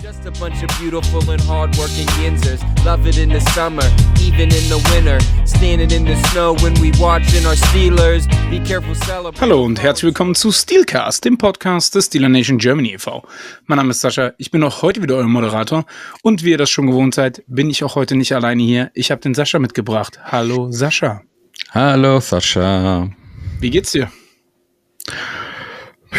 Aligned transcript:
Just 0.00 0.24
a 0.26 0.30
bunch 0.38 0.62
of 0.62 0.68
beautiful 0.78 1.28
and 1.28 1.40
hardworking 1.40 2.06
yinzers. 2.22 2.62
Love 2.84 3.04
it 3.08 3.18
in 3.18 3.30
the 3.30 3.40
summer, 3.50 3.82
even 4.20 4.42
in 4.42 4.68
the 4.68 4.78
winter. 4.92 5.18
Standing 5.44 5.90
in 5.90 6.04
the 6.04 6.14
snow 6.28 6.54
when 6.62 6.72
we 6.74 6.92
watching 7.00 7.44
our 7.44 7.56
Steelers. 7.56 8.28
Be 8.48 8.60
careful, 8.60 8.94
celebrate. 8.94 9.40
Hallo 9.40 9.64
und 9.64 9.82
herzlich 9.82 10.04
willkommen 10.04 10.36
zu 10.36 10.52
Steelcast, 10.52 11.24
dem 11.24 11.36
Podcast 11.36 11.96
des 11.96 12.06
Steeler 12.06 12.28
Nation 12.28 12.58
Germany 12.58 12.94
e.V. 12.94 13.26
Mein 13.66 13.78
Name 13.78 13.90
ist 13.90 14.00
Sascha, 14.00 14.34
ich 14.38 14.52
bin 14.52 14.62
auch 14.62 14.82
heute 14.82 15.02
wieder 15.02 15.16
euer 15.16 15.26
Moderator 15.26 15.84
und 16.22 16.44
wie 16.44 16.50
ihr 16.50 16.58
das 16.58 16.70
schon 16.70 16.86
gewohnt 16.86 17.16
seid, 17.16 17.42
bin 17.48 17.68
ich 17.68 17.82
auch 17.82 17.96
heute 17.96 18.14
nicht 18.14 18.32
alleine 18.32 18.62
hier. 18.62 18.92
Ich 18.94 19.10
habe 19.10 19.20
den 19.20 19.34
Sascha 19.34 19.58
mitgebracht. 19.58 20.20
Hallo 20.22 20.70
Sascha. 20.70 21.22
Hallo 21.72 22.20
Sascha. 22.20 23.08
Wie 23.58 23.70
geht's 23.70 23.90
dir? 23.90 24.12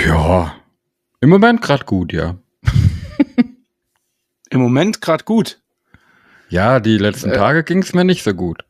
Ja, 0.05 0.53
im 1.21 1.29
Moment 1.29 1.61
gerade 1.61 1.85
gut, 1.85 2.11
ja. 2.11 2.35
Im 4.49 4.61
Moment 4.61 5.01
gerade 5.01 5.23
gut. 5.23 5.59
Ja, 6.49 6.79
die 6.79 6.97
letzten 6.97 7.31
Äh. 7.31 7.35
Tage 7.35 7.63
ging 7.63 7.79
es 7.83 7.93
mir 7.93 8.03
nicht 8.03 8.23
so 8.23 8.33
gut. 8.33 8.63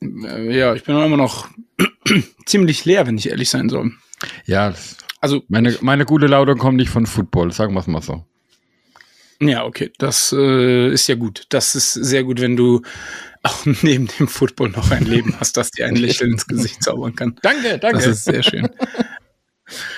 Äh, 0.00 0.56
Ja, 0.56 0.74
ich 0.74 0.84
bin 0.84 0.96
immer 0.96 1.16
noch 1.16 1.48
ziemlich 2.46 2.84
leer, 2.84 3.06
wenn 3.06 3.18
ich 3.18 3.28
ehrlich 3.28 3.50
sein 3.50 3.68
soll. 3.68 3.92
Ja, 4.44 4.74
Also, 5.20 5.42
meine, 5.48 5.76
meine 5.80 6.04
gute 6.04 6.26
Laune 6.26 6.54
kommt 6.56 6.76
nicht 6.76 6.90
von 6.90 7.06
Football, 7.06 7.50
sagen 7.52 7.74
wir 7.74 7.80
es 7.80 7.86
mal 7.86 8.02
so. 8.02 8.24
ja, 9.40 9.64
okay, 9.64 9.90
das 9.98 10.32
äh, 10.36 10.90
ist 10.92 11.08
ja 11.08 11.14
gut. 11.16 11.44
Das 11.50 11.74
ist 11.74 11.92
sehr 11.92 12.22
gut, 12.24 12.40
wenn 12.40 12.56
du 12.56 12.82
auch 13.42 13.66
neben 13.82 14.06
dem 14.18 14.28
Football 14.28 14.70
noch 14.70 14.90
ein 14.90 15.04
Leben 15.04 15.34
hast, 15.40 15.56
das 15.56 15.70
dir 15.72 15.86
ein 15.86 15.96
Lächeln 16.04 16.32
ins 16.32 16.46
Gesicht 16.46 16.82
zaubern 16.82 17.14
kann. 17.16 17.36
Danke, 17.42 17.78
danke. 17.78 17.98
Das 17.98 18.06
ist 18.06 18.24
sehr 18.24 18.42
schön. 18.42 18.68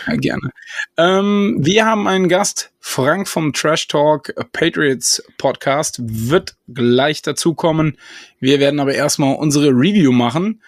Ja, 0.06 0.16
gerne. 0.16 0.50
Ähm, 0.96 1.56
wir 1.60 1.84
haben 1.84 2.08
einen 2.08 2.28
Gast, 2.28 2.70
Frank 2.80 3.28
vom 3.28 3.52
Trash 3.52 3.88
Talk 3.88 4.34
Patriots 4.52 5.22
Podcast, 5.36 5.98
wird 6.00 6.56
gleich 6.68 7.22
dazukommen. 7.22 7.98
Wir 8.40 8.60
werden 8.60 8.80
aber 8.80 8.94
erstmal 8.94 9.36
unsere 9.36 9.68
Review 9.68 10.12
machen. 10.12 10.62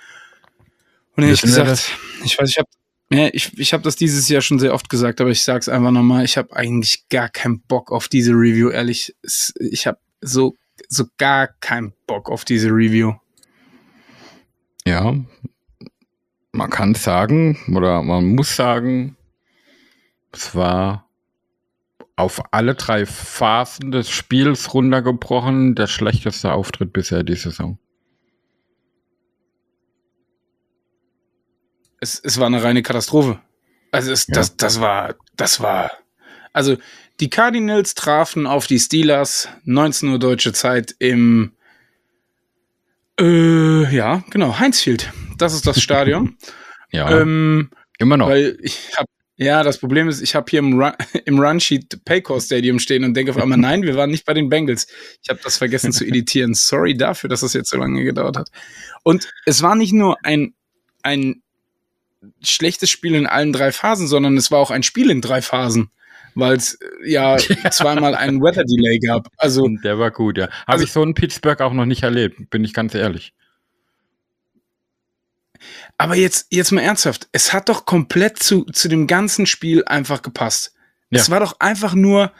Und 1.17 1.25
ehrlich 1.25 1.41
gesagt, 1.41 1.91
ich 2.25 2.39
weiß, 2.39 2.51
ich 2.51 2.59
habe 2.59 2.69
ja, 3.13 3.29
ich, 3.33 3.59
ich 3.59 3.73
hab 3.73 3.83
das 3.83 3.97
dieses 3.97 4.29
Jahr 4.29 4.41
schon 4.41 4.61
sehr 4.61 4.73
oft 4.73 4.89
gesagt, 4.89 5.21
aber 5.21 5.31
ich 5.31 5.43
sag's 5.43 5.69
einfach 5.69 5.91
nochmal, 5.91 6.25
ich 6.25 6.37
habe 6.37 6.55
eigentlich 6.55 7.09
gar 7.09 7.29
keinen 7.29 7.61
Bock 7.61 7.91
auf 7.91 8.07
diese 8.07 8.33
Review, 8.33 8.71
ehrlich. 8.71 9.17
Ich 9.59 9.87
habe 9.89 9.99
so, 10.21 10.55
so 10.89 11.07
gar 11.19 11.49
keinen 11.49 11.93
Bock 12.07 12.31
auf 12.31 12.45
diese 12.45 12.69
Review. 12.69 13.15
Ja, 14.87 15.17
man 16.53 16.71
kann 16.71 16.95
sagen 16.95 17.59
oder 17.75 18.03
man 18.03 18.25
muss 18.35 18.57
sagen, 18.57 19.17
es 20.33 20.55
war 20.55 21.09
auf 22.17 22.43
alle 22.53 22.75
drei 22.75 23.07
Phasen 23.07 23.91
des 23.93 24.11
Spiels 24.11 24.75
runtergebrochen 24.75 25.75
der 25.75 25.87
schlechteste 25.87 26.53
Auftritt 26.53 26.93
bisher 26.93 27.23
die 27.23 27.37
Saison. 27.37 27.79
es, 32.01 32.19
es 32.19 32.39
war 32.39 32.47
eine 32.47 32.63
reine 32.63 32.83
Katastrophe. 32.83 33.41
Also 33.93 34.11
es, 34.13 34.27
Ja. 34.27 34.35
das, 34.35 34.57
das 34.57 34.81
war, 34.81 35.15
das 35.37 35.61
war. 35.61 35.93
Also 36.53 36.77
die 37.21 37.31
Cardinals 37.31 37.95
trafen 37.95 38.47
auf 38.47 38.67
die 38.67 38.79
Steelers 38.79 39.49
19 39.65 40.09
Uhr 40.09 40.19
deutsche 40.19 40.53
Zeit 40.53 40.95
im 40.99 41.53
äh, 43.21 43.95
ja, 43.95 44.25
genau, 44.31 44.59
Heinzfield. 44.59 45.13
Das 45.39 45.55
ist 45.55 45.67
das 45.67 45.81
Stadion. 45.83 46.37
Ja, 46.91 47.21
ähm, 47.21 47.71
immer 47.99 48.17
noch. 48.17 48.29
weil 48.29 48.59
ich 48.61 48.97
habe 48.97 49.07
ja, 49.43 49.63
das 49.63 49.79
Problem 49.79 50.07
ist, 50.07 50.21
ich 50.21 50.35
habe 50.35 50.51
hier 50.51 50.59
im, 50.59 50.79
Run, 50.79 50.93
im 51.25 51.39
Runsheet 51.39 52.05
Paycor 52.05 52.43
Stadium 52.43 52.79
stehen 52.79 53.05
und 53.05 53.15
denke 53.15 53.31
auf 53.31 53.39
einmal, 53.39 53.57
nein, 53.57 53.83
wir 53.83 53.97
waren 53.97 54.11
nicht 54.11 54.27
bei 54.27 54.35
den 54.35 54.51
Bengals. 54.51 54.87
Ich 55.23 55.31
habe 55.31 55.41
das 55.43 55.57
vergessen 55.57 55.93
zu 55.93 56.05
editieren. 56.05 56.53
Sorry 56.53 56.95
dafür, 56.95 57.31
dass 57.31 57.41
das 57.41 57.55
jetzt 57.55 57.71
so 57.71 57.79
lange 57.79 58.05
gedauert 58.05 58.37
hat. 58.37 58.51
Und 59.03 59.31
es 59.47 59.63
war 59.63 59.77
nicht 59.77 59.95
nur 59.95 60.19
ein, 60.25 60.53
ein 61.03 61.41
schlechtes 62.43 62.91
Spiel 62.91 63.15
in 63.15 63.27
allen 63.27 63.55
drei 63.55 63.73
Phasen, 63.73 64.09
sondern 64.09 64.37
es 64.37 64.51
war 64.51 64.59
auch 64.59 64.71
ein 64.71 64.83
Spiel 64.83 65.09
in 65.11 65.23
drei 65.23 65.41
Phasen, 65.41 65.91
weil 66.35 66.57
es 66.57 66.75
äh, 66.75 66.87
ja 67.11 67.37
zweimal 67.71 68.15
einen 68.15 68.41
Weather 68.41 68.65
Delay 68.65 68.99
gab. 68.99 69.29
Also 69.37 69.67
Der 69.85 69.99
war 69.99 70.11
gut, 70.11 70.39
ja. 70.39 70.45
Habe 70.49 70.55
Also- 70.67 70.85
ich 70.85 70.93
so 70.93 71.03
in 71.03 71.15
Pittsburgh 71.15 71.61
auch 71.61 71.73
noch 71.73 71.87
nicht 71.87 72.03
erlebt, 72.03 72.51
bin 72.51 72.65
ich 72.65 72.75
ganz 72.75 72.95
ehrlich. 72.95 73.33
Aber 75.99 76.15
jetzt, 76.17 76.47
jetzt 76.51 76.73
mal 76.73 76.81
ernsthaft, 76.81 77.29
es 77.33 77.53
hat 77.53 77.69
doch 77.69 77.85
komplett 77.85 78.43
zu, 78.43 78.65
zu 78.65 78.89
dem 78.89 79.07
ganzen 79.07 79.45
Spiel 79.47 79.85
einfach 79.85 80.23
gepasst. 80.23 80.73
Ja. 81.11 81.21
Es 81.21 81.31
war 81.31 81.41
doch 81.41 81.57
einfach 81.61 81.95
nur 81.95 82.33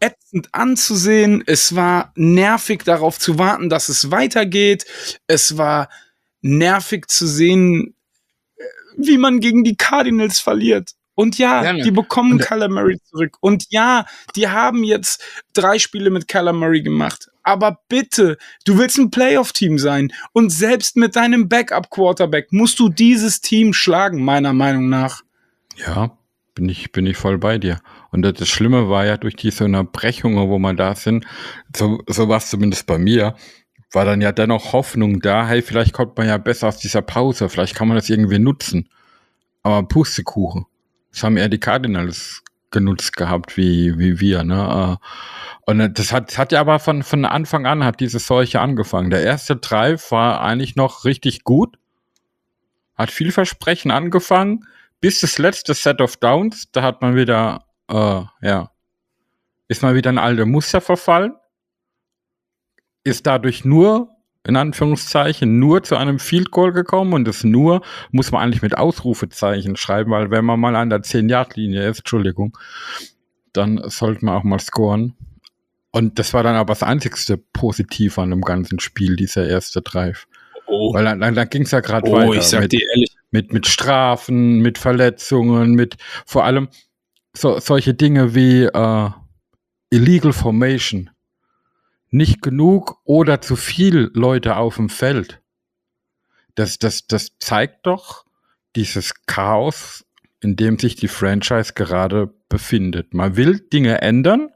ätzend 0.00 0.48
anzusehen. 0.54 1.42
Es 1.46 1.74
war 1.74 2.12
nervig 2.14 2.84
darauf 2.84 3.18
zu 3.18 3.38
warten, 3.38 3.68
dass 3.68 3.88
es 3.88 4.10
weitergeht. 4.10 4.84
Es 5.26 5.56
war 5.56 5.88
nervig 6.42 7.08
zu 7.08 7.26
sehen, 7.26 7.96
äh, 8.56 8.62
wie 8.98 9.18
man 9.18 9.40
gegen 9.40 9.64
die 9.64 9.76
Cardinals 9.76 10.38
verliert. 10.38 10.92
Und 11.14 11.38
ja, 11.38 11.62
Gerne. 11.62 11.82
die 11.82 11.90
bekommen 11.90 12.32
Und- 12.32 12.38
Murray 12.68 12.98
zurück. 13.04 13.36
Und 13.40 13.66
ja, 13.70 14.04
die 14.34 14.48
haben 14.48 14.82
jetzt 14.84 15.22
drei 15.52 15.78
Spiele 15.78 16.10
mit 16.10 16.26
Murray 16.52 16.82
gemacht. 16.82 17.30
Aber 17.42 17.78
bitte, 17.88 18.38
du 18.64 18.78
willst 18.78 18.98
ein 18.98 19.10
Playoff-Team 19.10 19.78
sein. 19.78 20.12
Und 20.32 20.50
selbst 20.50 20.96
mit 20.96 21.14
deinem 21.14 21.48
Backup-Quarterback 21.48 22.52
musst 22.52 22.78
du 22.80 22.88
dieses 22.88 23.40
Team 23.40 23.72
schlagen, 23.72 24.24
meiner 24.24 24.52
Meinung 24.52 24.88
nach. 24.88 25.22
Ja, 25.76 26.16
bin 26.54 26.68
ich, 26.68 26.90
bin 26.90 27.06
ich 27.06 27.16
voll 27.16 27.38
bei 27.38 27.58
dir. 27.58 27.80
Und 28.10 28.22
das, 28.22 28.34
das 28.34 28.48
Schlimme 28.48 28.88
war 28.88 29.04
ja 29.04 29.16
durch 29.16 29.36
diese 29.36 29.64
Unterbrechungen, 29.64 30.48
wo 30.48 30.58
man 30.58 30.76
da 30.76 30.94
sind, 30.94 31.26
so, 31.76 32.00
so 32.08 32.28
war 32.28 32.38
es 32.38 32.48
zumindest 32.48 32.86
bei 32.86 32.98
mir, 32.98 33.34
war 33.92 34.04
dann 34.04 34.20
ja 34.20 34.32
dennoch 34.32 34.72
Hoffnung 34.72 35.20
da, 35.20 35.46
hey, 35.46 35.62
vielleicht 35.62 35.92
kommt 35.92 36.16
man 36.16 36.26
ja 36.26 36.38
besser 36.38 36.68
aus 36.68 36.78
dieser 36.78 37.02
Pause, 37.02 37.48
vielleicht 37.48 37.74
kann 37.74 37.88
man 37.88 37.96
das 37.96 38.08
irgendwie 38.08 38.38
nutzen. 38.38 38.88
Aber 39.62 39.86
Pustekuchen. 39.86 40.66
Das 41.14 41.22
haben 41.22 41.36
eher 41.36 41.48
die 41.48 41.60
Cardinals 41.60 42.42
genutzt 42.70 43.16
gehabt, 43.16 43.56
wie, 43.56 43.98
wie 43.98 44.20
wir, 44.20 44.42
ne? 44.42 44.98
Äh, 45.00 45.70
Und 45.70 45.98
das 45.98 46.12
hat, 46.12 46.28
das 46.28 46.38
hat 46.38 46.52
ja 46.52 46.60
aber 46.60 46.78
von, 46.78 47.02
von 47.02 47.24
Anfang 47.24 47.66
an 47.66 47.84
hat 47.84 48.00
diese 48.00 48.18
Seuche 48.18 48.60
angefangen. 48.60 49.10
Der 49.10 49.22
erste 49.22 49.56
Drive 49.56 50.10
war 50.10 50.42
eigentlich 50.42 50.76
noch 50.76 51.04
richtig 51.04 51.44
gut. 51.44 51.78
Hat 52.96 53.10
vielversprechend 53.10 53.92
angefangen 53.92 54.66
bis 55.04 55.20
das 55.20 55.36
letzte 55.36 55.74
Set 55.74 56.00
of 56.00 56.16
Downs, 56.16 56.72
da 56.72 56.80
hat 56.80 57.02
man 57.02 57.14
wieder, 57.14 57.66
äh, 57.90 58.22
ja, 58.40 58.70
ist 59.68 59.82
mal 59.82 59.94
wieder 59.94 60.08
ein 60.08 60.16
alter 60.16 60.46
Muster 60.46 60.80
verfallen, 60.80 61.34
ist 63.02 63.26
dadurch 63.26 63.66
nur, 63.66 64.13
in 64.46 64.56
Anführungszeichen, 64.56 65.58
nur 65.58 65.82
zu 65.82 65.96
einem 65.96 66.18
Field 66.18 66.50
Goal 66.50 66.72
gekommen 66.72 67.14
und 67.14 67.26
das 67.26 67.44
nur 67.44 67.82
muss 68.10 68.30
man 68.30 68.42
eigentlich 68.42 68.62
mit 68.62 68.76
Ausrufezeichen 68.76 69.76
schreiben, 69.76 70.10
weil 70.10 70.30
wenn 70.30 70.44
man 70.44 70.60
mal 70.60 70.76
an 70.76 70.90
der 70.90 71.02
10-Yard-Linie 71.02 71.88
ist, 71.88 72.00
Entschuldigung, 72.00 72.56
dann 73.52 73.80
sollte 73.88 74.24
man 74.24 74.36
auch 74.36 74.44
mal 74.44 74.60
scoren. 74.60 75.14
Und 75.90 76.18
das 76.18 76.34
war 76.34 76.42
dann 76.42 76.56
aber 76.56 76.74
das 76.74 76.82
einzigste 76.82 77.38
Positive 77.38 78.20
an 78.20 78.30
dem 78.30 78.42
ganzen 78.42 78.80
Spiel, 78.80 79.16
dieser 79.16 79.46
erste 79.46 79.80
Drive. 79.80 80.26
Oh, 80.66 80.92
Weil 80.92 81.04
dann, 81.04 81.20
dann, 81.20 81.34
dann 81.34 81.48
ging 81.48 81.62
es 81.62 81.70
ja 81.70 81.80
gerade 81.80 82.08
oh 82.10 82.14
weiter. 82.14 82.34
ich 82.34 82.42
sag 82.42 82.62
mit, 82.62 82.72
dir 82.72 82.82
ehrlich. 82.94 83.16
mit, 83.30 83.52
mit 83.52 83.66
Strafen, 83.66 84.58
mit 84.58 84.76
Verletzungen, 84.76 85.74
mit 85.74 85.96
vor 86.26 86.44
allem 86.44 86.68
so, 87.32 87.58
solche 87.60 87.94
Dinge 87.94 88.34
wie 88.34 88.64
äh, 88.64 89.10
Illegal 89.90 90.32
Formation. 90.32 91.10
Nicht 92.14 92.42
genug 92.42 93.00
oder 93.02 93.40
zu 93.40 93.56
viel 93.56 94.12
Leute 94.14 94.54
auf 94.54 94.76
dem 94.76 94.88
Feld. 94.88 95.42
Das, 96.54 96.78
das, 96.78 97.08
das 97.08 97.32
zeigt 97.40 97.88
doch 97.88 98.24
dieses 98.76 99.26
Chaos, 99.26 100.06
in 100.40 100.54
dem 100.54 100.78
sich 100.78 100.94
die 100.94 101.08
Franchise 101.08 101.72
gerade 101.74 102.32
befindet. 102.48 103.14
Man 103.14 103.34
will 103.34 103.58
Dinge 103.58 104.00
ändern, 104.00 104.50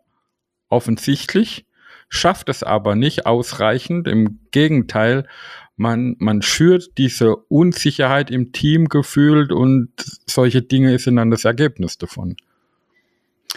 offensichtlich, 0.68 1.66
schafft 2.08 2.48
es 2.48 2.62
aber 2.62 2.94
nicht 2.94 3.26
ausreichend. 3.26 4.06
Im 4.06 4.38
Gegenteil, 4.52 5.26
man, 5.74 6.14
man 6.20 6.42
schürt 6.42 6.96
diese 6.96 7.34
Unsicherheit 7.34 8.30
im 8.30 8.52
Team 8.52 8.86
gefühlt 8.88 9.50
und 9.50 9.90
solche 10.26 10.62
Dinge 10.62 10.96
sind 11.00 11.16
dann 11.16 11.32
das 11.32 11.44
Ergebnis 11.44 11.98
davon. 11.98 12.36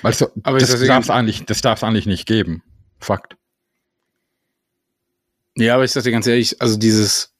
Also, 0.02 0.30
Aber 0.42 0.58
das 0.58 0.72
das 0.72 0.84
darf 0.88 1.04
es 1.04 1.12
eigentlich, 1.12 1.46
das 1.46 1.62
darf 1.62 1.78
es 1.78 1.84
eigentlich 1.84 2.08
nicht 2.08 2.26
geben. 2.26 2.64
Fakt. 2.98 3.38
Ja, 5.58 5.76
aber 5.76 5.84
ich 5.84 5.92
sag 5.92 6.04
dir 6.04 6.12
ganz 6.12 6.28
ehrlich, 6.28 6.62
also 6.62 6.78
dieses, 6.78 7.34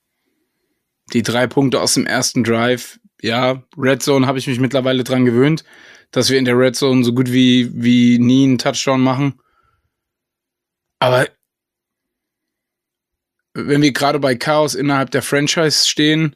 die 1.14 1.24
drei 1.24 1.48
Punkte 1.48 1.80
aus 1.82 1.94
dem 1.94 2.06
ersten 2.06 2.44
Drive, 2.44 3.00
ja, 3.22 3.64
Red 3.78 4.04
Zone 4.04 4.28
habe 4.28 4.40
ich 4.40 4.48
mich 4.48 4.60
mittlerweile 4.60 5.04
dran 5.04 5.26
gewöhnt, 5.26 5.64
dass 6.12 6.30
wir 6.30 6.38
in 6.38 6.46
der 6.46 6.58
Red 6.58 6.76
Zone 6.76 7.04
so 7.04 7.14
gut 7.14 7.32
wie, 7.32 7.72
wie 7.74 8.20
nie 8.20 8.44
einen 8.44 8.58
Touchdown 8.58 9.02
machen. 9.02 9.40
Aber 11.00 11.28
wenn 13.54 13.82
wir 13.82 13.92
gerade 13.92 14.20
bei 14.20 14.36
Chaos 14.36 14.76
innerhalb 14.76 15.12
der 15.12 15.22
Franchise 15.22 15.88
stehen, 15.88 16.36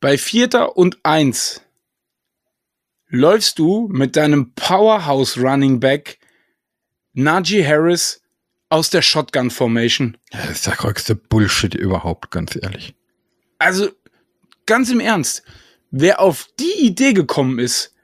bei 0.00 0.16
Vierter 0.16 0.76
und 0.76 0.98
Eins 1.02 1.62
läufst 3.08 3.58
du 3.58 3.88
mit 3.88 4.16
deinem 4.16 4.54
Powerhouse 4.54 5.36
Running 5.36 5.80
Back 5.80 6.18
Najee 7.12 7.66
Harris 7.66 8.19
aus 8.70 8.88
der 8.90 9.02
Shotgun 9.02 9.50
Formation. 9.50 10.16
Das 10.30 10.48
ist 10.50 10.66
der 10.66 10.74
größte 10.76 11.14
Bullshit 11.14 11.74
überhaupt, 11.74 12.30
ganz 12.30 12.56
ehrlich. 12.60 12.94
Also, 13.58 13.90
ganz 14.66 14.90
im 14.90 15.00
Ernst, 15.00 15.42
wer 15.90 16.20
auf 16.20 16.48
die 16.58 16.86
Idee 16.86 17.12
gekommen 17.12 17.58
ist, 17.58 17.94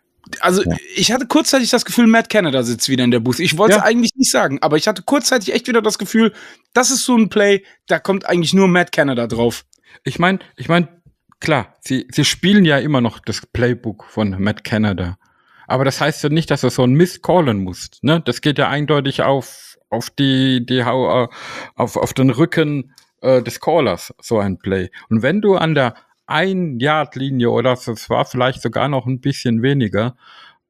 also 0.41 0.63
Ja. 0.65 0.77
ich 0.97 1.13
hatte 1.13 1.27
kurzzeitig 1.27 1.71
das 1.71 1.85
Gefühl, 1.85 2.09
Matt 2.09 2.29
Canada 2.29 2.65
sitzt 2.65 2.89
wieder 2.89 3.05
in 3.05 3.13
der 3.13 3.21
Booth. 3.21 3.39
Ich 3.39 3.57
wollte 3.59 3.77
es 3.77 3.79
Ja. 3.79 3.85
eigentlich 3.85 4.13
nicht 4.17 4.31
sagen, 4.31 4.59
aber 4.61 4.77
ich 4.77 4.89
hatte 4.89 5.03
kurzzeitig 5.03 5.55
echt 5.55 5.69
wieder 5.69 5.81
das 5.83 5.99
Gefühl, 5.99 6.33
das 6.75 6.91
ist 6.91 7.05
so 7.05 7.17
ein 7.17 7.29
Play, 7.29 7.65
da 7.87 7.99
kommt 8.01 8.27
eigentlich 8.27 8.53
nur 8.53 8.67
Matt 8.67 8.91
Canada 8.91 9.29
drauf. 9.29 9.65
Ich 10.03 10.19
meine, 10.19 10.41
ich 10.57 10.69
meine, 10.69 10.89
klar, 11.39 11.77
sie, 11.81 12.09
sie 12.11 12.25
spielen 12.25 12.65
ja 12.65 12.79
immer 12.79 13.01
noch 13.01 13.21
das 13.21 13.47
Playbook 13.47 14.05
von 14.11 14.31
Matt 14.43 14.65
Canada. 14.65 15.17
Aber 15.69 15.85
das 15.85 16.01
heißt 16.01 16.25
ja 16.25 16.29
nicht, 16.29 16.51
dass 16.51 16.61
du 16.63 16.71
so 16.71 16.83
ein 16.83 16.93
Mist 16.95 17.23
callen 17.23 17.63
musst. 17.63 18.03
Ne? 18.03 18.21
Das 18.25 18.41
geht 18.41 18.59
ja 18.59 18.69
eindeutig 18.69 19.23
auf, 19.23 19.76
auf 19.91 20.11
die, 20.11 20.65
die 20.65 20.85
Hau- 20.85 21.25
äh, 21.25 21.29
auf, 21.75 21.97
auf 21.97 22.13
den 22.13 22.31
Rücken 22.31 22.95
äh, 23.21 23.43
des 23.43 23.61
Callers, 23.61 24.15
so 24.21 24.39
ein 24.39 24.59
Play. 24.59 24.91
Und 25.09 25.23
wenn 25.23 25.41
du 25.41 25.57
an 25.57 25.75
der 25.75 25.95
Ein-Yard-Linie 26.27 27.51
oder 27.51 27.73
es 27.73 28.11
war 28.11 28.25
vielleicht 28.25 28.63
sogar 28.63 28.89
noch 28.89 29.07
ein 29.07 29.21
bisschen 29.21 29.63
weniger, 29.63 30.17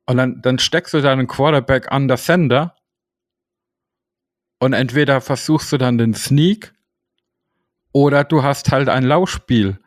und 0.09 0.19
dann, 0.19 0.41
dann 0.41 0.59
steckst 0.59 0.95
du 0.95 1.01
deinen 1.01 1.27
Quarterback 1.27 1.91
an 1.91 2.07
der 2.07 2.17
Sender 2.17 2.77
und 4.61 4.73
entweder 4.73 5.21
versuchst 5.21 5.73
du 5.73 5.79
dann 5.79 5.99
den 5.99 6.15
Sneak 6.15 6.75
oder 7.93 8.23
du 8.23 8.43
hast 8.43 8.71
halt 8.71 8.89
ein 8.89 9.03
Laufspiel 9.03 9.81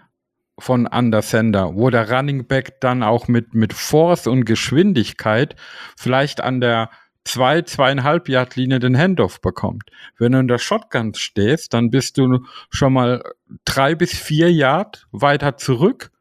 von 0.60 0.88
Undersender, 0.88 1.74
wo 1.76 1.90
der 1.90 2.12
Running 2.12 2.48
Back 2.48 2.82
dann 2.82 3.02
auch 3.02 3.30
mit, 3.30 3.54
mit 3.54 3.72
Force 3.72 4.28
und 4.28 4.44
Geschwindigkeit 4.44 5.56
vielleicht 5.96 6.42
an 6.42 6.60
der 6.60 6.90
zwei, 7.30 7.62
zweieinhalb 7.62 8.28
Yard 8.28 8.56
Linie 8.56 8.80
den 8.80 8.98
Handoff 8.98 9.42
bekommt. 9.42 9.84
Wenn 10.18 10.32
du 10.32 10.40
in 10.40 10.48
der 10.48 10.58
Shotgun 10.58 11.14
stehst, 11.14 11.74
dann 11.74 11.92
bist 11.92 12.18
du 12.18 12.46
schon 12.70 12.94
mal 12.94 13.24
drei 13.66 13.96
bis 13.96 14.14
vier 14.14 14.52
Yard 14.52 15.08
weiter 15.12 15.58
zurück 15.58 16.12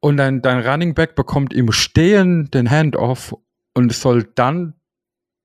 und 0.00 0.16
dein, 0.16 0.40
dein 0.40 0.66
Running 0.66 0.94
Back 0.94 1.14
bekommt 1.14 1.52
im 1.52 1.72
Stehen 1.72 2.50
den 2.50 2.70
Handoff 2.70 3.36
und 3.74 3.92
soll 3.92 4.24
dann 4.34 4.74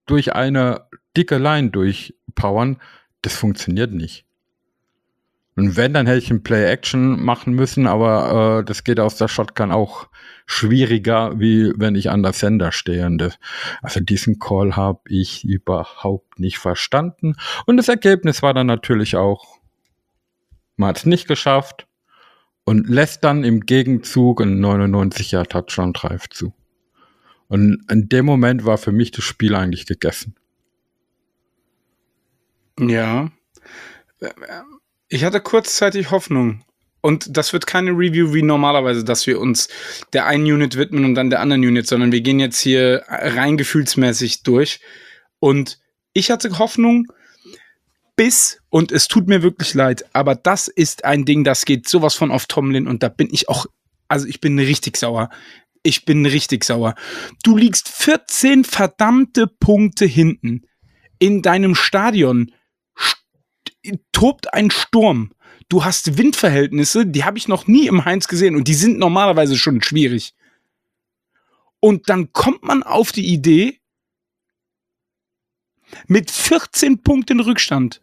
durch 0.06 0.34
eine 0.34 0.88
dicke 1.18 1.38
Line 1.38 1.72
durchpowern. 1.72 2.78
Das 3.22 3.36
funktioniert 3.36 3.92
nicht. 3.92 4.25
Und 5.56 5.78
wenn, 5.78 5.94
dann 5.94 6.06
hätte 6.06 6.20
ich 6.20 6.32
ein 6.32 6.44
Play-Action 6.44 7.24
machen 7.24 7.54
müssen, 7.54 7.88
aber 7.88 8.60
äh, 8.60 8.66
das 8.66 8.84
geht 8.84 9.00
aus 9.00 9.16
der 9.16 9.30
Shotgun 9.30 9.72
auch 9.72 10.10
schwieriger, 10.46 11.40
wie 11.40 11.72
wenn 11.78 11.96
ich 11.96 12.10
an 12.10 12.24
der 12.24 12.34
Sender 12.34 12.74
stehe. 12.74 13.06
Und 13.06 13.20
das, 13.20 13.40
also 13.82 14.02
diesen 14.02 14.38
Call 14.38 14.76
habe 14.76 15.00
ich 15.08 15.46
überhaupt 15.46 16.40
nicht 16.40 16.58
verstanden. 16.58 17.36
Und 17.66 17.78
das 17.78 17.88
Ergebnis 17.88 18.42
war 18.42 18.54
dann 18.54 18.68
natürlich 18.68 19.16
auch, 19.16 19.60
man 20.76 20.90
hat 20.90 20.98
es 20.98 21.06
nicht 21.06 21.26
geschafft 21.28 21.88
und 22.66 22.90
lässt 22.90 23.24
dann 23.24 23.46
im 23.46 23.62
Gegenzug 23.62 24.42
einen 24.42 24.60
99 24.60 25.32
Jahr 25.32 25.46
Touchdown 25.46 25.94
Drive 25.94 26.28
zu. 26.30 26.54
Und 27.48 27.86
in 27.90 28.10
dem 28.10 28.26
Moment 28.26 28.66
war 28.66 28.78
für 28.78 28.92
mich 28.92 29.12
das 29.12 29.24
Spiel 29.24 29.56
eigentlich 29.56 29.86
gegessen. 29.86 30.36
Ja. 32.78 33.32
Ich 35.16 35.24
hatte 35.24 35.40
kurzzeitig 35.40 36.12
Hoffnung. 36.12 36.66
Und 37.00 37.38
das 37.38 37.54
wird 37.54 37.66
keine 37.66 37.92
Review 37.92 38.34
wie 38.34 38.42
normalerweise, 38.42 39.06
dass 39.06 39.26
wir 39.28 39.40
uns 39.40 39.70
der 40.12 40.26
einen 40.26 40.44
Unit 40.44 40.76
widmen 40.76 41.06
und 41.06 41.16
dann 41.16 41.30
der 41.30 41.40
anderen 41.40 41.64
Unit, 41.64 41.88
sondern 41.88 42.12
wir 42.12 42.20
gehen 42.20 42.42
jetzt 42.42 42.60
hier 42.60 43.02
rein 43.08 43.56
gefühlsmäßig 43.56 44.44
durch. 44.44 44.82
Und 45.40 45.80
ich 46.12 46.32
hatte 46.32 46.60
Hoffnung 46.60 47.06
bis, 48.18 48.60
und 48.70 48.92
es 48.92 49.08
tut 49.08 49.30
mir 49.30 49.42
wirklich 49.42 49.74
leid, 49.74 50.04
aber 50.12 50.36
das 50.36 50.68
ist 50.68 51.06
ein 51.06 51.24
Ding, 51.24 51.46
das 51.46 51.64
geht 51.64 51.88
sowas 51.88 52.16
von 52.16 52.30
auf 52.30 52.46
Tomlin 52.48 52.86
und 52.86 53.02
da 53.02 53.08
bin 53.08 53.30
ich 53.32 53.48
auch, 53.48 53.68
also 54.10 54.28
ich 54.28 54.42
bin 54.42 54.60
richtig 54.60 54.98
sauer. 54.98 55.30
Ich 55.82 56.04
bin 56.04 56.26
richtig 56.26 56.66
sauer. 56.66 56.94
Du 57.42 57.56
liegst 57.56 57.88
14 57.88 58.66
verdammte 58.66 59.48
Punkte 59.48 60.04
hinten 60.04 60.64
in 61.20 61.42
deinem 61.42 61.74
Stadion 61.74 62.52
tobt 64.12 64.54
ein 64.54 64.72
Sturm. 64.72 65.32
Du 65.70 65.84
hast 65.84 66.18
Windverhältnisse, 66.18 67.06
die 67.06 67.24
habe 67.24 67.38
ich 67.38 67.48
noch 67.48 67.68
nie 67.68 67.88
im 67.88 68.06
Heinz 68.06 68.28
gesehen 68.28 68.56
und 68.56 68.68
die 68.68 68.74
sind 68.74 69.00
normalerweise 69.00 69.58
schon 69.58 69.82
schwierig. 69.82 70.34
Und 71.80 72.10
dann 72.10 72.34
kommt 72.34 72.64
man 72.64 72.84
auf 72.84 73.12
die 73.12 73.28
Idee, 73.28 73.80
mit 76.08 76.32
14 76.32 77.02
Punkten 77.02 77.40
Rückstand. 77.40 78.02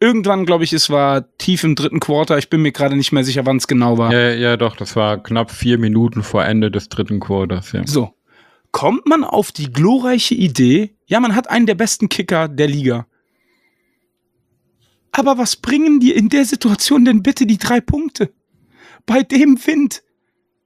Irgendwann, 0.00 0.46
glaube 0.46 0.62
ich, 0.62 0.72
es 0.72 0.90
war 0.90 1.36
tief 1.38 1.64
im 1.64 1.74
dritten 1.74 1.98
Quarter. 1.98 2.38
Ich 2.38 2.50
bin 2.50 2.62
mir 2.62 2.70
gerade 2.70 2.96
nicht 2.96 3.10
mehr 3.10 3.24
sicher, 3.24 3.46
wann 3.46 3.56
es 3.56 3.66
genau 3.66 3.98
war. 3.98 4.12
Ja, 4.12 4.30
ja, 4.32 4.56
doch, 4.56 4.76
das 4.76 4.94
war 4.94 5.20
knapp 5.20 5.50
vier 5.50 5.76
Minuten 5.76 6.22
vor 6.22 6.44
Ende 6.44 6.70
des 6.70 6.88
dritten 6.88 7.18
Quarters, 7.18 7.72
ja. 7.72 7.86
So. 7.86 8.14
Kommt 8.70 9.06
man 9.06 9.24
auf 9.24 9.50
die 9.50 9.72
glorreiche 9.72 10.34
Idee, 10.34 10.94
ja, 11.06 11.18
man 11.20 11.34
hat 11.34 11.50
einen 11.50 11.66
der 11.66 11.74
besten 11.74 12.08
Kicker 12.08 12.48
der 12.48 12.68
Liga. 12.68 13.06
Aber 15.18 15.36
was 15.36 15.56
bringen 15.56 15.98
dir 15.98 16.14
in 16.14 16.28
der 16.28 16.44
Situation 16.44 17.04
denn 17.04 17.24
bitte 17.24 17.44
die 17.44 17.58
drei 17.58 17.80
Punkte? 17.80 18.32
Bei 19.04 19.24
dem 19.24 19.58
Wind. 19.66 20.04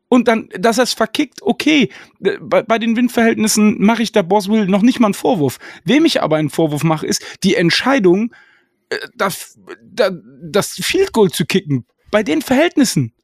Und 0.09 0.29
dann, 0.29 0.51
dass 0.59 0.77
er 0.77 0.85
es 0.85 0.93
verkickt, 0.93 1.41
okay. 1.41 1.89
Bei, 2.21 2.63
bei 2.63 2.79
den 2.79 2.95
Windverhältnissen 2.95 3.83
mache 3.83 4.03
ich 4.03 4.13
der 4.13 4.23
Boswell 4.23 4.67
noch 4.67 4.83
nicht 4.83 5.01
mal 5.01 5.07
einen 5.07 5.15
Vorwurf. 5.15 5.59
Wem 5.85 6.05
ich 6.05 6.21
aber 6.21 6.37
einen 6.37 6.51
Vorwurf 6.51 6.85
mache, 6.85 7.07
ist 7.07 7.25
die 7.45 7.55
Entscheidung, 7.55 8.35
äh, 8.91 8.99
das, 9.15 9.59
das, 9.91 10.75
Field 10.75 11.15
Goal 11.15 11.31
zu 11.31 11.47
kicken. 11.47 11.87
Bei 12.11 12.23
den 12.23 12.43
Verhältnissen. 12.43 13.15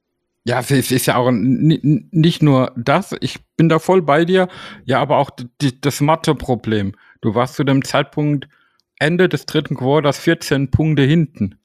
Ja, 0.44 0.60
es 0.60 0.70
ist 0.70 1.04
ja 1.04 1.16
auch 1.16 1.30
nicht 1.30 2.42
nur 2.42 2.72
das, 2.74 3.14
ich 3.20 3.36
bin 3.58 3.68
da 3.68 3.78
voll 3.78 4.00
bei 4.00 4.24
dir, 4.24 4.48
ja, 4.86 4.98
aber 4.98 5.18
auch 5.18 5.28
die, 5.60 5.78
das 5.78 6.00
Mathe-Problem. 6.00 6.94
Du 7.20 7.34
warst 7.34 7.56
zu 7.56 7.64
dem 7.64 7.84
Zeitpunkt 7.84 8.48
Ende 8.98 9.28
des 9.28 9.46
dritten 9.46 9.76
Quarters 9.76 10.18
14 10.18 10.70
Punkte 10.70 11.02
hinten. 11.02 11.58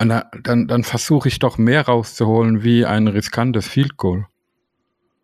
Und 0.00 0.08
da, 0.08 0.30
dann, 0.42 0.66
dann 0.66 0.84
versuche 0.84 1.28
ich 1.28 1.38
doch 1.38 1.58
mehr 1.58 1.82
rauszuholen 1.82 2.62
wie 2.62 2.84
ein 2.84 3.08
riskantes 3.08 3.68
Field 3.68 3.96
Goal. 3.96 4.26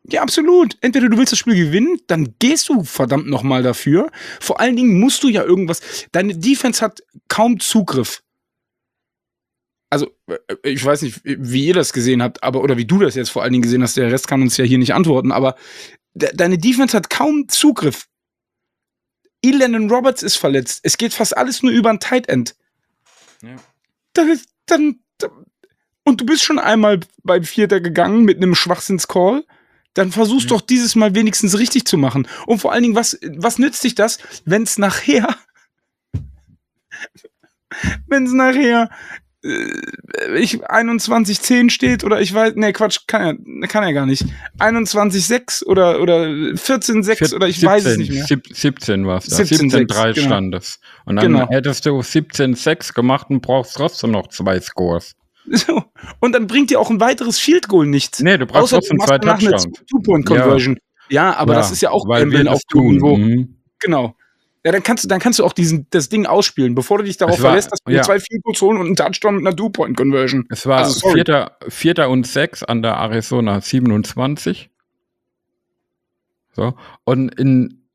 Ja, 0.04 0.22
absolut. 0.22 0.76
Entweder 0.80 1.08
du 1.08 1.18
willst 1.18 1.32
das 1.32 1.38
Spiel 1.38 1.56
gewinnen, 1.56 1.98
dann 2.06 2.34
gehst 2.38 2.68
du 2.68 2.84
verdammt 2.84 3.28
nochmal 3.28 3.62
dafür. 3.62 4.10
Vor 4.40 4.60
allen 4.60 4.76
Dingen 4.76 4.98
musst 4.98 5.22
du 5.22 5.28
ja 5.28 5.44
irgendwas. 5.44 6.06
Deine 6.12 6.36
Defense 6.36 6.84
hat 6.84 7.02
kaum 7.28 7.60
Zugriff. 7.60 8.22
Also, 9.90 10.06
äh, 10.28 10.36
ich 10.64 10.84
weiß 10.84 11.02
nicht, 11.02 11.20
wie 11.24 11.66
ihr 11.66 11.74
das 11.74 11.92
gesehen 11.92 12.22
habt, 12.22 12.42
aber 12.42 12.62
oder 12.62 12.78
wie 12.78 12.86
du 12.86 12.98
das 12.98 13.14
jetzt 13.14 13.30
vor 13.30 13.42
allen 13.42 13.52
Dingen 13.52 13.62
gesehen 13.62 13.82
hast, 13.82 13.96
der 13.96 14.10
Rest 14.10 14.28
kann 14.28 14.40
uns 14.40 14.56
ja 14.56 14.64
hier 14.64 14.78
nicht 14.78 14.94
antworten, 14.94 15.32
aber 15.32 15.56
de 16.14 16.34
deine 16.34 16.58
Defense 16.58 16.96
hat 16.96 17.10
kaum 17.10 17.48
Zugriff. 17.48 18.06
Elandon 19.42 19.90
Roberts 19.90 20.22
ist 20.22 20.36
verletzt. 20.36 20.80
Es 20.82 20.98
geht 20.98 21.14
fast 21.14 21.36
alles 21.36 21.62
nur 21.62 21.72
über 21.72 21.90
ein 21.90 22.00
Tight 22.00 22.28
End. 22.28 22.54
Ja. 23.42 23.56
Dann, 24.12 24.40
dann, 24.66 25.00
und 26.04 26.20
du 26.20 26.26
bist 26.26 26.42
schon 26.42 26.58
einmal 26.58 27.00
beim 27.22 27.44
Vierter 27.44 27.80
gegangen 27.80 28.24
mit 28.24 28.36
einem 28.36 28.54
Schwachsinns-Call. 28.54 29.44
Dann 29.94 30.12
versuchst 30.12 30.46
Mhm. 30.46 30.50
doch 30.50 30.60
dieses 30.60 30.94
Mal 30.94 31.14
wenigstens 31.14 31.58
richtig 31.58 31.84
zu 31.84 31.96
machen. 31.98 32.28
Und 32.46 32.60
vor 32.60 32.72
allen 32.72 32.82
Dingen, 32.82 32.94
was, 32.94 33.18
was 33.36 33.58
nützt 33.58 33.82
dich 33.82 33.94
das, 33.94 34.18
wenn 34.44 34.62
es 34.62 34.78
nachher, 34.78 35.36
wenn 38.06 38.26
es 38.26 38.32
nachher 38.32 38.90
ich 39.42 40.62
21-10 40.66 41.70
steht 41.70 42.04
oder 42.04 42.20
ich 42.20 42.32
weiß, 42.34 42.52
nee, 42.56 42.72
Quatsch, 42.72 43.00
kann 43.06 43.38
er, 43.62 43.68
kann 43.68 43.82
er 43.82 43.92
gar 43.94 44.04
nicht. 44.06 44.24
21-6 44.58 45.64
oder, 45.64 46.00
oder 46.00 46.24
14-6 46.24 47.34
oder 47.34 47.48
ich 47.48 47.62
weiß 47.62 47.86
es 47.86 47.96
nicht 47.96 48.12
mehr. 48.12 48.24
Sieb- 48.24 48.46
17 48.52 49.06
war 49.06 49.18
es 49.18 49.26
da. 49.26 49.36
17, 49.36 49.70
17-3 49.70 50.14
genau. 50.14 50.26
stand 50.26 50.54
es. 50.54 50.78
Und 51.06 51.16
dann 51.16 51.32
Genau. 51.32 51.48
hättest 51.48 51.86
du 51.86 52.00
17-6 52.00 52.92
gemacht 52.94 53.28
und 53.30 53.40
brauchst 53.40 53.76
trotzdem 53.76 54.10
noch 54.10 54.28
zwei 54.28 54.60
Scores. 54.60 55.14
So. 55.52 55.82
Und 56.20 56.32
dann 56.34 56.46
bringt 56.46 56.70
dir 56.70 56.78
auch 56.78 56.90
ein 56.90 57.00
weiteres 57.00 57.38
Field 57.38 57.66
Goal 57.66 57.86
nichts. 57.86 58.20
Nee, 58.20 58.36
du 58.36 58.44
brauchst 58.46 58.74
Außer 58.74 58.76
trotzdem 58.76 58.98
zwei 58.98 59.14
machst 59.16 59.24
danach 59.24 59.38
eine 59.40 59.50
Touchdowns. 59.52 59.86
Two-Point-Conversion. 59.90 60.78
Ja. 61.08 61.34
aber 61.36 61.54
das 61.54 61.72
ist 61.72 61.80
ja 61.80 61.90
auch 61.90 62.06
weil 62.06 62.30
wir 62.30 62.52
auf 62.52 62.60
tun. 62.70 62.94
Niveau. 62.96 63.16
Mhm. 63.16 63.56
Genau. 63.80 64.14
Ja, 64.64 64.72
dann 64.72 64.82
kannst 64.82 65.04
du, 65.04 65.08
dann 65.08 65.20
kannst 65.20 65.38
du 65.38 65.44
auch 65.44 65.54
diesen, 65.54 65.86
das 65.90 66.10
Ding 66.10 66.26
ausspielen, 66.26 66.74
bevor 66.74 66.98
du 66.98 67.04
dich 67.04 67.16
darauf 67.16 67.40
war- 67.40 67.50
verlässt, 67.50 67.72
dass 67.72 67.78
wir 67.86 67.96
ja. 67.96 68.02
zwei 68.02 68.20
Field 68.20 68.42
Goals 68.42 68.60
holen 68.60 68.76
und 68.78 68.86
einen 68.86 68.96
Touchdown 68.96 69.36
mit 69.36 69.46
einer 69.46 69.56
Two-Point-Conversion. 69.56 70.44
Es 70.50 70.66
war 70.66 70.80
Also, 70.80 71.10
vierter, 71.12 71.56
vierter 71.68 72.10
und 72.10 72.26
sechs 72.26 72.62
an 72.62 72.82
der 72.82 72.94
Arizona 72.96 73.60
27. 73.62 74.68
So. 76.52 76.74
Und 77.04 77.34
in, 77.40 77.86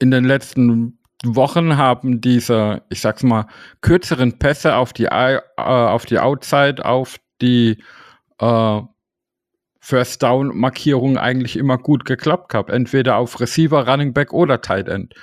in 0.00 0.10
den 0.10 0.24
letzten 0.24 0.98
Wochen 1.24 1.76
haben 1.76 2.20
diese, 2.20 2.82
ich 2.88 3.00
sag's 3.00 3.22
mal, 3.22 3.46
kürzeren 3.80 4.38
Pässe 4.38 4.74
auf 4.76 4.92
die, 4.92 5.04
äh, 5.04 5.40
auf 5.56 6.06
die 6.06 6.18
Outside, 6.18 6.84
auf 6.84 7.18
die 7.40 7.78
äh, 8.40 8.80
First 9.80 10.22
Down 10.22 10.56
Markierung 10.58 11.18
eigentlich 11.18 11.56
immer 11.56 11.78
gut 11.78 12.04
geklappt 12.04 12.50
gehabt. 12.50 12.70
Entweder 12.70 13.16
auf 13.16 13.38
Receiver, 13.40 13.86
Running 13.88 14.12
Back 14.12 14.32
oder 14.32 14.60
Tight 14.60 14.88
End. 14.88 15.14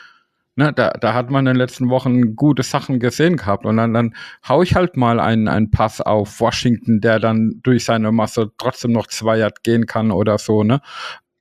Ne, 0.58 0.72
da, 0.72 0.92
da 0.92 1.14
hat 1.14 1.30
man 1.30 1.46
in 1.46 1.54
den 1.54 1.58
letzten 1.58 1.90
Wochen 1.90 2.38
gute 2.38 2.64
Sachen 2.64 3.00
gesehen 3.00 3.36
gehabt. 3.36 3.66
Und 3.66 3.76
dann, 3.76 3.94
dann 3.94 4.16
hau 4.48 4.62
ich 4.62 4.76
halt 4.76 4.96
mal 4.96 5.20
einen, 5.20 5.50
einen 5.50 5.70
Pass 5.70 6.00
auf 6.00 6.40
Washington, 6.40 7.02
der 7.02 7.20
dann 7.20 7.60
durch 7.62 7.84
seine 7.84 8.14
Masse 8.14 8.52
trotzdem 8.58 8.94
noch 8.94 9.08
zwei 9.08 9.50
gehen 9.64 9.86
kann 9.86 10.12
oder 10.12 10.38
so, 10.38 10.64
ne? 10.64 10.82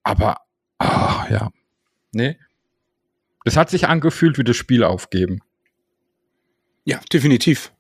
Aber, 0.03 0.39
oh, 0.81 1.31
ja. 1.31 1.51
Nee. 2.13 2.37
Das 3.45 3.57
hat 3.57 3.71
sich 3.71 3.87
angefühlt 3.87 4.37
wie 4.37 4.45
das 4.45 4.57
Spiel 4.57 4.83
aufgeben. 4.83 5.41
Ja, 6.85 7.01
definitiv. 7.13 7.73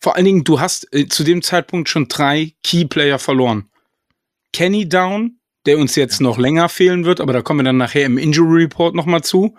Vor 0.00 0.16
allen 0.16 0.24
Dingen, 0.24 0.44
du 0.44 0.58
hast 0.58 0.92
äh, 0.92 1.06
zu 1.06 1.22
dem 1.22 1.42
Zeitpunkt 1.42 1.88
schon 1.88 2.08
drei 2.08 2.54
Key-Player 2.64 3.18
verloren. 3.18 3.68
Kenny 4.52 4.88
down, 4.88 5.38
der 5.66 5.78
uns 5.78 5.96
jetzt 5.96 6.20
noch 6.20 6.38
länger 6.38 6.68
fehlen 6.68 7.04
wird, 7.04 7.20
aber 7.20 7.32
da 7.32 7.42
kommen 7.42 7.60
wir 7.60 7.64
dann 7.64 7.76
nachher 7.76 8.04
im 8.04 8.18
Injury 8.18 8.62
Report 8.62 8.94
nochmal 8.94 9.22
zu. 9.22 9.56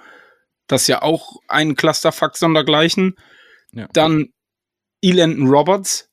Das 0.70 0.84
ist 0.84 0.88
ja 0.88 1.02
auch 1.02 1.38
ein 1.48 1.76
Clusterfuck 1.76 2.38
sondergleichen. 2.38 3.16
Ja. 3.74 3.88
Dann 3.92 4.30
Elandon 5.02 5.48
Roberts. 5.48 6.10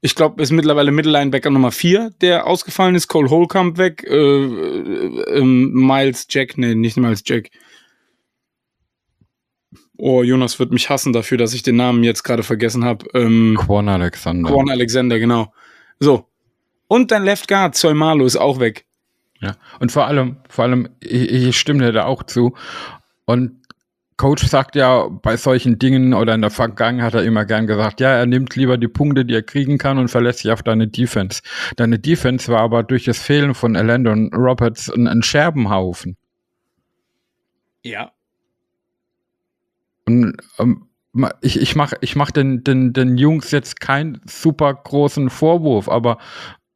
Ich 0.00 0.14
glaube, 0.14 0.42
ist 0.42 0.50
mittlerweile 0.50 0.92
Mittellinebacker 0.92 1.50
Nummer 1.50 1.70
4, 1.70 2.10
der 2.22 2.46
ausgefallen 2.46 2.94
ist. 2.94 3.08
Cole 3.08 3.28
Holcomb 3.28 3.76
weg. 3.76 4.02
Äh, 4.08 4.14
äh, 4.16 5.40
äh, 5.40 5.44
Miles 5.44 6.26
Jack, 6.30 6.56
nee, 6.56 6.74
nicht 6.74 6.96
Miles 6.96 7.22
Jack. 7.26 7.50
Oh, 9.98 10.22
Jonas 10.22 10.58
wird 10.58 10.72
mich 10.72 10.88
hassen 10.88 11.12
dafür, 11.12 11.36
dass 11.36 11.52
ich 11.52 11.62
den 11.62 11.76
Namen 11.76 12.02
jetzt 12.02 12.22
gerade 12.22 12.42
vergessen 12.42 12.86
habe. 12.86 13.06
Ähm, 13.12 13.58
Quan 13.60 13.90
Alexander. 13.90 14.50
Quan 14.50 14.70
Alexander, 14.70 15.18
genau. 15.18 15.52
So. 15.98 16.26
Und 16.86 17.10
dein 17.10 17.24
Left 17.24 17.46
Guard, 17.46 17.74
Zoe 17.74 17.92
Marlo, 17.92 18.24
ist 18.24 18.36
auch 18.36 18.58
weg. 18.58 18.86
Ja, 19.42 19.56
und 19.80 19.92
vor 19.92 20.06
allem, 20.06 20.36
vor 20.48 20.64
allem, 20.64 20.88
ich, 21.00 21.30
ich 21.30 21.58
stimme 21.58 21.84
dir 21.84 21.92
da 21.92 22.04
auch 22.06 22.22
zu. 22.22 22.54
Und 23.30 23.60
Coach 24.16 24.44
sagt 24.48 24.74
ja 24.74 25.06
bei 25.08 25.36
solchen 25.36 25.78
Dingen 25.78 26.14
oder 26.14 26.34
in 26.34 26.40
der 26.40 26.50
Vergangenheit 26.50 27.14
hat 27.14 27.20
er 27.20 27.24
immer 27.24 27.44
gern 27.44 27.68
gesagt, 27.68 28.00
ja, 28.00 28.10
er 28.10 28.26
nimmt 28.26 28.56
lieber 28.56 28.76
die 28.76 28.88
Punkte, 28.88 29.24
die 29.24 29.34
er 29.34 29.44
kriegen 29.44 29.78
kann 29.78 29.98
und 29.98 30.08
verlässt 30.08 30.40
sich 30.40 30.50
auf 30.50 30.64
deine 30.64 30.88
Defense. 30.88 31.40
Deine 31.76 32.00
Defense 32.00 32.50
war 32.50 32.62
aber 32.62 32.82
durch 32.82 33.04
das 33.04 33.20
Fehlen 33.20 33.54
von 33.54 33.74
Landon 33.74 34.34
Roberts 34.34 34.90
ein, 34.90 35.06
ein 35.06 35.22
Scherbenhaufen. 35.22 36.16
Ja. 37.84 38.10
Und 40.06 40.36
ähm, 40.58 40.88
ich, 41.40 41.60
ich 41.60 41.76
mache 41.76 41.96
ich 42.00 42.16
mach 42.16 42.32
den, 42.32 42.64
den, 42.64 42.92
den 42.92 43.16
Jungs 43.16 43.52
jetzt 43.52 43.78
keinen 43.78 44.20
super 44.26 44.74
großen 44.74 45.30
Vorwurf, 45.30 45.88
aber 45.88 46.18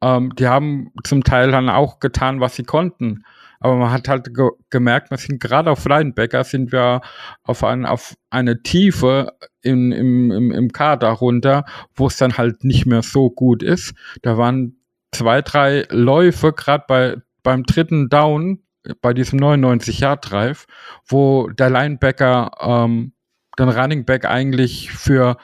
ähm, 0.01 0.33
die 0.35 0.47
haben 0.47 0.93
zum 1.03 1.25
Teil 1.25 1.51
dann 1.51 1.67
auch 1.67 1.99
getan, 1.99 2.39
was 2.39 2.55
sie 2.55 2.63
konnten. 2.63 3.25
Aber 3.65 3.77
man 3.77 3.91
hat 3.91 4.07
halt 4.07 4.31
ge 4.35 4.51
gemerkt, 4.69 5.09
wir 5.09 5.17
sind 5.17 5.41
gerade 5.41 5.71
auf 5.71 5.85
Linebacker 5.85 6.43
sind 6.43 6.71
wir 6.71 7.01
auf, 7.41 7.63
ein, 7.63 7.87
auf 7.87 8.13
eine 8.29 8.61
Tiefe 8.61 9.33
in, 9.63 9.91
im, 9.91 10.31
im, 10.31 10.51
im 10.51 10.71
Kader 10.71 11.09
runter, 11.09 11.65
wo 11.95 12.05
es 12.05 12.17
dann 12.17 12.37
halt 12.37 12.63
nicht 12.63 12.85
mehr 12.85 13.01
so 13.01 13.31
gut 13.31 13.63
ist. 13.63 13.95
Da 14.21 14.37
waren 14.37 14.75
zwei, 15.11 15.41
drei 15.41 15.87
Läufe, 15.89 16.53
gerade 16.53 16.83
bei, 16.87 17.15
beim 17.41 17.63
dritten 17.63 18.07
Down, 18.07 18.61
bei 19.01 19.15
diesem 19.15 19.39
99-Yard-Drive, 19.39 20.67
wo 21.07 21.49
der 21.49 21.71
Linebacker 21.71 22.51
ähm, 22.61 23.13
den 23.57 23.69
Running 23.69 24.05
Back 24.05 24.25
eigentlich 24.25 24.91
für 24.91 25.37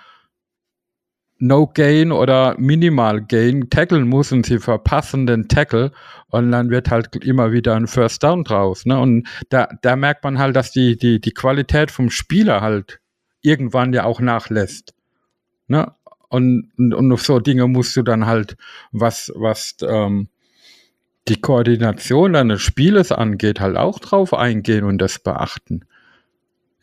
No 1.41 1.67
Gain 1.67 2.12
oder 2.12 2.55
Minimal 2.60 3.21
Gain 3.21 3.69
tackeln 3.69 4.07
muss 4.07 4.31
und 4.31 4.45
sie 4.45 4.60
verpassen 4.60 5.25
den 5.25 5.48
Tackle 5.48 5.91
und 6.27 6.51
dann 6.51 6.69
wird 6.69 6.91
halt 6.91 7.15
immer 7.15 7.51
wieder 7.51 7.75
ein 7.75 7.88
First 7.88 8.24
Down 8.24 8.43
draus. 8.43 8.86
Ne? 8.86 9.00
Und 9.00 9.27
da, 9.50 9.67
da 9.81 9.95
merkt 9.95 10.24
man 10.24 10.38
halt, 10.38 10.55
dass 10.55 10.71
die, 10.71 10.98
die, 10.98 11.19
die 11.19 11.33
Qualität 11.33 11.89
vom 11.89 12.12
Spieler 12.12 12.62
halt 12.62 13.00
irgendwann 13.41 13.91
ja 13.91 14.03
auch 14.03 14.21
nachlässt. 14.21 14.93
Ne? 15.67 15.91
Und, 16.29 16.71
und, 16.77 16.93
und 16.93 17.12
auf 17.12 17.24
so 17.24 17.39
Dinge 17.39 17.67
musst 17.67 17.95
du 17.98 18.03
dann 18.03 18.27
halt, 18.27 18.55
was, 18.91 19.31
was 19.36 19.75
ähm, 19.81 20.29
die 21.27 21.41
Koordination 21.41 22.33
deines 22.33 22.62
Spieles 22.62 23.12
angeht, 23.12 23.60
halt 23.60 23.77
auch 23.77 24.00
drauf 24.00 24.33
eingehen 24.33 24.83
und 24.83 25.00
das 25.00 25.17
beachten 25.17 25.86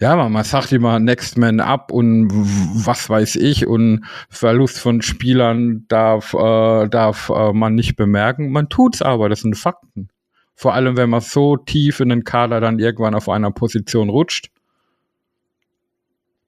ja, 0.01 0.15
man, 0.15 0.31
man 0.31 0.45
sagt 0.45 0.73
immer 0.73 1.01
Next 1.01 1.37
Man 1.37 1.61
Up 1.61 1.91
und 1.91 2.29
was 2.31 3.11
weiß 3.11 3.37
ich 3.37 3.67
und 3.67 4.05
Verlust 4.29 4.79
von 4.79 5.03
Spielern 5.03 5.87
darf, 5.89 6.35
äh, 6.35 6.89
darf 6.89 7.31
äh, 7.31 7.53
man 7.53 7.75
nicht 7.75 7.97
bemerken. 7.97 8.53
Man 8.53 8.69
tut's 8.69 9.03
aber, 9.03 9.29
das 9.29 9.41
sind 9.41 9.57
Fakten. 9.57 10.09
Vor 10.55 10.75
allem, 10.75 10.97
wenn 10.97 11.11
man 11.11 11.21
so 11.21 11.57
tief 11.57 12.01
in 12.01 12.11
den 12.11 12.25
Kader 12.25 12.61
dann 12.61 12.79
irgendwann 12.79 13.15
auf 13.15 13.29
einer 13.29 13.51
Position 13.51 14.09
rutscht. 14.09 14.51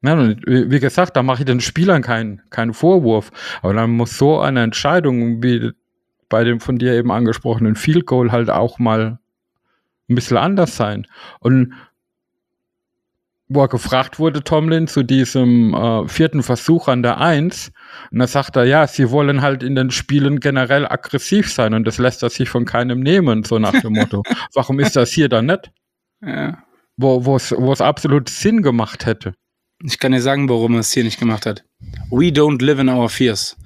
Ja, 0.03 0.17
wie 0.47 0.81
gesagt, 0.81 1.17
da 1.17 1.23
mache 1.23 1.41
ich 1.41 1.47
den 1.47 1.61
Spielern 1.61 2.03
keinen 2.03 2.43
keinen 2.51 2.73
Vorwurf. 2.73 3.31
Aber 3.63 3.75
dann 3.75 3.91
muss 3.91 4.17
so 4.17 4.41
eine 4.41 4.63
Entscheidung 4.63 5.43
wie 5.43 5.73
bei 6.29 6.45
dem 6.45 6.61
von 6.61 6.79
dir 6.79 6.95
eben 6.95 7.11
angesprochenen 7.11 7.75
Field 7.75 8.07
Goal 8.07 8.33
halt 8.33 8.49
auch 8.49 8.79
mal 8.79 9.19
ein 10.09 10.15
bisschen 10.15 10.37
anders 10.39 10.77
sein. 10.77 11.07
Und 11.41 11.75
wo 13.51 13.63
er 13.63 13.69
gefragt 13.69 14.21
wurde, 14.21 14.45
Tomlin, 14.45 14.87
zu 14.87 15.03
diesem 15.03 15.75
äh, 15.75 16.07
vierten 16.09 16.45
Versuch 16.45 16.87
an 16.87 17.03
der 17.03 17.19
Eins. 17.19 17.73
Und 18.13 18.21
da 18.21 18.29
sagt 18.29 18.55
er, 18.55 18.65
ja, 18.65 18.87
sie 18.87 19.11
wollen 19.11 19.43
halt 19.43 19.65
in 19.65 19.75
den 19.75 19.91
Spielen 19.91 20.39
generell 20.39 20.87
aggressiv 20.87 21.53
sein 21.53 21.75
und 21.75 21.85
das 21.85 21.99
lässt 21.99 22.23
er 22.23 22.31
sich 22.31 22.49
von 22.49 22.65
keinem 22.65 23.01
nehmen, 23.01 23.43
so 23.43 23.59
nach 23.59 23.79
dem 23.81 23.95
Motto. 23.95 24.23
Warum 24.55 24.79
ist 24.79 24.95
das 24.95 25.11
hier 25.11 25.29
dann 25.29 25.47
nicht? 25.47 25.73
Ja. 26.25 26.63
Wo 26.97 27.37
es 27.37 27.81
absolut 27.81 28.29
Sinn 28.29 28.63
gemacht 28.63 29.05
hätte. 29.05 29.35
Ich 29.83 29.99
kann 29.99 30.13
dir 30.13 30.21
sagen, 30.21 30.49
warum 30.51 30.75
er 30.75 30.81
es 30.81 30.93
hier 30.93 31.05
nicht 31.05 31.19
gemacht 31.19 31.47
hat. 31.47 31.65
We 32.11 32.27
don't 32.27 32.63
live 32.63 32.79
in 32.79 32.91
our 32.91 33.09
fears. 33.09 33.57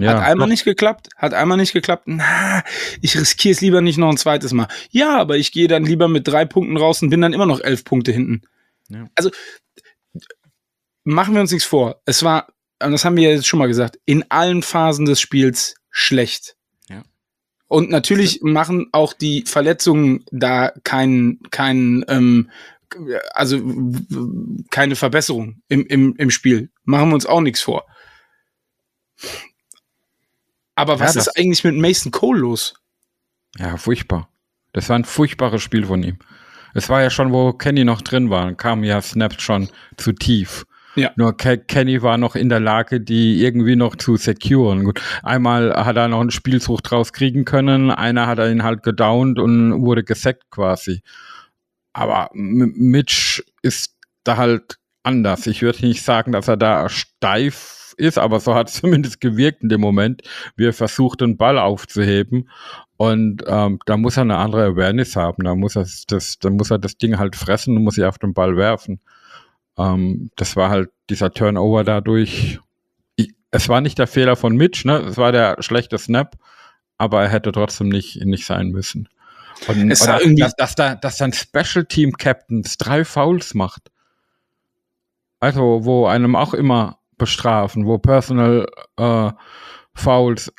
Ja, 0.00 0.14
hat 0.14 0.22
einmal 0.22 0.46
doch. 0.46 0.52
nicht 0.52 0.64
geklappt, 0.64 1.08
hat 1.16 1.34
einmal 1.34 1.56
nicht 1.56 1.72
geklappt. 1.72 2.04
Na, 2.06 2.62
ich 3.00 3.18
riskiere 3.18 3.52
es 3.52 3.60
lieber 3.60 3.80
nicht 3.80 3.98
noch 3.98 4.08
ein 4.08 4.16
zweites 4.16 4.52
Mal. 4.52 4.68
Ja, 4.90 5.18
aber 5.18 5.36
ich 5.36 5.50
gehe 5.50 5.66
dann 5.66 5.84
lieber 5.84 6.06
mit 6.06 6.28
drei 6.28 6.44
Punkten 6.44 6.76
raus 6.76 7.02
und 7.02 7.10
bin 7.10 7.20
dann 7.20 7.32
immer 7.32 7.46
noch 7.46 7.60
elf 7.60 7.84
Punkte 7.84 8.12
hinten. 8.12 8.42
Ja. 8.88 9.08
Also 9.14 9.30
machen 11.04 11.34
wir 11.34 11.40
uns 11.40 11.52
nichts 11.52 11.66
vor. 11.66 12.00
Es 12.04 12.22
war, 12.22 12.52
das 12.78 13.04
haben 13.04 13.16
wir 13.16 13.30
jetzt 13.30 13.46
schon 13.46 13.58
mal 13.58 13.68
gesagt, 13.68 13.98
in 14.04 14.24
allen 14.30 14.62
Phasen 14.62 15.06
des 15.06 15.20
Spiels 15.20 15.74
schlecht. 15.90 16.56
Ja. 16.88 17.02
Und 17.68 17.90
natürlich 17.90 18.40
machen 18.42 18.88
auch 18.92 19.12
die 19.12 19.44
Verletzungen 19.46 20.24
da 20.30 20.72
keinen, 20.82 21.40
keinen, 21.50 22.04
ähm, 22.08 22.50
also 23.32 23.60
keine 24.70 24.96
Verbesserung 24.96 25.62
im, 25.68 25.86
im, 25.86 26.14
im 26.16 26.30
Spiel. 26.30 26.70
Machen 26.84 27.08
wir 27.08 27.14
uns 27.14 27.26
auch 27.26 27.40
nichts 27.40 27.60
vor. 27.60 27.86
Aber 30.74 30.98
was 31.00 31.14
ja, 31.14 31.20
ist 31.20 31.38
eigentlich 31.38 31.64
mit 31.64 31.76
Mason 31.76 32.12
Cole 32.12 32.40
los? 32.40 32.74
Ja, 33.56 33.76
furchtbar. 33.76 34.28
Das 34.72 34.88
war 34.88 34.96
ein 34.96 35.04
furchtbares 35.04 35.62
Spiel 35.62 35.86
von 35.86 36.02
ihm. 36.02 36.18
Es 36.74 36.88
war 36.88 37.02
ja 37.02 37.10
schon, 37.10 37.32
wo 37.32 37.52
Kenny 37.52 37.84
noch 37.84 38.02
drin 38.02 38.30
war, 38.30 38.52
kam 38.54 38.84
ja 38.84 39.00
Snaps 39.00 39.42
schon 39.42 39.68
zu 39.96 40.12
tief. 40.12 40.66
Ja. 40.96 41.10
Nur 41.16 41.36
Ke 41.36 41.58
Kenny 41.58 42.02
war 42.02 42.18
noch 42.18 42.36
in 42.36 42.48
der 42.48 42.60
Lage, 42.60 43.00
die 43.00 43.42
irgendwie 43.42 43.76
noch 43.76 43.96
zu 43.96 44.16
securen. 44.16 44.84
Gut, 44.84 45.00
einmal 45.22 45.72
hat 45.74 45.96
er 45.96 46.08
noch 46.08 46.20
einen 46.20 46.30
Spielzug 46.30 46.82
draus 46.82 47.12
kriegen 47.12 47.44
können, 47.44 47.90
einer 47.90 48.26
hat 48.26 48.38
er 48.38 48.50
ihn 48.50 48.62
halt 48.62 48.82
gedownt 48.82 49.38
und 49.38 49.82
wurde 49.82 50.04
gesackt 50.04 50.50
quasi. 50.50 51.02
Aber 51.92 52.30
Mitch 52.32 53.42
ist 53.62 53.96
da 54.24 54.36
halt 54.36 54.78
anders. 55.02 55.46
Ich 55.46 55.62
würde 55.62 55.86
nicht 55.86 56.02
sagen, 56.02 56.32
dass 56.32 56.48
er 56.48 56.56
da 56.56 56.88
steif 56.88 57.83
ist, 57.96 58.18
aber 58.18 58.40
so 58.40 58.54
hat 58.54 58.68
es 58.68 58.74
zumindest 58.80 59.20
gewirkt 59.20 59.62
in 59.62 59.68
dem 59.68 59.80
Moment, 59.80 60.22
wie 60.56 60.66
er 60.66 60.72
versucht, 60.72 61.20
den 61.20 61.36
Ball 61.36 61.58
aufzuheben. 61.58 62.48
Und 62.96 63.42
ähm, 63.46 63.78
da 63.86 63.96
muss 63.96 64.16
er 64.16 64.22
eine 64.22 64.36
andere 64.36 64.66
Awareness 64.66 65.16
haben. 65.16 65.44
Da 65.44 65.54
muss 65.54 65.76
er 65.76 65.86
das, 66.08 66.38
da 66.38 66.50
muss 66.50 66.70
er 66.70 66.78
das 66.78 66.96
Ding 66.96 67.18
halt 67.18 67.34
fressen 67.34 67.76
und 67.76 67.84
muss 67.84 67.96
sich 67.96 68.04
auf 68.04 68.18
den 68.18 68.34
Ball 68.34 68.56
werfen. 68.56 69.00
Ähm, 69.76 70.30
das 70.36 70.56
war 70.56 70.70
halt 70.70 70.90
dieser 71.10 71.32
Turnover 71.32 71.82
dadurch. 71.82 72.60
Ich, 73.16 73.34
es 73.50 73.68
war 73.68 73.80
nicht 73.80 73.98
der 73.98 74.06
Fehler 74.06 74.36
von 74.36 74.56
Mitch, 74.56 74.86
ne? 74.86 74.98
Es 74.98 75.16
war 75.16 75.32
der 75.32 75.56
schlechte 75.60 75.98
Snap, 75.98 76.36
aber 76.96 77.22
er 77.22 77.28
hätte 77.28 77.50
trotzdem 77.50 77.88
nicht, 77.88 78.24
nicht 78.24 78.46
sein 78.46 78.68
müssen. 78.68 79.08
Und 79.68 79.90
es 79.90 80.02
oder, 80.02 80.18
dass, 80.36 80.54
dass, 80.54 80.74
da, 80.74 80.94
dass 80.94 81.16
dann 81.16 81.32
Special 81.32 81.84
Team 81.84 82.12
Captains 82.12 82.76
drei 82.76 83.04
Fouls 83.04 83.54
macht. 83.54 83.90
Also, 85.40 85.84
wo 85.84 86.06
einem 86.06 86.36
auch 86.36 86.54
immer 86.54 86.98
bestrafen, 87.18 87.86
wo 87.86 87.98
Personal 87.98 88.66
äh, 88.96 89.30
Fouls 89.94 90.52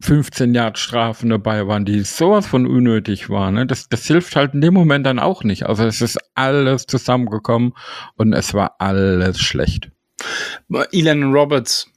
15 0.00 0.54
Yard 0.54 0.78
Strafen 0.78 1.30
dabei 1.30 1.66
waren, 1.66 1.84
die 1.84 2.00
sowas 2.02 2.46
von 2.46 2.66
unnötig 2.66 3.30
waren. 3.30 3.54
Ne? 3.54 3.66
Das, 3.66 3.88
das 3.88 4.06
hilft 4.06 4.36
halt 4.36 4.54
in 4.54 4.60
dem 4.60 4.72
Moment 4.74 5.04
dann 5.04 5.18
auch 5.18 5.42
nicht. 5.42 5.66
Also 5.66 5.84
es 5.84 6.00
ist 6.00 6.18
alles 6.36 6.86
zusammengekommen 6.86 7.72
und 8.16 8.32
es 8.32 8.54
war 8.54 8.76
alles 8.78 9.40
schlecht. 9.40 9.90
Elan 10.92 11.32
Roberts 11.32 11.90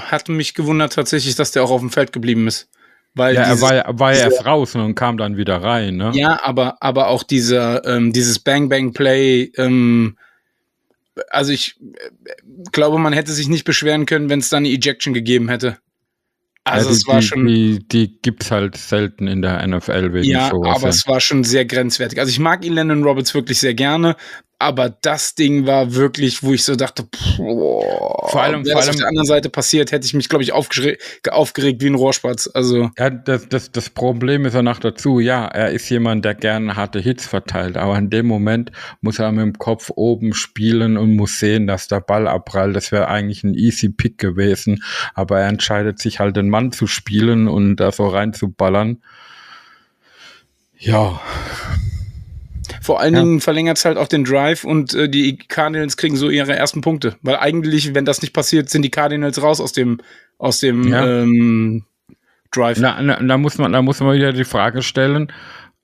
hat 0.00 0.28
mich 0.30 0.54
gewundert 0.54 0.94
tatsächlich, 0.94 1.34
dass 1.36 1.52
der 1.52 1.64
auch 1.64 1.70
auf 1.70 1.80
dem 1.80 1.90
Feld 1.90 2.12
geblieben 2.12 2.46
ist. 2.48 2.70
Weil 3.14 3.34
Ja, 3.34 3.42
er 3.42 3.46
dieses- 3.50 3.62
war, 3.62 3.74
ja- 3.74 3.84
war 3.98 4.12
ja 4.14 4.24
erst 4.24 4.44
raus 4.46 4.74
und 4.74 4.94
kam 4.94 5.18
dann 5.18 5.36
wieder 5.36 5.62
rein, 5.62 5.96
ne? 5.96 6.10
Ja, 6.14 6.40
aber, 6.42 6.78
aber 6.82 7.08
auch 7.08 7.22
dieser, 7.22 7.84
ähm, 7.86 8.12
dieses 8.12 8.38
Bang 8.40 8.68
Bang 8.70 8.92
Play, 8.92 9.52
ähm, 9.56 10.16
also 11.30 11.52
ich 11.52 11.76
äh, 11.80 12.32
glaube, 12.72 12.98
man 12.98 13.12
hätte 13.12 13.32
sich 13.32 13.48
nicht 13.48 13.64
beschweren 13.64 14.06
können, 14.06 14.30
wenn 14.30 14.40
es 14.40 14.48
da 14.48 14.56
eine 14.58 14.68
Ejection 14.68 15.14
gegeben 15.14 15.48
hätte. 15.48 15.78
Also 16.64 16.86
ja, 16.86 16.92
die, 16.92 16.96
es 16.96 17.06
war 17.06 17.22
schon. 17.22 17.46
Die, 17.46 17.86
die 17.86 18.18
gibt's 18.22 18.50
halt 18.50 18.76
selten 18.76 19.26
in 19.26 19.42
der 19.42 19.66
NFL 19.66 20.14
wegen 20.14 20.24
Ja, 20.28 20.48
sowas. 20.50 20.76
aber 20.76 20.88
es 20.88 21.06
war 21.06 21.20
schon 21.20 21.44
sehr 21.44 21.66
grenzwertig. 21.66 22.18
Also 22.18 22.30
ich 22.30 22.38
mag 22.38 22.64
ihn 22.64 22.72
Landon 22.72 23.04
Roberts 23.04 23.34
wirklich 23.34 23.58
sehr 23.58 23.74
gerne, 23.74 24.16
aber 24.58 24.88
das 24.88 25.34
Ding 25.34 25.66
war 25.66 25.94
wirklich, 25.94 26.42
wo 26.42 26.52
ich 26.52 26.64
so 26.64 26.76
dachte, 26.76 27.06
boah, 27.36 28.28
Vor 28.30 28.42
allem- 28.42 28.64
vor 28.64 28.74
das 28.74 28.84
auf 28.84 28.88
allem- 28.90 28.98
der 28.98 29.08
anderen 29.08 29.26
Seite 29.26 29.50
passiert, 29.50 29.92
hätte 29.92 30.06
ich 30.06 30.14
mich, 30.14 30.28
glaube 30.28 30.42
ich, 30.44 30.52
aufgeregt, 30.52 31.02
wie 31.82 31.86
ein 31.86 31.94
Rohrspatz. 31.94 32.48
Also 32.54 32.90
Ja, 32.98 33.10
das, 33.10 33.48
das, 33.48 33.72
das 33.72 33.90
Problem 33.90 34.46
ist 34.46 34.54
ja 34.54 34.62
noch 34.62 34.78
dazu, 34.78 35.18
ja, 35.20 35.44
er 35.46 35.70
ist 35.72 35.88
jemand, 35.90 36.24
der 36.24 36.34
gerne 36.34 36.76
harte 36.76 37.00
Hits 37.00 37.26
verteilt, 37.26 37.76
aber 37.76 37.98
in 37.98 38.10
dem 38.10 38.26
Moment 38.26 38.70
muss 39.00 39.18
er 39.18 39.30
mit 39.32 39.42
dem 39.42 39.58
Kopf 39.58 39.90
oben 39.94 40.32
spielen 40.34 40.96
und 40.96 41.14
muss 41.16 41.38
sehen, 41.38 41.66
dass 41.66 41.88
der 41.88 42.00
Ball 42.00 42.26
abprallt. 42.28 42.74
Das 42.76 42.92
wäre 42.92 43.08
eigentlich 43.08 43.44
ein 43.44 43.54
easy 43.54 43.88
Pick 43.90 44.18
gewesen, 44.18 44.82
aber 45.14 45.40
er 45.40 45.48
entscheidet 45.48 45.98
sich 45.98 46.20
halt, 46.20 46.36
den 46.36 46.48
Mann 46.48 46.72
zu 46.72 46.86
spielen 46.86 47.48
und 47.48 47.76
da 47.76 47.92
so 47.92 48.06
reinzuballern. 48.06 49.02
Ja, 50.78 51.20
vor 52.80 53.00
allen 53.00 53.14
Ja. 53.14 53.20
Dingen 53.20 53.40
verlängert 53.40 53.76
es 53.78 53.84
halt 53.84 53.98
auch 53.98 54.08
den 54.08 54.24
Drive 54.24 54.64
und 54.64 54.94
äh, 54.94 55.08
die 55.08 55.36
Cardinals 55.36 55.96
kriegen 55.96 56.16
so 56.16 56.30
ihre 56.30 56.54
ersten 56.56 56.80
Punkte. 56.80 57.16
Weil 57.22 57.36
eigentlich, 57.36 57.94
wenn 57.94 58.04
das 58.04 58.22
nicht 58.22 58.32
passiert, 58.32 58.70
sind 58.70 58.82
die 58.82 58.90
Cardinals 58.90 59.42
raus 59.42 59.60
aus 59.60 59.72
dem, 59.72 60.00
aus 60.38 60.60
dem 60.60 60.88
Ja. 60.88 61.06
ähm, 61.06 61.84
Drive. 62.50 62.78
na, 62.78 63.00
na, 63.02 63.20
da 63.20 63.36
muss 63.38 63.58
man, 63.58 63.72
da 63.72 63.82
muss 63.82 64.00
man 64.00 64.14
wieder 64.16 64.32
die 64.32 64.44
Frage 64.44 64.82
stellen, 64.82 65.32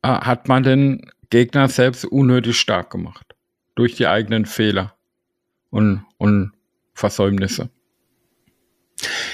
äh, 0.02 0.08
hat 0.08 0.48
man 0.48 0.62
den 0.62 1.10
Gegner 1.30 1.68
selbst 1.68 2.04
unnötig 2.04 2.58
stark 2.58 2.90
gemacht? 2.90 3.34
Durch 3.74 3.94
die 3.94 4.06
eigenen 4.06 4.46
Fehler 4.46 4.94
und, 5.70 6.04
und 6.18 6.52
Versäumnisse. 6.94 7.70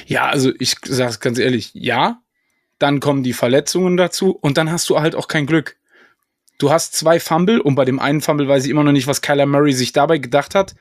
Ja, 0.07 0.27
also 0.29 0.53
ich 0.59 0.77
sag's 0.85 1.21
ganz 1.21 1.39
ehrlich, 1.39 1.71
ja. 1.75 2.21
Dann 2.79 3.01
kommen 3.01 3.23
die 3.23 3.33
Verletzungen 3.33 3.97
dazu 3.97 4.33
und 4.33 4.59
dann 4.59 4.71
hast 4.71 4.89
du 4.91 5.01
halt 5.01 5.15
auch 5.15 5.29
kein 5.29 5.47
Glück. 5.47 5.77
Du 6.59 6.71
hast 6.71 6.95
zwei 6.95 7.21
Fumble 7.21 7.61
und 7.61 7.75
bei 7.75 7.85
dem 7.85 7.99
einen 7.99 8.21
Fumble 8.21 8.49
weiß 8.49 8.65
ich 8.65 8.71
immer 8.71 8.85
noch 8.85 8.93
nicht, 8.93 9.07
was 9.07 9.23
Kyler 9.23 9.47
Murray 9.47 9.73
sich 9.73 9.93
dabei 9.93 10.19
gedacht 10.19 10.55
hat. 10.55 10.75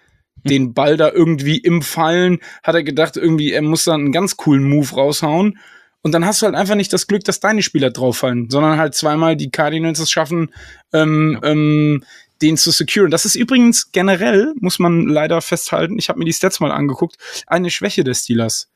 Den 0.43 0.73
Ball 0.73 0.95
da 0.95 1.11
irgendwie 1.11 1.57
im 1.57 1.81
Fallen 1.81 2.39
hat 2.63 2.75
er 2.75 2.83
gedacht, 2.83 3.17
irgendwie, 3.17 3.51
er 3.51 3.61
muss 3.61 3.83
dann 3.83 4.01
einen 4.01 4.11
ganz 4.11 4.37
coolen 4.37 4.63
Move 4.63 4.93
raushauen. 4.93 5.57
Und 6.01 6.11
dann 6.11 6.23
hast 6.23 6.41
du 6.41 6.45
halt 6.45 6.55
einfach 6.55 6.75
nicht 6.75 6.93
das 6.93 7.07
Glück, 7.07 7.23
dass 7.23 7.39
deine 7.39 7.63
Spieler 7.63 7.89
drauffallen, 7.89 8.49
sondern 8.49 8.77
halt 8.77 8.93
zweimal 8.93 9.35
die 9.35 9.49
Cardinals 9.49 9.97
es 9.97 10.11
schaffen, 10.11 10.53
ähm, 10.93 11.39
ähm, 11.43 12.03
den 12.43 12.57
zu 12.57 12.69
securen. 12.69 13.09
Das 13.09 13.25
ist 13.25 13.35
übrigens 13.35 13.91
generell, 13.91 14.53
muss 14.59 14.77
man 14.77 15.07
leider 15.07 15.41
festhalten, 15.41 15.97
ich 15.97 16.09
habe 16.09 16.19
mir 16.19 16.25
die 16.25 16.33
Stats 16.33 16.59
mal 16.59 16.71
angeguckt, 16.71 17.17
eine 17.47 17.71
Schwäche 17.71 18.03
des 18.03 18.19
Steelers. 18.19 18.69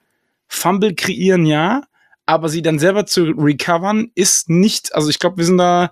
Fumble 0.47 0.95
kreieren 0.95 1.45
ja, 1.45 1.83
aber 2.25 2.49
sie 2.49 2.63
dann 2.63 2.79
selber 2.79 3.05
zu 3.05 3.25
recovern 3.25 4.11
ist 4.15 4.49
nicht, 4.49 4.95
also 4.95 5.09
ich 5.09 5.19
glaube, 5.19 5.37
wir 5.37 5.45
sind 5.45 5.57
da 5.57 5.91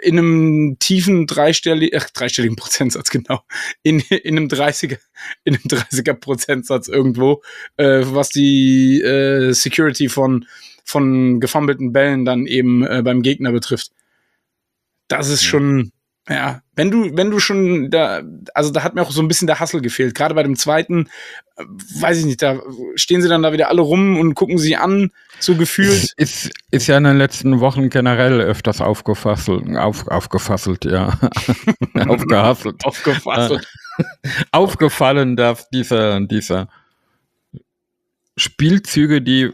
in 0.00 0.18
einem 0.18 0.76
tiefen 0.78 1.26
dreistelligen, 1.26 1.98
ach, 2.00 2.10
dreistelligen 2.10 2.56
Prozentsatz, 2.56 3.10
genau, 3.10 3.42
in, 3.82 4.00
in 4.00 4.36
einem 4.36 4.48
30er, 4.48 4.98
in 5.44 5.54
einem 5.54 5.64
30er 5.64 6.14
Prozentsatz 6.14 6.88
irgendwo, 6.88 7.42
äh, 7.76 8.02
was 8.04 8.30
die 8.30 9.00
äh, 9.02 9.52
Security 9.52 10.08
von, 10.08 10.46
von 10.84 11.40
gefummelten 11.40 11.92
Bällen 11.92 12.24
dann 12.24 12.46
eben 12.46 12.84
äh, 12.84 13.02
beim 13.02 13.22
Gegner 13.22 13.52
betrifft. 13.52 13.92
Das 15.08 15.28
ist 15.28 15.44
schon, 15.44 15.92
ja, 16.28 16.62
wenn 16.80 16.90
du, 16.90 17.14
wenn 17.14 17.30
du 17.30 17.38
schon 17.40 17.90
da, 17.90 18.22
also 18.54 18.70
da 18.70 18.82
hat 18.82 18.94
mir 18.94 19.02
auch 19.02 19.10
so 19.10 19.20
ein 19.20 19.28
bisschen 19.28 19.46
der 19.46 19.60
Hassel 19.60 19.82
gefehlt. 19.82 20.14
Gerade 20.14 20.34
bei 20.34 20.42
dem 20.42 20.56
zweiten, 20.56 21.10
äh, 21.56 21.64
weiß 22.00 22.20
ich 22.20 22.24
nicht, 22.24 22.40
da 22.40 22.58
stehen 22.94 23.20
sie 23.20 23.28
dann 23.28 23.42
da 23.42 23.52
wieder 23.52 23.68
alle 23.68 23.82
rum 23.82 24.18
und 24.18 24.34
gucken 24.34 24.56
sie 24.56 24.76
an, 24.76 25.10
so 25.40 25.56
gefühlt. 25.56 26.14
Ist, 26.16 26.50
ist 26.70 26.86
ja 26.86 26.96
in 26.96 27.04
den 27.04 27.18
letzten 27.18 27.60
Wochen 27.60 27.90
generell 27.90 28.40
öfters 28.40 28.80
aufgefasselt, 28.80 29.76
auf, 29.76 30.08
aufgefasselt, 30.08 30.86
ja. 30.86 31.18
Aufgehasselt. 32.08 32.82
Aufgefasst. 32.82 33.60
Aufgefallen, 34.50 35.36
dass 35.36 35.68
diese, 35.68 36.26
diese 36.30 36.68
Spielzüge, 38.38 39.20
die 39.20 39.50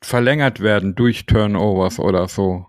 verlängert 0.00 0.60
werden 0.60 0.94
durch 0.94 1.26
Turnovers 1.26 1.98
oder 1.98 2.26
so, 2.26 2.67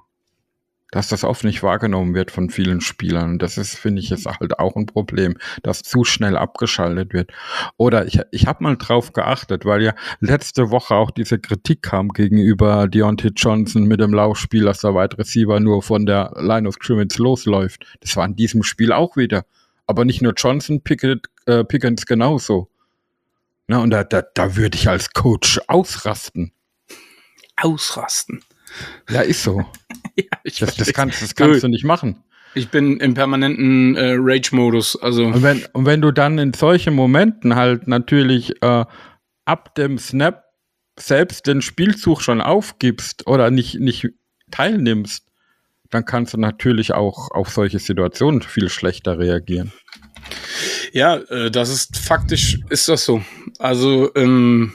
dass 0.91 1.07
das 1.09 1.23
oft 1.23 1.43
nicht 1.43 1.61
wahrgenommen 1.61 2.15
wird 2.15 2.31
von 2.31 2.49
vielen 2.49 2.81
Spielern. 2.81 3.37
Das 3.37 3.57
ist, 3.57 3.77
finde 3.77 4.01
ich, 4.01 4.11
ist 4.11 4.25
halt 4.25 4.59
auch 4.59 4.75
ein 4.75 4.85
Problem, 4.85 5.37
dass 5.63 5.83
zu 5.83 6.03
schnell 6.03 6.35
abgeschaltet 6.35 7.13
wird. 7.13 7.31
Oder 7.77 8.05
ich, 8.07 8.19
ich 8.31 8.47
habe 8.47 8.63
mal 8.63 8.75
drauf 8.75 9.13
geachtet, 9.13 9.65
weil 9.65 9.83
ja 9.83 9.93
letzte 10.19 10.71
Woche 10.71 10.95
auch 10.95 11.11
diese 11.11 11.39
Kritik 11.39 11.83
kam 11.83 12.09
gegenüber 12.09 12.87
Deontay 12.87 13.31
Johnson 13.35 13.83
mit 13.83 13.99
dem 13.99 14.13
Laufspiel, 14.13 14.65
dass 14.65 14.81
der 14.81 14.95
Wide 14.95 15.17
Receiver 15.17 15.59
nur 15.59 15.83
von 15.83 16.05
der 16.05 16.31
Line 16.35 16.67
of 16.67 16.75
Scrimmage 16.75 17.17
losläuft. 17.17 17.85
Das 18.01 18.15
war 18.15 18.25
in 18.25 18.35
diesem 18.35 18.63
Spiel 18.63 18.91
auch 18.91 19.15
wieder. 19.15 19.45
Aber 19.85 20.05
nicht 20.05 20.21
nur 20.21 20.33
Johnson, 20.33 20.81
Pickett, 20.81 21.27
äh, 21.45 21.63
Pickens 21.63 22.05
genauso. 22.05 22.69
Na, 23.67 23.79
und 23.79 23.91
da, 23.91 24.03
da, 24.03 24.21
da 24.21 24.55
würde 24.55 24.77
ich 24.77 24.89
als 24.89 25.13
Coach 25.13 25.59
ausrasten. 25.67 26.51
Ausrasten. 27.55 28.43
Ja, 29.09 29.21
ist 29.21 29.43
so. 29.43 29.65
Ja, 30.15 30.25
ich, 30.43 30.59
Das, 30.59 30.75
das, 30.75 30.91
kannst, 30.91 31.21
das 31.21 31.33
kannst 31.33 31.63
du 31.63 31.69
nicht 31.69 31.85
machen. 31.85 32.23
ich 32.53 32.67
bin 32.67 32.99
im 32.99 33.13
permanenten 33.13 33.95
äh, 33.95 34.15
Rage-Modus. 34.17 35.01
Also, 35.01 35.27
Und 35.27 35.43
wenn, 35.43 35.63
und 35.71 35.85
wenn 35.85 36.01
du 36.01 36.11
dann 36.11 36.37
in 36.39 36.53
solchen 36.53 36.93
Momenten 36.93 37.55
halt 37.55 37.87
natürlich 37.87 38.61
äh, 38.61 38.85
ab 39.45 39.75
dem 39.75 39.97
Snap 39.97 40.43
selbst 40.97 41.47
den 41.47 41.61
Spielzug 41.61 42.21
schon 42.21 42.41
aufgibst 42.41 43.27
oder 43.27 43.49
nicht, 43.49 43.79
nicht 43.79 44.09
teilnimmst, 44.51 45.25
dann 45.89 46.03
kannst 46.05 46.33
du 46.33 46.37
natürlich 46.37 46.93
auch 46.93 47.31
auf 47.31 47.49
solche 47.49 47.79
Situationen 47.79 48.41
viel 48.41 48.69
schlechter 48.69 49.17
reagieren. 49.19 49.71
ja, 50.91 51.15
äh, 51.15 51.49
das 51.49 51.69
ist 51.69 51.97
faktisch, 51.97 52.59
ist 52.69 52.89
das 52.89 53.05
so. 53.05 53.23
Also, 53.57 54.13
ähm, 54.15 54.73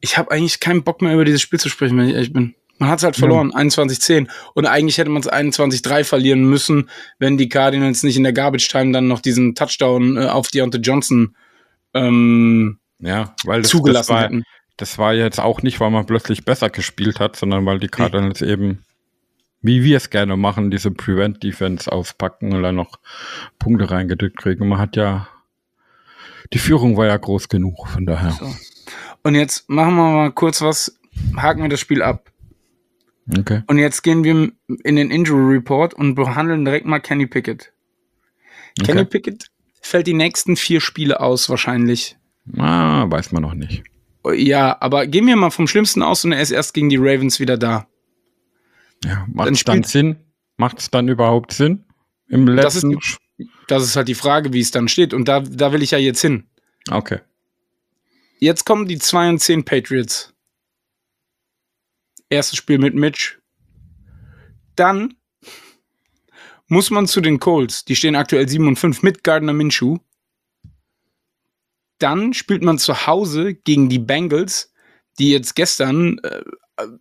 ich 0.00 0.16
habe 0.16 0.30
eigentlich 0.30 0.60
keinen 0.60 0.82
Bock 0.82 1.02
mehr 1.02 1.14
über 1.14 1.24
dieses 1.24 1.42
Spiel 1.42 1.60
zu 1.60 1.68
sprechen, 1.68 1.98
wenn 1.98 2.08
ich 2.08 2.14
ehrlich 2.14 2.32
bin. 2.32 2.54
Man 2.80 2.88
hat 2.88 3.00
es 3.00 3.04
halt 3.04 3.16
verloren, 3.16 3.52
21-10. 3.52 4.26
Und 4.54 4.64
eigentlich 4.64 4.96
hätte 4.96 5.10
man 5.10 5.20
es 5.20 5.30
21-3 5.30 6.02
verlieren 6.02 6.44
müssen, 6.44 6.88
wenn 7.18 7.36
die 7.36 7.50
Cardinals 7.50 8.02
nicht 8.02 8.16
in 8.16 8.22
der 8.22 8.32
Garbage 8.32 8.68
Time 8.68 8.90
dann 8.92 9.06
noch 9.06 9.20
diesen 9.20 9.54
Touchdown 9.54 10.16
äh, 10.16 10.24
auf 10.28 10.48
Deontay 10.48 10.78
Johnson 10.78 11.36
ähm, 11.92 12.78
Ja, 12.98 13.34
weil 13.44 13.60
das, 13.60 13.70
das, 13.70 13.78
zugelassen 13.78 14.14
war, 14.14 14.22
hätten. 14.22 14.44
das 14.78 14.96
war 14.96 15.12
jetzt 15.12 15.40
auch 15.40 15.62
nicht, 15.62 15.78
weil 15.78 15.90
man 15.90 16.06
plötzlich 16.06 16.46
besser 16.46 16.70
gespielt 16.70 17.20
hat, 17.20 17.36
sondern 17.36 17.66
weil 17.66 17.80
die 17.80 17.88
Cardinals 17.88 18.40
eben, 18.40 18.82
wie 19.60 19.84
wir 19.84 19.98
es 19.98 20.08
gerne 20.08 20.38
machen, 20.38 20.70
diese 20.70 20.90
Prevent-Defense 20.90 21.92
auspacken 21.92 22.54
und 22.54 22.62
dann 22.62 22.76
noch 22.76 22.98
Punkte 23.58 23.90
reingedrückt 23.90 24.38
kriegen. 24.38 24.66
Man 24.66 24.78
hat 24.78 24.96
ja, 24.96 25.28
die 26.54 26.58
Führung 26.58 26.96
war 26.96 27.08
ja 27.08 27.18
groß 27.18 27.50
genug, 27.50 27.88
von 27.88 28.06
daher. 28.06 28.30
So. 28.30 28.50
Und 29.22 29.34
jetzt 29.34 29.68
machen 29.68 29.96
wir 29.96 30.12
mal 30.12 30.32
kurz 30.32 30.62
was, 30.62 30.98
haken 31.36 31.60
wir 31.60 31.68
das 31.68 31.80
Spiel 31.80 32.00
ab. 32.00 32.30
Okay. 33.38 33.62
Und 33.66 33.78
jetzt 33.78 34.02
gehen 34.02 34.24
wir 34.24 34.50
in 34.84 34.96
den 34.96 35.10
Injury 35.10 35.54
Report 35.56 35.94
und 35.94 36.14
behandeln 36.14 36.64
direkt 36.64 36.86
mal 36.86 36.98
Kenny 37.00 37.26
Pickett. 37.26 37.72
Kenny 38.82 39.00
okay. 39.00 39.08
Pickett 39.10 39.46
fällt 39.80 40.06
die 40.06 40.14
nächsten 40.14 40.56
vier 40.56 40.80
Spiele 40.80 41.20
aus, 41.20 41.48
wahrscheinlich. 41.48 42.16
Ah, 42.56 43.06
weiß 43.08 43.32
man 43.32 43.42
noch 43.42 43.54
nicht. 43.54 43.82
Ja, 44.34 44.76
aber 44.80 45.06
gehen 45.06 45.26
wir 45.26 45.36
mal 45.36 45.50
vom 45.50 45.66
Schlimmsten 45.66 46.02
aus 46.02 46.24
und 46.24 46.32
er 46.32 46.40
ist 46.42 46.50
erst 46.50 46.74
gegen 46.74 46.88
die 46.88 46.96
Ravens 46.98 47.40
wieder 47.40 47.56
da. 47.56 47.86
Ja, 49.04 49.24
Dann 49.26 49.32
macht 49.34 49.50
es 49.52 49.64
dann 49.64 49.74
spielt- 49.76 49.86
Sinn? 49.86 50.16
Macht 50.56 50.78
es 50.78 50.90
dann 50.90 51.08
überhaupt 51.08 51.52
Sinn? 51.52 51.84
Im 52.28 52.44
Das 52.56 52.74
ist, 52.76 52.82
letzten. 52.84 53.48
das 53.66 53.82
ist 53.84 53.96
halt 53.96 54.08
die 54.08 54.14
Frage, 54.14 54.52
wie 54.52 54.60
es 54.60 54.70
dann 54.70 54.88
steht. 54.88 55.14
Und 55.14 55.26
da, 55.26 55.40
da 55.40 55.72
will 55.72 55.82
ich 55.82 55.92
ja 55.92 55.98
jetzt 55.98 56.20
hin. 56.20 56.44
okay. 56.90 57.20
Jetzt 58.42 58.64
kommen 58.64 58.86
die 58.88 58.98
2 58.98 59.28
und 59.30 59.38
10 59.38 59.64
Patriots. 59.64 60.32
Erstes 62.30 62.56
Spiel 62.58 62.78
mit 62.78 62.94
Mitch. 62.94 63.38
Dann 64.76 65.14
muss 66.68 66.90
man 66.90 67.06
zu 67.06 67.20
den 67.20 67.40
Colts. 67.40 67.84
Die 67.84 67.96
stehen 67.96 68.16
aktuell 68.16 68.48
7 68.48 68.66
und 68.66 68.76
5 68.78 69.02
mit 69.02 69.24
Gardner 69.24 69.52
Minshew. 69.52 69.98
Dann 71.98 72.32
spielt 72.32 72.62
man 72.62 72.78
zu 72.78 73.06
Hause 73.06 73.54
gegen 73.54 73.88
die 73.88 73.98
Bengals, 73.98 74.72
die 75.18 75.32
jetzt 75.32 75.54
gestern 75.54 76.18
äh, 76.22 76.40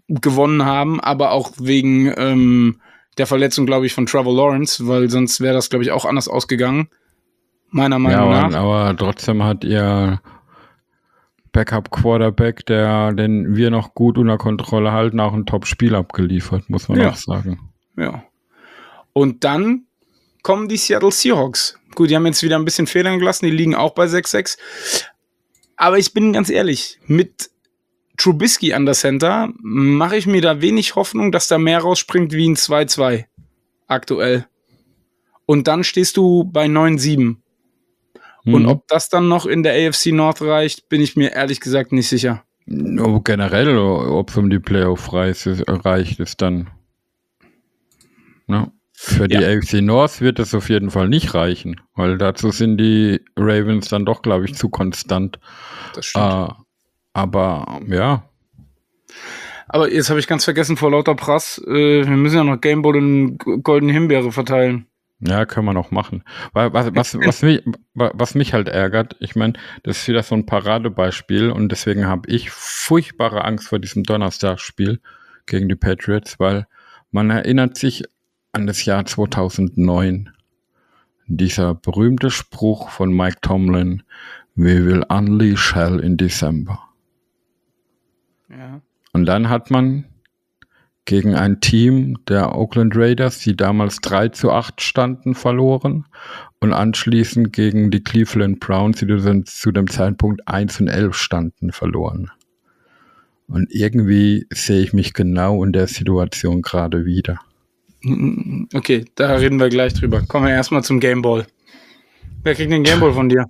gewonnen 0.09 0.65
haben, 0.65 0.99
aber 0.99 1.31
auch 1.31 1.53
wegen 1.57 2.11
ähm, 2.17 2.81
der 3.17 3.27
Verletzung, 3.27 3.65
glaube 3.65 3.85
ich, 3.85 3.93
von 3.93 4.07
Trevor 4.07 4.35
Lawrence, 4.35 4.87
weil 4.87 5.09
sonst 5.09 5.39
wäre 5.39 5.53
das, 5.53 5.69
glaube 5.69 5.83
ich, 5.83 5.91
auch 5.91 6.05
anders 6.05 6.27
ausgegangen. 6.27 6.89
Meiner 7.69 7.97
Ja, 7.97 7.99
Meinung 7.99 8.33
aber, 8.33 8.47
nach. 8.49 8.59
aber 8.59 8.97
trotzdem 8.97 9.43
hat 9.43 9.63
ihr 9.63 10.21
Backup-Quarterback, 11.51 12.65
der, 12.65 13.13
den 13.13 13.55
wir 13.55 13.69
noch 13.71 13.93
gut 13.93 14.17
unter 14.17 14.37
Kontrolle 14.37 14.91
halten, 14.91 15.19
auch 15.19 15.33
ein 15.33 15.45
Top-Spiel 15.45 15.95
abgeliefert, 15.95 16.69
muss 16.69 16.87
man 16.89 16.99
Ja. 16.99 17.09
auch 17.11 17.15
sagen. 17.15 17.59
Ja. 17.97 18.23
Und 19.13 19.43
dann 19.43 19.85
kommen 20.43 20.67
die 20.69 20.77
Seattle 20.77 21.11
Seahawks. 21.11 21.77
Gut, 21.95 22.09
die 22.09 22.15
haben 22.15 22.25
jetzt 22.25 22.43
wieder 22.43 22.57
ein 22.57 22.65
bisschen 22.65 22.87
Federn 22.87 23.19
gelassen, 23.19 23.45
die 23.45 23.51
liegen 23.51 23.75
auch 23.75 23.93
bei 23.93 24.05
6-6. 24.05 24.57
Aber 25.75 25.97
ich 25.97 26.13
bin 26.13 26.33
ganz 26.33 26.49
ehrlich, 26.49 26.99
mit 27.07 27.49
Trubisky 28.17 28.73
an 28.73 28.85
der 28.85 28.95
Center 28.95 29.49
mache 29.61 30.17
ich 30.17 30.27
mir 30.27 30.41
da 30.41 30.61
wenig 30.61 30.95
Hoffnung, 30.95 31.31
dass 31.31 31.47
da 31.47 31.57
mehr 31.57 31.79
rausspringt 31.79 32.33
wie 32.33 32.49
ein 32.49 32.55
2-2 32.55 33.25
aktuell. 33.87 34.45
Und 35.45 35.67
dann 35.67 35.83
stehst 35.83 36.17
du 36.17 36.43
bei 36.43 36.65
9-7. 36.67 37.37
Und 38.53 38.63
Mhm. 38.63 38.67
ob 38.69 38.87
das 38.87 39.09
dann 39.09 39.27
noch 39.27 39.45
in 39.45 39.63
der 39.63 39.73
AFC 39.73 40.11
North 40.11 40.41
reicht, 40.41 40.89
bin 40.89 41.01
ich 41.01 41.15
mir 41.15 41.33
ehrlich 41.33 41.59
gesagt 41.59 41.91
nicht 41.91 42.07
sicher. 42.09 42.43
Oh, 42.99 43.19
generell, 43.21 43.77
ob 43.77 44.29
es 44.29 44.37
um 44.37 44.49
die 44.49 44.59
Playoff 44.59 45.11
reicht, 45.13 45.45
ist- 45.47 45.63
reicht, 45.67 46.19
ist 46.19 46.41
dann. 46.41 46.69
Ne? 48.47 48.71
Für 48.93 49.27
die 49.27 49.35
Ja. 49.35 49.47
AFC 49.47 49.81
North 49.81 50.19
wird 50.21 50.39
es 50.39 50.53
auf 50.53 50.69
jeden 50.69 50.89
Fall 50.91 51.07
nicht 51.07 51.33
reichen, 51.33 51.79
weil 51.95 52.17
dazu 52.17 52.51
sind 52.51 52.77
die 52.77 53.21
Ravens 53.37 53.87
dann 53.87 54.05
doch, 54.05 54.21
glaube 54.21 54.45
ich, 54.45 54.55
zu 54.55 54.69
konstant. 54.69 55.39
Das 55.95 56.05
stimmt. 56.07 56.25
Äh, 56.25 56.47
aber 57.13 57.79
ja, 57.87 58.23
Aber 59.71 59.91
jetzt 59.91 60.09
habe 60.09 60.19
ich 60.19 60.25
ganz 60.27 60.45
vergessen 60.45 60.77
vor 60.77 60.89
lauter 60.91 61.13
Prass, 61.13 61.61
äh, 61.67 62.03
wir 62.03 62.17
müssen 62.17 62.37
ja 62.37 62.43
noch 62.43 62.59
Gameball 62.59 62.95
und 62.97 63.37
Golden 63.63 63.89
Himbeere 63.89 64.31
verteilen. 64.31 64.87
Ja, 65.21 65.45
können 65.45 65.65
wir 65.65 65.73
noch 65.73 65.91
machen. 65.91 66.23
Was, 66.53 66.93
was, 66.95 67.15
was, 67.25 67.41
mich, 67.41 67.63
wa- 67.93 68.11
was 68.13 68.35
mich 68.35 68.53
halt 68.53 68.69
ärgert, 68.69 69.15
ich 69.19 69.35
meine, 69.35 69.53
das 69.83 69.97
ist 70.01 70.07
wieder 70.07 70.23
so 70.23 70.35
ein 70.35 70.45
Paradebeispiel 70.45 71.49
und 71.51 71.69
deswegen 71.69 72.05
habe 72.07 72.29
ich 72.29 72.49
furchtbare 72.51 73.43
Angst 73.43 73.67
vor 73.67 73.79
diesem 73.79 74.03
Donnerstagsspiel 74.03 74.99
gegen 75.45 75.67
die 75.67 75.75
Patriots, 75.75 76.39
weil 76.39 76.67
man 77.11 77.29
erinnert 77.29 77.77
sich 77.77 78.03
an 78.53 78.65
das 78.67 78.85
Jahr 78.85 79.05
2009. 79.05 80.31
Dieser 81.27 81.75
berühmte 81.75 82.31
Spruch 82.31 82.89
von 82.89 83.11
Mike 83.13 83.37
Tomlin, 83.41 84.03
We 84.55 84.85
will 84.85 85.03
unleash 85.09 85.75
hell 85.75 85.99
in 85.99 86.17
December. 86.17 86.79
Ja. 88.49 88.81
Und 89.13 89.25
dann 89.25 89.49
hat 89.49 89.69
man 89.71 90.05
gegen 91.09 91.33
ein 91.33 91.59
Team 91.59 92.19
der 92.27 92.55
Oakland 92.55 92.95
Raiders, 92.95 93.39
die 93.39 93.57
damals 93.57 93.99
3 94.01 94.29
zu 94.29 94.51
8 94.51 94.79
standen, 94.79 95.33
verloren. 95.33 96.05
Und 96.59 96.71
anschließend 96.71 97.51
gegen 97.51 97.89
die 97.89 98.03
Cleveland 98.03 98.59
Browns, 98.59 98.99
die 98.99 99.43
zu 99.45 99.71
dem 99.71 99.89
Zeitpunkt 99.89 100.47
1 100.47 100.81
und 100.81 100.87
11 100.87 101.15
standen, 101.15 101.71
verloren. 101.71 102.29
Und 103.47 103.71
irgendwie 103.71 104.45
sehe 104.53 104.81
ich 104.83 104.93
mich 104.93 105.13
genau 105.13 105.63
in 105.63 105.71
der 105.71 105.87
Situation 105.87 106.61
gerade 106.61 107.05
wieder. 107.05 107.39
Okay, 108.75 109.05
da 109.15 109.33
reden 109.33 109.59
wir 109.59 109.69
gleich 109.69 109.95
drüber. 109.95 110.21
Kommen 110.21 110.45
wir 110.45 110.53
erstmal 110.53 110.83
zum 110.83 110.99
Gameball. 110.99 111.47
Wer 112.43 112.53
kriegt 112.53 112.71
den 112.71 112.83
Gameball 112.83 113.13
von 113.13 113.29
dir? 113.29 113.45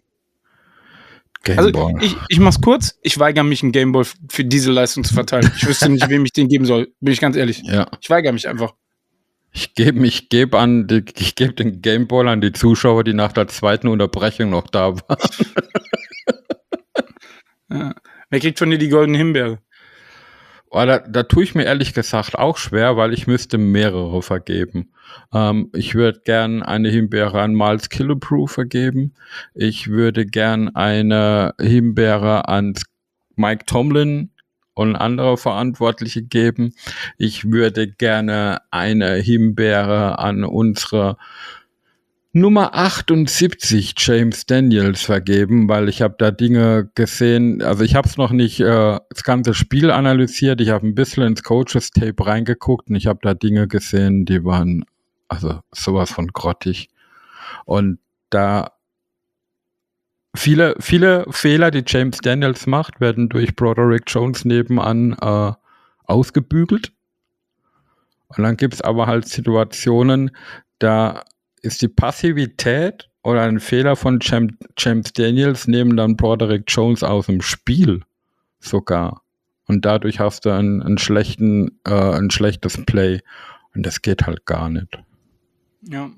Also 1.48 1.72
Gameball. 1.72 2.04
ich, 2.04 2.16
ich 2.28 2.40
mach's 2.40 2.60
kurz. 2.62 3.00
Ich 3.02 3.18
weigere 3.20 3.44
mich, 3.44 3.64
einen 3.64 3.72
Gameball 3.72 4.02
f- 4.02 4.16
für 4.30 4.44
diese 4.44 4.72
Leistung 4.72 5.04
zu 5.04 5.14
verteilen. 5.14 5.50
Ich 5.56 5.66
wüsste 5.68 5.90
nicht, 5.90 6.08
wem 6.10 6.26
ich 6.26 6.34
den 6.34 6.48
geben 6.50 6.66
soll. 6.66 6.92
Bin 7.00 7.14
ich 7.14 7.22
ganz 7.22 7.36
ehrlich. 7.36 7.62
ja, 7.64 7.88
Ich 8.02 8.10
weigere 8.10 8.34
mich 8.34 8.48
einfach. 8.48 8.74
ich 9.52 9.74
gebe 9.74 10.06
ich 10.06 10.30
geb 10.30 10.54
an, 10.54 10.86
ich 11.18 11.36
gebe 11.36 11.54
den 11.54 11.82
Gameball 11.82 12.28
an 12.28 12.42
die 12.42 12.52
Zuschauer, 12.52 13.04
die 13.04 13.14
nach 13.14 13.32
der 13.32 13.48
zweiten 13.48 13.88
Unterbrechung 13.88 14.50
noch 14.50 14.68
da 14.68 14.96
waren. 14.96 15.18
Ja. 17.72 17.94
Wer 18.32 18.40
kriegt 18.40 18.58
von 18.58 18.70
dir 18.72 18.80
die 18.80 18.90
goldene 18.90 19.18
Himbeere? 19.20 19.60
Oh, 20.72 20.86
da, 20.86 21.00
da 21.00 21.24
tue 21.24 21.44
ich 21.44 21.56
mir 21.56 21.64
ehrlich 21.64 21.94
gesagt 21.94 22.38
auch 22.38 22.58
schwer, 22.58 22.96
weil 22.96 23.14
ich 23.14 23.26
müsste 23.26 23.58
mehrere 23.58 24.22
vergeben. 24.22 24.92
Ähm, 25.34 25.72
ich 25.74 25.96
würde 25.96 26.22
gern 26.24 26.62
eine 26.62 26.90
Himbeere 26.90 27.42
an 27.42 27.54
Miles 27.54 27.90
Killebrew 27.90 28.46
vergeben. 28.46 29.16
Ich 29.56 29.88
würde 29.88 30.28
gern 30.28 30.76
eine 30.76 31.56
Himbeere 31.60 32.48
an 32.48 32.76
Mike 33.36 33.66
Tomlin 33.66 34.30
und 34.76 34.96
andere 34.96 35.38
Verantwortliche 35.38 36.22
geben. 36.22 36.74
Ich 37.18 37.52
würde 37.52 37.88
gerne 37.88 38.62
eine 38.70 39.16
Himbeere 39.16 40.20
an 40.20 40.44
unsere 40.44 41.18
Nummer 42.32 42.76
78 42.76 43.96
James 43.98 44.46
Daniels 44.46 45.02
vergeben, 45.02 45.68
weil 45.68 45.90
ich 45.90 46.04
habe 46.04 46.14
da 46.20 46.30
Dinge 46.30 46.92
gesehen, 46.94 47.64
also 47.64 47.84
ich 47.84 47.96
habe 47.96 48.08
es 48.08 48.18
noch 48.18 48.32
nicht 48.32 48.60
äh, 48.60 49.00
das 49.10 49.24
ganze 49.24 49.56
Spiel 49.56 49.90
analysiert, 49.90 50.62
ich 50.62 50.70
habe 50.70 50.86
ein 50.86 50.94
bisschen 50.94 51.24
ins 51.24 51.42
Coaches 51.42 51.90
Tape 51.90 52.24
reingeguckt 52.24 52.90
und 52.90 52.96
ich 52.96 53.08
habe 53.08 53.20
da 53.24 53.34
Dinge 53.34 53.68
gesehen, 53.68 54.26
die 54.26 54.46
waren 54.46 54.86
also 55.28 55.62
sowas 55.72 56.12
von 56.12 56.28
grottig. 56.28 56.90
Und 57.66 57.98
da 58.30 58.74
viele 60.36 60.76
viele 60.80 61.26
Fehler, 61.32 61.72
die 61.72 61.84
James 61.86 62.20
Daniels 62.20 62.68
macht, 62.68 63.02
werden 63.02 63.30
durch 63.30 63.56
Broderick 63.56 64.04
Jones 64.06 64.46
nebenan 64.46 65.14
äh, 65.14 65.54
ausgebügelt. 66.06 66.92
Und 68.28 68.44
dann 68.44 68.56
gibt's 68.56 68.82
aber 68.82 69.08
halt 69.08 69.28
Situationen, 69.28 70.30
da 70.78 71.24
ist 71.62 71.82
die 71.82 71.88
Passivität 71.88 73.10
oder 73.24 73.42
ein 73.42 73.60
Fehler 73.60 73.96
von 73.96 74.20
Jam 74.22 74.58
James 74.78 75.14
Daniels 75.14 75.68
nehmen 75.68 75.98
dann 75.98 76.16
Broderick 76.16 76.64
Jones 76.68 77.04
aus 77.04 77.28
dem 77.28 77.42
Spiel 77.42 78.02
sogar. 78.60 79.22
Und 79.68 79.86
dadurch 79.86 80.20
hast 80.20 80.46
du 80.46 80.50
einen, 80.50 80.82
einen 80.82 80.98
schlechten, 80.98 81.80
äh, 81.86 81.94
ein 81.94 82.32
schlechtes 82.32 82.84
Play. 82.86 83.22
Und 83.76 83.86
das 83.86 84.02
geht 84.02 84.26
halt 84.26 84.46
gar 84.46 84.70
nicht. 84.70 84.98
Ja. 85.84 86.10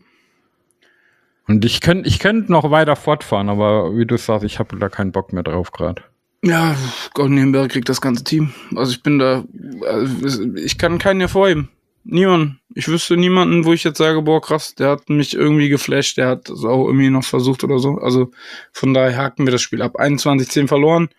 Und 1.48 1.66
ich 1.66 1.82
könnte 1.82 2.08
ich 2.08 2.20
könnt 2.20 2.50
noch 2.50 2.72
weiter 2.72 2.96
fortfahren, 2.96 3.50
aber 3.50 3.98
wie 3.98 4.06
du 4.06 4.18
sagst, 4.18 4.46
ich 4.46 4.60
habe 4.60 4.78
da 4.78 4.88
keinen 4.88 5.12
Bock 5.12 5.34
mehr 5.34 5.44
drauf 5.44 5.72
gerade. 5.72 6.04
Ja, 6.44 6.76
goldene 7.14 7.42
Himbeere 7.42 7.68
kriegt 7.68 7.90
das 7.90 8.02
ganze 8.02 8.24
Team. 8.24 8.54
Also 8.76 8.94
ich 8.94 9.04
bin 9.04 9.20
da, 9.20 9.44
also 9.86 10.56
ich 10.56 10.78
kann 10.78 10.98
keinen 10.98 11.20
hervorheben. 11.20 11.70
Niemand. 12.04 12.60
Ich 12.74 12.88
wüsste 12.88 13.16
niemanden, 13.16 13.66
wo 13.66 13.74
ich 13.74 13.84
jetzt 13.84 13.98
sage, 13.98 14.22
boah, 14.22 14.42
krass, 14.42 14.74
der 14.76 14.90
hat 14.90 15.10
mich 15.10 15.36
irgendwie 15.36 15.70
geflasht, 15.70 16.18
der 16.18 16.28
hat 16.28 16.50
es 16.50 16.64
auch 16.64 16.88
irgendwie 16.88 17.10
noch 17.10 17.24
versucht 17.24 17.64
oder 17.64 17.80
so. 17.80 17.98
Also 17.98 18.32
von 18.72 18.94
daher 18.94 19.18
haken 19.18 19.46
wir 19.46 19.52
das 19.52 19.62
Spiel 19.62 19.82
ab. 19.82 20.00
21-10 20.00 20.68
verloren. 20.68 21.10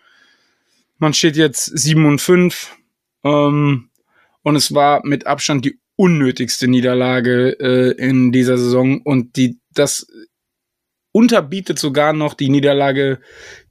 Man 0.97 1.13
steht 1.13 1.37
jetzt 1.37 1.65
7 1.65 2.05
und 2.05 2.19
5. 2.19 2.75
Ähm, 3.23 3.89
und 4.41 4.55
es 4.55 4.73
war 4.73 5.05
mit 5.05 5.25
Abstand 5.25 5.63
die 5.65 5.79
unnötigste 5.95 6.67
Niederlage 6.67 7.57
äh, 7.59 7.91
in 7.91 8.31
dieser 8.31 8.57
Saison. 8.57 9.01
Und 9.01 9.37
die, 9.37 9.59
das 9.73 10.07
unterbietet 11.13 11.79
sogar 11.79 12.11
noch 12.11 12.33
die 12.33 12.49
Niederlage 12.49 13.21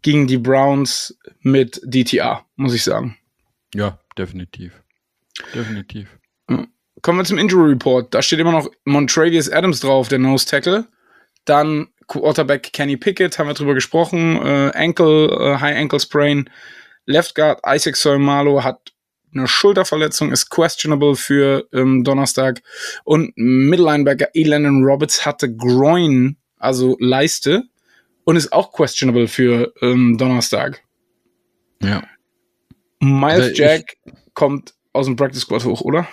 gegen 0.01 0.27
die 0.27 0.38
Browns 0.38 1.18
mit 1.40 1.81
DTA, 1.85 2.46
muss 2.57 2.72
ich 2.72 2.85
sagen. 2.85 3.18
Ja, 3.75 3.98
definitiv. 4.16 4.83
Definitiv. 5.55 6.09
Kommen 7.02 7.18
wir 7.18 7.24
zum 7.24 7.38
Injury 7.38 7.70
Report. 7.70 8.14
Da 8.14 8.22
steht 8.22 8.38
immer 8.38 8.52
noch 8.52 8.70
Montravius 8.84 9.50
Adams 9.50 9.80
drauf, 9.80 10.08
der 10.08 10.20
Nose 10.20 10.46
Tackle. 10.46 10.86
Dann 11.44 11.88
Quarterback 12.06 12.72
Kenny 12.72 12.96
Pickett, 12.96 13.38
haben 13.38 13.48
wir 13.48 13.54
drüber 13.54 13.74
gesprochen. 13.74 14.36
Äh, 14.36 14.70
Ankle, 14.74 15.26
äh, 15.28 15.60
High 15.60 15.76
Ankle 15.76 15.98
Sprain. 15.98 16.48
Left 17.04 17.34
Guard 17.34 17.60
Isaac 17.66 17.96
Soimalo 17.96 18.62
hat 18.62 18.92
eine 19.34 19.48
Schulterverletzung, 19.48 20.30
ist 20.30 20.50
questionable 20.50 21.16
für 21.16 21.66
ähm, 21.72 22.04
Donnerstag. 22.04 22.62
Und 23.04 23.32
Middle-Linebacker 23.36 24.28
Elandon 24.34 24.84
Roberts 24.84 25.24
hatte 25.26 25.52
Groin, 25.54 26.36
also 26.58 26.96
Leiste, 27.00 27.64
und 28.24 28.36
ist 28.36 28.52
auch 28.52 28.72
questionable 28.72 29.26
für 29.26 29.72
ähm, 29.80 30.16
Donnerstag. 30.18 30.82
Ja. 31.82 32.04
Miles 33.00 33.46
Also 33.46 33.54
Jack 33.54 33.96
kommt 34.34 34.74
aus 34.92 35.06
dem 35.06 35.16
Practice 35.16 35.42
Squad 35.42 35.64
hoch, 35.64 35.80
oder? 35.80 36.06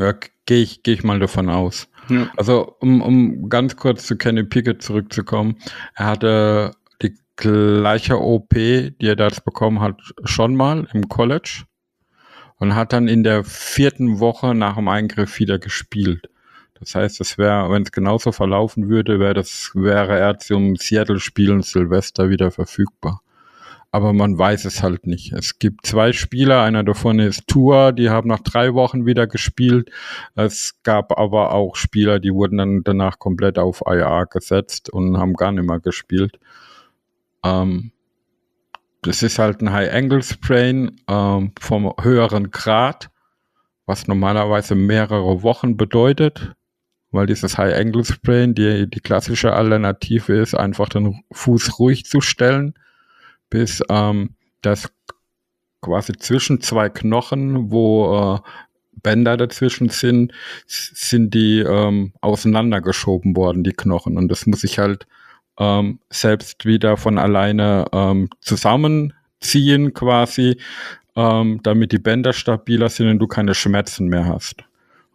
Ja, 0.00 0.14
gehe 0.46 0.62
ich, 0.62 0.82
geh 0.82 0.94
ich 0.94 1.04
mal 1.04 1.18
davon 1.18 1.50
aus. 1.50 1.86
Ja. 2.08 2.30
Also, 2.38 2.74
um, 2.80 3.02
um 3.02 3.50
ganz 3.50 3.76
kurz 3.76 4.06
zu 4.06 4.16
Kenny 4.16 4.44
Pickett 4.44 4.80
zurückzukommen, 4.80 5.58
er 5.94 6.06
hatte 6.06 6.70
die 7.02 7.14
gleiche 7.36 8.18
OP, 8.18 8.48
die 8.54 8.94
er 9.02 9.16
da 9.16 9.24
jetzt 9.24 9.44
bekommen 9.44 9.80
hat, 9.80 10.00
schon 10.24 10.56
mal 10.56 10.88
im 10.94 11.10
College 11.10 11.64
und 12.56 12.74
hat 12.74 12.94
dann 12.94 13.08
in 13.08 13.24
der 13.24 13.44
vierten 13.44 14.20
Woche 14.20 14.54
nach 14.54 14.76
dem 14.76 14.88
Eingriff 14.88 15.38
wieder 15.38 15.58
gespielt. 15.58 16.30
Das 16.78 16.94
heißt, 16.94 17.20
es 17.20 17.36
wäre, 17.36 17.70
wenn 17.70 17.82
es 17.82 17.92
genauso 17.92 18.32
verlaufen 18.32 18.88
würde, 18.88 19.20
wäre 19.20 19.34
das, 19.34 19.72
wäre 19.74 20.18
er 20.18 20.38
zum 20.38 20.76
Seattle-Spielen 20.76 21.60
Silvester 21.60 22.30
wieder 22.30 22.50
verfügbar. 22.50 23.20
Aber 23.92 24.12
man 24.12 24.38
weiß 24.38 24.66
es 24.66 24.82
halt 24.82 25.06
nicht. 25.06 25.32
Es 25.32 25.58
gibt 25.58 25.84
zwei 25.84 26.12
Spieler, 26.12 26.62
einer 26.62 26.84
davon 26.84 27.18
ist 27.18 27.48
Tua, 27.48 27.90
die 27.90 28.08
haben 28.08 28.28
nach 28.28 28.40
drei 28.40 28.74
Wochen 28.74 29.04
wieder 29.04 29.26
gespielt. 29.26 29.90
Es 30.36 30.80
gab 30.84 31.18
aber 31.18 31.52
auch 31.52 31.74
Spieler, 31.74 32.20
die 32.20 32.32
wurden 32.32 32.58
dann 32.58 32.84
danach 32.84 33.18
komplett 33.18 33.58
auf 33.58 33.82
IR 33.84 34.26
gesetzt 34.30 34.90
und 34.90 35.18
haben 35.18 35.34
gar 35.34 35.50
nicht 35.50 35.66
mehr 35.66 35.80
gespielt. 35.80 36.38
Ähm, 37.44 37.90
das 39.02 39.22
ist 39.22 39.38
halt 39.38 39.60
ein 39.60 39.72
High-Angle-Sprain 39.72 41.00
ähm, 41.08 41.52
vom 41.58 41.92
höheren 42.00 42.50
Grad, 42.50 43.10
was 43.86 44.06
normalerweise 44.06 44.74
mehrere 44.74 45.42
Wochen 45.42 45.76
bedeutet, 45.76 46.52
weil 47.10 47.26
dieses 47.26 47.58
High-Angle-Sprain 47.58 48.54
die, 48.54 48.88
die 48.88 49.00
klassische 49.00 49.54
Alternative 49.54 50.34
ist, 50.34 50.54
einfach 50.54 50.88
den 50.90 51.24
Fuß 51.32 51.78
ruhig 51.78 52.04
zu 52.04 52.20
stellen, 52.20 52.74
bis 53.50 53.82
ähm, 53.88 54.34
das 54.62 54.90
quasi 55.80 56.12
zwischen 56.14 56.60
zwei 56.60 56.88
Knochen, 56.88 57.70
wo 57.70 58.36
äh, 58.36 58.48
Bänder 59.02 59.36
dazwischen 59.36 59.88
sind, 59.88 60.32
sind 60.66 61.34
die 61.34 61.60
ähm, 61.60 62.12
auseinandergeschoben 62.20 63.36
worden, 63.36 63.64
die 63.64 63.72
Knochen. 63.72 64.16
Und 64.16 64.28
das 64.28 64.46
muss 64.46 64.64
ich 64.64 64.78
halt 64.78 65.06
ähm, 65.58 66.00
selbst 66.10 66.64
wieder 66.64 66.96
von 66.96 67.18
alleine 67.18 67.86
ähm, 67.92 68.28
zusammenziehen 68.40 69.94
quasi, 69.94 70.58
ähm, 71.16 71.60
damit 71.62 71.92
die 71.92 71.98
Bänder 71.98 72.32
stabiler 72.32 72.88
sind 72.88 73.08
und 73.08 73.18
du 73.18 73.26
keine 73.26 73.54
Schmerzen 73.54 74.08
mehr 74.08 74.26
hast. 74.26 74.64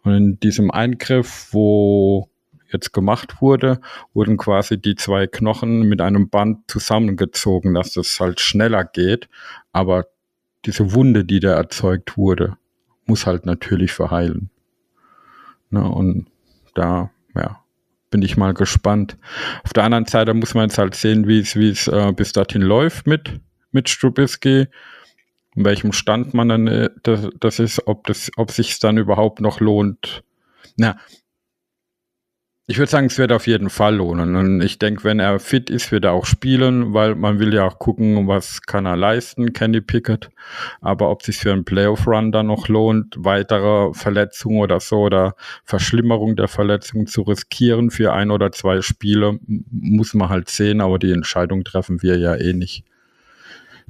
Und 0.02 0.14
in 0.14 0.40
diesem 0.40 0.70
Eingriff, 0.70 1.48
wo 1.52 2.28
jetzt 2.72 2.92
gemacht 2.92 3.40
wurde, 3.40 3.80
wurden 4.14 4.36
quasi 4.36 4.78
die 4.80 4.94
zwei 4.94 5.26
Knochen 5.26 5.82
mit 5.82 6.00
einem 6.00 6.28
Band 6.28 6.70
zusammengezogen, 6.70 7.74
dass 7.74 7.96
es 7.96 8.18
halt 8.20 8.40
schneller 8.40 8.84
geht. 8.84 9.28
Aber 9.72 10.06
diese 10.64 10.92
Wunde, 10.92 11.24
die 11.24 11.40
da 11.40 11.54
erzeugt 11.54 12.16
wurde, 12.16 12.56
muss 13.06 13.26
halt 13.26 13.46
natürlich 13.46 13.92
verheilen. 13.92 14.50
Na, 15.70 15.82
und 15.86 16.26
da, 16.74 17.10
ja, 17.34 17.60
bin 18.10 18.22
ich 18.22 18.36
mal 18.36 18.54
gespannt. 18.54 19.16
Auf 19.64 19.72
der 19.72 19.84
anderen 19.84 20.06
Seite 20.06 20.34
muss 20.34 20.54
man 20.54 20.68
jetzt 20.68 20.78
halt 20.78 20.94
sehen, 20.94 21.26
wie 21.26 21.40
es, 21.40 21.56
wie 21.56 21.70
es 21.70 21.88
äh, 21.88 22.12
bis 22.12 22.32
dahin 22.32 22.62
läuft 22.62 23.06
mit, 23.06 23.40
mit 23.72 23.88
Strubisky, 23.88 24.66
in 25.54 25.64
welchem 25.64 25.92
Stand 25.92 26.34
man 26.34 26.48
dann 26.48 26.66
äh, 26.66 26.90
das, 27.02 27.28
das 27.40 27.58
ist, 27.58 27.86
ob 27.86 28.06
das, 28.06 28.30
ob 28.36 28.50
sich 28.50 28.78
dann 28.78 28.98
überhaupt 28.98 29.40
noch 29.40 29.60
lohnt. 29.60 30.22
Na, 30.76 30.96
ich 32.68 32.78
würde 32.78 32.90
sagen, 32.90 33.06
es 33.06 33.16
wird 33.16 33.30
auf 33.30 33.46
jeden 33.46 33.70
Fall 33.70 33.94
lohnen. 33.94 34.34
Und 34.34 34.60
ich 34.60 34.80
denke, 34.80 35.04
wenn 35.04 35.20
er 35.20 35.38
fit 35.38 35.70
ist, 35.70 35.92
wird 35.92 36.04
er 36.04 36.12
auch 36.12 36.26
spielen, 36.26 36.94
weil 36.94 37.14
man 37.14 37.38
will 37.38 37.54
ja 37.54 37.64
auch 37.64 37.78
gucken, 37.78 38.26
was 38.26 38.62
kann 38.62 38.86
er 38.86 38.96
leisten, 38.96 39.52
Kenny 39.52 39.80
Pickett. 39.80 40.30
Aber 40.80 41.08
ob 41.10 41.22
sich 41.22 41.36
für 41.36 41.52
einen 41.52 41.64
Playoff-Run 41.64 42.32
dann 42.32 42.48
noch 42.48 42.66
lohnt, 42.66 43.14
weitere 43.18 43.94
Verletzungen 43.94 44.58
oder 44.58 44.80
so 44.80 45.02
oder 45.02 45.36
Verschlimmerung 45.62 46.34
der 46.34 46.48
Verletzung 46.48 47.06
zu 47.06 47.22
riskieren 47.22 47.90
für 47.90 48.12
ein 48.12 48.32
oder 48.32 48.50
zwei 48.50 48.80
Spiele, 48.82 49.38
muss 49.70 50.12
man 50.14 50.28
halt 50.28 50.48
sehen. 50.48 50.80
Aber 50.80 50.98
die 50.98 51.12
Entscheidung 51.12 51.62
treffen 51.62 52.02
wir 52.02 52.18
ja 52.18 52.34
eh 52.34 52.52
nicht. 52.52 52.82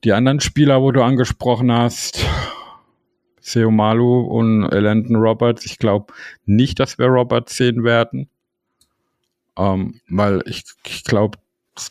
Die 0.04 0.12
anderen 0.12 0.40
Spieler, 0.40 0.82
wo 0.82 0.92
du 0.92 1.02
angesprochen 1.02 1.72
hast, 1.72 2.22
Seomalu 3.40 4.20
und 4.20 4.68
Landon 4.68 5.16
Roberts, 5.16 5.64
ich 5.64 5.78
glaube 5.78 6.12
nicht, 6.44 6.78
dass 6.78 6.98
wir 6.98 7.06
Roberts 7.06 7.56
sehen 7.56 7.82
werden 7.82 8.28
ähm, 9.56 10.00
weil 10.08 10.42
ich, 10.46 10.64
ich 10.86 11.04
glaube, 11.04 11.38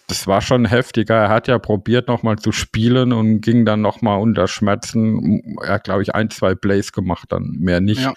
das 0.07 0.25
war 0.25 0.41
schon 0.41 0.65
heftiger. 0.65 1.15
Er 1.15 1.29
hat 1.29 1.47
ja 1.47 1.59
probiert, 1.59 2.07
nochmal 2.07 2.37
zu 2.37 2.51
spielen 2.51 3.13
und 3.13 3.41
ging 3.41 3.65
dann 3.65 3.81
nochmal 3.81 4.19
unter 4.19 4.47
Schmerzen. 4.47 5.57
Er 5.61 5.75
hat, 5.75 5.83
glaube 5.83 6.01
ich, 6.01 6.15
ein, 6.15 6.31
zwei 6.31 6.55
Plays 6.55 6.91
gemacht, 6.91 7.31
dann 7.31 7.57
mehr 7.59 7.81
nicht. 7.81 8.01
Ja. 8.01 8.13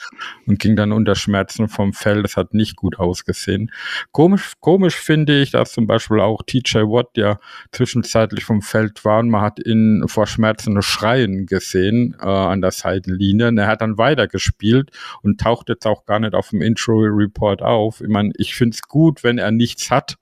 Und 0.47 0.59
ging 0.59 0.77
dann 0.77 0.93
unter 0.93 1.15
Schmerzen 1.15 1.69
vom 1.69 1.93
Feld. 1.93 2.25
Das 2.25 2.37
hat 2.37 2.55
nicht 2.55 2.77
gut 2.77 2.99
ausgesehen. 2.99 3.71
Komisch, 4.13 4.53
komisch 4.61 4.97
finde 4.97 5.41
ich, 5.41 5.51
dass 5.51 5.73
zum 5.73 5.87
Beispiel 5.87 6.21
auch 6.21 6.43
TJ 6.43 6.79
Watt 6.79 7.11
ja 7.17 7.39
zwischenzeitlich 7.73 8.45
vom 8.45 8.63
Feld 8.63 9.05
war 9.05 9.19
und 9.19 9.29
man 9.29 9.43
hat 9.43 9.65
ihn 9.65 10.05
vor 10.07 10.27
Schmerzen 10.27 10.81
schreien 10.81 11.47
gesehen 11.47 12.17
äh, 12.21 12.27
an 12.27 12.63
der 12.63 12.71
Seitenlinie. 12.71 13.49
Und 13.49 13.59
er 13.59 13.67
hat 13.67 13.83
dann 13.83 13.99
weitergespielt 13.99 14.91
und 15.23 15.41
taucht 15.41 15.69
jetzt 15.69 15.87
auch 15.87 16.07
gar 16.07 16.19
nicht 16.19 16.35
auf 16.35 16.51
dem 16.51 16.63
Intro 16.63 17.01
Report 17.01 17.61
auf. 17.63 18.01
Ich 18.01 18.09
meine, 18.09 18.33
ich 18.37 18.55
finde 18.55 18.75
es 18.75 18.83
gut, 18.83 19.23
wenn 19.23 19.37
er 19.37 19.51
nichts 19.51 19.91
hat 19.91 20.17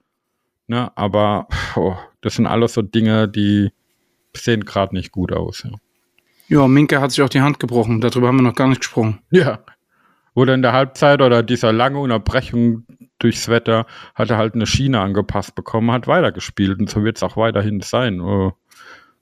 Ne? 0.67 0.91
Aber 0.95 1.47
oh, 1.75 1.95
das 2.21 2.35
sind 2.35 2.45
alles 2.45 2.73
so 2.73 2.81
Dinge, 2.81 3.27
die 3.27 3.71
sehen 4.35 4.65
gerade 4.65 4.93
nicht 4.93 5.11
gut 5.11 5.31
aus. 5.31 5.63
Ja. 5.63 5.71
ja, 6.47 6.67
Minke 6.67 7.01
hat 7.01 7.11
sich 7.11 7.23
auch 7.23 7.29
die 7.29 7.41
Hand 7.41 7.59
gebrochen. 7.59 8.01
Darüber 8.01 8.27
haben 8.27 8.37
wir 8.37 8.43
noch 8.43 8.55
gar 8.55 8.67
nicht 8.67 8.81
gesprochen. 8.81 9.19
Ja. 9.31 9.59
Oder 10.33 10.53
in 10.53 10.61
der 10.61 10.73
Halbzeit 10.73 11.21
oder 11.21 11.41
dieser 11.41 11.73
lange 11.73 11.99
Unterbrechung 11.99 12.85
durchs 13.17 13.47
Wetter 13.47 13.87
hat 14.13 14.29
er 14.29 14.37
halt 14.37 14.53
eine 14.53 14.67
Schiene 14.67 14.99
angepasst 14.99 15.55
bekommen, 15.55 15.91
hat 15.91 16.05
weitergespielt 16.05 16.79
und 16.79 16.89
so 16.89 17.03
wird 17.03 17.17
es 17.17 17.23
auch 17.23 17.37
weiterhin 17.37 17.81
sein. 17.81 18.21
Oh. 18.21 18.53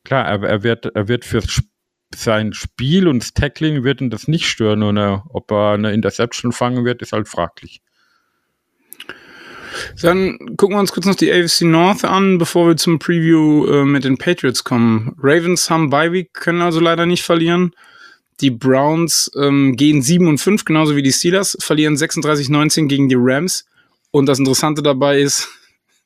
Klar, 0.03 0.25
er, 0.25 0.43
er, 0.43 0.63
wird, 0.63 0.88
er 0.93 1.08
wird 1.08 1.23
für 1.23 1.41
sein 2.13 2.53
Spiel 2.53 3.08
und 3.08 3.23
das 3.23 3.34
Tackling 3.34 3.84
wird 3.84 4.01
ihn 4.01 4.10
das 4.10 4.27
nicht 4.27 4.47
stören. 4.47 4.84
Und 4.84 4.97
ob 4.97 5.51
er 5.51 5.71
eine 5.71 5.93
Interception 5.93 6.51
fangen 6.51 6.86
wird, 6.86 7.01
ist 7.01 7.13
halt 7.13 7.27
fraglich. 7.27 7.81
Dann 10.02 10.38
gucken 10.58 10.76
wir 10.76 10.80
uns 10.80 10.92
kurz 10.92 11.06
noch 11.06 11.16
die 11.16 11.32
AFC 11.32 11.62
North 11.62 12.04
an, 12.04 12.38
bevor 12.38 12.68
wir 12.68 12.78
zum 12.78 13.00
Preview 13.00 13.66
äh, 13.68 13.86
mit 13.86 14.04
den 14.04 14.18
Patriots 14.18 14.64
kommen. 14.64 15.16
Ravens 15.18 15.70
haben 15.70 15.90
Bye 15.90 16.12
Week, 16.12 16.34
können 16.34 16.62
also 16.62 16.80
leider 16.80 17.06
nicht 17.06 17.24
verlieren. 17.24 17.72
Die 18.42 18.52
Browns 18.52 19.32
ähm, 19.40 19.76
gehen 19.78 20.02
7 20.02 20.28
und 20.28 20.40
5, 20.40 20.66
genauso 20.66 20.96
wie 20.96 21.04
die 21.04 21.14
Steelers, 21.14 21.58
verlieren 21.60 21.96
36-19 21.96 22.88
gegen 22.88 23.08
die 23.08 23.16
Rams. 23.18 23.66
Und 24.12 24.28
das 24.28 24.40
Interessante 24.40 24.82
dabei 24.82 25.20
ist, 25.20 25.48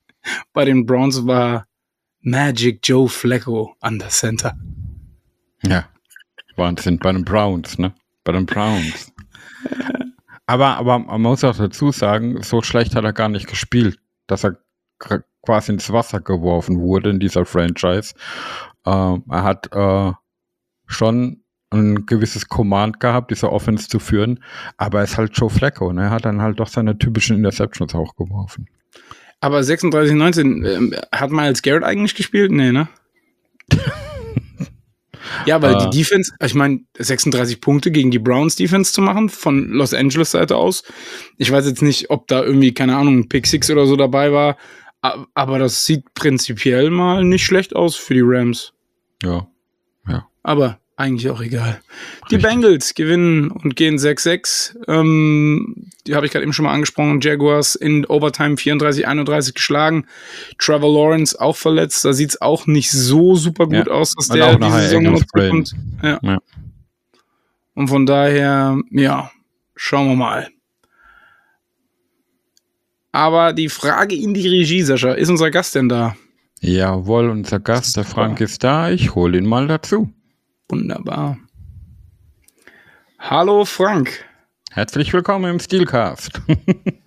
bei 0.53 0.65
den 0.65 0.85
Browns 0.85 1.25
war 1.25 1.65
Magic 2.21 2.79
Joe 2.83 3.09
Flacco 3.09 3.75
an 3.79 3.97
der 3.97 4.09
Center. 4.09 4.57
Ja, 5.63 5.89
Wahnsinn, 6.55 6.99
bei 6.99 7.11
den 7.11 7.25
Browns, 7.25 7.77
ne? 7.77 7.93
Bei 8.23 8.33
den 8.33 8.45
Browns. 8.45 9.11
Aber, 10.49 10.77
aber 10.77 10.97
man 10.97 11.21
muss 11.21 11.43
auch 11.43 11.55
dazu 11.55 11.91
sagen, 11.91 12.41
so 12.41 12.63
schlecht 12.63 12.95
hat 12.95 13.03
er 13.03 13.13
gar 13.13 13.29
nicht 13.29 13.45
gespielt, 13.45 13.99
dass 14.25 14.43
er 14.43 14.57
quasi 15.45 15.71
ins 15.71 15.91
Wasser 15.91 16.21
geworfen 16.21 16.79
wurde 16.79 17.11
in 17.11 17.19
dieser 17.19 17.45
Franchise. 17.45 18.15
Äh, 18.83 18.89
er 19.29 19.43
hat 19.43 19.71
äh, 19.71 20.11
schon 20.87 21.43
ein 21.69 22.07
gewisses 22.07 22.47
Command 22.47 22.99
gehabt, 22.99 23.29
diese 23.29 23.51
Offense 23.51 23.89
zu 23.89 23.99
führen, 23.99 24.43
aber 24.77 24.97
er 24.97 25.03
ist 25.03 25.19
halt 25.19 25.37
Joe 25.37 25.51
Flacco, 25.51 25.93
ne? 25.93 26.05
Er 26.05 26.09
hat 26.09 26.25
dann 26.25 26.41
halt 26.41 26.59
doch 26.59 26.67
seine 26.67 26.97
typischen 26.97 27.37
Interceptions 27.37 27.93
auch 27.93 28.15
geworfen. 28.15 28.67
Aber 29.41 29.59
36-19, 29.59 30.65
äh, 30.65 31.01
hat 31.15 31.29
Miles 31.29 31.61
Garrett 31.61 31.83
eigentlich 31.83 32.15
gespielt? 32.15 32.51
Nee, 32.51 32.71
ne? 32.71 32.87
Ja, 35.45 35.61
weil 35.61 35.75
äh, 35.75 35.89
die 35.89 35.97
Defense, 35.97 36.31
ich 36.43 36.55
meine, 36.55 36.81
36 36.97 37.61
Punkte 37.61 37.91
gegen 37.91 38.11
die 38.11 38.19
Browns 38.19 38.55
Defense 38.55 38.93
zu 38.93 39.01
machen, 39.01 39.29
von 39.29 39.69
Los 39.69 39.93
Angeles 39.93 40.31
Seite 40.31 40.55
aus. 40.55 40.83
Ich 41.37 41.51
weiß 41.51 41.65
jetzt 41.67 41.81
nicht, 41.81 42.09
ob 42.09 42.27
da 42.27 42.43
irgendwie, 42.43 42.73
keine 42.73 42.97
Ahnung, 42.97 43.29
Pick 43.29 43.47
Six 43.47 43.69
oder 43.69 43.85
so 43.85 43.95
dabei 43.95 44.31
war, 44.31 44.57
aber 45.01 45.59
das 45.59 45.85
sieht 45.85 46.13
prinzipiell 46.13 46.89
mal 46.89 47.23
nicht 47.23 47.45
schlecht 47.45 47.75
aus 47.75 47.95
für 47.95 48.13
die 48.13 48.23
Rams. 48.23 48.73
Ja. 49.23 49.47
Ja. 50.07 50.27
Aber 50.43 50.79
eigentlich 50.99 51.29
auch 51.29 51.41
egal. 51.41 51.79
Die 52.29 52.37
Bengals 52.37 52.93
gewinnen 52.93 53.51
und 53.51 53.77
gehen 53.77 53.97
6-6. 53.97 54.75
Ähm, 54.87 55.87
die 56.05 56.13
habe 56.13 56.25
ich 56.25 56.31
gerade 56.33 56.43
eben 56.43 56.51
schon 56.51 56.65
mal 56.65 56.73
angesprochen. 56.73 57.21
Jaguars 57.21 57.75
in 57.75 58.05
Overtime 58.05 58.55
34-31 58.55 59.53
geschlagen. 59.53 60.05
Trevor 60.57 60.93
Lawrence 60.93 61.39
auch 61.39 61.55
verletzt. 61.55 62.03
Da 62.03 62.11
sieht 62.11 62.31
es 62.31 62.41
auch 62.41 62.67
nicht 62.67 62.91
so 62.91 63.35
super 63.35 63.65
gut 63.65 63.87
ja. 63.87 63.93
aus, 63.93 64.13
dass 64.13 64.27
der 64.27 64.57
diese 64.57 64.71
Saison 64.71 65.03
noch 65.03 65.23
kommt. 65.33 65.73
Ja. 66.03 66.19
ja. 66.21 66.37
Und 67.75 67.87
von 67.87 68.05
daher, 68.05 68.77
ja, 68.91 69.31
schauen 69.75 70.09
wir 70.09 70.15
mal. 70.17 70.49
Aber 73.13 73.53
die 73.53 73.69
Frage 73.69 74.15
in 74.15 74.33
die 74.33 74.47
Regie, 74.47 74.81
Sascha, 74.81 75.13
ist 75.13 75.29
unser 75.29 75.49
Gast 75.49 75.75
denn 75.75 75.87
da? 75.87 76.15
Jawohl, 76.59 77.29
unser 77.29 77.61
Gast, 77.61 77.95
der 77.95 78.03
Frank 78.03 78.41
ist 78.41 78.65
da. 78.65 78.91
Ich 78.91 79.15
hole 79.15 79.37
ihn 79.37 79.45
mal 79.45 79.65
dazu. 79.67 80.13
Wunderbar. 80.69 81.39
Hallo 83.17 83.65
Frank. 83.65 84.23
Herzlich 84.69 85.11
willkommen 85.11 85.49
im 85.49 85.59
Steelcast. 85.59 86.41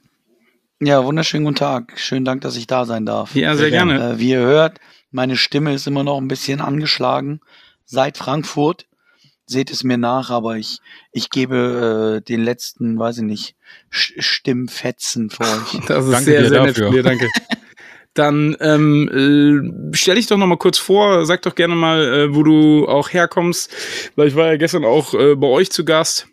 ja, 0.80 1.04
wunderschönen 1.04 1.44
guten 1.44 1.56
Tag. 1.56 1.92
Schönen 1.96 2.24
Dank, 2.24 2.40
dass 2.40 2.56
ich 2.56 2.66
da 2.66 2.84
sein 2.86 3.06
darf. 3.06 3.36
Ja, 3.36 3.54
sehr 3.54 3.70
gerne. 3.70 4.14
Äh, 4.14 4.18
wie 4.18 4.30
ihr 4.30 4.40
hört, 4.40 4.80
meine 5.12 5.36
Stimme 5.36 5.72
ist 5.74 5.86
immer 5.86 6.02
noch 6.02 6.18
ein 6.18 6.26
bisschen 6.26 6.60
angeschlagen 6.60 7.40
seit 7.84 8.18
Frankfurt. 8.18 8.88
Seht 9.46 9.70
es 9.70 9.84
mir 9.84 9.96
nach, 9.96 10.30
aber 10.30 10.56
ich, 10.56 10.80
ich 11.12 11.30
gebe 11.30 12.18
äh, 12.18 12.24
den 12.24 12.42
letzten, 12.42 12.98
weiß 12.98 13.18
ich 13.18 13.24
nicht, 13.24 13.56
Stimmfetzen 13.90 15.30
für 15.30 15.44
euch. 15.44 15.80
Das 15.86 16.04
ist 16.04 16.12
danke 16.12 16.24
sehr, 16.24 16.48
sehr 16.48 16.62
nett 16.64 16.78
von 16.78 16.90
dir, 16.90 17.04
danke. 17.04 17.28
dann 18.14 18.56
ähm, 18.60 19.92
äh, 19.92 19.96
stell 19.96 20.16
dich 20.16 20.26
doch 20.26 20.36
noch 20.36 20.46
mal 20.46 20.58
kurz 20.58 20.78
vor, 20.78 21.24
sag 21.24 21.42
doch 21.42 21.54
gerne 21.54 21.74
mal, 21.74 22.02
äh, 22.02 22.34
wo 22.34 22.42
du 22.42 22.86
auch 22.86 23.12
herkommst, 23.12 23.72
weil 24.16 24.28
ich 24.28 24.36
war 24.36 24.48
ja 24.48 24.56
gestern 24.56 24.84
auch 24.84 25.14
äh, 25.14 25.34
bei 25.34 25.46
euch 25.46 25.70
zu 25.70 25.84
Gast 25.84 26.28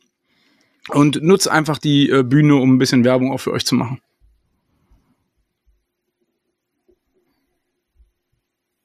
und 0.89 1.21
nutz 1.21 1.47
einfach 1.47 1.77
die 1.77 2.09
äh, 2.09 2.23
Bühne, 2.23 2.55
um 2.55 2.75
ein 2.75 2.77
bisschen 2.79 3.05
Werbung 3.05 3.31
auch 3.31 3.39
für 3.39 3.51
euch 3.51 3.65
zu 3.65 3.75
machen. 3.75 4.01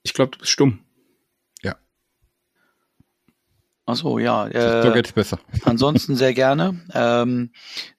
Ich 0.05 0.13
glaube, 0.13 0.33
du 0.33 0.39
bist 0.39 0.53
stumm. 0.53 0.81
Ja. 1.63 1.77
Ach 3.87 3.97
so, 3.97 4.19
ja. 4.19 4.47
Äh, 4.49 4.83
so 4.83 4.93
geht's 4.93 5.13
besser. 5.13 5.41
Ansonsten 5.65 6.15
sehr 6.15 6.35
gerne. 6.35 6.81
Ähm, 6.93 7.51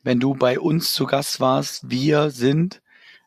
wenn 0.03 0.19
du 0.19 0.35
bei 0.35 0.59
uns 0.59 0.93
zu 0.93 1.05
Gast 1.05 1.39
warst, 1.39 1.89
wir 1.89 2.29
sind 2.29 2.81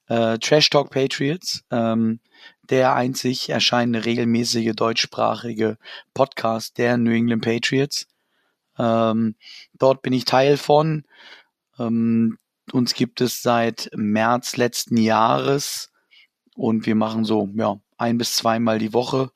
äh, 0.09 0.39
Trash 0.39 0.71
Talk 0.71 0.91
Patriots, 0.91 1.65
ähm, 1.71 2.21
der 2.63 2.95
einzig 2.95 3.49
erscheinende 3.51 4.05
regelmäßige 4.05 4.73
deutschsprachige 4.75 5.79
Podcast 6.15 6.79
der 6.79 6.97
New 6.97 7.11
England 7.11 7.43
Patriots. 7.43 8.07
Ähm, 8.79 9.35
dort 9.79 10.03
bin 10.03 10.13
ich 10.13 10.25
Teil 10.25 10.57
von. 10.57 11.05
Ähm, 11.79 12.39
uns 12.73 12.95
gibt 12.95 13.21
es 13.21 13.43
seit 13.43 13.91
März 13.95 14.57
letzten 14.57 14.97
Jahres 14.97 15.91
und 16.55 16.87
wir 16.87 16.95
machen 16.95 17.25
so 17.25 17.49
ja 17.55 17.81
ein 17.97 18.19
bis 18.19 18.37
zweimal 18.37 18.79
die 18.79 18.93
Woche 18.93 19.31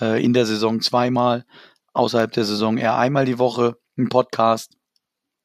äh, 0.00 0.22
in 0.22 0.32
der 0.32 0.46
Saison 0.46 0.80
zweimal, 0.80 1.44
außerhalb 1.92 2.32
der 2.32 2.44
Saison 2.44 2.78
eher 2.78 2.96
einmal 2.96 3.24
die 3.24 3.38
Woche 3.38 3.76
ein 3.98 4.08
Podcast. 4.08 4.76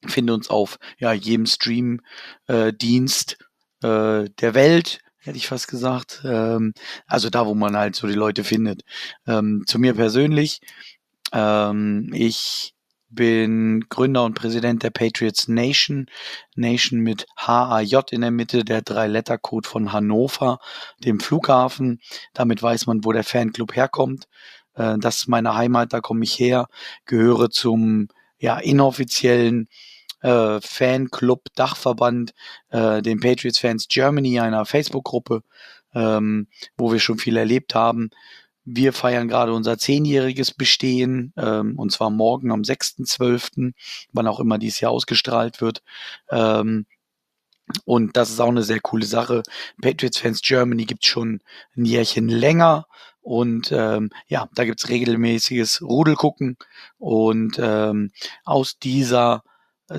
Finde 0.05 0.33
uns 0.33 0.49
auf 0.49 0.79
ja 0.97 1.13
jedem 1.13 1.45
Stream-Dienst 1.45 3.33
äh, 3.39 3.43
äh, 3.83 4.29
der 4.39 4.53
Welt, 4.53 4.99
hätte 5.19 5.37
ich 5.37 5.47
fast 5.47 5.67
gesagt. 5.67 6.21
Ähm, 6.25 6.73
also 7.07 7.29
da, 7.29 7.45
wo 7.45 7.53
man 7.53 7.77
halt 7.77 7.95
so 7.95 8.07
die 8.07 8.13
Leute 8.13 8.43
findet. 8.43 8.83
Ähm, 9.27 9.63
zu 9.67 9.79
mir 9.79 9.93
persönlich, 9.93 10.61
ähm, 11.33 12.09
ich 12.13 12.73
bin 13.09 13.81
Gründer 13.89 14.23
und 14.23 14.35
Präsident 14.35 14.83
der 14.83 14.89
Patriots 14.89 15.47
Nation. 15.47 16.07
Nation 16.55 16.99
mit 17.01 17.25
H-A-J 17.37 18.11
in 18.13 18.21
der 18.21 18.31
Mitte, 18.31 18.63
der 18.63 18.81
Drei-Letter-Code 18.81 19.67
von 19.67 19.91
Hannover, 19.91 20.59
dem 20.99 21.19
Flughafen. 21.19 21.99
Damit 22.33 22.63
weiß 22.63 22.87
man, 22.87 23.03
wo 23.03 23.11
der 23.11 23.23
Fanclub 23.23 23.75
herkommt. 23.75 24.27
Äh, 24.75 24.97
das 24.99 25.17
ist 25.17 25.27
meine 25.27 25.55
Heimat, 25.55 25.93
da 25.93 26.01
komme 26.01 26.23
ich 26.23 26.39
her, 26.39 26.67
gehöre 27.05 27.49
zum 27.49 28.07
ja, 28.39 28.57
inoffiziellen 28.57 29.67
äh, 30.21 30.59
Fanclub 30.61 31.45
Dachverband, 31.55 32.33
äh, 32.69 33.01
den 33.01 33.19
Patriots 33.19 33.59
Fans 33.59 33.87
Germany, 33.87 34.39
einer 34.39 34.65
Facebook-Gruppe, 34.65 35.43
ähm, 35.93 36.47
wo 36.77 36.91
wir 36.91 36.99
schon 36.99 37.17
viel 37.17 37.37
erlebt 37.37 37.75
haben. 37.75 38.09
Wir 38.63 38.93
feiern 38.93 39.27
gerade 39.27 39.53
unser 39.53 39.77
zehnjähriges 39.77 40.53
Bestehen, 40.53 41.33
ähm, 41.35 41.77
und 41.79 41.91
zwar 41.91 42.11
morgen 42.11 42.51
am 42.51 42.61
6.12., 42.61 43.73
wann 44.13 44.27
auch 44.27 44.39
immer 44.39 44.59
dies 44.59 44.79
Jahr 44.79 44.91
ausgestrahlt 44.91 45.61
wird. 45.61 45.81
Ähm, 46.29 46.85
und 47.85 48.17
das 48.17 48.29
ist 48.29 48.39
auch 48.39 48.49
eine 48.49 48.63
sehr 48.63 48.79
coole 48.79 49.05
Sache. 49.05 49.43
Patriots 49.81 50.19
Fans 50.19 50.41
Germany 50.41 50.85
gibt 50.85 51.05
schon 51.05 51.41
ein 51.75 51.85
Jährchen 51.85 52.27
länger. 52.27 52.85
Und 53.21 53.71
ähm, 53.71 54.09
ja, 54.27 54.49
da 54.55 54.65
gibt's 54.65 54.89
regelmäßiges 54.89 55.81
Rudelgucken. 55.81 56.57
Und 56.97 57.57
ähm, 57.59 58.11
aus 58.43 58.77
dieser 58.79 59.43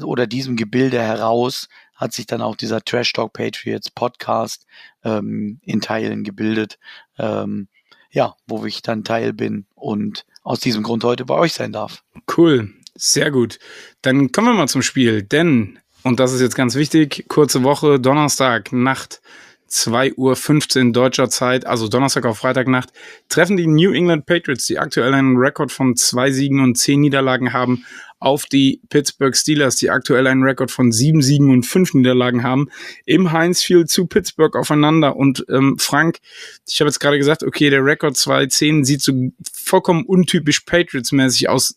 oder 0.02 0.26
diesem 0.26 0.56
Gebilde 0.56 1.00
heraus 1.00 1.68
hat 1.94 2.12
sich 2.12 2.26
dann 2.26 2.42
auch 2.42 2.56
dieser 2.56 2.82
Trash 2.84 3.12
Talk 3.12 3.32
Patriots 3.32 3.90
Podcast 3.90 4.66
ähm, 5.04 5.60
in 5.62 5.80
Teilen 5.80 6.24
gebildet. 6.24 6.78
Ähm, 7.18 7.68
ja, 8.10 8.34
wo 8.46 8.64
ich 8.66 8.82
dann 8.82 9.04
Teil 9.04 9.32
bin 9.32 9.66
und 9.74 10.26
aus 10.42 10.60
diesem 10.60 10.82
Grund 10.82 11.02
heute 11.04 11.24
bei 11.24 11.34
euch 11.34 11.54
sein 11.54 11.72
darf. 11.72 12.04
Cool, 12.36 12.72
sehr 12.94 13.30
gut. 13.30 13.58
Dann 14.02 14.32
kommen 14.32 14.48
wir 14.48 14.54
mal 14.54 14.68
zum 14.68 14.82
Spiel, 14.82 15.22
denn, 15.22 15.78
und 16.02 16.20
das 16.20 16.32
ist 16.32 16.40
jetzt 16.40 16.54
ganz 16.54 16.74
wichtig, 16.74 17.24
kurze 17.28 17.62
Woche, 17.62 17.98
Donnerstag, 17.98 18.72
Nacht, 18.72 19.22
2.15 19.72 20.86
Uhr 20.86 20.92
deutscher 20.92 21.30
Zeit, 21.30 21.66
also 21.66 21.88
Donnerstag 21.88 22.26
auf 22.26 22.38
Freitagnacht, 22.38 22.90
treffen 23.28 23.56
die 23.56 23.66
New 23.66 23.92
England 23.92 24.26
Patriots, 24.26 24.66
die 24.66 24.78
aktuell 24.78 25.14
einen 25.14 25.36
Rekord 25.36 25.72
von 25.72 25.96
zwei 25.96 26.30
Siegen 26.30 26.60
und 26.60 26.76
zehn 26.76 27.00
Niederlagen 27.00 27.52
haben, 27.52 27.84
auf 28.22 28.46
die 28.46 28.80
Pittsburgh 28.88 29.36
Steelers, 29.36 29.76
die 29.76 29.90
aktuell 29.90 30.28
einen 30.28 30.44
Rekord 30.44 30.70
von 30.70 30.92
sieben 30.92 31.22
Siegen 31.22 31.50
und 31.50 31.64
fünf 31.64 31.92
Niederlagen 31.92 32.44
haben, 32.44 32.68
im 33.04 33.32
Heinz 33.32 33.62
Field 33.62 33.90
zu 33.90 34.06
Pittsburgh 34.06 34.54
aufeinander. 34.56 35.16
Und 35.16 35.44
ähm, 35.48 35.76
Frank, 35.78 36.18
ich 36.68 36.80
habe 36.80 36.88
jetzt 36.88 37.00
gerade 37.00 37.18
gesagt, 37.18 37.42
okay, 37.42 37.68
der 37.68 37.84
Rekord 37.84 38.14
2-10 38.14 38.84
sieht 38.84 39.02
so 39.02 39.12
vollkommen 39.52 40.04
untypisch 40.04 40.60
Patriots-mäßig 40.60 41.48
aus 41.48 41.74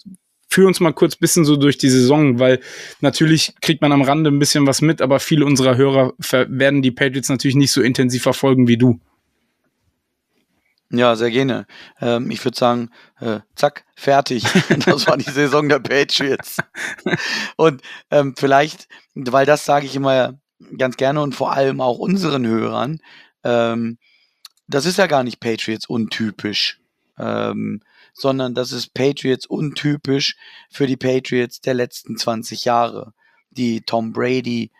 führ 0.48 0.68
uns 0.68 0.80
mal 0.80 0.94
kurz 0.94 1.16
bisschen 1.16 1.46
so 1.46 1.56
durch 1.56 1.78
die 1.78 1.90
Saison, 1.90 2.40
weil 2.40 2.60
natürlich 3.02 3.54
kriegt 3.62 3.82
man 3.82 3.92
am 3.92 4.02
Rande 4.02 4.30
ein 4.30 4.40
bisschen 4.40 4.68
was 4.68 4.82
mit, 4.82 5.02
aber 5.02 5.20
viele 5.20 5.46
unserer 5.46 5.78
Hörer 5.78 6.14
werden 6.18 6.82
die 6.82 6.92
Patriots 6.92 7.30
natürlich 7.30 7.56
nicht 7.56 7.72
so 7.72 7.82
intensiv 7.82 8.24
verfolgen 8.24 8.68
wie 8.68 8.78
du. 8.78 9.00
Ja, 10.92 11.16
sehr 11.16 11.32
gerne. 11.32 11.66
Ähm, 12.00 12.30
ich 12.30 12.44
würde 12.46 12.58
sagen, 12.58 12.90
äh, 13.20 13.40
zack, 13.56 13.86
fertig. 13.96 14.44
das 14.86 15.08
war 15.08 15.18
die 15.18 15.30
Saison 15.30 15.68
der 15.68 15.80
Patriots. 15.80 16.58
und 17.58 17.82
ähm, 18.12 18.36
vielleicht, 18.38 18.88
weil 19.16 19.46
das 19.46 19.66
sage 19.66 19.88
ich 19.88 19.96
immer 19.96 20.40
ganz 20.78 20.96
gerne 20.96 21.22
und 21.22 21.36
vor 21.36 21.52
allem 21.52 21.82
auch 21.82 21.98
unseren 21.98 22.46
Hörern, 22.46 23.00
ähm, 23.44 23.98
das 24.68 24.86
ist 24.86 24.98
ja 24.98 25.08
gar 25.08 25.24
nicht 25.24 25.40
Patriots 25.40 25.86
untypisch. 25.86 26.80
Ähm, 27.18 27.82
sondern 28.16 28.56
das 28.56 28.72
ist 28.72 28.94
Patriots 28.94 29.46
untypisch 29.46 30.36
für 30.72 30.88
die 30.88 30.98
Patriots 30.98 31.60
der 31.62 31.74
letzten 31.74 32.18
20 32.18 32.66
Jahre. 32.66 33.14
Die 33.52 33.82
Tom 33.82 34.14
Brady 34.14 34.72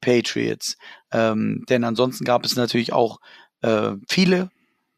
Patriots. 0.00 0.76
Ähm, 1.12 1.64
denn 1.68 1.84
ansonsten 1.84 2.24
gab 2.24 2.44
es 2.44 2.56
natürlich 2.56 2.92
auch 2.92 3.20
äh, 3.60 3.92
viele 4.08 4.50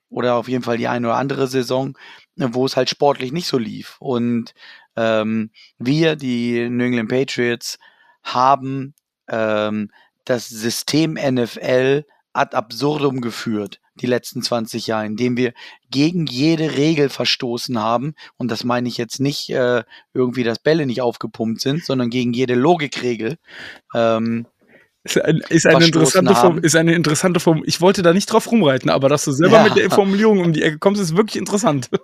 oder 0.09 0.35
auf 0.35 0.49
jeden 0.49 0.65
Fall 0.65 0.79
die 0.79 0.89
eine 0.89 1.09
oder 1.09 1.17
andere 1.17 1.47
Saison, 1.47 1.97
wo 2.37 2.65
es 2.65 2.77
halt 2.77 2.91
sportlich 2.91 3.33
nicht 3.33 3.47
so 3.47 3.59
lief. 3.59 3.97
Und 4.01 4.55
ähm, 4.97 5.51
wir, 5.79 6.17
die 6.17 6.69
New 6.69 6.85
England 6.85 7.09
Patriots, 7.09 7.79
haben 8.23 8.95
ähm, 9.29 9.91
das 10.25 10.49
System 10.49 11.15
NFL 11.15 12.05
ad 12.33 12.57
absurdum 12.57 13.21
geführt 13.21 13.80
die 13.97 14.07
letzten 14.07 14.43
20 14.43 14.87
Jahre, 14.87 15.07
indem 15.07 15.37
wir 15.37 15.53
gegen 15.91 16.27
jede 16.27 16.77
Regel 16.77 17.09
verstoßen 17.09 17.79
haben. 17.79 18.15
Und 18.37 18.51
das 18.51 18.65
meine 18.65 18.89
ich 18.89 18.97
jetzt 18.97 19.21
nicht 19.21 19.51
äh, 19.51 19.83
irgendwie, 20.15 20.45
dass 20.45 20.59
Bälle 20.59 20.87
nicht 20.87 21.03
aufgepumpt 21.03 21.61
sind, 21.61 21.85
sondern 21.85 22.11
gegen 22.11 22.33
jede 22.33 22.55
Logikregel. 22.55 23.37
Ähm, 23.95 24.47
ist, 25.03 25.21
ein, 25.21 25.43
ist, 25.49 25.67
eine 25.67 25.87
interessante 25.87 26.35
Form, 26.35 26.59
ist 26.59 26.77
eine 26.77 26.95
interessante 26.95 27.41
Form. 27.41 27.63
Ich 27.65 27.81
wollte 27.81 28.03
da 28.03 28.13
nicht 28.13 28.27
drauf 28.27 28.51
rumreiten, 28.51 28.91
aber 28.91 29.09
dass 29.09 29.25
du 29.25 29.33
selber 29.33 29.57
ja. 29.57 29.65
mit 29.65 29.77
der 29.77 29.91
Formulierung 29.91 30.41
um 30.41 30.53
die 30.53 30.63
Ecke 30.63 30.79
kommst, 30.79 31.01
ist 31.01 31.17
wirklich 31.17 31.37
interessant. 31.37 31.89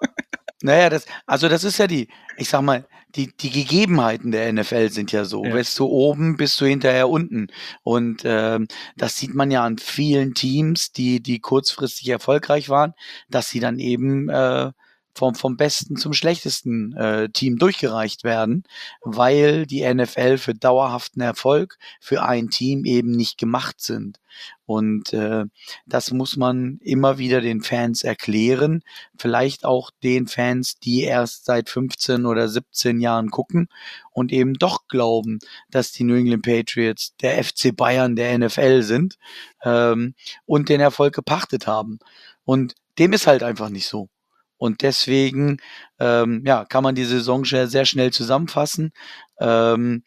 Naja, 0.63 0.89
das, 0.89 1.07
also 1.27 1.49
das 1.49 1.65
ist 1.65 1.79
ja 1.79 1.87
die, 1.87 2.09
ich 2.37 2.49
sag 2.49 2.63
mal, 2.63 2.87
die, 3.15 3.35
die 3.37 3.51
Gegebenheiten 3.51 4.31
der 4.31 4.53
NFL 4.53 4.91
sind 4.91 5.13
ja 5.13 5.25
so. 5.25 5.45
Ja. 5.45 5.55
Bist 5.55 5.79
du 5.79 5.87
oben, 5.87 6.37
bist 6.37 6.61
du 6.61 6.67
hinterher 6.67 7.09
unten. 7.09 7.49
Und 7.83 8.23
ähm, 8.25 8.69
das 8.97 9.17
sieht 9.17 9.35
man 9.35 9.51
ja 9.51 9.65
an 9.65 9.79
vielen 9.79 10.35
Teams, 10.35 10.93
die, 10.93 11.23
die 11.23 11.41
kurzfristig 11.41 12.09
erfolgreich 12.09 12.69
waren, 12.69 12.95
dass 13.29 13.49
sie 13.49 13.61
dann 13.61 13.79
eben 13.79 14.29
äh, 14.29 14.73
vom, 15.17 15.35
vom 15.35 15.57
besten 15.57 15.97
zum 15.97 16.13
schlechtesten 16.13 16.93
äh, 16.95 17.29
Team 17.31 17.59
durchgereicht 17.59 18.23
werden, 18.23 18.65
weil 19.03 19.67
die 19.67 19.83
NFL 19.83 20.37
für 20.37 20.55
dauerhaften 20.55 21.23
Erfolg 21.23 21.79
für 22.01 22.23
ein 22.23 22.51
Team 22.51 22.85
eben 22.85 23.13
nicht 23.13 23.39
gemacht 23.39 23.81
sind. 23.81 24.21
Und 24.67 25.15
äh, 25.15 25.45
das 25.87 26.11
muss 26.11 26.37
man 26.37 26.79
immer 26.83 27.17
wieder 27.17 27.41
den 27.41 27.63
Fans 27.63 28.03
erklären, 28.03 28.83
vielleicht 29.17 29.65
auch 29.65 29.91
den 30.03 30.27
Fans, 30.27 30.79
die 30.79 31.05
erst 31.05 31.47
seit 31.47 31.71
15 31.71 32.27
oder 32.27 32.49
17 32.49 33.01
Jahren 33.01 33.31
gucken 33.31 33.69
und 34.13 34.33
eben 34.33 34.55
doch 34.55 34.87
glauben, 34.89 35.39
dass 35.71 35.93
die 35.93 36.05
New 36.05 36.17
England 36.17 36.43
Patriots 36.43 37.15
der 37.23 37.43
FC 37.43 37.75
Bayern 37.75 38.17
der 38.17 38.37
NFL 38.39 38.83
sind 38.83 39.17
ähm, 39.65 40.15
und 40.45 40.69
den 40.69 40.81
Erfolg 40.81 41.15
gepachtet 41.15 41.67
haben. 41.67 42.01
Und 42.45 42.75
dem 42.99 43.15
ist 43.15 43.27
halt 43.27 43.43
einfach 43.43 43.71
nicht 43.71 43.87
so. 43.87 44.11
Und 44.59 44.83
deswegen 44.83 45.59
ähm, 45.99 46.43
ja, 46.47 46.65
kann 46.65 46.83
man 46.83 46.95
die 46.95 47.05
Saison 47.05 47.45
sehr 47.45 47.85
schnell 47.85 48.13
zusammenfassen. 48.13 48.93
Ähm, 49.41 50.03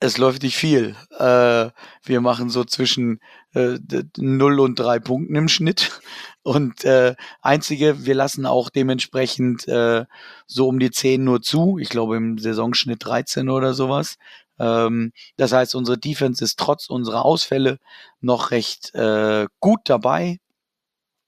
es 0.00 0.18
läuft 0.18 0.42
nicht 0.42 0.56
viel. 0.56 0.94
Äh, 1.18 1.70
wir 2.04 2.20
machen 2.20 2.50
so 2.50 2.64
zwischen 2.64 3.20
äh, 3.54 3.78
0 4.16 4.60
und 4.60 4.78
3 4.78 4.98
Punkten 5.00 5.34
im 5.34 5.48
Schnitt. 5.48 6.00
Und 6.42 6.84
äh, 6.84 7.16
einzige, 7.42 8.06
wir 8.06 8.14
lassen 8.14 8.46
auch 8.46 8.70
dementsprechend 8.70 9.66
äh, 9.66 10.04
so 10.46 10.68
um 10.68 10.78
die 10.78 10.92
10 10.92 11.24
nur 11.24 11.42
zu. 11.42 11.76
Ich 11.80 11.88
glaube 11.88 12.16
im 12.16 12.38
Saisonschnitt 12.38 13.04
13 13.04 13.48
oder 13.48 13.74
sowas. 13.74 14.16
Ähm, 14.60 15.12
das 15.36 15.50
heißt, 15.52 15.74
unsere 15.74 15.98
Defense 15.98 16.44
ist 16.44 16.56
trotz 16.56 16.88
unserer 16.88 17.24
Ausfälle 17.24 17.78
noch 18.20 18.52
recht 18.52 18.94
äh, 18.94 19.48
gut 19.58 19.80
dabei. 19.86 20.38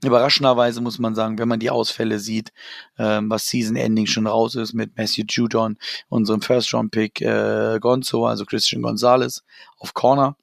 Überraschenderweise 0.05 0.81
muss 0.81 0.99
man 0.99 1.15
sagen, 1.17 1.39
wenn 1.39 1.49
man 1.49 1.59
die 1.59 1.71
Ausfälle 1.71 2.21
sieht, 2.21 2.53
ähm, 2.99 3.29
was 3.31 3.49
Season 3.49 3.75
Ending 3.75 4.07
schon 4.07 4.29
raus 4.29 4.55
ist 4.55 4.73
mit 4.73 4.97
Matthew 4.97 5.25
Judon, 5.29 5.77
unserem 6.09 6.41
First 6.41 6.73
Round 6.73 6.93
Pick 6.93 7.21
äh, 7.21 7.79
Gonzo, 7.81 8.27
also 8.27 8.45
Christian 8.45 8.83
Gonzalez 8.83 9.43
auf 9.79 9.95
Corner, 9.95 10.37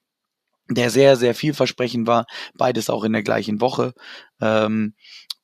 der 0.69 0.89
sehr, 0.89 1.15
sehr 1.15 1.33
vielversprechend 1.35 2.05
war, 2.05 2.25
beides 2.55 2.89
auch 2.89 3.05
in 3.05 3.13
der 3.13 3.23
gleichen 3.23 3.61
Woche. 3.61 3.93
Ähm, 4.41 4.93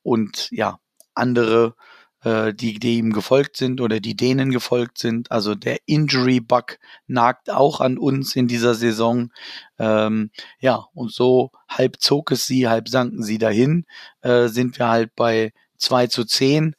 und 0.02 0.48
ja, 0.50 0.78
andere 1.14 1.74
äh, 2.24 2.54
die, 2.54 2.78
die 2.78 2.98
ihm 2.98 3.12
gefolgt 3.12 3.56
sind 3.56 3.80
oder 3.80 4.00
die 4.00 4.16
denen 4.16 4.50
gefolgt 4.50 4.98
sind. 4.98 5.30
Also 5.30 5.54
der 5.54 5.78
Injury-Bug 5.86 6.78
nagt 7.06 7.50
auch 7.50 7.80
an 7.80 7.98
uns 7.98 8.36
in 8.36 8.48
dieser 8.48 8.74
Saison. 8.74 9.32
Ähm, 9.78 10.30
ja, 10.60 10.86
und 10.94 11.12
so 11.12 11.50
halb 11.68 12.00
zog 12.00 12.30
es 12.32 12.46
sie, 12.46 12.68
halb 12.68 12.88
sanken 12.88 13.22
sie 13.22 13.38
dahin, 13.38 13.86
äh, 14.20 14.48
sind 14.48 14.78
wir 14.78 14.88
halt 14.88 15.14
bei 15.16 15.52
2 15.78 16.06
zu 16.06 16.24
10 16.24 16.76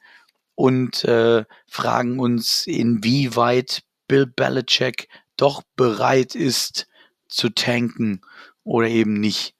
und 0.55 1.03
äh, 1.03 1.45
fragen 1.67 2.19
uns, 2.19 2.65
inwieweit 2.67 3.83
Bill 4.07 4.27
Belichick 4.27 5.07
doch 5.37 5.63
bereit 5.75 6.35
ist 6.35 6.87
zu 7.27 7.49
tanken 7.49 8.21
oder 8.63 8.87
eben 8.87 9.19
nicht. 9.19 9.55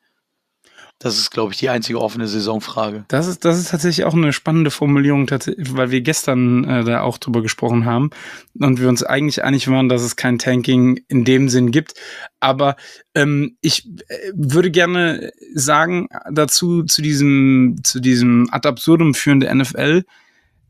Das 1.04 1.18
ist, 1.18 1.32
glaube 1.32 1.52
ich, 1.52 1.60
die 1.60 1.68
einzige 1.68 2.00
offene 2.00 2.28
Saisonfrage. 2.28 3.04
Das 3.10 3.28
ist, 3.28 3.44
das 3.44 3.60
ist 3.60 3.72
tatsächlich 3.72 4.06
auch 4.06 4.14
eine 4.14 4.32
spannende 4.32 4.72
Formulierung, 4.72 5.30
weil 5.30 5.92
wir 5.92 6.00
gestern 6.00 6.64
äh, 6.64 6.86
da 6.86 7.02
auch 7.02 7.18
drüber 7.18 7.42
gesprochen 7.42 7.84
haben 7.84 8.12
und 8.58 8.80
wir 8.80 8.88
uns 8.88 9.04
eigentlich 9.04 9.44
einig 9.44 9.68
waren, 9.68 9.90
dass 9.90 10.02
es 10.02 10.16
kein 10.16 10.40
Tanking 10.40 11.04
in 11.10 11.26
dem 11.26 11.50
Sinn 11.50 11.72
gibt. 11.72 11.96
Aber 12.40 12.78
ähm, 13.16 13.58
ich 13.60 13.86
äh, 14.08 14.32
würde 14.34 14.72
gerne 14.72 15.32
sagen 15.54 16.08
dazu 16.32 16.84
zu 16.84 17.02
diesem 17.02 17.82
zu 17.84 18.00
diesem 18.00 18.48
ad 18.52 18.66
absurdum 18.66 19.14
führende 19.14 19.54
NFL 19.54 20.04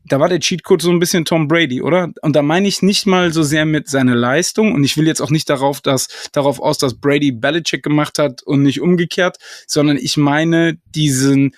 da 0.06 0.20
war 0.20 0.28
der 0.28 0.40
Cheatcode 0.40 0.82
so 0.82 0.90
ein 0.90 0.98
bisschen 0.98 1.24
Tom 1.24 1.48
Brady, 1.48 1.82
oder? 1.82 2.10
Und 2.22 2.36
da 2.36 2.42
meine 2.42 2.68
ich 2.68 2.82
nicht 2.82 3.06
mal 3.06 3.32
so 3.32 3.42
sehr 3.42 3.64
mit 3.64 3.88
seiner 3.88 4.14
Leistung 4.14 4.72
und 4.72 4.84
ich 4.84 4.96
will 4.96 5.06
jetzt 5.06 5.20
auch 5.20 5.30
nicht 5.30 5.48
darauf, 5.48 5.80
dass, 5.80 6.08
darauf 6.32 6.60
aus, 6.60 6.78
dass 6.78 6.94
Brady 6.94 7.32
Belichick 7.32 7.82
gemacht 7.82 8.18
hat 8.18 8.42
und 8.42 8.62
nicht 8.62 8.80
umgekehrt, 8.80 9.38
sondern 9.66 9.96
ich 9.96 10.16
meine 10.16 10.78
diesen, 10.94 11.54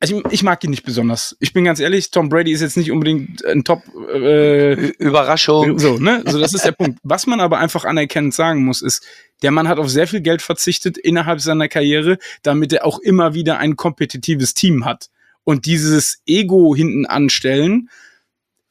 also 0.00 0.18
ich, 0.18 0.32
ich 0.32 0.42
mag 0.42 0.62
ihn 0.64 0.70
nicht 0.70 0.84
besonders. 0.84 1.34
Ich 1.40 1.54
bin 1.54 1.64
ganz 1.64 1.80
ehrlich, 1.80 2.10
Tom 2.10 2.28
Brady 2.28 2.52
ist 2.52 2.60
jetzt 2.60 2.76
nicht 2.76 2.92
unbedingt 2.92 3.42
ein 3.44 3.64
Top 3.64 3.82
äh, 4.12 4.74
Überraschung. 4.98 5.78
So, 5.78 5.98
ne? 5.98 6.22
So, 6.26 6.38
das 6.38 6.52
ist 6.52 6.66
der 6.66 6.72
Punkt. 6.72 6.98
Was 7.02 7.26
man 7.26 7.40
aber 7.40 7.58
einfach 7.58 7.86
anerkennend 7.86 8.34
sagen 8.34 8.64
muss, 8.64 8.82
ist, 8.82 9.02
der 9.42 9.50
Mann 9.50 9.66
hat 9.66 9.78
auf 9.78 9.88
sehr 9.88 10.06
viel 10.06 10.20
Geld 10.20 10.42
verzichtet 10.42 10.98
innerhalb 10.98 11.40
seiner 11.40 11.68
Karriere, 11.68 12.18
damit 12.42 12.72
er 12.74 12.84
auch 12.84 12.98
immer 12.98 13.32
wieder 13.32 13.58
ein 13.58 13.76
kompetitives 13.76 14.52
Team 14.52 14.84
hat. 14.84 15.08
Und 15.44 15.66
dieses 15.66 16.22
Ego 16.26 16.74
hinten 16.74 17.06
anstellen, 17.06 17.90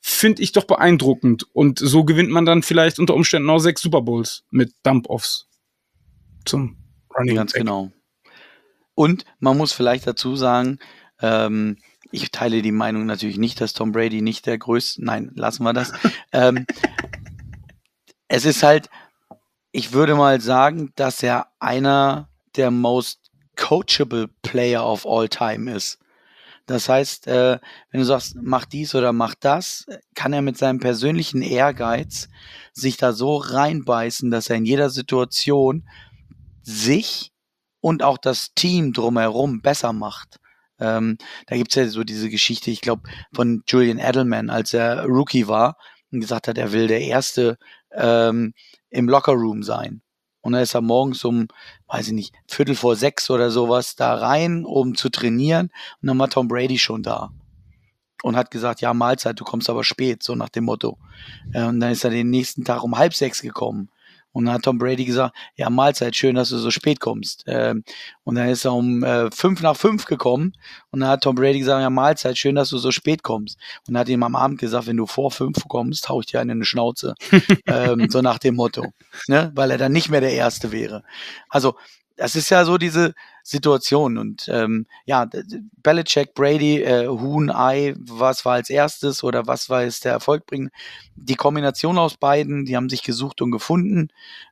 finde 0.02 0.42
ich 0.42 0.52
doch 0.52 0.66
beeindruckend. 0.66 1.48
Und 1.54 1.80
so 1.80 2.04
gewinnt 2.04 2.30
man 2.30 2.46
dann 2.46 2.64
vielleicht 2.64 3.00
unter 3.00 3.14
Umständen 3.14 3.50
auch 3.50 3.60
sechs 3.60 3.82
Super 3.82 4.02
Bowls 4.02 4.44
mit 4.50 4.74
Dump-Offs 4.84 5.48
zum 6.46 6.78
Running. 7.18 7.36
Ganz 7.36 7.54
Back. 7.54 7.62
genau. 7.62 7.92
Und 8.96 9.26
man 9.40 9.58
muss 9.58 9.72
vielleicht 9.72 10.06
dazu 10.06 10.36
sagen, 10.36 10.80
ähm, 11.22 11.78
ich 12.12 12.32
teile 12.32 12.62
die 12.62 12.72
Meinung 12.72 13.06
natürlich 13.06 13.38
nicht, 13.38 13.60
dass 13.60 13.74
Tom 13.74 13.92
Brady 13.92 14.22
nicht 14.22 14.46
der 14.46 14.58
größte, 14.58 15.04
nein, 15.04 15.32
lassen 15.36 15.64
wir 15.64 15.74
das. 15.74 15.92
ähm, 16.32 16.66
es 18.28 18.46
ist 18.46 18.62
halt, 18.62 18.90
ich 19.72 19.94
würde 19.94 20.16
mal 20.16 20.42
sagen, 20.42 20.92
dass 20.96 21.24
er 21.24 21.48
einer 21.60 22.30
der 22.56 22.72
most 22.72 23.32
coachable 23.56 24.28
Player 24.42 24.86
of 24.86 25.08
all 25.08 25.30
time 25.30 25.72
ist. 25.72 25.98
Das 26.66 26.88
heißt, 26.88 27.28
äh, 27.28 27.60
wenn 27.92 28.00
du 28.00 28.06
sagst, 28.06 28.36
mach 28.42 28.66
dies 28.66 28.96
oder 28.96 29.12
mach 29.12 29.36
das, 29.36 29.86
kann 30.16 30.32
er 30.32 30.42
mit 30.42 30.58
seinem 30.58 30.80
persönlichen 30.80 31.42
Ehrgeiz 31.42 32.30
sich 32.72 32.96
da 32.96 33.12
so 33.12 33.36
reinbeißen, 33.36 34.32
dass 34.32 34.50
er 34.50 34.56
in 34.56 34.66
jeder 34.66 34.90
Situation 34.90 35.88
sich 36.62 37.32
und 37.82 38.02
auch 38.02 38.18
das 38.18 38.54
Team 38.56 38.94
drumherum 38.94 39.62
besser 39.62 39.92
macht. 39.92 40.40
Ähm, 40.80 41.18
da 41.48 41.58
gibt's 41.58 41.76
ja 41.76 41.88
so 41.88 42.04
diese 42.04 42.30
Geschichte, 42.30 42.72
ich 42.72 42.82
glaube, 42.82 43.04
von 43.34 43.64
Julian 43.68 44.00
Edelman, 44.00 44.50
als 44.50 44.74
er 44.74 45.06
Rookie 45.06 45.48
war 45.48 45.78
und 46.12 46.22
gesagt 46.22 46.48
hat, 46.48 46.58
er 46.58 46.72
will 46.72 46.88
der 46.88 47.02
Erste 47.02 47.58
ähm, 47.92 48.54
im 48.90 49.10
Lockerroom 49.10 49.64
sein. 49.64 50.03
Und 50.44 50.52
dann 50.54 50.62
ist 50.62 50.76
er 50.76 50.82
morgens 50.82 51.24
um, 51.24 51.48
weiß 51.88 52.08
ich 52.08 52.14
nicht, 52.14 52.36
Viertel 52.48 52.76
vor 52.76 52.98
sechs 52.98 53.30
oder 53.30 53.50
sowas 53.50 53.96
da 53.96 54.14
rein, 54.14 54.66
um 54.66 54.94
zu 54.94 55.10
trainieren. 55.10 55.72
Und 56.02 56.08
dann 56.08 56.20
war 56.20 56.30
Tom 56.30 56.50
Brady 56.50 56.78
schon 56.78 57.02
da. 57.02 57.32
Und 58.24 58.36
hat 58.36 58.52
gesagt, 58.52 58.82
ja, 58.82 58.94
Mahlzeit, 58.94 59.40
du 59.40 59.46
kommst 59.46 59.70
aber 59.70 59.84
spät, 59.86 60.22
so 60.22 60.36
nach 60.36 60.50
dem 60.50 60.66
Motto. 60.66 60.98
Und 61.54 61.80
dann 61.80 61.92
ist 61.92 62.04
er 62.04 62.10
den 62.10 62.30
nächsten 62.30 62.66
Tag 62.66 62.84
um 62.84 62.98
halb 62.98 63.14
sechs 63.14 63.42
gekommen. 63.42 63.90
Und 64.34 64.46
dann 64.46 64.56
hat 64.56 64.64
Tom 64.64 64.78
Brady 64.78 65.06
gesagt, 65.06 65.36
ja, 65.56 65.70
Mahlzeit, 65.70 66.16
schön, 66.16 66.36
dass 66.36 66.50
du 66.50 66.58
so 66.58 66.72
spät 66.72 67.00
kommst. 67.00 67.44
Ähm, 67.48 67.84
und 68.24 68.36
dann 68.36 68.50
ist 68.50 68.66
er 68.66 68.74
um 68.74 69.04
äh, 69.04 69.32
fünf 69.32 69.62
nach 69.62 69.78
fünf 69.78 70.06
gekommen 70.06 70.54
und 70.92 71.00
dann 71.00 71.10
hat 71.10 71.22
Tom 71.22 71.36
Brady 71.36 71.60
gesagt, 71.60 71.82
ja, 71.82 71.90
Mahlzeit, 71.90 72.38
schön, 72.38 72.56
dass 72.56 72.70
du 72.70 72.78
so 72.78 72.92
spät 72.92 73.24
kommst. 73.24 73.58
Und 73.88 73.94
dann 73.94 74.02
hat 74.02 74.10
ihm 74.10 74.24
am 74.24 74.36
Abend 74.36 74.60
gesagt, 74.60 74.88
wenn 74.88 74.98
du 74.98 75.06
vor 75.06 75.32
fünf 75.32 75.68
kommst, 75.68 76.10
hau 76.10 76.20
ich 76.20 76.26
dir 76.26 76.42
eine 76.42 76.52
in 76.52 76.60
die 76.60 76.66
Schnauze. 76.66 77.16
ähm, 77.68 78.10
so 78.10 78.22
nach 78.22 78.40
dem 78.40 78.56
Motto. 78.56 78.88
Ne? 79.28 79.52
Weil 79.56 79.72
er 79.72 79.78
dann 79.78 79.92
nicht 79.92 80.10
mehr 80.10 80.22
der 80.22 80.34
Erste 80.34 80.72
wäre. 80.72 81.04
Also 81.48 81.76
das 82.16 82.36
ist 82.36 82.50
ja 82.50 82.66
so 82.66 82.78
diese 82.78 83.14
Situation. 83.44 84.18
Und 84.18 84.48
ähm, 84.52 84.88
ja, 85.06 85.28
Belichick, 85.84 86.34
Brady, 86.34 86.82
äh, 86.82 87.08
Huhn, 87.08 87.52
Ei, 87.52 87.94
was 87.98 88.46
war 88.46 88.54
als 88.54 88.70
erstes 88.70 89.24
oder 89.24 89.46
was 89.46 89.70
war 89.70 89.84
jetzt 89.84 90.06
der 90.06 90.14
Erfolg 90.14 90.46
bringen? 90.48 90.72
Die 91.16 91.36
Kombination 91.36 91.98
aus 91.98 92.18
beiden, 92.18 92.66
die 92.66 92.76
haben 92.76 92.90
sich 92.90 93.04
gesucht 93.04 93.42
und 93.42 93.52
gefunden. 93.52 94.08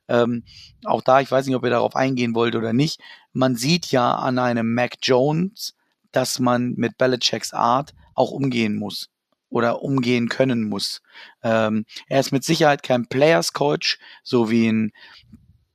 Ähm, 0.08 0.44
auch 0.84 1.02
da, 1.02 1.20
ich 1.20 1.30
weiß 1.30 1.46
nicht, 1.46 1.56
ob 1.56 1.64
ihr 1.64 1.70
darauf 1.70 1.96
eingehen 1.96 2.34
wollt 2.34 2.54
oder 2.54 2.72
nicht. 2.72 3.00
Man 3.32 3.56
sieht 3.56 3.86
ja 3.86 4.14
an 4.14 4.38
einem 4.38 4.74
Mac 4.74 4.96
Jones, 5.02 5.74
dass 6.12 6.38
man 6.38 6.74
mit 6.76 6.98
Belichicks 6.98 7.52
Art 7.52 7.94
auch 8.14 8.30
umgehen 8.30 8.76
muss 8.76 9.08
oder 9.48 9.82
umgehen 9.82 10.28
können 10.28 10.68
muss. 10.68 11.00
Ähm, 11.42 11.86
er 12.08 12.20
ist 12.20 12.32
mit 12.32 12.44
Sicherheit 12.44 12.82
kein 12.82 13.06
Players 13.06 13.52
Coach, 13.52 13.98
so 14.22 14.50
wie 14.50 14.68
ein 14.68 14.92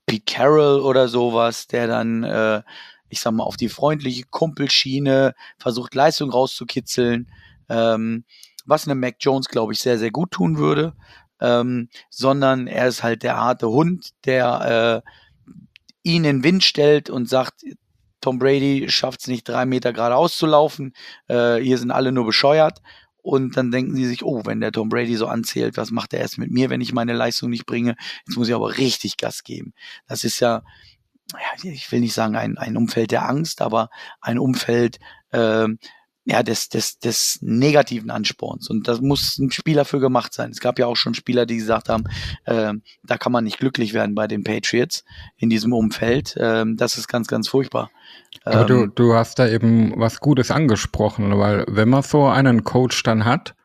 Pete 0.07 0.24
Carroll 0.26 0.80
oder 0.82 1.07
sowas, 1.07 1.68
der 1.68 1.88
dann, 1.88 2.24
äh, 2.24 2.61
ich 3.10 3.20
sag 3.20 3.34
mal, 3.34 3.43
auf 3.43 3.58
die 3.58 3.70
freundliche 3.70 4.24
Kumpelschiene 4.30 5.34
versucht, 5.58 5.95
Leistung 5.95 6.32
rauszukitzeln, 6.32 7.30
ähm, 7.70 8.26
was 8.66 8.88
einem 8.88 8.99
Mac 8.99 9.16
Jones, 9.20 9.47
glaube 9.47 9.74
ich, 9.74 9.80
sehr, 9.80 9.97
sehr 9.97 10.12
gut 10.12 10.32
tun 10.32 10.58
würde, 10.58 10.93
ähm, 11.39 11.89
sondern 12.10 12.68
er 12.68 12.88
ist 12.88 13.03
halt 13.03 13.24
der 13.24 13.38
harte 13.38 13.70
Hund, 13.70 14.12
der 14.26 15.03
äh, 15.05 15.10
ihn 16.03 16.24
in 16.24 16.38
den 16.38 16.43
Wind 16.43 16.64
stellt 16.64 17.10
und 17.10 17.30
sagt, 17.30 17.64
Tom 18.22 18.39
Brady 18.39 18.89
schafft 18.89 19.22
es 19.22 19.28
nicht, 19.28 19.47
drei 19.47 19.66
Meter 19.66 19.93
geradeaus 19.93 20.38
zu 20.38 20.47
laufen, 20.47 20.93
äh, 21.28 21.58
hier 21.58 21.78
sind 21.78 21.91
alle 21.91 22.12
nur 22.12 22.26
bescheuert 22.26 22.82
und 23.22 23.58
dann 23.58 23.72
denken 23.72 23.95
sie 23.95 24.05
sich, 24.05 24.24
oh, 24.24 24.41
wenn 24.45 24.62
der 24.62 24.72
Tom 24.72 24.89
Brady 24.89 25.16
so 25.16 25.28
anzählt, 25.28 25.78
was 25.78 25.91
macht 25.91 26.14
er 26.14 26.22
erst 26.22 26.38
mit 26.38 26.49
mir, 26.49 26.70
wenn 26.70 26.82
ich 26.82 26.93
meine 26.93 27.14
Leistung 27.14 27.49
nicht 27.49 27.66
bringe? 27.66 27.95
Jetzt 28.26 28.38
muss 28.38 28.47
ich 28.47 28.55
aber 28.55 28.78
richtig 28.78 29.18
Gas 29.18 29.43
geben. 29.43 29.74
Das 30.08 30.24
ist 30.24 30.39
ja, 30.39 30.64
ja 31.34 31.71
ich 31.71 31.91
will 31.91 31.99
nicht 31.99 32.13
sagen 32.13 32.36
ein, 32.36 32.57
ein 32.57 32.78
Umfeld 32.78 33.11
der 33.11 33.28
Angst, 33.28 33.61
aber 33.61 33.89
ein 34.21 34.39
Umfeld, 34.39 34.99
äh, 35.32 35.67
ja, 36.30 36.43
des, 36.43 36.67
des, 36.67 36.99
des 36.99 37.39
negativen 37.41 38.09
Ansporns. 38.09 38.69
Und 38.69 38.89
das 38.89 38.99
muss 38.99 39.38
ein 39.38 39.49
Spieler 39.49 39.86
für 39.86 40.01
gemacht 40.01 40.34
sein. 40.34 40.51
Es 40.51 40.59
gab 40.59 40.78
ja 40.78 40.86
auch 40.86 40.97
schon 40.97 41.13
Spieler, 41.13 41.45
die 41.45 41.55
gesagt 41.55 41.88
haben, 41.88 42.03
äh, 42.43 42.73
da 43.03 43.17
kann 43.17 43.32
man 43.32 43.45
nicht 43.45 43.59
glücklich 43.59 43.93
werden 43.93 44.13
bei 44.13 44.28
den 44.28 44.43
Patriots 44.43 45.05
in 45.38 45.49
diesem 45.49 45.71
Umfeld. 45.71 46.36
Äh, 46.36 46.65
das 46.75 46.97
ist 46.97 47.07
ganz, 47.07 47.30
ganz 47.30 47.47
furchtbar. 47.47 47.91
Aber 48.43 48.65
du, 48.65 48.84
ähm, 48.84 48.91
du 48.93 49.13
hast 49.13 49.39
da 49.39 49.47
eben 49.47 49.93
was 49.95 50.19
Gutes 50.19 50.51
angesprochen, 50.51 51.38
weil 51.38 51.63
wenn 51.69 51.88
man 51.88 52.03
so 52.03 52.28
einen 52.28 52.65
Coach 52.65 53.03
dann 53.03 53.23
hat 53.23 53.55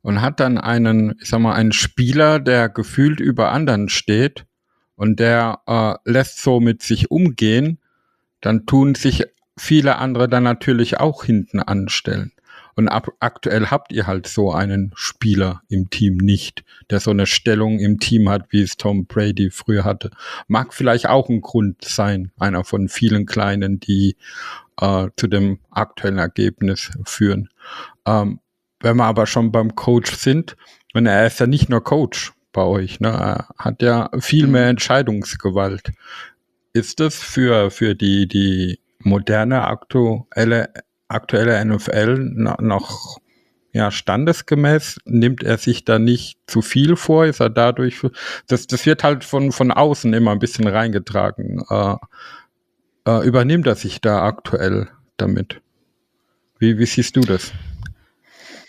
und 0.00 0.20
hat 0.20 0.38
dann 0.38 0.58
einen, 0.58 1.16
ich 1.20 1.28
sag 1.28 1.40
mal, 1.40 1.54
einen 1.54 1.72
Spieler, 1.72 2.38
der 2.38 2.68
gefühlt 2.68 3.18
über 3.18 3.50
anderen 3.50 3.88
steht 3.88 4.46
und 4.96 5.20
der 5.20 5.60
äh, 5.66 5.94
lässt 6.10 6.42
so 6.42 6.60
mit 6.60 6.82
sich 6.82 7.10
umgehen, 7.10 7.78
dann 8.40 8.66
tun 8.66 8.94
sich 8.94 9.24
viele 9.56 9.96
andere 9.96 10.28
dann 10.28 10.42
natürlich 10.42 11.00
auch 11.00 11.24
hinten 11.24 11.60
anstellen. 11.60 12.32
Und 12.74 12.88
ab, 12.88 13.08
aktuell 13.20 13.66
habt 13.66 13.92
ihr 13.92 14.06
halt 14.06 14.26
so 14.26 14.52
einen 14.52 14.92
Spieler 14.94 15.62
im 15.68 15.90
Team 15.90 16.16
nicht, 16.16 16.64
der 16.90 17.00
so 17.00 17.10
eine 17.10 17.26
Stellung 17.26 17.78
im 17.78 17.98
Team 17.98 18.30
hat, 18.30 18.46
wie 18.50 18.62
es 18.62 18.76
Tom 18.76 19.04
Brady 19.04 19.50
früher 19.50 19.84
hatte. 19.84 20.10
Mag 20.48 20.72
vielleicht 20.72 21.06
auch 21.06 21.28
ein 21.28 21.42
Grund 21.42 21.84
sein, 21.84 22.32
einer 22.38 22.64
von 22.64 22.88
vielen 22.88 23.26
kleinen, 23.26 23.78
die 23.78 24.16
äh, 24.80 25.08
zu 25.16 25.26
dem 25.26 25.58
aktuellen 25.70 26.18
Ergebnis 26.18 26.90
führen. 27.04 27.50
Ähm, 28.06 28.40
wenn 28.80 28.96
wir 28.96 29.04
aber 29.04 29.26
schon 29.26 29.52
beim 29.52 29.74
Coach 29.74 30.16
sind, 30.16 30.56
und 30.94 31.06
er 31.06 31.26
ist 31.26 31.40
ja 31.40 31.46
nicht 31.46 31.68
nur 31.68 31.84
Coach 31.84 32.32
bei 32.52 32.62
euch, 32.62 33.00
ne? 33.00 33.08
er 33.08 33.48
hat 33.58 33.82
ja 33.82 34.10
viel 34.20 34.46
mehr 34.46 34.68
Entscheidungsgewalt. 34.68 35.92
Ist 36.72 37.00
das 37.00 37.16
für, 37.16 37.70
für 37.70 37.94
die, 37.94 38.26
die 38.26 38.78
moderne 38.98 39.64
aktuelle, 39.64 40.72
aktuelle 41.08 41.64
NFL 41.64 42.16
noch 42.60 43.18
ja, 43.74 43.90
standesgemäß 43.90 44.98
nimmt 45.06 45.42
er 45.42 45.56
sich 45.56 45.84
da 45.84 45.98
nicht 45.98 46.38
zu 46.46 46.60
viel 46.60 46.96
vor, 46.96 47.24
ist 47.24 47.40
er 47.40 47.48
dadurch, 47.48 48.00
das, 48.46 48.66
das 48.66 48.84
wird 48.84 49.02
halt 49.02 49.24
von, 49.24 49.50
von 49.50 49.70
außen 49.70 50.12
immer 50.12 50.32
ein 50.32 50.38
bisschen 50.38 50.66
reingetragen. 50.66 51.64
Äh, 51.70 51.96
äh, 53.06 53.26
übernimmt 53.26 53.66
er 53.66 53.74
sich 53.74 54.00
da 54.00 54.24
aktuell 54.24 54.88
damit? 55.16 55.62
Wie, 56.58 56.78
wie 56.78 56.86
siehst 56.86 57.16
du 57.16 57.22
das? 57.22 57.52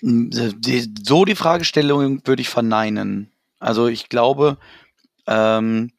So 0.02 1.26
die 1.26 1.36
Fragestellung 1.36 2.26
würde 2.26 2.42
ich 2.42 2.50
verneinen. 2.50 3.30
Also 3.64 3.88
ich 3.88 4.10
glaube, 4.10 4.58
ähm, 5.26 5.92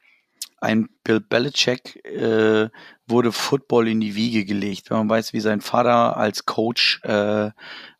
ein 0.60 0.88
Bill 1.02 1.20
Belichick 1.20 2.04
äh, 2.04 2.68
wurde 3.06 3.32
Football 3.32 3.88
in 3.88 4.00
die 4.00 4.14
Wiege 4.14 4.44
gelegt. 4.44 4.90
Wenn 4.90 4.98
man 4.98 5.08
weiß, 5.08 5.32
wie 5.32 5.40
sein 5.40 5.62
Vater 5.62 6.18
als 6.18 6.44
Coach 6.44 7.00
äh, 7.04 7.50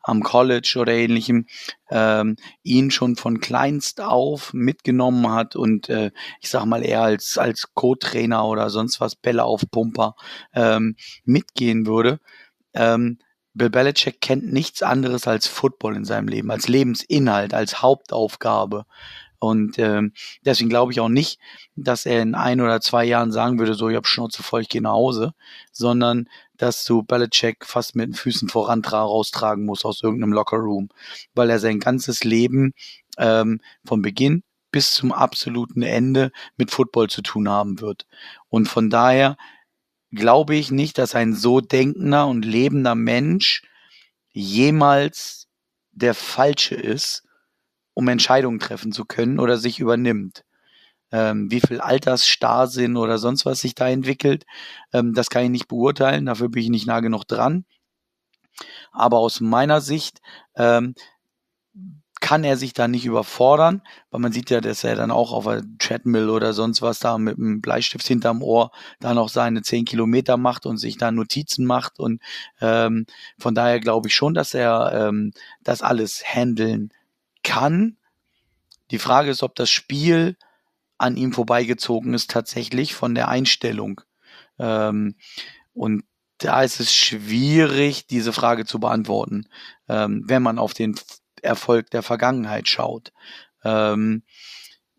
am 0.03 0.21
College 0.21 0.77
oder 0.79 0.93
ähnlichem 0.93 1.47
ähm, 1.89 2.35
ihn 2.61 2.91
schon 2.91 3.15
von 3.15 3.39
kleinst 3.39 4.01
auf 4.01 4.53
mitgenommen 4.53 5.31
hat 5.31 5.55
und 5.55 5.89
äh, 5.89 6.11
ich 6.41 6.49
sag 6.49 6.65
mal 6.65 6.85
eher 6.85 7.01
als 7.01 7.39
als 7.39 7.73
Co-Trainer 7.73 8.45
oder 8.45 8.69
sonst 8.69 9.01
was 9.01 9.15
Bälle 9.15 9.43
auf 9.43 9.63
Pumper 9.71 10.15
ähm, 10.53 10.95
mitgehen 11.23 11.87
würde. 11.87 12.19
Ähm, 12.75 13.17
Bill 13.55 13.69
Belichick 13.69 14.21
kennt 14.21 14.51
nichts 14.51 14.83
anderes 14.83 15.27
als 15.27 15.47
Football 15.47 15.95
in 15.95 16.05
seinem 16.05 16.27
Leben, 16.27 16.51
als 16.51 16.67
Lebensinhalt, 16.67 17.53
als 17.53 17.81
Hauptaufgabe. 17.81 18.85
Und 19.45 19.77
ähm, 19.77 20.13
deswegen 20.43 20.69
glaube 20.69 20.91
ich 20.91 20.99
auch 20.99 21.09
nicht, 21.09 21.39
dass 21.75 22.05
er 22.05 22.21
in 22.21 22.33
ein 22.33 22.61
oder 22.61 22.81
zwei 22.81 23.05
Jahren 23.05 23.31
sagen 23.31 23.59
würde, 23.59 23.75
so, 23.75 23.89
ich 23.89 23.95
habe 23.95 24.07
Schnauze 24.07 24.41
voll, 24.41 24.61
ich 24.61 24.69
gehe 24.69 24.81
nach 24.81 24.93
Hause, 24.93 25.33
sondern 25.71 26.27
dass 26.57 26.83
du 26.85 27.03
Belichick 27.03 27.65
fast 27.65 27.95
mit 27.95 28.07
den 28.09 28.13
Füßen 28.13 28.49
voran 28.49 28.83
raustragen 28.83 29.65
musst 29.65 29.85
aus 29.85 30.01
irgendeinem 30.01 30.33
Lockerroom, 30.33 30.89
weil 31.35 31.49
er 31.49 31.59
sein 31.59 31.79
ganzes 31.79 32.23
Leben 32.23 32.73
ähm, 33.17 33.61
von 33.85 34.01
Beginn 34.01 34.43
bis 34.71 34.91
zum 34.93 35.11
absoluten 35.11 35.83
Ende 35.83 36.31
mit 36.57 36.71
Football 36.71 37.09
zu 37.09 37.21
tun 37.21 37.47
haben 37.47 37.81
wird. 37.81 38.07
Und 38.49 38.67
von 38.67 38.89
daher 38.89 39.37
glaube 40.11 40.55
ich 40.55 40.71
nicht, 40.71 40.97
dass 40.97 41.13
ein 41.13 41.33
so 41.33 41.61
denkender 41.61 42.27
und 42.27 42.43
lebender 42.43 42.95
Mensch 42.95 43.61
jemals 44.33 45.47
der 45.91 46.13
Falsche 46.13 46.75
ist, 46.75 47.23
um 47.95 48.07
Entscheidungen 48.07 48.59
treffen 48.59 48.91
zu 48.91 49.05
können 49.05 49.39
oder 49.39 49.57
sich 49.57 49.79
übernimmt. 49.79 50.43
Ähm, 51.11 51.49
wie 51.49 51.61
viel 51.61 51.81
Altersstarrsinn 51.81 52.97
oder 52.97 53.17
sonst 53.17 53.45
was 53.45 53.61
sich 53.61 53.73
da 53.73 53.87
entwickelt, 53.87 54.45
ähm, 54.93 55.13
das 55.13 55.29
kann 55.29 55.45
ich 55.45 55.49
nicht 55.49 55.67
beurteilen, 55.67 56.25
dafür 56.27 56.49
bin 56.49 56.63
ich 56.63 56.69
nicht 56.69 56.87
nah 56.87 56.99
genug 56.99 57.25
dran. 57.25 57.65
Aber 58.91 59.17
aus 59.19 59.41
meiner 59.41 59.81
Sicht 59.81 60.19
ähm, 60.55 60.95
kann 62.21 62.43
er 62.43 62.57
sich 62.57 62.73
da 62.73 62.87
nicht 62.87 63.05
überfordern, 63.05 63.81
weil 64.09 64.19
man 64.19 64.31
sieht 64.31 64.49
ja, 64.49 64.59
dass 64.59 64.83
er 64.83 64.95
dann 64.95 65.11
auch 65.11 65.31
auf 65.31 65.45
der 65.45 65.63
Treadmill 65.79 66.29
oder 66.29 66.53
sonst 66.53 66.81
was 66.81 66.99
da 66.99 67.17
mit 67.17 67.37
einem 67.37 67.61
Bleistift 67.61 68.07
hinterm 68.07 68.41
Ohr 68.41 68.71
da 68.99 69.13
noch 69.13 69.29
seine 69.29 69.61
zehn 69.61 69.85
Kilometer 69.85 70.35
macht 70.37 70.65
und 70.65 70.77
sich 70.77 70.97
da 70.97 71.11
Notizen 71.11 71.65
macht 71.65 71.99
und 71.99 72.21
ähm, 72.61 73.05
von 73.37 73.53
daher 73.53 73.79
glaube 73.79 74.07
ich 74.07 74.15
schon, 74.15 74.33
dass 74.33 74.53
er 74.53 74.91
ähm, 75.09 75.33
das 75.61 75.81
alles 75.81 76.23
handeln 76.25 76.91
kann. 77.45 77.95
Die 78.91 78.99
Frage 78.99 79.31
ist, 79.31 79.43
ob 79.43 79.55
das 79.55 79.69
Spiel 79.69 80.35
an 80.97 81.15
ihm 81.15 81.31
vorbeigezogen 81.31 82.13
ist 82.13 82.29
tatsächlich 82.31 82.93
von 82.93 83.15
der 83.15 83.29
Einstellung. 83.29 84.01
Ähm, 84.59 85.15
und 85.73 86.03
da 86.39 86.63
ist 86.63 86.79
es 86.81 86.93
schwierig, 86.93 88.07
diese 88.07 88.33
Frage 88.33 88.65
zu 88.65 88.79
beantworten, 88.79 89.47
ähm, 89.87 90.23
wenn 90.25 90.43
man 90.43 90.59
auf 90.59 90.73
den 90.73 90.95
Erfolg 91.41 91.89
der 91.91 92.03
Vergangenheit 92.03 92.67
schaut. 92.67 93.13
Ähm, 93.63 94.23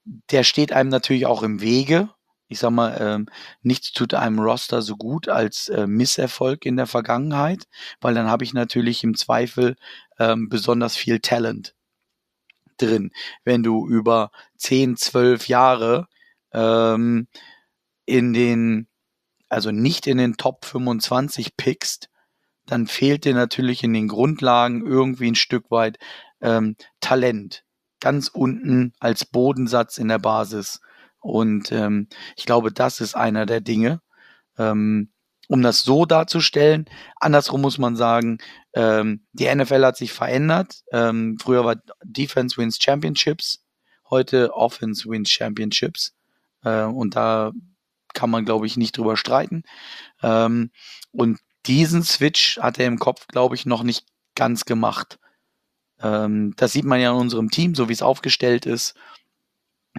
der 0.04 0.44
steht 0.44 0.72
einem 0.72 0.88
natürlich 0.88 1.26
auch 1.26 1.42
im 1.42 1.60
Wege. 1.60 2.10
Ich 2.48 2.60
sag 2.60 2.70
mal, 2.70 2.96
ähm, 3.00 3.26
nichts 3.62 3.92
tut 3.92 4.14
einem 4.14 4.38
Roster 4.38 4.80
so 4.80 4.96
gut 4.96 5.28
als 5.28 5.68
äh, 5.68 5.86
Misserfolg 5.86 6.64
in 6.64 6.76
der 6.76 6.86
Vergangenheit, 6.86 7.66
weil 8.00 8.14
dann 8.14 8.30
habe 8.30 8.44
ich 8.44 8.54
natürlich 8.54 9.02
im 9.02 9.16
Zweifel 9.16 9.76
ähm, 10.18 10.48
besonders 10.48 10.96
viel 10.96 11.18
Talent 11.18 11.75
drin, 12.76 13.10
wenn 13.44 13.62
du 13.62 13.88
über 13.88 14.30
10, 14.58 14.96
12 14.96 15.48
Jahre 15.48 16.06
ähm, 16.52 17.28
in 18.04 18.32
den, 18.32 18.88
also 19.48 19.70
nicht 19.70 20.06
in 20.06 20.18
den 20.18 20.36
Top 20.36 20.64
25 20.64 21.56
pickst, 21.56 22.08
dann 22.66 22.86
fehlt 22.86 23.24
dir 23.24 23.34
natürlich 23.34 23.84
in 23.84 23.92
den 23.92 24.08
Grundlagen 24.08 24.84
irgendwie 24.84 25.30
ein 25.30 25.36
Stück 25.36 25.70
weit 25.70 25.98
ähm, 26.40 26.76
Talent. 27.00 27.64
Ganz 28.00 28.28
unten 28.28 28.92
als 28.98 29.24
Bodensatz 29.24 29.98
in 29.98 30.08
der 30.08 30.18
Basis. 30.18 30.80
Und 31.20 31.72
ähm, 31.72 32.08
ich 32.36 32.44
glaube, 32.44 32.72
das 32.72 33.00
ist 33.00 33.16
einer 33.16 33.46
der 33.46 33.60
Dinge. 33.60 34.00
Ähm, 34.58 35.10
um 35.48 35.62
das 35.62 35.82
so 35.82 36.06
darzustellen. 36.06 36.86
Andersrum 37.16 37.60
muss 37.60 37.78
man 37.78 37.96
sagen, 37.96 38.38
ähm, 38.74 39.24
die 39.32 39.52
NFL 39.52 39.84
hat 39.84 39.96
sich 39.96 40.12
verändert. 40.12 40.82
Ähm, 40.92 41.38
früher 41.40 41.64
war 41.64 41.76
Defense 42.02 42.56
wins 42.56 42.78
Championships, 42.80 43.64
heute 44.10 44.54
Offense 44.54 45.08
wins 45.08 45.30
Championships. 45.30 46.14
Äh, 46.64 46.82
und 46.82 47.16
da 47.16 47.52
kann 48.14 48.30
man, 48.30 48.44
glaube 48.44 48.66
ich, 48.66 48.76
nicht 48.76 48.96
drüber 48.96 49.16
streiten. 49.16 49.62
Ähm, 50.22 50.70
und 51.12 51.38
diesen 51.66 52.02
Switch 52.02 52.58
hat 52.58 52.78
er 52.78 52.86
im 52.86 52.98
Kopf, 52.98 53.26
glaube 53.28 53.54
ich, 53.54 53.66
noch 53.66 53.82
nicht 53.82 54.06
ganz 54.34 54.64
gemacht. 54.64 55.18
Ähm, 56.00 56.54
das 56.56 56.72
sieht 56.72 56.84
man 56.84 57.00
ja 57.00 57.10
in 57.10 57.16
unserem 57.16 57.50
Team, 57.50 57.74
so 57.74 57.88
wie 57.88 57.92
es 57.92 58.02
aufgestellt 58.02 58.66
ist. 58.66 58.94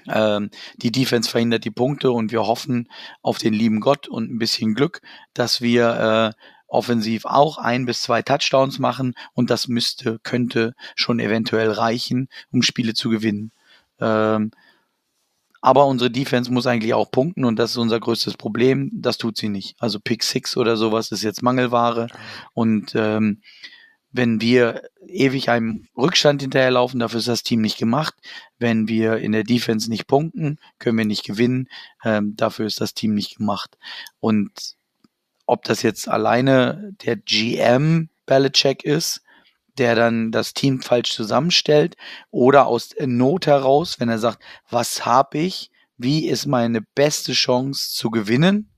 Ähm, 0.08 0.50
die 0.76 0.92
Defense 0.92 1.30
verhindert 1.30 1.66
die 1.66 1.72
Punkte 1.72 2.12
und 2.12 2.32
wir 2.32 2.46
hoffen 2.46 2.90
auf 3.22 3.38
den 3.38 3.54
lieben 3.54 3.80
Gott 3.80 4.08
und 4.08 4.32
ein 4.32 4.40
bisschen 4.40 4.74
Glück, 4.74 5.02
dass 5.34 5.62
wir 5.62 6.36
äh, 6.36 6.42
offensiv 6.68 7.26
auch 7.26 7.58
ein 7.58 7.86
bis 7.86 8.02
zwei 8.02 8.22
Touchdowns 8.22 8.80
machen 8.80 9.16
und 9.34 9.50
das 9.50 9.68
müsste, 9.68 10.20
könnte 10.24 10.76
schon 10.96 11.20
eventuell 11.20 11.72
reichen, 11.72 12.30
um 12.52 12.62
Spiele 12.62 12.94
zu 12.94 13.10
gewinnen. 13.10 13.52
Ähm, 14.00 14.52
aber 15.62 15.86
unsere 15.88 16.12
Defense 16.12 16.52
muss 16.52 16.68
eigentlich 16.68 16.94
auch 16.94 17.12
punkten 17.12 17.44
und 17.44 17.58
das 17.58 17.72
ist 17.72 17.78
unser 17.78 18.00
größtes 18.00 18.38
Problem. 18.38 18.92
Das 18.94 19.18
tut 19.18 19.38
sie 19.38 19.50
nicht. 19.50 19.76
Also 19.80 20.00
Pick 20.00 20.24
Six 20.24 20.56
oder 20.56 20.78
sowas 20.78 21.12
ist 21.12 21.24
jetzt 21.24 21.42
Mangelware 21.42 22.08
und 22.54 22.94
ähm, 22.96 23.42
wenn 24.12 24.42
wir 24.42 24.84
ewig 25.06 25.50
einem 25.50 25.88
Rückstand 25.96 26.42
hinterherlaufen, 26.42 27.00
dafür 27.00 27.20
ist 27.20 27.28
das 27.28 27.44
Team 27.44 27.62
nicht 27.62 27.78
gemacht. 27.78 28.14
Wenn 28.58 28.88
wir 28.88 29.18
in 29.18 29.32
der 29.32 29.44
Defense 29.44 29.90
nicht 29.90 30.08
punkten, 30.08 30.60
können 30.80 30.98
wir 30.98 31.06
nicht 31.06 31.26
gewinnen. 31.26 31.68
Ähm, 32.04 32.36
dafür 32.36 32.66
ist 32.66 32.82
das 32.82 32.94
Team 32.94 33.14
nicht 33.14 33.38
gemacht. 33.38 33.78
Und 34.20 34.76
ob 35.46 35.64
das 35.64 35.82
jetzt 35.82 36.08
alleine 36.08 36.94
der 37.06 37.16
GM 37.18 38.10
Belichick 38.26 38.84
ist, 38.84 39.22
der 39.78 39.96
dann 39.96 40.32
das 40.32 40.54
Team 40.54 40.82
falsch 40.82 41.12
zusammenstellt, 41.12 41.96
oder 42.32 42.68
aus 42.68 42.90
Not 43.00 43.48
heraus, 43.48 44.00
wenn 44.00 44.10
er 44.10 44.20
sagt, 44.20 44.44
was 44.70 45.06
habe 45.06 45.38
ich, 45.38 45.72
wie 45.98 46.28
ist 46.28 46.46
meine 46.46 46.82
beste 46.82 47.34
Chance 47.34 47.92
zu 47.92 48.10
gewinnen, 48.10 48.70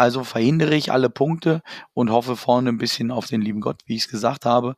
also 0.00 0.24
verhindere 0.24 0.74
ich 0.76 0.92
alle 0.92 1.10
Punkte 1.10 1.60
und 1.92 2.10
hoffe 2.10 2.34
vorne 2.34 2.70
ein 2.70 2.78
bisschen 2.78 3.10
auf 3.10 3.26
den 3.26 3.42
lieben 3.42 3.60
Gott, 3.60 3.82
wie 3.84 3.96
ich 3.96 4.04
es 4.04 4.08
gesagt 4.08 4.46
habe. 4.46 4.74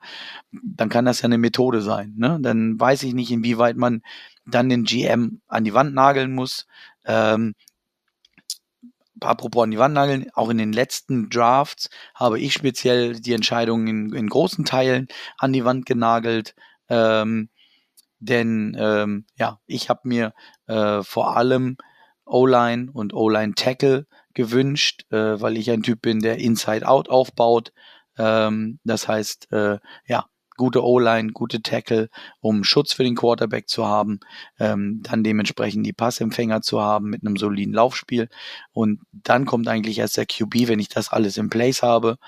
Dann 0.50 0.88
kann 0.88 1.04
das 1.04 1.20
ja 1.22 1.26
eine 1.26 1.38
Methode 1.38 1.80
sein. 1.80 2.14
Ne? 2.16 2.38
Dann 2.40 2.80
weiß 2.80 3.04
ich 3.04 3.14
nicht, 3.14 3.30
inwieweit 3.30 3.76
man 3.76 4.02
dann 4.46 4.68
den 4.68 4.82
GM 4.82 5.40
an 5.46 5.62
die 5.62 5.74
Wand 5.74 5.94
nageln 5.94 6.34
muss. 6.34 6.66
Ähm, 7.04 7.54
apropos 9.20 9.62
an 9.62 9.70
die 9.70 9.78
Wand 9.78 9.94
nageln, 9.94 10.26
auch 10.34 10.50
in 10.50 10.58
den 10.58 10.72
letzten 10.72 11.30
Drafts 11.30 11.88
habe 12.16 12.40
ich 12.40 12.52
speziell 12.52 13.20
die 13.20 13.34
Entscheidungen 13.34 13.86
in, 13.86 14.12
in 14.12 14.28
großen 14.28 14.64
Teilen 14.64 15.06
an 15.38 15.52
die 15.52 15.64
Wand 15.64 15.86
genagelt. 15.86 16.56
Ähm, 16.88 17.48
denn 18.18 18.76
ähm, 18.76 19.26
ja, 19.36 19.60
ich 19.66 19.88
habe 19.88 20.00
mir 20.02 20.34
äh, 20.66 21.04
vor 21.04 21.36
allem 21.36 21.76
O-Line 22.24 22.90
und 22.92 23.14
O-Line 23.14 23.54
Tackle 23.54 24.06
gewünscht, 24.34 25.04
äh, 25.10 25.40
weil 25.40 25.56
ich 25.56 25.70
ein 25.70 25.82
Typ 25.82 26.02
bin, 26.02 26.20
der 26.20 26.38
Inside-Out 26.38 27.08
aufbaut. 27.08 27.72
Ähm, 28.18 28.78
das 28.84 29.08
heißt, 29.08 29.52
äh, 29.52 29.78
ja, 30.06 30.26
gute 30.56 30.84
O-Line, 30.84 31.32
gute 31.32 31.62
Tackle, 31.62 32.08
um 32.40 32.64
Schutz 32.64 32.92
für 32.92 33.04
den 33.04 33.16
Quarterback 33.16 33.68
zu 33.68 33.86
haben, 33.86 34.20
ähm, 34.58 35.00
dann 35.02 35.24
dementsprechend 35.24 35.86
die 35.86 35.92
Passempfänger 35.92 36.62
zu 36.62 36.80
haben 36.80 37.10
mit 37.10 37.26
einem 37.26 37.36
soliden 37.36 37.74
Laufspiel 37.74 38.28
und 38.72 39.00
dann 39.12 39.46
kommt 39.46 39.68
eigentlich 39.68 39.98
erst 39.98 40.16
der 40.16 40.26
QB, 40.26 40.68
wenn 40.68 40.78
ich 40.78 40.88
das 40.88 41.10
alles 41.10 41.36
in 41.36 41.50
place 41.50 41.82
habe 41.82 42.18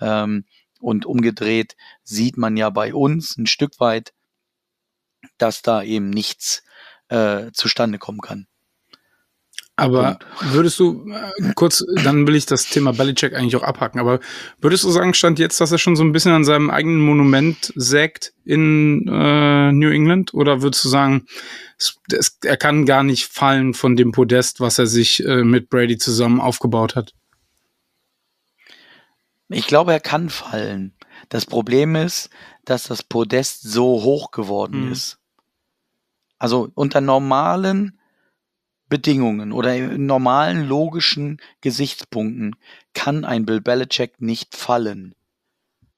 ähm, 0.00 0.44
und 0.80 1.06
umgedreht 1.06 1.76
sieht 2.02 2.36
man 2.36 2.56
ja 2.56 2.70
bei 2.70 2.94
uns 2.94 3.36
ein 3.36 3.46
Stück 3.46 3.78
weit, 3.80 4.12
dass 5.38 5.62
da 5.62 5.82
eben 5.82 6.10
nichts 6.10 6.62
äh, 7.08 7.50
zustande 7.52 7.98
kommen 7.98 8.20
kann. 8.20 8.46
Aber 9.76 10.20
würdest 10.52 10.78
du, 10.78 11.04
äh, 11.10 11.52
kurz, 11.56 11.84
dann 12.04 12.28
will 12.28 12.36
ich 12.36 12.46
das 12.46 12.66
Thema 12.66 12.92
Belichick 12.92 13.34
eigentlich 13.34 13.56
auch 13.56 13.64
abhaken, 13.64 13.98
aber 13.98 14.20
würdest 14.60 14.84
du 14.84 14.90
sagen, 14.90 15.14
stand 15.14 15.40
jetzt, 15.40 15.60
dass 15.60 15.72
er 15.72 15.78
schon 15.78 15.96
so 15.96 16.04
ein 16.04 16.12
bisschen 16.12 16.30
an 16.30 16.44
seinem 16.44 16.70
eigenen 16.70 17.00
Monument 17.00 17.72
sägt 17.74 18.34
in 18.44 19.08
äh, 19.08 19.72
New 19.72 19.90
England? 19.90 20.32
Oder 20.32 20.62
würdest 20.62 20.84
du 20.84 20.88
sagen, 20.88 21.26
es, 21.76 21.98
es, 22.12 22.38
er 22.44 22.56
kann 22.56 22.86
gar 22.86 23.02
nicht 23.02 23.26
fallen 23.26 23.74
von 23.74 23.96
dem 23.96 24.12
Podest, 24.12 24.60
was 24.60 24.78
er 24.78 24.86
sich 24.86 25.24
äh, 25.26 25.42
mit 25.42 25.70
Brady 25.70 25.98
zusammen 25.98 26.40
aufgebaut 26.40 26.94
hat? 26.94 27.12
Ich 29.48 29.66
glaube, 29.66 29.92
er 29.92 30.00
kann 30.00 30.30
fallen. 30.30 30.94
Das 31.30 31.46
Problem 31.46 31.96
ist, 31.96 32.30
dass 32.64 32.84
das 32.84 33.02
Podest 33.02 33.62
so 33.62 34.02
hoch 34.04 34.30
geworden 34.30 34.86
Mhm. 34.86 34.92
ist. 34.92 35.18
Also 36.38 36.68
unter 36.74 37.00
normalen 37.00 37.98
Bedingungen 38.94 39.50
oder 39.50 39.74
in 39.74 40.06
normalen 40.06 40.68
logischen 40.68 41.40
Gesichtspunkten 41.62 42.54
kann 42.92 43.24
ein 43.24 43.44
Bill 43.44 43.60
Belichick 43.60 44.20
nicht 44.20 44.54
fallen, 44.54 45.16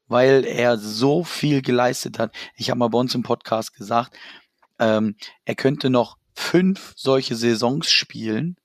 weil 0.08 0.46
er 0.46 0.78
so 0.78 1.22
viel 1.22 1.60
geleistet 1.60 2.18
hat. 2.18 2.34
Ich 2.54 2.70
habe 2.70 2.78
mal 2.78 2.88
bei 2.88 2.98
uns 2.98 3.14
im 3.14 3.22
Podcast 3.22 3.74
gesagt, 3.74 4.16
ähm, 4.78 5.14
er 5.44 5.54
könnte 5.56 5.90
noch 5.90 6.16
fünf 6.32 6.94
solche 6.96 7.36
Saisons 7.36 7.90
spielen 7.90 8.56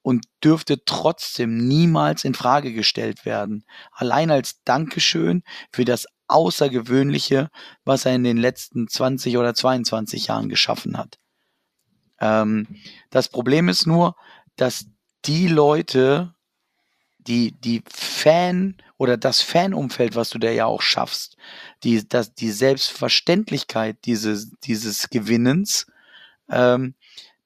und 0.00 0.24
dürfte 0.42 0.86
trotzdem 0.86 1.68
niemals 1.68 2.24
in 2.24 2.32
Frage 2.32 2.72
gestellt 2.72 3.26
werden. 3.26 3.66
Allein 3.92 4.30
als 4.30 4.62
Dankeschön 4.64 5.42
für 5.70 5.84
das 5.84 6.06
Außergewöhnliche, 6.28 7.50
was 7.84 8.06
er 8.06 8.14
in 8.14 8.24
den 8.24 8.38
letzten 8.38 8.88
20 8.88 9.36
oder 9.36 9.52
22 9.54 10.28
Jahren 10.28 10.48
geschaffen 10.48 10.96
hat. 10.96 11.18
Ähm, 12.20 12.66
das 13.10 13.28
Problem 13.28 13.68
ist 13.68 13.86
nur, 13.86 14.16
dass 14.56 14.86
die 15.24 15.48
Leute, 15.48 16.34
die, 17.18 17.52
die 17.52 17.82
Fan 17.88 18.76
oder 18.96 19.16
das 19.16 19.40
Fanumfeld, 19.42 20.16
was 20.16 20.30
du 20.30 20.38
da 20.38 20.50
ja 20.50 20.66
auch 20.66 20.82
schaffst, 20.82 21.36
die, 21.84 22.08
das, 22.08 22.34
die 22.34 22.50
Selbstverständlichkeit 22.50 23.98
dieses, 24.04 24.52
dieses 24.64 25.10
Gewinnens, 25.10 25.86
ähm, 26.50 26.94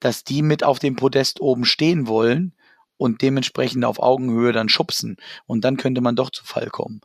dass 0.01 0.25
die 0.25 0.43
mit 0.43 0.65
auf 0.65 0.79
dem 0.79 0.97
Podest 0.97 1.41
oben 1.41 1.65
stehen 1.65 2.07
wollen 2.07 2.55
und 2.97 3.23
dementsprechend 3.23 3.85
auf 3.85 3.99
Augenhöhe 4.01 4.53
dann 4.53 4.69
schubsen. 4.69 5.17
Und 5.47 5.65
dann 5.65 5.77
könnte 5.77 6.01
man 6.01 6.17
doch 6.17 6.31
zu 6.31 6.45
Fall 6.45 6.69
kommen. 6.71 7.01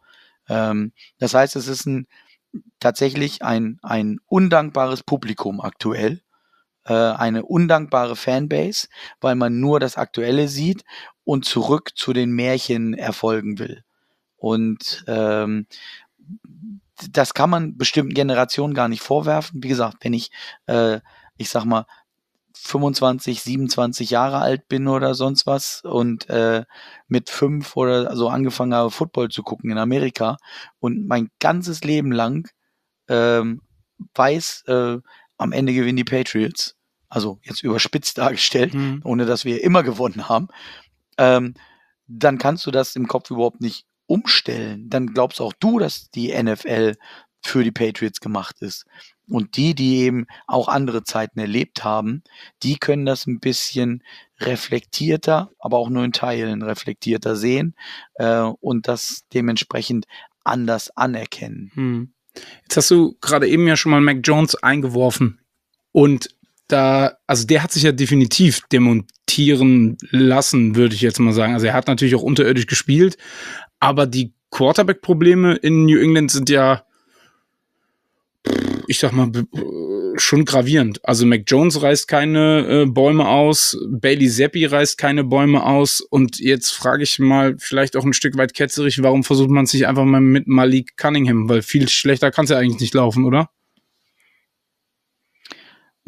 Ähm, 0.47 0.93
das 1.17 1.33
heißt, 1.33 1.55
es 1.55 1.67
ist 1.67 1.85
ein, 1.85 2.07
tatsächlich 2.79 3.43
ein, 3.43 3.79
ein 3.81 4.19
undankbares 4.27 5.03
Publikum 5.03 5.59
aktuell, 5.61 6.21
äh, 6.87 6.93
eine 6.93 7.45
undankbare 7.45 8.15
Fanbase, 8.15 8.87
weil 9.21 9.35
man 9.35 9.59
nur 9.59 9.79
das 9.79 9.97
Aktuelle 9.97 10.47
sieht 10.47 10.83
und 11.23 11.45
zurück 11.45 11.91
zu 11.95 12.13
den 12.13 12.31
Märchen 12.31 12.93
erfolgen 12.93 13.59
will. 13.59 13.83
Und 14.37 15.03
ähm, 15.07 15.67
das 17.11 17.33
kann 17.33 17.49
man 17.49 17.77
bestimmten 17.77 18.13
Generationen 18.13 18.73
gar 18.73 18.87
nicht 18.87 19.01
vorwerfen. 19.01 19.63
Wie 19.63 19.67
gesagt, 19.67 19.97
wenn 20.01 20.13
ich, 20.13 20.31
äh, 20.67 20.99
ich 21.37 21.49
sag 21.49 21.65
mal, 21.65 21.85
25, 22.53 23.41
27 23.43 24.09
Jahre 24.09 24.39
alt 24.39 24.67
bin 24.67 24.87
oder 24.87 25.13
sonst 25.13 25.45
was 25.45 25.81
und 25.81 26.29
äh, 26.29 26.65
mit 27.07 27.29
fünf 27.29 27.75
oder 27.77 28.15
so 28.15 28.29
angefangen 28.29 28.73
habe, 28.73 28.89
Football 28.89 29.29
zu 29.29 29.43
gucken 29.43 29.69
in 29.69 29.77
Amerika 29.77 30.37
und 30.79 31.07
mein 31.07 31.29
ganzes 31.39 31.83
Leben 31.83 32.11
lang 32.11 32.49
ähm, 33.09 33.61
weiß, 34.15 34.63
äh, 34.67 34.97
am 35.37 35.51
Ende 35.51 35.73
gewinnen 35.73 35.97
die 35.97 36.03
Patriots. 36.03 36.76
Also 37.09 37.39
jetzt 37.43 37.63
überspitzt 37.63 38.17
dargestellt, 38.17 38.73
Mhm. 38.73 39.01
ohne 39.03 39.25
dass 39.25 39.45
wir 39.45 39.63
immer 39.63 39.83
gewonnen 39.83 40.27
haben, 40.27 40.47
ähm, 41.17 41.53
dann 42.07 42.37
kannst 42.37 42.65
du 42.65 42.71
das 42.71 42.95
im 42.95 43.07
Kopf 43.07 43.29
überhaupt 43.31 43.61
nicht 43.61 43.85
umstellen. 44.07 44.89
Dann 44.89 45.07
glaubst 45.07 45.41
auch 45.41 45.53
du, 45.59 45.79
dass 45.79 46.09
die 46.11 46.31
NFL 46.31 46.95
für 47.43 47.63
die 47.63 47.71
Patriots 47.71 48.19
gemacht 48.19 48.61
ist. 48.61 48.85
Und 49.29 49.57
die, 49.57 49.75
die 49.75 49.97
eben 49.97 50.25
auch 50.47 50.69
andere 50.69 51.03
Zeiten 51.03 51.39
erlebt 51.39 51.83
haben, 51.83 52.23
die 52.63 52.77
können 52.77 53.05
das 53.05 53.27
ein 53.27 53.39
bisschen 53.39 54.03
reflektierter, 54.39 55.51
aber 55.59 55.77
auch 55.77 55.89
nur 55.89 56.03
in 56.05 56.13
Teilen 56.13 56.61
reflektierter 56.61 57.35
sehen 57.35 57.75
äh, 58.15 58.39
und 58.39 58.87
das 58.87 59.25
dementsprechend 59.33 60.05
anders 60.43 60.95
anerkennen. 60.95 61.71
Hm. 61.73 62.13
Jetzt 62.63 62.77
hast 62.77 62.91
du 62.91 63.17
gerade 63.19 63.47
eben 63.47 63.67
ja 63.67 63.75
schon 63.75 63.91
mal 63.91 64.01
Mac 64.01 64.19
Jones 64.23 64.55
eingeworfen. 64.55 65.39
Und 65.91 66.29
da, 66.67 67.17
also 67.27 67.45
der 67.45 67.63
hat 67.63 67.71
sich 67.71 67.83
ja 67.83 67.91
definitiv 67.91 68.61
demontieren 68.71 69.97
lassen, 70.09 70.75
würde 70.75 70.95
ich 70.95 71.01
jetzt 71.01 71.19
mal 71.19 71.33
sagen. 71.33 71.53
Also 71.53 71.67
er 71.67 71.73
hat 71.73 71.87
natürlich 71.87 72.15
auch 72.15 72.23
unterirdisch 72.23 72.67
gespielt, 72.67 73.17
aber 73.79 74.05
die 74.05 74.33
Quarterback-Probleme 74.51 75.55
in 75.55 75.85
New 75.85 75.99
England 75.99 76.31
sind 76.31 76.49
ja, 76.49 76.83
ich 78.87 78.99
sag 78.99 79.11
mal, 79.11 79.27
be- 79.27 79.45
schon 80.19 80.45
gravierend. 80.45 80.99
Also 81.03 81.25
Mac 81.25 81.43
Jones 81.45 81.81
reißt 81.81 82.07
keine 82.07 82.65
äh, 82.67 82.85
Bäume 82.85 83.27
aus, 83.27 83.77
Bailey 83.89 84.29
Zappi 84.29 84.65
reißt 84.65 84.97
keine 84.97 85.23
Bäume 85.23 85.63
aus 85.63 86.01
und 86.01 86.39
jetzt 86.39 86.71
frage 86.71 87.03
ich 87.03 87.19
mal 87.19 87.55
vielleicht 87.59 87.95
auch 87.95 88.03
ein 88.03 88.13
Stück 88.13 88.35
weit 88.37 88.53
ketzerig, 88.53 89.03
warum 89.03 89.23
versucht 89.23 89.49
man 89.49 89.65
es 89.65 89.73
nicht 89.73 89.85
einfach 89.85 90.05
mal 90.05 90.21
mit 90.21 90.47
Malik 90.47 90.97
Cunningham, 90.97 91.47
weil 91.49 91.61
viel 91.61 91.87
schlechter 91.87 92.31
kann 92.31 92.45
es 92.45 92.51
ja 92.51 92.57
eigentlich 92.57 92.79
nicht 92.79 92.93
laufen, 92.93 93.25
oder? 93.25 93.49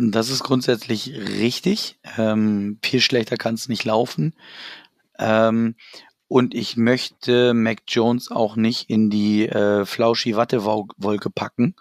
Das 0.02 0.30
ist 0.30 0.44
grundsätzlich 0.44 1.14
richtig. 1.14 2.00
Ähm, 2.18 2.80
viel 2.82 3.02
schlechter 3.02 3.36
kann 3.36 3.56
es 3.56 3.68
nicht 3.68 3.84
laufen. 3.84 4.34
Ähm, 5.18 5.76
und 6.30 6.56
ich 6.56 6.78
möchte 6.78 7.54
Mac 7.54 7.80
Jones 7.86 8.32
auch 8.32 8.56
nicht 8.56 8.90
in 8.90 9.10
die 9.10 9.50
äh, 9.50 9.86
flauschi 9.86 10.38
Wattewolke 10.38 11.30
packen 11.30 11.76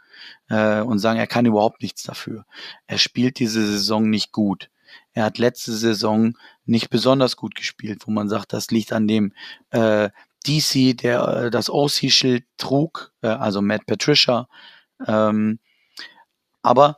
äh, 0.48 0.80
und 0.80 0.98
sagen, 0.98 1.20
er 1.20 1.28
kann 1.28 1.46
überhaupt 1.46 1.80
nichts 1.80 2.02
dafür. 2.02 2.44
Er 2.88 2.98
spielt 2.98 3.38
diese 3.38 3.64
Saison 3.64 4.10
nicht 4.10 4.32
gut. 4.32 4.68
Er 5.12 5.24
hat 5.24 5.38
letzte 5.38 5.70
Saison 5.70 6.36
nicht 6.64 6.90
besonders 6.90 7.36
gut 7.36 7.54
gespielt, 7.54 8.02
wo 8.08 8.10
man 8.10 8.28
sagt, 8.28 8.52
das 8.52 8.72
liegt 8.72 8.92
an 8.92 9.06
dem 9.06 9.32
äh, 9.70 10.10
DC, 10.44 10.96
der 10.96 11.28
äh, 11.28 11.50
das 11.52 11.70
OC-Schild 11.70 12.44
trug, 12.56 13.12
äh, 13.22 13.28
also 13.28 13.62
Matt 13.62 13.86
Patricia. 13.86 14.48
Ähm, 15.06 15.60
aber 16.62 16.96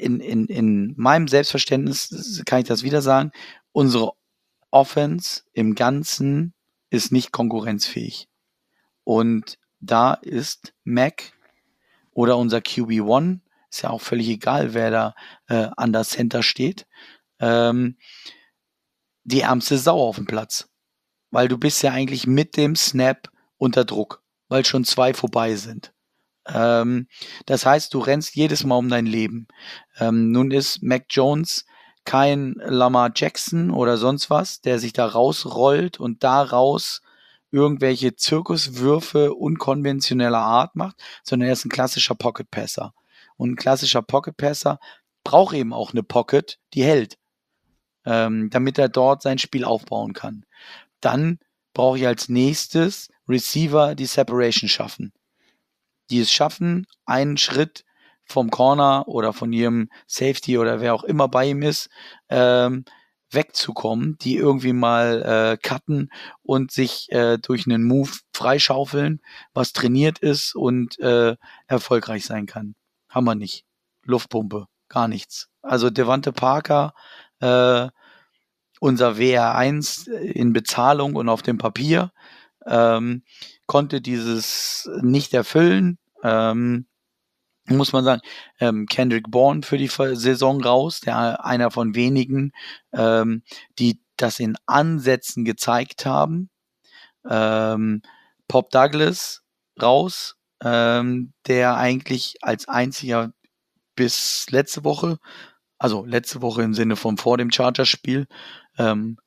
in, 0.00 0.20
in, 0.20 0.46
in 0.46 0.94
meinem 0.96 1.28
Selbstverständnis 1.28 2.42
kann 2.46 2.60
ich 2.60 2.68
das 2.68 2.82
wieder 2.82 3.02
sagen, 3.02 3.32
unsere 3.72 4.12
Offense 4.70 5.42
im 5.52 5.74
Ganzen 5.74 6.54
ist 6.90 7.12
nicht 7.12 7.32
konkurrenzfähig. 7.32 8.28
Und 9.04 9.58
da 9.80 10.14
ist 10.14 10.74
Mac 10.84 11.32
oder 12.12 12.36
unser 12.36 12.58
QB1, 12.58 13.40
ist 13.70 13.82
ja 13.82 13.90
auch 13.90 14.00
völlig 14.00 14.28
egal, 14.28 14.74
wer 14.74 14.90
da 14.90 15.14
äh, 15.48 15.68
an 15.76 15.92
der 15.92 16.04
Center 16.04 16.42
steht, 16.42 16.86
ähm, 17.38 17.96
die 19.24 19.42
ärmste 19.42 19.78
Sau 19.78 20.00
auf 20.00 20.16
dem 20.16 20.26
Platz. 20.26 20.68
Weil 21.30 21.48
du 21.48 21.58
bist 21.58 21.82
ja 21.82 21.92
eigentlich 21.92 22.26
mit 22.26 22.56
dem 22.56 22.74
Snap 22.74 23.30
unter 23.56 23.84
Druck, 23.84 24.22
weil 24.48 24.64
schon 24.64 24.84
zwei 24.84 25.14
vorbei 25.14 25.54
sind. 25.54 25.92
Ähm, 26.46 27.06
das 27.46 27.66
heißt, 27.66 27.94
du 27.94 28.00
rennst 28.00 28.34
jedes 28.34 28.64
Mal 28.64 28.76
um 28.76 28.88
dein 28.88 29.06
Leben. 29.06 29.46
Ähm, 30.00 30.32
nun 30.32 30.50
ist 30.50 30.82
Mac 30.82 31.04
Jones 31.10 31.66
kein 32.04 32.54
Lamar 32.64 33.12
Jackson 33.14 33.70
oder 33.70 33.96
sonst 33.96 34.30
was, 34.30 34.60
der 34.62 34.78
sich 34.78 34.92
da 34.92 35.06
rausrollt 35.06 36.00
und 36.00 36.24
daraus 36.24 37.02
irgendwelche 37.52 38.16
Zirkuswürfe 38.16 39.34
unkonventioneller 39.34 40.38
Art 40.38 40.76
macht, 40.76 40.96
sondern 41.22 41.48
er 41.48 41.52
ist 41.52 41.64
ein 41.64 41.70
klassischer 41.70 42.14
Pocket 42.14 42.50
Passer. 42.50 42.94
Und 43.36 43.52
ein 43.52 43.56
klassischer 43.56 44.02
Pocket 44.02 44.36
Passer 44.36 44.78
braucht 45.24 45.54
eben 45.54 45.72
auch 45.72 45.92
eine 45.92 46.02
Pocket, 46.02 46.58
die 46.74 46.84
hält, 46.84 47.18
ähm, 48.04 48.50
damit 48.50 48.78
er 48.78 48.88
dort 48.88 49.22
sein 49.22 49.38
Spiel 49.38 49.64
aufbauen 49.64 50.12
kann. 50.12 50.44
Dann 51.00 51.38
brauche 51.74 51.98
ich 51.98 52.06
als 52.06 52.28
nächstes 52.28 53.10
Receiver, 53.28 53.94
die 53.94 54.06
Separation 54.06 54.68
schaffen. 54.68 55.12
Die 56.10 56.20
es 56.20 56.32
schaffen, 56.32 56.86
einen 57.04 57.36
Schritt 57.36 57.84
vom 58.30 58.50
Corner 58.50 59.06
oder 59.08 59.32
von 59.32 59.52
ihrem 59.52 59.88
Safety 60.06 60.58
oder 60.58 60.80
wer 60.80 60.94
auch 60.94 61.04
immer 61.04 61.28
bei 61.28 61.46
ihm 61.48 61.62
ist, 61.62 61.90
ähm, 62.28 62.84
wegzukommen, 63.30 64.16
die 64.20 64.36
irgendwie 64.36 64.72
mal 64.72 65.22
äh, 65.22 65.56
cutten 65.56 66.10
und 66.42 66.72
sich 66.72 67.10
äh, 67.12 67.38
durch 67.38 67.66
einen 67.66 67.84
Move 67.84 68.10
freischaufeln, 68.34 69.20
was 69.54 69.72
trainiert 69.72 70.18
ist 70.18 70.54
und 70.54 70.98
äh, 70.98 71.36
erfolgreich 71.66 72.24
sein 72.24 72.46
kann. 72.46 72.74
Haben 73.08 73.26
wir 73.26 73.34
nicht. 73.34 73.64
Luftpumpe, 74.04 74.66
gar 74.88 75.08
nichts. 75.08 75.48
Also 75.62 75.90
Devante 75.90 76.32
Parker, 76.32 76.94
äh, 77.40 77.88
unser 78.80 79.12
WR1 79.12 80.10
in 80.10 80.52
Bezahlung 80.52 81.14
und 81.14 81.28
auf 81.28 81.42
dem 81.42 81.58
Papier, 81.58 82.12
ähm, 82.66 83.22
konnte 83.66 84.00
dieses 84.00 84.90
nicht 85.02 85.34
erfüllen. 85.34 85.98
Ähm, 86.22 86.86
muss 87.76 87.92
man 87.92 88.04
sagen, 88.04 88.22
ähm, 88.60 88.86
Kendrick 88.86 89.30
Bourne 89.30 89.62
für 89.62 89.78
die 89.78 89.88
Saison 89.88 90.62
raus, 90.62 91.00
der 91.00 91.44
einer 91.44 91.70
von 91.70 91.94
wenigen, 91.94 92.52
ähm, 92.92 93.42
die 93.78 94.00
das 94.16 94.40
in 94.40 94.56
Ansätzen 94.66 95.44
gezeigt 95.44 96.06
haben. 96.06 96.50
Ähm, 97.28 98.02
Pop 98.48 98.70
Douglas 98.70 99.42
raus, 99.80 100.36
ähm, 100.62 101.32
der 101.46 101.76
eigentlich 101.76 102.36
als 102.42 102.68
einziger 102.68 103.32
bis 103.94 104.46
letzte 104.50 104.84
Woche, 104.84 105.18
also 105.78 106.04
letzte 106.04 106.42
Woche 106.42 106.62
im 106.62 106.74
Sinne 106.74 106.96
von 106.96 107.16
vor 107.16 107.38
dem 107.38 107.50
Chargers-Spiel, 107.50 108.26
ähm, 108.78 109.18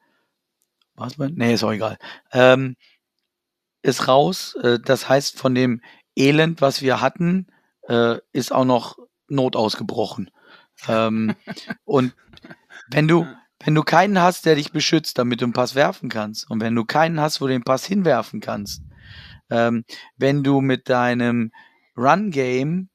was 0.96 1.18
man? 1.18 1.34
Nee, 1.36 1.54
ist 1.54 1.64
auch 1.64 1.72
egal. 1.72 1.98
Ähm, 2.32 2.76
ist 3.82 4.08
raus. 4.08 4.56
Äh, 4.62 4.80
das 4.80 5.10
heißt, 5.10 5.38
von 5.38 5.56
dem 5.56 5.82
Elend, 6.16 6.62
was 6.62 6.82
wir 6.82 7.02
hatten, 7.02 7.48
äh, 7.88 8.18
ist 8.32 8.52
auch 8.52 8.66
noch 8.66 8.98
Not 9.28 9.56
ausgebrochen. 9.56 10.30
Ähm, 10.88 11.36
und 11.86 12.14
wenn 12.90 13.08
du, 13.08 13.28
wenn 13.64 13.76
du 13.76 13.84
keinen 13.84 14.20
hast, 14.20 14.46
der 14.46 14.56
dich 14.56 14.72
beschützt, 14.72 15.18
damit 15.18 15.42
du 15.42 15.46
einen 15.46 15.54
Pass 15.54 15.76
werfen 15.76 16.10
kannst, 16.10 16.50
und 16.50 16.62
wenn 16.62 16.76
du 16.76 16.86
keinen 16.86 17.20
hast, 17.20 17.42
wo 17.42 17.48
du 17.48 17.54
den 17.54 17.64
Pass 17.64 17.86
hinwerfen 17.86 18.42
kannst, 18.42 18.84
ähm, 19.50 19.86
wenn 20.18 20.44
du 20.44 20.62
mit 20.62 20.90
deinem 20.90 21.52
Run-Game 21.98 22.90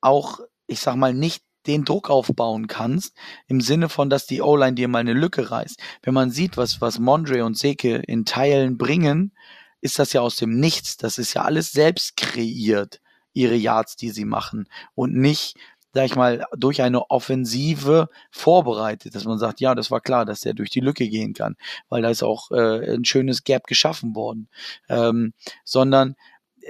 auch, 0.00 0.40
ich 0.66 0.80
sag 0.80 0.96
mal, 0.96 1.14
nicht 1.14 1.42
den 1.66 1.84
Druck 1.84 2.08
aufbauen 2.08 2.66
kannst, 2.66 3.14
im 3.46 3.60
Sinne 3.60 3.88
von, 3.88 4.08
dass 4.08 4.26
die 4.26 4.40
O-Line 4.40 4.74
dir 4.74 4.88
mal 4.88 5.00
eine 5.00 5.12
Lücke 5.12 5.50
reißt. 5.50 5.80
Wenn 6.02 6.14
man 6.14 6.30
sieht, 6.30 6.56
was, 6.56 6.80
was 6.80 6.98
Mondre 6.98 7.44
und 7.44 7.56
Seke 7.56 7.96
in 7.96 8.24
Teilen 8.24 8.78
bringen, 8.78 9.32
ist 9.80 9.98
das 9.98 10.12
ja 10.12 10.20
aus 10.20 10.36
dem 10.36 10.58
Nichts. 10.58 10.96
Das 10.96 11.18
ist 11.18 11.34
ja 11.34 11.42
alles 11.42 11.72
selbst 11.72 12.16
kreiert, 12.16 13.00
ihre 13.32 13.56
Yards, 13.56 13.96
die 13.96 14.10
sie 14.10 14.24
machen. 14.24 14.68
Und 14.94 15.14
nicht, 15.14 15.56
sag 15.92 16.04
ich 16.04 16.16
mal, 16.16 16.44
durch 16.56 16.82
eine 16.82 17.10
Offensive 17.10 18.08
vorbereitet, 18.30 19.14
dass 19.14 19.24
man 19.24 19.38
sagt, 19.38 19.60
ja, 19.60 19.74
das 19.74 19.90
war 19.90 20.00
klar, 20.00 20.24
dass 20.24 20.40
der 20.40 20.54
durch 20.54 20.70
die 20.70 20.80
Lücke 20.80 21.08
gehen 21.08 21.34
kann, 21.34 21.56
weil 21.88 22.02
da 22.02 22.10
ist 22.10 22.22
auch 22.22 22.50
äh, 22.50 22.94
ein 22.94 23.04
schönes 23.04 23.44
Gap 23.44 23.66
geschaffen 23.66 24.14
worden. 24.14 24.48
Ähm, 24.88 25.32
sondern 25.64 26.16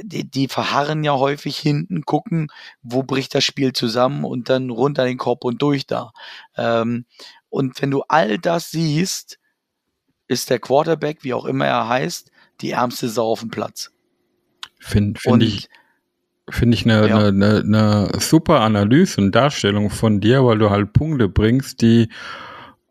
die, 0.03 0.29
die 0.29 0.49
verharren 0.49 1.05
ja 1.05 1.15
häufig 1.15 1.59
hinten, 1.59 2.03
gucken, 2.03 2.49
wo 2.83 3.03
bricht 3.03 3.35
das 3.35 3.45
Spiel 3.45 3.73
zusammen 3.73 4.25
und 4.25 4.49
dann 4.49 4.71
runter 4.71 5.05
den 5.05 5.19
Korb 5.19 5.45
und 5.45 5.61
durch 5.63 5.87
da. 5.87 6.13
Ähm, 6.57 7.07
und 7.49 7.81
wenn 7.83 7.91
du 7.91 8.03
all 8.09 8.39
das 8.39 8.71
siehst, 8.71 9.39
ist 10.29 10.51
der 10.51 10.61
Quarterback, 10.61 11.25
wie 11.25 11.35
auch 11.35 11.45
immer 11.45 11.67
er 11.67 11.89
heißt, 11.89 12.31
die 12.61 12.71
ärmste 12.71 13.09
Sau 13.09 13.33
auf 13.33 13.41
dem 13.41 13.51
Platz. 13.51 13.91
Finde 14.79 15.19
find 15.19 15.43
ich, 15.43 15.69
finde 16.49 16.75
ich 16.75 16.85
eine, 16.85 17.09
ja. 17.09 17.19
eine, 17.19 17.29
eine, 17.29 18.09
eine 18.09 18.21
super 18.21 18.61
Analyse 18.61 19.21
und 19.21 19.35
Darstellung 19.35 19.91
von 19.91 20.21
dir, 20.21 20.45
weil 20.45 20.59
du 20.59 20.71
halt 20.71 20.93
Punkte 20.93 21.29
bringst, 21.29 21.83
die 21.83 22.09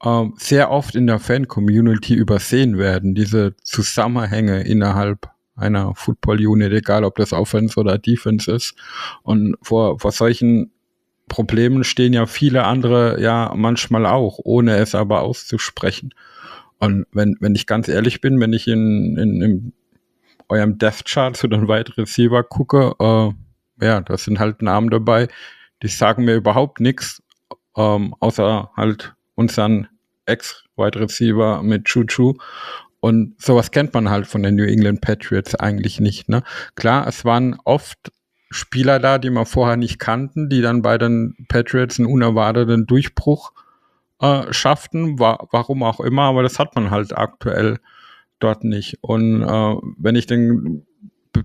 ähm, 0.03 0.33
sehr 0.37 0.71
oft 0.71 0.95
in 0.95 1.07
der 1.07 1.19
Fan-Community 1.19 2.13
übersehen 2.13 2.77
werden. 2.77 3.15
Diese 3.15 3.55
Zusammenhänge 3.63 4.61
innerhalb 4.61 5.29
einer 5.55 5.93
Football-Unit, 5.93 6.71
egal 6.71 7.03
ob 7.03 7.15
das 7.15 7.33
Offense 7.33 7.79
oder 7.79 7.97
Defense 7.97 8.51
ist. 8.51 8.75
Und 9.23 9.57
vor, 9.61 9.99
vor 9.99 10.11
solchen 10.11 10.71
Problemen 11.27 11.83
stehen 11.83 12.13
ja 12.13 12.25
viele 12.25 12.63
andere 12.63 13.21
ja 13.21 13.53
manchmal 13.55 14.05
auch, 14.05 14.39
ohne 14.43 14.77
es 14.77 14.95
aber 14.95 15.21
auszusprechen. 15.21 16.13
Und 16.79 17.05
wenn, 17.11 17.35
wenn 17.41 17.55
ich 17.55 17.67
ganz 17.67 17.89
ehrlich 17.89 18.21
bin, 18.21 18.39
wenn 18.39 18.53
ich 18.53 18.67
in, 18.67 19.17
in, 19.17 19.41
in 19.41 19.73
eurem 20.49 20.77
Death 20.77 21.05
Chart 21.05 21.35
zu 21.35 21.47
den 21.47 21.67
Wide 21.67 21.97
Receiver 21.97 22.43
gucke, 22.43 22.93
äh, 22.99 23.85
ja, 23.85 24.01
da 24.01 24.17
sind 24.17 24.39
halt 24.39 24.61
Namen 24.61 24.89
dabei, 24.89 25.27
die 25.81 25.87
sagen 25.87 26.25
mir 26.25 26.35
überhaupt 26.35 26.79
nichts, 26.79 27.23
ähm, 27.77 28.15
außer 28.19 28.71
halt 28.75 29.15
unseren 29.35 29.87
Ex-Wide 30.25 30.99
Receiver 30.99 31.63
mit 31.63 31.85
Chuchu. 31.85 32.35
Und 32.99 33.41
sowas 33.41 33.71
kennt 33.71 33.93
man 33.93 34.09
halt 34.09 34.27
von 34.27 34.43
den 34.43 34.55
New 34.55 34.65
England 34.65 34.99
Patriots 35.01 35.55
eigentlich 35.55 36.01
nicht. 36.01 36.27
Ne? 36.27 36.43
Klar, 36.75 37.07
es 37.07 37.23
waren 37.23 37.57
oft 37.63 38.11
Spieler 38.51 38.99
da, 38.99 39.17
die 39.19 39.29
man 39.29 39.45
vorher 39.45 39.77
nicht 39.77 39.99
kannten, 39.99 40.49
die 40.49 40.61
dann 40.61 40.81
bei 40.81 40.97
den 40.97 41.35
Patriots 41.47 41.99
einen 41.99 42.07
unerwarteten 42.07 42.87
Durchbruch 42.87 43.53
äh, 44.21 44.51
schafften, 44.51 45.19
wa 45.19 45.47
warum 45.51 45.83
auch 45.83 45.99
immer, 45.99 46.23
aber 46.23 46.43
das 46.43 46.59
hat 46.59 46.75
man 46.75 46.91
halt 46.91 47.17
aktuell 47.17 47.79
dort 48.39 48.63
nicht. 48.63 48.97
Und 49.01 49.43
äh, 49.43 49.75
wenn 49.97 50.15
ich 50.15 50.25
den, 50.25 50.85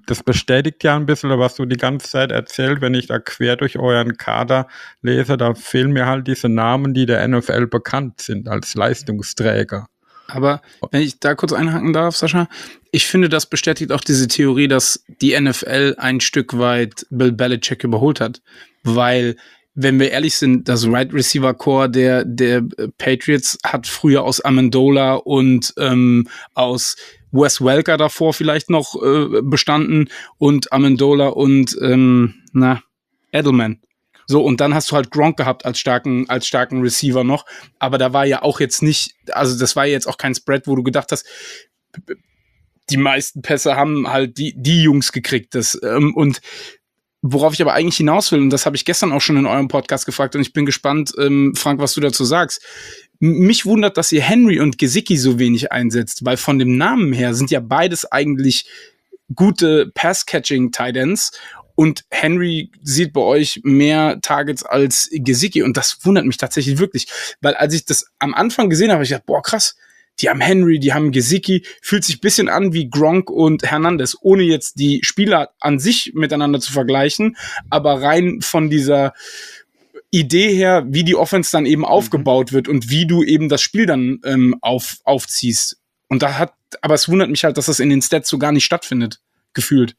das 0.06 0.22
bestätigt 0.22 0.84
ja 0.84 0.96
ein 0.96 1.06
bisschen, 1.06 1.30
was 1.38 1.54
du 1.54 1.66
die 1.66 1.76
ganze 1.76 2.08
Zeit 2.08 2.32
erzählt, 2.32 2.80
wenn 2.80 2.94
ich 2.94 3.06
da 3.06 3.18
quer 3.18 3.56
durch 3.56 3.78
euren 3.78 4.16
Kader 4.16 4.68
lese, 5.02 5.36
da 5.36 5.54
fehlen 5.54 5.92
mir 5.92 6.06
halt 6.06 6.26
diese 6.26 6.48
Namen, 6.48 6.94
die 6.94 7.06
der 7.06 7.26
NFL 7.26 7.66
bekannt 7.66 8.20
sind 8.20 8.48
als 8.48 8.74
Leistungsträger. 8.74 9.88
Aber 10.26 10.62
wenn 10.90 11.02
ich 11.02 11.20
da 11.20 11.34
kurz 11.34 11.52
einhaken 11.52 11.92
darf, 11.92 12.16
Sascha, 12.16 12.48
ich 12.90 13.06
finde, 13.06 13.28
das 13.28 13.46
bestätigt 13.46 13.92
auch 13.92 14.00
diese 14.00 14.26
Theorie, 14.26 14.68
dass 14.68 15.04
die 15.20 15.38
NFL 15.38 15.96
ein 15.98 16.20
Stück 16.20 16.58
weit 16.58 17.06
Bill 17.10 17.32
Belichick 17.32 17.84
überholt 17.84 18.20
hat. 18.20 18.40
Weil, 18.82 19.36
wenn 19.74 19.98
wir 19.98 20.10
ehrlich 20.10 20.36
sind, 20.36 20.68
das 20.68 20.86
Right 20.86 21.12
Receiver 21.12 21.52
Core 21.54 21.90
der, 21.90 22.24
der 22.24 22.62
Patriots 22.98 23.58
hat 23.64 23.86
früher 23.86 24.22
aus 24.22 24.40
Amendola 24.40 25.14
und 25.14 25.74
ähm, 25.78 26.28
aus 26.54 26.96
Wes 27.32 27.60
Welker 27.60 27.96
davor 27.96 28.32
vielleicht 28.32 28.70
noch 28.70 28.94
äh, 29.02 29.42
bestanden 29.42 30.08
und 30.38 30.72
Amendola 30.72 31.28
und 31.28 31.76
ähm, 31.82 32.34
na, 32.52 32.82
Edelman. 33.32 33.80
So, 34.26 34.42
und 34.42 34.60
dann 34.60 34.74
hast 34.74 34.90
du 34.90 34.96
halt 34.96 35.10
Gronk 35.10 35.36
gehabt 35.36 35.66
als 35.66 35.78
starken, 35.78 36.28
als 36.30 36.46
starken 36.46 36.80
Receiver 36.80 37.24
noch. 37.24 37.44
Aber 37.78 37.98
da 37.98 38.12
war 38.12 38.24
ja 38.24 38.42
auch 38.42 38.60
jetzt 38.60 38.82
nicht, 38.82 39.14
also 39.32 39.58
das 39.58 39.76
war 39.76 39.86
jetzt 39.86 40.06
auch 40.06 40.16
kein 40.16 40.34
Spread, 40.34 40.66
wo 40.66 40.76
du 40.76 40.82
gedacht 40.82 41.12
hast, 41.12 41.26
die 42.90 42.96
meisten 42.96 43.42
Pässe 43.42 43.76
haben 43.76 44.08
halt 44.10 44.38
die, 44.38 44.54
die 44.56 44.82
Jungs 44.82 45.12
gekriegt. 45.12 45.54
Das, 45.54 45.78
ähm, 45.82 46.14
und 46.14 46.40
worauf 47.26 47.54
ich 47.54 47.62
aber 47.62 47.72
eigentlich 47.72 47.96
hinaus 47.96 48.30
will, 48.32 48.40
und 48.40 48.50
das 48.50 48.66
habe 48.66 48.76
ich 48.76 48.84
gestern 48.84 49.10
auch 49.10 49.20
schon 49.22 49.38
in 49.38 49.46
eurem 49.46 49.68
Podcast 49.68 50.04
gefragt, 50.04 50.36
und 50.36 50.42
ich 50.42 50.52
bin 50.52 50.66
gespannt, 50.66 51.12
ähm, 51.18 51.54
Frank, 51.56 51.80
was 51.80 51.94
du 51.94 52.00
dazu 52.02 52.22
sagst. 52.24 52.60
Mich 53.18 53.64
wundert, 53.64 53.96
dass 53.96 54.12
ihr 54.12 54.20
Henry 54.20 54.60
und 54.60 54.76
Gesicki 54.76 55.16
so 55.16 55.38
wenig 55.38 55.72
einsetzt, 55.72 56.26
weil 56.26 56.36
von 56.36 56.58
dem 56.58 56.76
Namen 56.76 57.14
her 57.14 57.32
sind 57.32 57.50
ja 57.50 57.60
beides 57.60 58.04
eigentlich 58.04 58.66
gute 59.34 59.90
Pass-Catching-Tidends 59.94 61.32
und 61.74 62.04
Henry 62.10 62.70
sieht 62.82 63.14
bei 63.14 63.22
euch 63.22 63.60
mehr 63.64 64.20
Targets 64.20 64.62
als 64.62 65.08
Gesicki. 65.10 65.62
Und 65.62 65.78
das 65.78 65.98
wundert 66.02 66.26
mich 66.26 66.36
tatsächlich 66.36 66.78
wirklich, 66.78 67.06
weil 67.40 67.54
als 67.54 67.72
ich 67.72 67.86
das 67.86 68.06
am 68.18 68.34
Anfang 68.34 68.68
gesehen 68.68 68.92
habe, 68.92 69.02
ich 69.02 69.08
dachte, 69.08 69.24
boah 69.26 69.42
krass, 69.42 69.76
die 70.20 70.30
haben 70.30 70.40
Henry, 70.40 70.78
die 70.78 70.92
haben 70.92 71.12
Gesicki, 71.12 71.64
fühlt 71.82 72.04
sich 72.04 72.20
bisschen 72.20 72.48
an 72.48 72.72
wie 72.72 72.88
Gronk 72.88 73.30
und 73.30 73.64
Hernandez, 73.64 74.16
ohne 74.20 74.42
jetzt 74.44 74.78
die 74.78 75.00
Spieler 75.02 75.50
an 75.60 75.78
sich 75.78 76.12
miteinander 76.14 76.60
zu 76.60 76.72
vergleichen, 76.72 77.36
aber 77.70 78.00
rein 78.02 78.40
von 78.40 78.70
dieser 78.70 79.12
Idee 80.10 80.54
her, 80.54 80.84
wie 80.86 81.02
die 81.02 81.16
Offense 81.16 81.50
dann 81.50 81.66
eben 81.66 81.82
mhm. 81.82 81.86
aufgebaut 81.86 82.52
wird 82.52 82.68
und 82.68 82.88
wie 82.88 83.06
du 83.06 83.24
eben 83.24 83.48
das 83.48 83.62
Spiel 83.62 83.86
dann 83.86 84.20
ähm, 84.24 84.56
auf, 84.60 84.98
aufziehst. 85.04 85.80
Und 86.08 86.22
da 86.22 86.38
hat, 86.38 86.54
aber 86.82 86.94
es 86.94 87.08
wundert 87.08 87.30
mich 87.30 87.42
halt, 87.42 87.58
dass 87.58 87.66
das 87.66 87.80
in 87.80 87.90
den 87.90 88.00
Stats 88.00 88.28
so 88.28 88.38
gar 88.38 88.52
nicht 88.52 88.64
stattfindet, 88.64 89.20
gefühlt. 89.54 89.96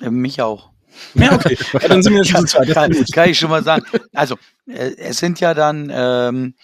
Mich 0.00 0.42
auch. 0.42 0.70
Ja, 1.14 1.34
okay. 1.34 1.58
Ja, 1.74 1.88
dann 1.88 2.02
sind 2.02 2.14
wir 2.14 2.24
schon 2.24 2.46
zwei. 2.46 2.64
Kann, 2.64 2.90
kann, 3.12 3.28
ich 3.28 3.38
schon 3.38 3.50
mal 3.50 3.62
sagen. 3.62 3.84
Also, 4.14 4.36
äh, 4.66 4.92
es 4.96 5.18
sind 5.18 5.40
ja 5.40 5.52
dann, 5.52 5.92
ähm, 5.92 6.54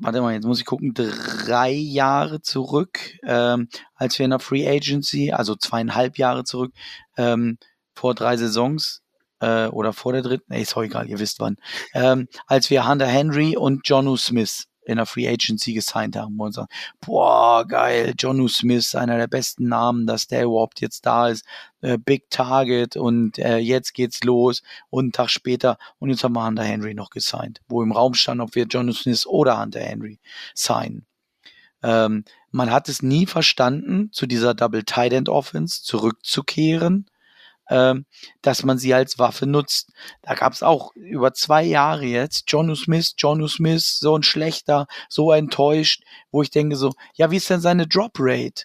warte 0.00 0.20
mal, 0.20 0.34
jetzt 0.34 0.46
muss 0.46 0.58
ich 0.58 0.66
gucken, 0.66 0.94
drei 0.94 1.70
Jahre 1.70 2.42
zurück, 2.42 2.98
ähm, 3.24 3.68
als 3.94 4.18
wir 4.18 4.24
in 4.24 4.30
der 4.30 4.40
Free 4.40 4.68
Agency, 4.68 5.32
also 5.32 5.56
zweieinhalb 5.56 6.18
Jahre 6.18 6.44
zurück, 6.44 6.72
ähm, 7.16 7.58
vor 7.94 8.14
drei 8.14 8.36
Saisons, 8.36 9.02
äh, 9.40 9.66
oder 9.66 9.92
vor 9.92 10.12
der 10.12 10.22
dritten, 10.22 10.46
nee, 10.48 10.62
ist 10.62 10.76
auch 10.76 10.82
egal, 10.82 11.08
ihr 11.08 11.18
wisst 11.18 11.40
wann, 11.40 11.56
ähm, 11.94 12.28
als 12.46 12.70
wir 12.70 12.88
Hunter 12.88 13.06
Henry 13.06 13.56
und 13.56 13.86
Jonu 13.88 14.16
Smith 14.16 14.66
in 14.86 14.96
der 14.96 15.06
Free 15.06 15.28
Agency 15.28 15.74
gesigned 15.74 16.16
haben 16.16 16.38
und 16.38 16.52
sagen, 16.52 16.68
boah, 17.00 17.66
geil, 17.66 18.14
Jonu 18.18 18.48
Smith, 18.48 18.94
einer 18.94 19.18
der 19.18 19.26
besten 19.26 19.68
Namen, 19.68 20.06
dass 20.06 20.26
der 20.26 20.44
überhaupt 20.44 20.80
jetzt 20.80 21.04
da 21.04 21.28
ist, 21.28 21.44
äh, 21.80 21.98
Big 21.98 22.30
Target 22.30 22.96
und 22.96 23.38
äh, 23.38 23.58
jetzt 23.58 23.94
geht's 23.94 24.22
los. 24.24 24.62
Und 24.90 25.04
einen 25.04 25.12
Tag 25.12 25.30
später 25.30 25.78
und 25.98 26.10
jetzt 26.10 26.24
haben 26.24 26.34
wir 26.34 26.46
Hunter 26.46 26.64
Henry 26.64 26.94
noch 26.94 27.10
gesigned, 27.10 27.60
wo 27.68 27.82
im 27.82 27.92
Raum 27.92 28.14
stand, 28.14 28.40
ob 28.40 28.54
wir 28.54 28.66
Jonu 28.66 28.92
Smith 28.92 29.26
oder 29.26 29.60
Hunter 29.60 29.80
Henry 29.80 30.20
signen. 30.54 31.06
Ähm, 31.82 32.24
man 32.50 32.70
hat 32.70 32.88
es 32.88 33.02
nie 33.02 33.26
verstanden, 33.26 34.10
zu 34.12 34.26
dieser 34.26 34.54
Double 34.54 34.84
Tight 34.84 35.12
End 35.12 35.28
Offense 35.28 35.82
zurückzukehren 35.82 37.06
ähm, 37.68 38.06
dass 38.42 38.64
man 38.64 38.78
sie 38.78 38.94
als 38.94 39.18
Waffe 39.18 39.46
nutzt. 39.46 39.92
Da 40.22 40.34
gab 40.34 40.52
es 40.52 40.62
auch 40.62 40.94
über 40.94 41.32
zwei 41.34 41.62
Jahre 41.62 42.04
jetzt 42.04 42.50
Jonu 42.50 42.74
Smith, 42.74 43.14
Jonu 43.18 43.48
Smith, 43.48 43.98
so 43.98 44.16
ein 44.16 44.22
schlechter, 44.22 44.86
so 45.08 45.32
enttäuscht, 45.32 46.02
wo 46.30 46.42
ich 46.42 46.50
denke 46.50 46.76
so, 46.76 46.92
ja, 47.14 47.30
wie 47.30 47.36
ist 47.36 47.50
denn 47.50 47.60
seine 47.60 47.86
Drop 47.86 48.12
Rate? 48.18 48.64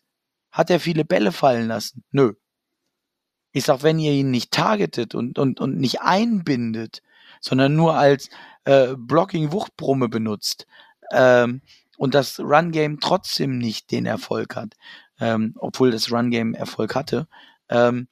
Hat 0.52 0.70
er 0.70 0.80
viele 0.80 1.06
Bälle 1.06 1.32
fallen 1.32 1.68
lassen? 1.68 2.04
Nö. 2.12 2.34
Ich 3.54 3.66
sag, 3.66 3.84
wenn 3.84 4.00
ihr 4.00 4.14
ihn 4.14 4.32
nicht 4.32 4.52
targetet 4.52 5.14
und, 5.16 5.38
und, 5.38 5.60
und 5.60 5.78
nicht 5.78 6.02
einbindet, 6.02 7.02
sondern 7.42 7.76
nur 7.76 7.96
als 7.96 8.30
äh, 8.66 8.96
Blocking-Wuchtbrumme 8.98 10.08
benutzt 10.08 10.68
ähm, 11.12 11.62
und 11.98 12.14
das 12.14 12.40
Run-Game 12.40 13.00
trotzdem 13.00 13.58
nicht 13.58 13.92
den 13.92 14.06
Erfolg 14.06 14.56
hat, 14.56 14.76
ähm, 15.20 15.56
obwohl 15.58 15.92
das 15.92 16.12
Run-Game 16.12 16.54
Erfolg 16.54 16.96
hatte, 16.96 17.28
ähm, 17.70 18.08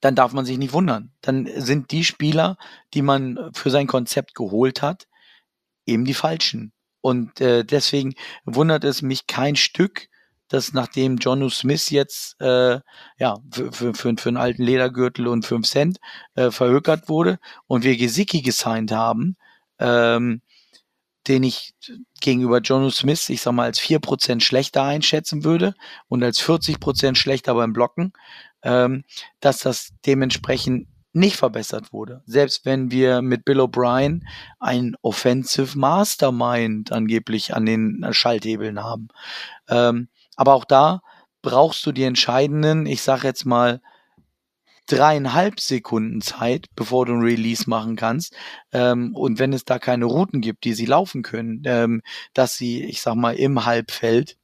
dann 0.00 0.14
darf 0.14 0.32
man 0.32 0.44
sich 0.44 0.58
nicht 0.58 0.72
wundern. 0.72 1.12
Dann 1.20 1.48
sind 1.56 1.90
die 1.90 2.04
Spieler, 2.04 2.56
die 2.94 3.02
man 3.02 3.50
für 3.54 3.70
sein 3.70 3.86
Konzept 3.86 4.34
geholt 4.34 4.82
hat, 4.82 5.06
eben 5.86 6.04
die 6.04 6.14
falschen. 6.14 6.72
Und 7.00 7.40
äh, 7.40 7.64
deswegen 7.64 8.14
wundert 8.44 8.84
es 8.84 9.02
mich 9.02 9.26
kein 9.26 9.56
Stück, 9.56 10.08
dass 10.48 10.72
nachdem 10.72 11.16
Jonu 11.16 11.48
Smith 11.50 11.90
jetzt 11.90 12.40
äh, 12.40 12.80
ja 13.18 13.38
für, 13.50 13.72
für, 13.72 13.94
für, 13.94 14.14
für 14.16 14.28
einen 14.28 14.36
alten 14.36 14.62
Ledergürtel 14.62 15.26
und 15.26 15.44
5 15.44 15.66
Cent 15.66 15.98
äh, 16.34 16.50
verhökert 16.50 17.08
wurde 17.08 17.38
und 17.66 17.84
wir 17.84 17.96
Gesicki 17.96 18.42
gesigned 18.42 18.92
haben, 18.92 19.36
ähm, 19.78 20.42
den 21.28 21.42
ich 21.42 21.74
gegenüber 22.20 22.60
Jonu 22.60 22.90
Smith, 22.90 23.28
ich 23.28 23.42
sag 23.42 23.52
mal, 23.52 23.64
als 23.64 23.80
4% 23.80 24.40
schlechter 24.40 24.82
einschätzen 24.82 25.44
würde 25.44 25.74
und 26.08 26.22
als 26.22 26.40
40% 26.42 27.16
schlechter 27.16 27.54
beim 27.54 27.72
Blocken, 27.72 28.12
ähm, 28.62 29.04
dass 29.40 29.58
das 29.58 29.92
dementsprechend 30.06 30.88
nicht 31.12 31.36
verbessert 31.36 31.92
wurde. 31.92 32.22
Selbst 32.26 32.64
wenn 32.66 32.90
wir 32.90 33.22
mit 33.22 33.44
Bill 33.44 33.60
O'Brien 33.60 34.22
ein 34.58 34.96
Offensive 35.00 35.78
Mastermind 35.78 36.90
angeblich 36.92 37.54
an 37.54 37.66
den 37.66 38.04
Schalthebeln 38.10 38.82
haben. 38.82 39.08
Ähm, 39.68 40.08
aber 40.36 40.54
auch 40.54 40.64
da 40.64 41.02
brauchst 41.40 41.86
du 41.86 41.92
die 41.92 42.02
entscheidenden, 42.02 42.86
ich 42.86 43.02
sag 43.02 43.22
jetzt 43.22 43.44
mal, 43.44 43.80
dreieinhalb 44.86 45.60
Sekunden 45.60 46.20
Zeit, 46.20 46.66
bevor 46.76 47.06
du 47.06 47.14
ein 47.14 47.22
Release 47.22 47.68
machen 47.68 47.96
kannst. 47.96 48.34
Ähm, 48.72 49.14
und 49.14 49.38
wenn 49.38 49.52
es 49.52 49.64
da 49.64 49.78
keine 49.78 50.04
Routen 50.04 50.40
gibt, 50.40 50.64
die 50.64 50.74
sie 50.74 50.86
laufen 50.86 51.22
können, 51.22 51.62
ähm, 51.64 52.02
dass 52.34 52.56
sie, 52.56 52.84
ich 52.84 53.00
sag 53.00 53.14
mal, 53.14 53.34
im 53.34 53.64
Halbfeld 53.64 54.36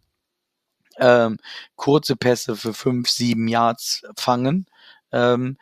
ähm, 0.99 1.39
kurze 1.77 2.17
Pässe 2.17 2.57
für 2.57 2.75
fünf, 2.75 3.09
sieben 3.09 3.49
Yards 3.49 4.03
fangen, 4.17 4.67
ähm, 5.13 5.59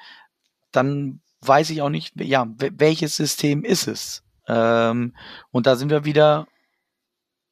dann 0.72 1.20
weiß 1.40 1.70
ich 1.70 1.82
auch 1.82 1.90
nicht, 1.90 2.14
ja, 2.20 2.46
welches 2.56 3.16
System 3.16 3.64
ist 3.64 3.86
es? 3.88 4.22
Ähm, 4.48 5.14
und 5.50 5.66
da 5.66 5.76
sind 5.76 5.90
wir 5.90 6.04
wieder 6.04 6.46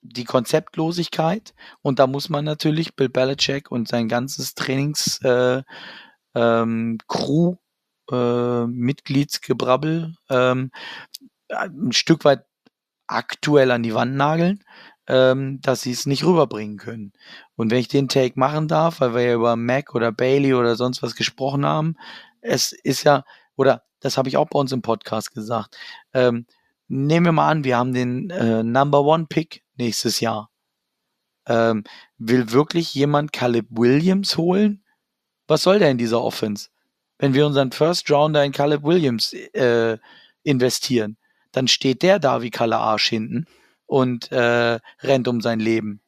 die 0.03 0.25
Konzeptlosigkeit 0.25 1.55
und 1.83 1.99
da 1.99 2.07
muss 2.07 2.29
man 2.29 2.45
natürlich 2.45 2.95
Bill 2.95 3.09
Belichick 3.09 3.71
und 3.71 3.89
sein 3.89 4.09
ganzes 4.09 4.55
Trainings 4.55 5.21
äh, 5.23 5.63
ähm, 6.37 6.99
Crew 7.09 7.57
äh, 8.13 8.67
Mitgliedsgebrabbel 8.67 10.15
ähm, 10.31 10.71
ein 11.49 11.93
Stück 11.93 12.25
weit 12.25 12.45
aktuell 13.07 13.71
an 13.71 13.83
die 13.83 13.95
Wand 13.95 14.17
nageln, 14.17 14.65
ähm, 15.07 15.61
dass 15.63 15.83
sie 15.83 15.93
es 15.93 16.07
nicht 16.07 16.25
rüberbringen 16.25 16.77
können. 16.77 17.13
Und 17.57 17.71
wenn 17.71 17.79
ich 17.79 17.89
den 17.89 18.09
Take 18.09 18.39
machen 18.39 18.69
darf, 18.69 19.01
weil 19.01 19.15
wir 19.15 19.23
ja 19.23 19.35
über 19.35 19.57
Mac 19.57 19.95
oder 19.95 20.13
Bailey 20.13 20.55
oder 20.55 20.77
sonst 20.77 21.03
was 21.03 21.15
gesprochen 21.15 21.65
haben, 21.65 21.97
es 22.41 22.73
ist 22.73 23.05
ja, 23.05 23.25
oder 23.57 23.85
das 24.01 24.19
habe 24.19 24.29
ich 24.29 24.37
auch 24.37 24.49
bei 24.49 24.59
uns 24.59 24.73
im 24.73 24.83
Podcast 24.83 25.33
gesagt, 25.35 25.77
ähm, 26.13 26.47
nehmen 26.89 27.27
wir 27.27 27.33
mal 27.33 27.49
an, 27.49 27.65
wir 27.65 27.79
haben 27.79 27.95
den 27.95 28.31
äh, 28.31 28.63
Number 28.63 29.03
One 29.03 29.27
Pick 29.29 29.65
nächstes 29.77 30.21
Jahr. 30.21 30.51
Ähm, 31.49 31.85
will 32.19 32.51
wirklich 32.53 32.95
jemand 32.95 33.33
Caleb 33.33 33.67
Williams 33.71 34.37
holen? 34.37 34.83
Was 35.47 35.63
soll 35.63 35.79
der 35.79 35.91
in 35.91 35.99
dieser 35.99 36.23
Offense? 36.23 36.69
Wenn 37.19 37.35
wir 37.35 37.47
unseren 37.47 37.73
First 37.73 38.11
Rounder 38.11 38.45
in 38.45 38.53
Caleb 38.53 38.83
Williams 38.83 39.33
äh, 39.33 39.99
investieren, 40.43 41.17
dann 41.53 41.69
steht 41.69 42.03
der 42.03 42.19
da 42.19 42.43
wie 42.43 42.51
Kalle 42.51 42.77
Arsch 42.77 43.09
hinten 43.09 43.47
und 43.87 44.31
äh, 44.33 44.79
rennt 45.01 45.29
um 45.29 45.41
sein 45.41 45.61
Leben. 45.61 46.01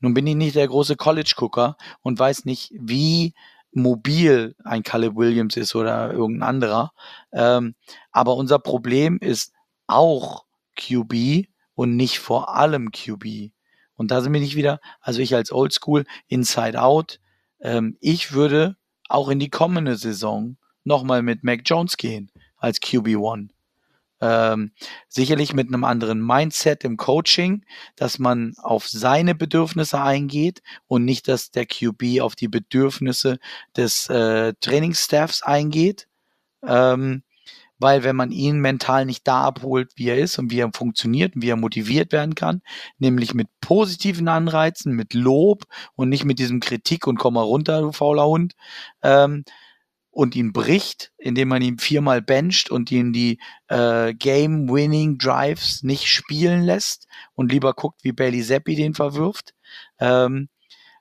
Nun 0.00 0.14
bin 0.14 0.26
ich 0.26 0.34
nicht 0.34 0.56
der 0.56 0.66
große 0.66 0.96
College-Gucker 0.96 1.76
und 2.02 2.18
weiß 2.18 2.44
nicht, 2.44 2.72
wie 2.74 3.34
mobil 3.72 4.56
ein 4.64 4.82
Caleb 4.82 5.14
Williams 5.16 5.56
ist 5.56 5.74
oder 5.74 6.12
irgendein 6.12 6.48
anderer. 6.48 6.92
Ähm, 7.32 7.74
aber 8.10 8.34
unser 8.34 8.58
Problem 8.58 9.18
ist 9.20 9.52
auch 9.86 10.44
QB 10.76 11.46
und 11.74 11.96
nicht 11.96 12.18
vor 12.18 12.56
allem 12.56 12.90
QB. 12.90 13.52
Und 13.94 14.10
da 14.10 14.20
sind 14.20 14.32
wir 14.32 14.40
nicht 14.40 14.56
wieder, 14.56 14.80
also 15.00 15.20
ich 15.20 15.34
als 15.34 15.52
Oldschool, 15.52 16.04
Inside 16.28 16.80
Out. 16.80 17.20
Ähm, 17.60 17.96
ich 18.00 18.32
würde 18.32 18.76
auch 19.08 19.28
in 19.28 19.38
die 19.38 19.50
kommende 19.50 19.96
Saison 19.96 20.56
nochmal 20.84 21.22
mit 21.22 21.44
Mac 21.44 21.62
Jones 21.64 21.96
gehen 21.96 22.30
als 22.56 22.80
QB1. 22.80 23.48
Ähm, 24.20 24.72
sicherlich 25.08 25.54
mit 25.54 25.68
einem 25.68 25.84
anderen 25.84 26.24
Mindset 26.24 26.82
im 26.82 26.96
Coaching, 26.96 27.64
dass 27.94 28.18
man 28.18 28.54
auf 28.58 28.88
seine 28.88 29.36
Bedürfnisse 29.36 30.00
eingeht 30.00 30.62
und 30.88 31.04
nicht, 31.04 31.28
dass 31.28 31.52
der 31.52 31.66
QB 31.66 32.20
auf 32.20 32.34
die 32.34 32.48
Bedürfnisse 32.48 33.38
des 33.76 34.08
äh, 34.08 34.54
Trainingsstaffs 34.60 35.42
eingeht. 35.42 36.08
Ähm, 36.66 37.22
weil 37.78 38.02
wenn 38.04 38.16
man 38.16 38.30
ihn 38.30 38.58
mental 38.58 39.06
nicht 39.06 39.26
da 39.26 39.44
abholt, 39.44 39.92
wie 39.96 40.08
er 40.08 40.18
ist 40.18 40.38
und 40.38 40.50
wie 40.50 40.60
er 40.60 40.70
funktioniert 40.72 41.34
und 41.34 41.42
wie 41.42 41.50
er 41.50 41.56
motiviert 41.56 42.12
werden 42.12 42.34
kann, 42.34 42.62
nämlich 42.98 43.34
mit 43.34 43.48
positiven 43.60 44.28
Anreizen, 44.28 44.94
mit 44.94 45.14
Lob 45.14 45.64
und 45.94 46.08
nicht 46.08 46.24
mit 46.24 46.38
diesem 46.38 46.60
Kritik 46.60 47.06
und 47.06 47.18
komm 47.18 47.34
mal 47.34 47.42
runter, 47.42 47.80
du 47.80 47.92
fauler 47.92 48.26
Hund, 48.26 48.54
ähm, 49.02 49.44
und 50.10 50.34
ihn 50.34 50.52
bricht, 50.52 51.12
indem 51.18 51.48
man 51.48 51.62
ihn 51.62 51.78
viermal 51.78 52.22
bencht 52.22 52.70
und 52.70 52.90
ihn 52.90 53.12
die 53.12 53.38
äh, 53.68 54.14
Game-Winning-Drives 54.14 55.84
nicht 55.84 56.08
spielen 56.08 56.62
lässt 56.62 57.06
und 57.34 57.52
lieber 57.52 57.72
guckt, 57.74 58.02
wie 58.02 58.12
Bailey 58.12 58.42
Zappi 58.42 58.74
den 58.74 58.94
verwirft, 58.94 59.54
ähm, 60.00 60.48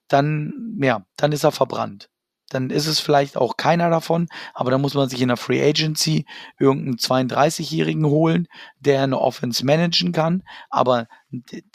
dann, 0.08 0.78
ja, 0.82 1.04
dann 1.16 1.32
ist 1.32 1.44
er 1.44 1.52
verbrannt 1.52 2.10
dann 2.50 2.70
ist 2.70 2.88
es 2.88 3.00
vielleicht 3.00 3.38
auch 3.38 3.58
keiner 3.58 3.90
davon, 3.90 4.28
aber 4.54 4.72
dann 4.72 4.82
muss 4.82 4.94
man 4.94 5.10
sich 5.10 5.22
in 5.22 5.28
der 5.28 5.38
Free 5.38 5.62
Agency 5.62 6.26
irgendeinen 6.60 6.98
32-Jährigen 6.98 8.06
holen, 8.06 8.48
der 8.80 9.04
eine 9.04 9.20
Offense 9.20 9.66
managen 9.66 10.12
kann, 10.12 10.44
aber 10.70 11.08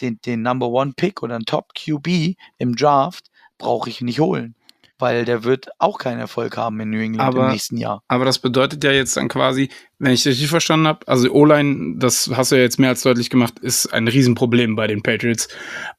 den, 0.00 0.20
den 0.24 0.42
Number 0.42 0.68
One 0.68 0.92
Pick 0.96 1.22
oder 1.22 1.34
einen 1.34 1.44
Top 1.44 1.72
QB 1.74 2.36
im 2.58 2.76
Draft 2.76 3.26
brauche 3.58 3.90
ich 3.90 4.00
nicht 4.00 4.20
holen, 4.20 4.54
weil 4.98 5.24
der 5.24 5.44
wird 5.44 5.68
auch 5.78 5.98
keinen 5.98 6.20
Erfolg 6.20 6.56
haben 6.56 6.80
in 6.80 6.90
New 6.90 7.00
England 7.00 7.28
aber, 7.28 7.46
im 7.46 7.52
nächsten 7.52 7.76
Jahr. 7.76 8.02
Aber 8.08 8.24
das 8.24 8.38
bedeutet 8.38 8.82
ja 8.82 8.92
jetzt 8.92 9.16
dann 9.16 9.28
quasi, 9.28 9.68
wenn 9.98 10.12
ich 10.12 10.26
richtig 10.26 10.48
verstanden 10.48 10.86
habe, 10.86 11.06
also 11.06 11.30
O-Line, 11.30 11.96
das 11.98 12.30
hast 12.34 12.52
du 12.52 12.56
ja 12.56 12.62
jetzt 12.62 12.78
mehr 12.78 12.90
als 12.90 13.02
deutlich 13.02 13.30
gemacht, 13.30 13.58
ist 13.58 13.92
ein 13.92 14.08
Riesenproblem 14.08 14.74
bei 14.74 14.86
den 14.86 15.02
Patriots. 15.02 15.48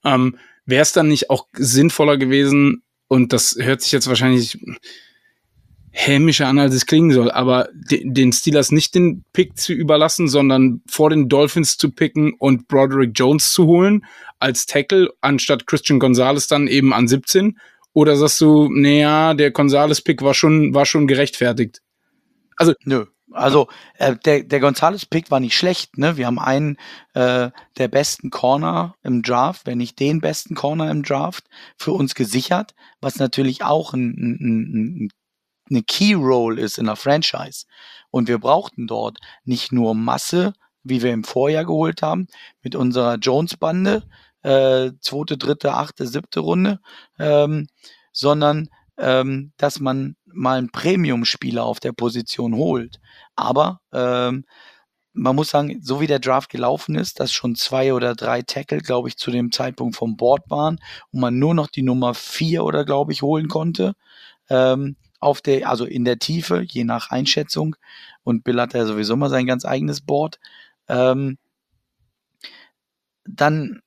Ähm, 0.03 0.37
Wäre 0.65 0.81
es 0.81 0.93
dann 0.93 1.09
nicht 1.09 1.29
auch 1.29 1.47
sinnvoller 1.51 2.15
gewesen, 2.15 2.83
und 3.13 3.31
das 3.31 3.55
hört 3.59 3.81
sich 3.83 3.91
jetzt 3.91 4.07
wahrscheinlich 4.07 4.57
hämischer 5.91 6.47
an, 6.47 6.57
als 6.57 6.73
es 6.73 6.87
klingen 6.87 7.11
soll, 7.11 7.29
aber 7.29 7.69
den 7.71 8.33
Steelers 8.33 8.71
nicht 8.71 8.95
den 8.95 9.23
Pick 9.33 9.55
zu 9.55 9.71
überlassen, 9.71 10.27
sondern 10.27 10.81
vor 10.89 11.11
den 11.11 11.29
Dolphins 11.29 11.77
zu 11.77 11.91
picken 11.91 12.33
und 12.33 12.67
Broderick 12.67 13.11
Jones 13.13 13.53
zu 13.53 13.67
holen 13.67 14.03
als 14.39 14.65
Tackle, 14.65 15.11
anstatt 15.21 15.67
Christian 15.67 15.99
Gonzalez 15.99 16.47
dann 16.47 16.67
eben 16.67 16.91
an 16.91 17.07
17? 17.07 17.59
Oder 17.93 18.15
sagst 18.15 18.41
du, 18.41 18.67
naja, 18.71 19.35
der 19.35 19.51
Gonzalez-Pick 19.51 20.23
war 20.23 20.33
schon, 20.33 20.73
war 20.73 20.87
schon 20.87 21.05
gerechtfertigt? 21.05 21.83
Also, 22.57 22.73
nö. 22.83 23.05
Also 23.33 23.67
äh, 23.97 24.15
der, 24.25 24.43
der 24.43 24.59
Gonzales-Pick 24.59 25.31
war 25.31 25.39
nicht 25.39 25.57
schlecht. 25.57 25.97
Ne? 25.97 26.17
Wir 26.17 26.27
haben 26.27 26.39
einen 26.39 26.77
äh, 27.13 27.49
der 27.77 27.87
besten 27.87 28.29
Corner 28.29 28.95
im 29.03 29.21
Draft, 29.21 29.65
wenn 29.65 29.79
nicht 29.79 29.99
den 29.99 30.21
besten 30.21 30.55
Corner 30.55 30.89
im 30.91 31.03
Draft, 31.03 31.45
für 31.77 31.91
uns 31.91 32.15
gesichert, 32.15 32.73
was 33.01 33.17
natürlich 33.17 33.63
auch 33.63 33.93
ein, 33.93 34.09
ein, 34.11 34.37
ein, 34.39 35.09
eine 35.69 35.83
Key-Role 35.83 36.61
ist 36.61 36.77
in 36.77 36.85
der 36.85 36.95
Franchise. 36.95 37.65
Und 38.11 38.27
wir 38.27 38.37
brauchten 38.37 38.87
dort 38.87 39.17
nicht 39.43 39.71
nur 39.71 39.95
Masse, 39.95 40.53
wie 40.83 41.01
wir 41.01 41.13
im 41.13 41.23
Vorjahr 41.23 41.65
geholt 41.65 42.01
haben, 42.01 42.27
mit 42.61 42.75
unserer 42.75 43.15
Jones-Bande, 43.15 44.03
äh, 44.43 44.91
zweite, 44.99 45.37
dritte, 45.37 45.73
achte, 45.73 46.05
siebte 46.05 46.41
Runde, 46.41 46.79
ähm, 47.17 47.67
sondern 48.11 48.69
ähm, 49.03 49.51
dass 49.57 49.81
man 49.81 50.15
mal 50.25 50.57
einen 50.57 50.71
Premium-Spieler 50.71 51.63
auf 51.63 51.81
der 51.81 51.91
Position 51.91 52.55
holt. 52.55 52.99
Aber 53.35 53.81
ähm, 53.91 54.45
man 55.11 55.35
muss 55.35 55.49
sagen, 55.49 55.79
so 55.83 55.99
wie 55.99 56.07
der 56.07 56.19
Draft 56.19 56.49
gelaufen 56.49 56.95
ist, 56.95 57.19
dass 57.19 57.33
schon 57.33 57.55
zwei 57.55 57.93
oder 57.93 58.15
drei 58.15 58.41
Tackle, 58.41 58.79
glaube 58.79 59.09
ich, 59.09 59.17
zu 59.17 59.29
dem 59.29 59.51
Zeitpunkt 59.51 59.97
vom 59.97 60.15
Board 60.15 60.49
waren 60.49 60.79
und 61.11 61.19
man 61.19 61.37
nur 61.37 61.53
noch 61.53 61.67
die 61.67 61.83
Nummer 61.83 62.13
vier 62.13 62.63
oder 62.63 62.85
glaube 62.85 63.11
ich 63.11 63.21
holen 63.21 63.49
konnte. 63.49 63.93
Ähm, 64.49 64.95
auf 65.19 65.41
der, 65.41 65.69
also 65.69 65.85
in 65.85 66.05
der 66.05 66.19
Tiefe, 66.19 66.61
je 66.61 66.83
nach 66.85 67.11
Einschätzung. 67.11 67.75
Und 68.23 68.43
Bill 68.43 68.59
hat 68.59 68.73
ja 68.73 68.85
sowieso 68.85 69.15
mal 69.17 69.29
sein 69.29 69.45
ganz 69.45 69.65
eigenes 69.65 70.01
Board. 70.01 70.39
Ähm, 70.87 71.37
dann 73.25 73.81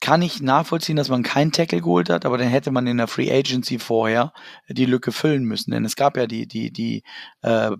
kann 0.00 0.22
ich 0.22 0.40
nachvollziehen, 0.40 0.96
dass 0.96 1.10
man 1.10 1.22
keinen 1.22 1.52
Tackle 1.52 1.80
geholt 1.80 2.08
hat, 2.08 2.24
aber 2.24 2.38
dann 2.38 2.48
hätte 2.48 2.70
man 2.70 2.86
in 2.86 2.96
der 2.96 3.06
Free 3.06 3.30
Agency 3.30 3.78
vorher 3.78 4.32
die 4.68 4.86
Lücke 4.86 5.12
füllen 5.12 5.44
müssen. 5.44 5.70
Denn 5.70 5.84
es 5.84 5.96
gab 5.96 6.16
ja 6.16 6.26
die, 6.26 6.46
die, 6.46 6.72
die, 6.72 7.02
äh, 7.42 7.72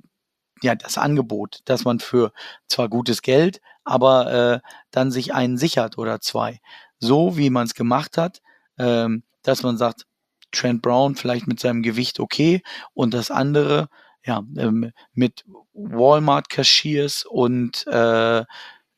ja, 0.62 0.74
das 0.74 0.98
Angebot, 0.98 1.60
dass 1.64 1.84
man 1.84 2.00
für 2.00 2.32
zwar 2.68 2.88
gutes 2.88 3.22
Geld, 3.22 3.60
aber 3.84 4.32
äh, 4.32 4.68
dann 4.90 5.10
sich 5.10 5.32
einen 5.34 5.56
sichert 5.56 5.96
oder 5.96 6.20
zwei. 6.20 6.60
So 6.98 7.38
wie 7.38 7.48
man 7.48 7.64
es 7.66 7.74
gemacht 7.74 8.18
hat, 8.18 8.42
ähm, 8.78 9.22
dass 9.42 9.62
man 9.62 9.78
sagt, 9.78 10.04
Trent 10.52 10.82
Brown 10.82 11.14
vielleicht 11.14 11.46
mit 11.46 11.60
seinem 11.60 11.82
Gewicht 11.82 12.20
okay 12.20 12.62
und 12.92 13.14
das 13.14 13.30
andere 13.30 13.88
ja 14.24 14.42
ähm, 14.56 14.92
mit 15.12 15.44
Walmart 15.72 16.50
Cashiers 16.50 17.24
und 17.24 17.86
äh, 17.86 18.44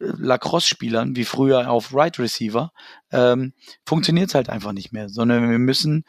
Lacrosse-Spielern 0.03 1.17
wie 1.17 1.25
früher 1.25 1.71
auf 1.71 1.95
Right 1.95 2.19
Receiver, 2.19 2.73
ähm, 3.13 3.53
funktioniert 3.87 4.29
es 4.29 4.35
halt 4.35 4.49
einfach 4.49 4.73
nicht 4.73 4.93
mehr, 4.93 5.09
sondern 5.09 5.51
wir 5.51 5.59
müssen 5.59 6.05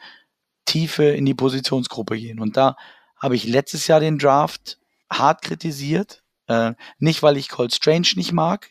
Tiefe 0.64 1.04
in 1.04 1.24
die 1.24 1.34
Positionsgruppe 1.34 2.18
gehen. 2.18 2.40
Und 2.40 2.56
da 2.56 2.76
habe 3.16 3.36
ich 3.36 3.46
letztes 3.46 3.86
Jahr 3.86 4.00
den 4.00 4.18
Draft 4.18 4.78
hart 5.10 5.42
kritisiert. 5.42 6.22
Äh, 6.46 6.72
nicht, 6.98 7.22
weil 7.22 7.36
ich 7.36 7.48
Cold 7.48 7.74
Strange 7.74 8.08
nicht 8.16 8.32
mag, 8.32 8.70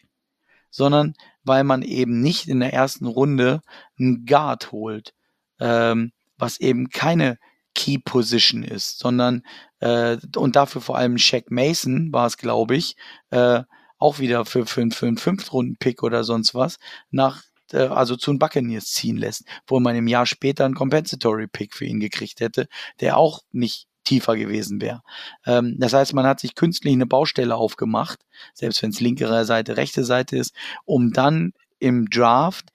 sondern 0.69 1.15
weil 1.43 1.63
man 1.63 1.82
eben 1.82 2.21
nicht 2.21 2.47
in 2.47 2.59
der 2.59 2.74
ersten 2.74 3.05
Runde 3.05 3.61
einen 3.97 4.26
Guard 4.26 4.71
holt, 4.71 5.13
ähm, 5.59 6.11
was 6.38 6.59
eben 6.59 6.89
keine 6.89 7.38
Key 7.76 7.97
Position 7.97 8.63
ist, 8.63 8.99
sondern 8.99 9.43
äh, 9.80 10.17
und 10.36 10.55
dafür 10.55 10.82
vor 10.82 10.97
allem 10.97 11.17
Shaq 11.17 11.49
Mason 11.49 12.13
war 12.13 12.28
es, 12.28 12.38
glaube 12.38 12.76
ich, 12.76 12.95
äh, 13.32 13.63
auch 13.98 14.20
wieder 14.20 14.46
für, 14.46 14.66
für, 14.66 14.89
für 14.91 15.08
einen 15.08 15.18
Fünftrunden-Pick 15.18 16.04
oder 16.04 16.24
sonst 16.24 16.56
was, 16.56 16.78
nach 17.12 17.44
äh, 17.72 17.88
also 17.88 18.16
zu 18.16 18.32
den 18.32 18.39
Buccaneers 18.39 18.86
ziehen 18.86 19.18
lässt, 19.18 19.44
wo 19.68 19.80
man 19.80 19.96
im 19.96 20.08
Jahr 20.08 20.26
später 20.26 20.66
einen 20.66 20.76
Compensatory 20.76 21.48
Pick 21.48 21.74
für 21.74 21.86
ihn 21.86 22.00
gekriegt 22.00 22.39
hätte, 22.39 22.68
der 23.00 23.18
auch 23.18 23.41
nicht 23.52 23.88
tiefer 24.04 24.36
gewesen 24.36 24.82
wäre. 24.82 25.02
Ähm, 25.46 25.76
das 25.80 25.94
heißt, 25.94 26.14
man 26.14 26.26
hat 26.26 26.39
sich 26.39 26.56
künstlich 26.56 26.94
eine 26.94 27.06
Baustelle 27.06 27.56
aufgemacht, 27.56 28.20
selbst 28.54 28.82
wenn 28.82 28.91
es 28.91 29.00
linkere 29.00 29.46
Seite, 29.46 29.78
rechte 29.78 30.04
Seite 30.04 30.38
ist, 30.38 30.54
um 30.86 31.14
dann 31.14 31.54
im 31.80 32.10
Draft 32.10 32.70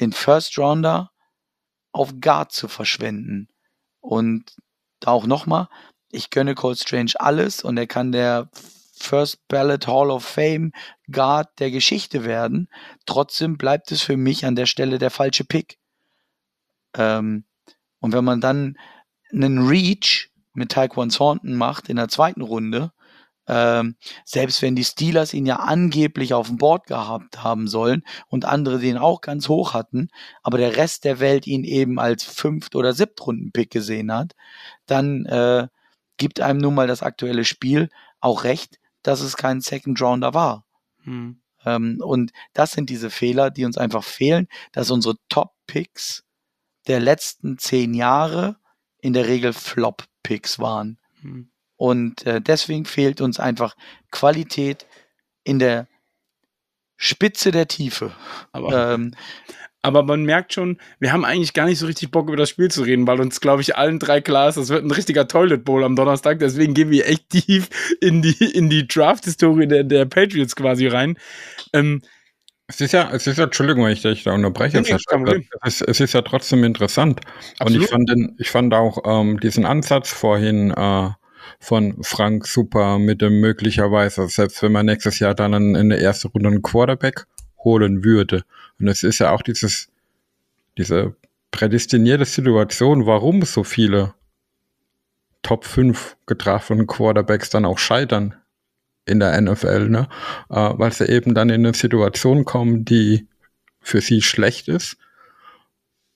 den 0.00 0.12
First 0.12 0.58
Rounder 0.58 1.10
auf 1.92 2.14
Guard 2.20 2.52
zu 2.52 2.68
verschwenden. 2.68 3.48
Und 4.00 4.56
auch 5.04 5.26
nochmal, 5.26 5.68
ich 6.10 6.30
gönne 6.30 6.54
Cold 6.54 6.78
Strange 6.78 7.12
alles 7.18 7.62
und 7.62 7.76
er 7.76 7.86
kann 7.86 8.12
der 8.12 8.50
First 9.00 9.46
Ballot 9.48 9.86
Hall 9.86 10.10
of 10.10 10.24
Fame 10.24 10.72
Guard 11.10 11.48
der 11.58 11.70
Geschichte 11.70 12.24
werden. 12.24 12.68
Trotzdem 13.06 13.56
bleibt 13.56 13.90
es 13.92 14.02
für 14.02 14.16
mich 14.16 14.44
an 14.44 14.56
der 14.56 14.66
Stelle 14.66 14.98
der 14.98 15.10
falsche 15.10 15.44
Pick. 15.44 15.78
Ähm, 16.94 17.44
und 18.00 18.12
wenn 18.12 18.24
man 18.24 18.40
dann 18.40 18.76
einen 19.32 19.66
Reach 19.66 20.30
mit 20.52 20.72
Taekwon 20.72 21.10
Thornton 21.10 21.54
macht 21.54 21.88
in 21.88 21.96
der 21.96 22.08
zweiten 22.08 22.42
Runde, 22.42 22.92
ähm, 23.46 23.96
selbst 24.24 24.62
wenn 24.62 24.76
die 24.76 24.84
Steelers 24.84 25.34
ihn 25.34 25.46
ja 25.46 25.56
angeblich 25.56 26.34
auf 26.34 26.48
dem 26.48 26.58
Board 26.58 26.86
gehabt 26.86 27.42
haben 27.42 27.66
sollen 27.66 28.04
und 28.28 28.44
andere 28.44 28.78
den 28.78 28.98
auch 28.98 29.22
ganz 29.22 29.48
hoch 29.48 29.74
hatten, 29.74 30.08
aber 30.42 30.58
der 30.58 30.76
Rest 30.76 31.04
der 31.04 31.20
Welt 31.20 31.46
ihn 31.46 31.64
eben 31.64 31.98
als 31.98 32.22
Fünft- 32.22 32.76
oder 32.76 32.92
Siebtrunden-Pick 32.92 33.70
gesehen 33.70 34.12
hat, 34.12 34.34
dann 34.86 35.26
äh, 35.26 35.68
gibt 36.16 36.40
einem 36.40 36.60
nun 36.60 36.74
mal 36.74 36.86
das 36.86 37.02
aktuelle 37.02 37.44
Spiel 37.44 37.88
auch 38.20 38.44
recht, 38.44 38.78
dass 39.02 39.20
es 39.20 39.36
kein 39.36 39.60
Second 39.60 40.00
Rounder 40.00 40.34
war. 40.34 40.64
Hm. 41.04 41.40
Ähm, 41.64 41.98
und 42.02 42.32
das 42.52 42.72
sind 42.72 42.90
diese 42.90 43.10
Fehler, 43.10 43.50
die 43.50 43.64
uns 43.64 43.78
einfach 43.78 44.04
fehlen, 44.04 44.48
dass 44.72 44.90
unsere 44.90 45.16
Top-Picks 45.28 46.24
der 46.86 47.00
letzten 47.00 47.58
zehn 47.58 47.94
Jahre 47.94 48.56
in 49.00 49.12
der 49.12 49.26
Regel 49.26 49.52
Flop-Picks 49.52 50.58
waren. 50.58 50.98
Hm. 51.20 51.50
Und 51.76 52.26
äh, 52.26 52.40
deswegen 52.40 52.84
fehlt 52.84 53.20
uns 53.20 53.40
einfach 53.40 53.74
Qualität 54.10 54.86
in 55.44 55.58
der 55.58 55.88
Spitze 56.96 57.50
der 57.50 57.68
Tiefe. 57.68 58.14
Aber, 58.52 58.92
ähm, 58.92 59.14
aber 59.82 60.02
man 60.02 60.24
merkt 60.24 60.52
schon, 60.52 60.78
wir 60.98 61.12
haben 61.12 61.24
eigentlich 61.24 61.54
gar 61.54 61.66
nicht 61.66 61.78
so 61.78 61.86
richtig 61.86 62.10
Bock 62.10 62.28
über 62.28 62.36
das 62.36 62.50
Spiel 62.50 62.70
zu 62.70 62.82
reden, 62.82 63.06
weil 63.06 63.20
uns, 63.20 63.40
glaube 63.40 63.62
ich, 63.62 63.76
allen 63.76 63.98
drei 63.98 64.20
klar 64.20 64.48
ist, 64.48 64.56
das 64.56 64.68
wird 64.68 64.84
ein 64.84 64.90
richtiger 64.90 65.26
Toilet 65.26 65.64
Bowl 65.64 65.84
am 65.84 65.96
Donnerstag. 65.96 66.38
Deswegen 66.38 66.74
gehen 66.74 66.90
wir 66.90 67.06
echt 67.06 67.28
tief 67.30 67.68
in 68.00 68.22
die, 68.22 68.44
in 68.44 68.68
die 68.68 68.86
Draft-Historie 68.86 69.66
der, 69.66 69.84
der 69.84 70.04
Patriots 70.04 70.54
quasi 70.54 70.86
rein. 70.86 71.16
Ähm, 71.72 72.02
es 72.66 72.80
ist 72.80 72.92
ja, 72.92 73.10
es 73.12 73.26
ist 73.26 73.38
ja, 73.38 73.44
Entschuldigung, 73.44 73.84
wenn 73.84 73.92
ich 73.92 74.02
dich 74.02 74.22
da 74.22 74.32
unterbreche. 74.32 74.80
Nee, 74.80 74.96
nee, 75.24 75.48
es, 75.64 75.80
es, 75.80 75.98
ist 75.98 76.12
ja 76.12 76.22
trotzdem 76.22 76.62
interessant. 76.62 77.20
Absolut. 77.58 77.80
Und 77.80 77.84
ich 77.84 77.90
fand, 77.90 78.10
den, 78.10 78.36
ich 78.38 78.50
fand 78.50 78.74
auch 78.74 78.98
ähm, 79.04 79.40
diesen 79.40 79.64
Ansatz 79.64 80.12
vorhin 80.12 80.70
äh, 80.70 81.08
von 81.58 81.96
Frank 82.02 82.46
super 82.46 82.98
mit 82.98 83.22
dem 83.22 83.40
möglicherweise, 83.40 84.28
selbst 84.28 84.62
wenn 84.62 84.70
man 84.70 84.86
nächstes 84.86 85.18
Jahr 85.18 85.34
dann 85.34 85.74
in 85.74 85.88
der 85.88 86.00
ersten 86.00 86.28
Runde 86.28 86.48
einen 86.48 86.62
Quarterback 86.62 87.26
holen 87.64 88.04
würde. 88.04 88.44
Und 88.80 88.88
es 88.88 89.02
ist 89.02 89.18
ja 89.18 89.32
auch 89.32 89.42
dieses, 89.42 89.88
diese 90.78 91.14
prädestinierte 91.50 92.24
Situation, 92.24 93.06
warum 93.06 93.42
so 93.42 93.64
viele 93.64 94.14
Top 95.42 95.64
5 95.64 96.16
getrafenen 96.26 96.86
Quarterbacks 96.86 97.50
dann 97.50 97.64
auch 97.64 97.78
scheitern 97.78 98.34
in 99.06 99.20
der 99.20 99.40
NFL, 99.40 99.88
ne? 99.88 100.08
Äh, 100.50 100.70
weil 100.74 100.92
sie 100.92 101.08
eben 101.08 101.34
dann 101.34 101.48
in 101.48 101.66
eine 101.66 101.74
Situation 101.74 102.44
kommen, 102.44 102.84
die 102.84 103.26
für 103.80 104.00
sie 104.00 104.20
schlecht 104.22 104.68
ist 104.68 104.98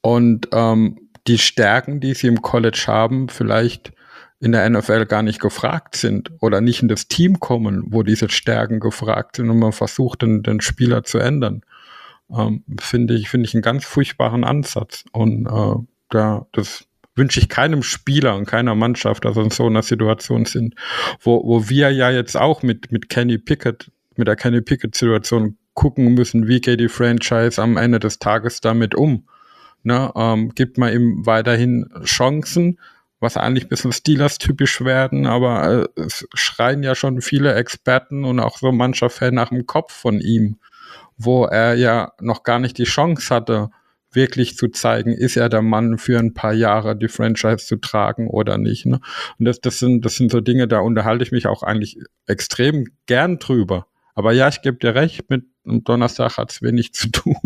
und 0.02 0.48
ähm, 0.52 1.08
die 1.26 1.38
Stärken, 1.38 2.00
die 2.00 2.12
sie 2.12 2.26
im 2.26 2.42
College 2.42 2.84
haben, 2.86 3.30
vielleicht 3.30 3.92
in 4.40 4.52
der 4.52 4.68
NFL 4.68 5.06
gar 5.06 5.22
nicht 5.22 5.40
gefragt 5.40 5.96
sind 5.96 6.30
oder 6.40 6.60
nicht 6.60 6.82
in 6.82 6.88
das 6.88 7.08
Team 7.08 7.40
kommen, 7.40 7.84
wo 7.86 8.02
diese 8.02 8.28
Stärken 8.28 8.80
gefragt 8.80 9.36
sind 9.36 9.48
und 9.48 9.58
man 9.58 9.72
versucht, 9.72 10.20
den, 10.20 10.42
den 10.42 10.60
Spieler 10.60 11.02
zu 11.02 11.18
ändern. 11.18 11.62
Ähm, 12.30 12.64
finde 12.80 13.14
ich, 13.14 13.28
finde 13.28 13.48
ich 13.48 13.54
einen 13.54 13.62
ganz 13.62 13.84
furchtbaren 13.84 14.44
Ansatz. 14.44 15.04
Und 15.12 15.46
äh, 15.46 15.74
da, 16.10 16.46
das 16.52 16.86
wünsche 17.14 17.40
ich 17.40 17.48
keinem 17.48 17.82
Spieler 17.82 18.36
und 18.36 18.46
keiner 18.46 18.74
Mannschaft, 18.74 19.24
dass 19.24 19.36
wir 19.36 19.44
in 19.44 19.50
so 19.50 19.66
einer 19.66 19.82
Situation 19.82 20.44
sind, 20.46 20.74
wo, 21.20 21.42
wo 21.44 21.68
wir 21.68 21.90
ja 21.90 22.10
jetzt 22.10 22.36
auch 22.36 22.62
mit, 22.62 22.90
mit 22.90 23.08
Kenny 23.08 23.38
Pickett, 23.38 23.90
mit 24.16 24.26
der 24.26 24.36
Kenny 24.36 24.60
Pickett-Situation 24.60 25.56
gucken 25.74 26.14
müssen, 26.14 26.48
wie 26.48 26.60
geht 26.60 26.80
die 26.80 26.88
Franchise 26.88 27.60
am 27.60 27.76
Ende 27.76 28.00
des 28.00 28.18
Tages 28.18 28.60
damit 28.60 28.94
um. 28.94 29.28
Ne, 29.86 30.10
ähm, 30.16 30.54
gibt 30.54 30.78
man 30.78 30.94
ihm 30.94 31.26
weiterhin 31.26 31.90
Chancen, 32.04 32.78
was 33.20 33.36
eigentlich 33.36 33.66
ein 33.66 33.68
bisschen 33.68 33.92
Steelers-typisch 33.92 34.80
werden, 34.82 35.26
aber 35.26 35.88
äh, 35.96 36.00
es 36.00 36.26
schreien 36.32 36.82
ja 36.82 36.94
schon 36.94 37.20
viele 37.20 37.54
Experten 37.54 38.24
und 38.24 38.40
auch 38.40 38.56
so 38.56 38.72
mancher 38.72 39.10
Fan 39.10 39.34
nach 39.34 39.50
dem 39.50 39.66
Kopf 39.66 39.92
von 39.92 40.20
ihm, 40.20 40.56
wo 41.16 41.44
er 41.44 41.74
ja 41.74 42.12
noch 42.20 42.42
gar 42.42 42.58
nicht 42.58 42.78
die 42.78 42.84
Chance 42.84 43.34
hatte, 43.34 43.70
wirklich 44.14 44.56
zu 44.56 44.68
zeigen, 44.68 45.12
ist 45.12 45.36
er 45.36 45.48
der 45.48 45.62
Mann 45.62 45.98
für 45.98 46.18
ein 46.18 46.34
paar 46.34 46.52
Jahre 46.52 46.96
die 46.96 47.08
Franchise 47.08 47.66
zu 47.66 47.76
tragen 47.76 48.28
oder 48.28 48.58
nicht. 48.58 48.86
Ne? 48.86 49.00
Und 49.38 49.44
das, 49.44 49.60
das, 49.60 49.78
sind, 49.78 50.04
das 50.04 50.16
sind 50.16 50.30
so 50.30 50.40
Dinge, 50.40 50.68
da 50.68 50.80
unterhalte 50.80 51.24
ich 51.24 51.32
mich 51.32 51.46
auch 51.46 51.62
eigentlich 51.62 51.98
extrem 52.26 52.86
gern 53.06 53.38
drüber. 53.38 53.86
Aber 54.14 54.32
ja, 54.32 54.48
ich 54.48 54.62
gebe 54.62 54.76
dir 54.76 54.94
recht, 54.94 55.28
mit 55.28 55.44
Donnerstag 55.64 56.36
hat 56.36 56.52
es 56.52 56.62
wenig 56.62 56.92
zu 56.92 57.10
tun. 57.10 57.36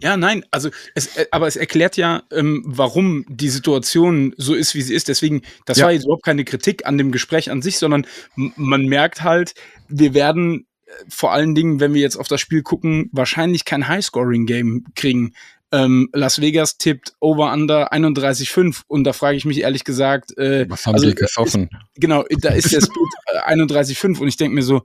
Ja, 0.00 0.16
nein, 0.16 0.44
also 0.50 0.70
es, 0.94 1.16
äh, 1.16 1.26
aber 1.30 1.46
es 1.46 1.56
erklärt 1.56 1.96
ja, 1.96 2.22
ähm, 2.30 2.62
warum 2.66 3.26
die 3.28 3.48
Situation 3.48 4.34
so 4.36 4.54
ist, 4.54 4.74
wie 4.74 4.82
sie 4.82 4.94
ist. 4.94 5.08
Deswegen, 5.08 5.42
das 5.66 5.78
ja. 5.78 5.84
war 5.84 5.92
jetzt 5.92 6.04
überhaupt 6.04 6.24
keine 6.24 6.44
Kritik 6.44 6.86
an 6.86 6.98
dem 6.98 7.12
Gespräch 7.12 7.50
an 7.50 7.62
sich, 7.62 7.78
sondern 7.78 8.06
man 8.34 8.86
merkt 8.86 9.22
halt, 9.22 9.54
wir 9.88 10.14
werden 10.14 10.66
vor 11.08 11.32
allen 11.32 11.54
Dingen, 11.54 11.80
wenn 11.80 11.94
wir 11.94 12.00
jetzt 12.00 12.16
auf 12.16 12.28
das 12.28 12.40
Spiel 12.40 12.62
gucken, 12.62 13.08
wahrscheinlich 13.12 13.64
kein 13.64 13.88
High-Scoring-Game 13.88 14.84
kriegen. 14.94 15.34
Ähm, 15.72 16.08
Las 16.12 16.40
Vegas 16.40 16.78
tippt 16.78 17.14
Over-Under 17.20 17.92
31,5 17.92 18.82
und 18.86 19.04
da 19.04 19.12
frage 19.12 19.36
ich 19.36 19.44
mich 19.44 19.60
ehrlich 19.60 19.84
gesagt, 19.84 20.36
äh, 20.38 20.66
was 20.68 20.86
haben 20.86 20.94
also, 20.94 21.08
die 21.08 21.14
gesoffen? 21.14 21.64
Ist, 21.64 22.00
genau, 22.00 22.24
da 22.38 22.50
ist 22.50 22.72
der 22.72 22.80
Split 22.80 23.08
31,5 23.46 24.20
und 24.20 24.28
ich 24.28 24.36
denke 24.36 24.54
mir 24.54 24.62
so, 24.62 24.82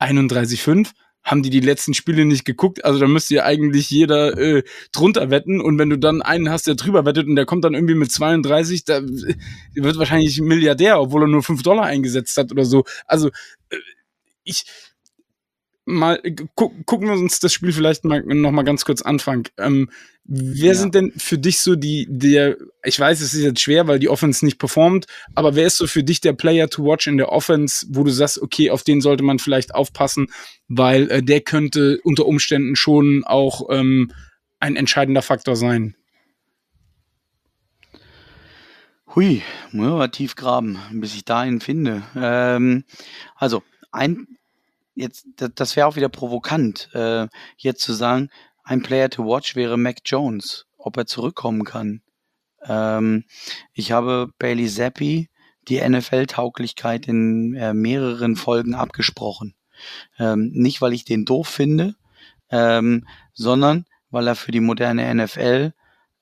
31,5? 0.00 0.90
Haben 1.22 1.44
die 1.44 1.50
die 1.50 1.60
letzten 1.60 1.94
Spiele 1.94 2.24
nicht 2.24 2.44
geguckt? 2.44 2.84
Also 2.84 2.98
da 2.98 3.06
müsste 3.06 3.36
ja 3.36 3.44
eigentlich 3.44 3.88
jeder 3.90 4.36
äh, 4.36 4.64
drunter 4.90 5.30
wetten 5.30 5.60
und 5.60 5.78
wenn 5.78 5.90
du 5.90 5.96
dann 5.96 6.20
einen 6.22 6.50
hast, 6.50 6.66
der 6.66 6.74
drüber 6.74 7.06
wettet 7.06 7.28
und 7.28 7.36
der 7.36 7.46
kommt 7.46 7.64
dann 7.64 7.74
irgendwie 7.74 7.94
mit 7.94 8.10
32, 8.10 8.84
da 8.84 9.00
wird 9.00 9.98
wahrscheinlich 9.98 10.40
Milliardär, 10.40 11.00
obwohl 11.00 11.22
er 11.22 11.28
nur 11.28 11.44
5 11.44 11.62
Dollar 11.62 11.84
eingesetzt 11.84 12.36
hat 12.36 12.50
oder 12.50 12.64
so. 12.64 12.82
Also 13.06 13.28
äh, 13.68 13.76
ich, 14.42 14.64
mal 15.84 16.20
gu 16.56 16.70
gucken 16.86 17.08
wir 17.08 17.14
uns 17.14 17.40
das 17.40 17.52
Spiel 17.52 17.72
vielleicht 17.72 18.04
mal 18.04 18.22
noch 18.22 18.50
mal 18.50 18.62
ganz 18.62 18.84
kurz 18.84 19.02
anfangen. 19.02 19.44
Ähm, 19.58 19.90
wer 20.24 20.72
ja. 20.72 20.74
sind 20.74 20.94
denn 20.94 21.12
für 21.16 21.38
dich 21.38 21.60
so 21.60 21.74
die 21.74 22.06
der 22.08 22.56
ich 22.84 22.98
weiß, 22.98 23.20
es 23.20 23.34
ist 23.34 23.42
jetzt 23.42 23.60
schwer, 23.60 23.88
weil 23.88 23.98
die 23.98 24.08
Offense 24.08 24.44
nicht 24.44 24.58
performt, 24.58 25.06
aber 25.34 25.56
wer 25.56 25.66
ist 25.66 25.78
so 25.78 25.86
für 25.86 26.04
dich 26.04 26.20
der 26.20 26.32
Player 26.34 26.68
to 26.68 26.84
watch 26.84 27.06
in 27.06 27.16
der 27.16 27.30
Offense, 27.30 27.86
wo 27.90 28.04
du 28.04 28.10
sagst, 28.10 28.40
okay, 28.40 28.70
auf 28.70 28.82
den 28.82 29.00
sollte 29.00 29.24
man 29.24 29.38
vielleicht 29.38 29.74
aufpassen, 29.74 30.28
weil 30.68 31.10
äh, 31.10 31.22
der 31.22 31.40
könnte 31.40 32.00
unter 32.04 32.26
Umständen 32.26 32.76
schon 32.76 33.24
auch 33.24 33.68
ähm, 33.70 34.12
ein 34.60 34.76
entscheidender 34.76 35.22
Faktor 35.22 35.56
sein. 35.56 35.96
Hui, 39.14 39.42
muss 39.72 39.88
man 39.88 40.10
tief 40.10 40.36
graben, 40.36 40.78
bis 40.92 41.14
ich 41.14 41.24
da 41.24 41.40
einen 41.40 41.60
finde. 41.60 42.02
Ähm, 42.16 42.84
also 43.36 43.62
ein 43.90 44.26
jetzt, 44.94 45.26
das 45.36 45.76
wäre 45.76 45.86
auch 45.86 45.96
wieder 45.96 46.08
provokant, 46.08 46.90
äh, 46.94 47.28
jetzt 47.56 47.82
zu 47.82 47.92
sagen, 47.92 48.30
ein 48.64 48.82
Player 48.82 49.10
to 49.10 49.24
watch 49.24 49.56
wäre 49.56 49.76
Mac 49.76 49.98
Jones, 50.04 50.66
ob 50.78 50.96
er 50.96 51.06
zurückkommen 51.06 51.64
kann. 51.64 52.02
Ähm, 52.64 53.24
ich 53.72 53.92
habe 53.92 54.30
Bailey 54.38 54.68
Zappi 54.68 55.28
die 55.68 55.80
NFL-Tauglichkeit 55.80 57.08
in 57.08 57.54
äh, 57.54 57.74
mehreren 57.74 58.36
Folgen 58.36 58.74
abgesprochen. 58.74 59.54
Ähm, 60.18 60.50
nicht, 60.52 60.80
weil 60.80 60.92
ich 60.92 61.04
den 61.04 61.24
doof 61.24 61.48
finde, 61.48 61.96
ähm, 62.50 63.06
sondern 63.32 63.86
weil 64.10 64.28
er 64.28 64.36
für 64.36 64.52
die 64.52 64.60
moderne 64.60 65.12
NFL 65.14 65.72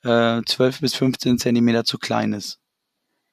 äh, 0.05 0.43
12 0.47 0.81
bis 0.81 0.95
15 0.95 1.39
Zentimeter 1.39 1.85
zu 1.85 1.99
klein 1.99 2.33
ist. 2.33 2.61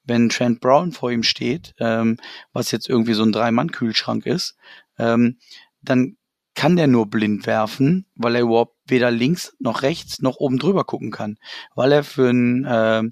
wenn 0.04 0.30
Trent 0.30 0.60
Brown 0.60 0.92
vor 0.92 1.10
ihm 1.12 1.22
steht, 1.22 1.74
ähm, 1.78 2.16
was 2.52 2.70
jetzt 2.70 2.88
irgendwie 2.88 3.12
so 3.14 3.22
ein 3.22 3.32
Drei-Mann-Kühlschrank 3.32 4.26
ist, 4.26 4.56
ähm, 4.98 5.38
dann 5.82 6.16
kann 6.54 6.76
der 6.76 6.88
nur 6.88 7.06
blind 7.06 7.46
werfen, 7.46 8.06
weil 8.16 8.34
er 8.34 8.42
überhaupt 8.42 8.76
weder 8.86 9.10
links 9.10 9.54
noch 9.60 9.82
rechts 9.82 10.20
noch 10.20 10.36
oben 10.38 10.58
drüber 10.58 10.84
gucken 10.84 11.12
kann, 11.12 11.38
weil 11.74 11.92
er 11.92 12.02
für 12.02 12.30
ein 12.30 12.64
äh, 12.64 13.02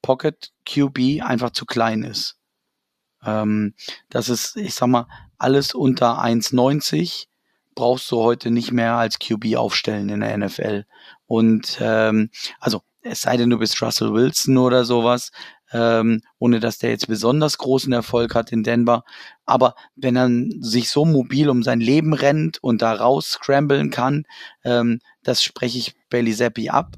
Pocket 0.00 0.52
QB 0.64 1.22
einfach 1.22 1.50
zu 1.50 1.66
klein 1.66 2.02
ist. 2.02 2.38
Ähm, 3.24 3.74
das 4.08 4.28
ist, 4.28 4.56
ich 4.56 4.74
sag 4.74 4.86
mal, 4.86 5.06
alles 5.36 5.74
unter 5.74 6.22
1,90 6.22 7.26
brauchst 7.74 8.10
du 8.10 8.18
heute 8.18 8.50
nicht 8.50 8.72
mehr 8.72 8.94
als 8.94 9.18
QB 9.18 9.56
aufstellen 9.56 10.08
in 10.08 10.20
der 10.20 10.36
NFL. 10.38 10.86
Und 11.26 11.78
ähm, 11.80 12.30
also 12.60 12.82
es 13.02 13.20
sei 13.20 13.36
denn, 13.36 13.50
du 13.50 13.58
bist 13.58 13.80
Russell 13.82 14.12
Wilson 14.12 14.56
oder 14.58 14.84
sowas, 14.84 15.30
ähm, 15.72 16.20
ohne 16.38 16.60
dass 16.60 16.78
der 16.78 16.90
jetzt 16.90 17.08
besonders 17.08 17.58
großen 17.58 17.92
Erfolg 17.92 18.34
hat 18.34 18.52
in 18.52 18.62
Denver. 18.62 19.04
Aber 19.44 19.74
wenn 19.94 20.16
er 20.16 20.28
sich 20.60 20.90
so 20.90 21.04
mobil 21.04 21.48
um 21.48 21.62
sein 21.62 21.80
Leben 21.80 22.14
rennt 22.14 22.62
und 22.62 22.82
da 22.82 22.92
raus 22.92 23.30
scramblen 23.30 23.90
kann, 23.90 24.24
ähm, 24.64 25.00
das 25.22 25.42
spreche 25.42 25.78
ich 25.78 25.94
Bailey 26.10 26.34
Zappi 26.34 26.68
ab. 26.68 26.96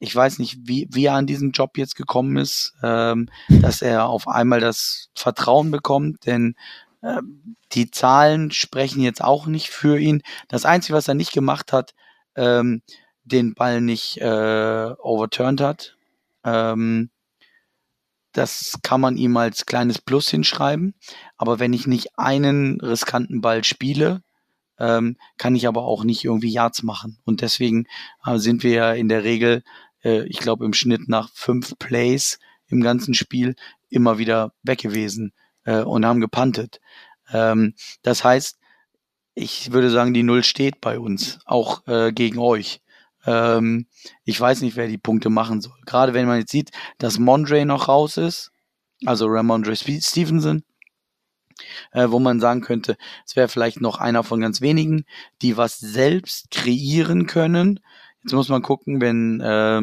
Ich 0.00 0.14
weiß 0.14 0.38
nicht, 0.38 0.58
wie, 0.62 0.88
wie 0.90 1.06
er 1.06 1.14
an 1.14 1.26
diesen 1.26 1.50
Job 1.50 1.76
jetzt 1.76 1.96
gekommen 1.96 2.36
ist, 2.36 2.74
ähm, 2.82 3.28
dass 3.48 3.82
er 3.82 4.06
auf 4.06 4.28
einmal 4.28 4.60
das 4.60 5.10
Vertrauen 5.14 5.70
bekommt, 5.70 6.24
denn 6.26 6.54
äh, 7.02 7.20
die 7.72 7.90
Zahlen 7.90 8.50
sprechen 8.52 9.02
jetzt 9.02 9.22
auch 9.22 9.46
nicht 9.46 9.70
für 9.70 9.98
ihn. 9.98 10.22
Das 10.48 10.64
Einzige, 10.64 10.96
was 10.96 11.08
er 11.08 11.14
nicht 11.14 11.32
gemacht 11.32 11.72
hat, 11.72 11.94
ähm, 12.36 12.82
den 13.24 13.54
Ball 13.54 13.80
nicht 13.80 14.18
äh, 14.18 14.92
overturned 14.98 15.60
hat. 15.60 15.96
Ähm, 16.44 17.10
das 18.32 18.78
kann 18.82 19.00
man 19.00 19.16
ihm 19.16 19.36
als 19.36 19.66
kleines 19.66 20.00
Plus 20.00 20.28
hinschreiben. 20.28 20.94
Aber 21.36 21.58
wenn 21.58 21.72
ich 21.72 21.86
nicht 21.86 22.18
einen 22.18 22.80
riskanten 22.80 23.40
Ball 23.40 23.64
spiele, 23.64 24.22
ähm, 24.78 25.16
kann 25.36 25.56
ich 25.56 25.66
aber 25.66 25.82
auch 25.84 26.04
nicht 26.04 26.24
irgendwie 26.24 26.52
Yards 26.52 26.82
machen. 26.82 27.18
Und 27.24 27.40
deswegen 27.40 27.86
äh, 28.24 28.38
sind 28.38 28.62
wir 28.62 28.72
ja 28.72 28.92
in 28.92 29.08
der 29.08 29.24
Regel, 29.24 29.62
äh, 30.04 30.24
ich 30.24 30.38
glaube 30.38 30.64
im 30.64 30.72
Schnitt 30.72 31.08
nach 31.08 31.30
fünf 31.32 31.78
Plays 31.78 32.38
im 32.68 32.82
ganzen 32.82 33.14
Spiel 33.14 33.56
immer 33.88 34.18
wieder 34.18 34.52
weg 34.62 34.78
gewesen 34.78 35.32
äh, 35.64 35.82
und 35.82 36.04
haben 36.04 36.20
gepantet. 36.20 36.80
Ähm, 37.32 37.74
das 38.02 38.24
heißt, 38.24 38.58
ich 39.34 39.72
würde 39.72 39.90
sagen, 39.90 40.14
die 40.14 40.22
Null 40.22 40.42
steht 40.42 40.80
bei 40.80 40.98
uns, 40.98 41.38
auch 41.44 41.86
äh, 41.86 42.12
gegen 42.12 42.38
euch. 42.38 42.80
Ähm, 43.28 43.86
ich 44.24 44.40
weiß 44.40 44.62
nicht, 44.62 44.76
wer 44.76 44.88
die 44.88 44.96
Punkte 44.96 45.28
machen 45.28 45.60
soll. 45.60 45.76
Gerade 45.84 46.14
wenn 46.14 46.26
man 46.26 46.38
jetzt 46.40 46.50
sieht, 46.50 46.70
dass 46.96 47.18
Mondre 47.18 47.66
noch 47.66 47.88
raus 47.88 48.16
ist, 48.16 48.52
also 49.04 49.26
Ramondre 49.26 49.76
Stevenson, 49.76 50.64
äh, 51.92 52.08
wo 52.08 52.18
man 52.20 52.40
sagen 52.40 52.62
könnte, 52.62 52.96
es 53.26 53.36
wäre 53.36 53.48
vielleicht 53.48 53.82
noch 53.82 53.98
einer 53.98 54.24
von 54.24 54.40
ganz 54.40 54.62
wenigen, 54.62 55.04
die 55.42 55.58
was 55.58 55.78
selbst 55.78 56.50
kreieren 56.50 57.26
können. 57.26 57.80
Jetzt 58.22 58.32
muss 58.32 58.48
man 58.48 58.62
gucken, 58.62 59.02
wenn 59.02 59.40
äh, 59.40 59.82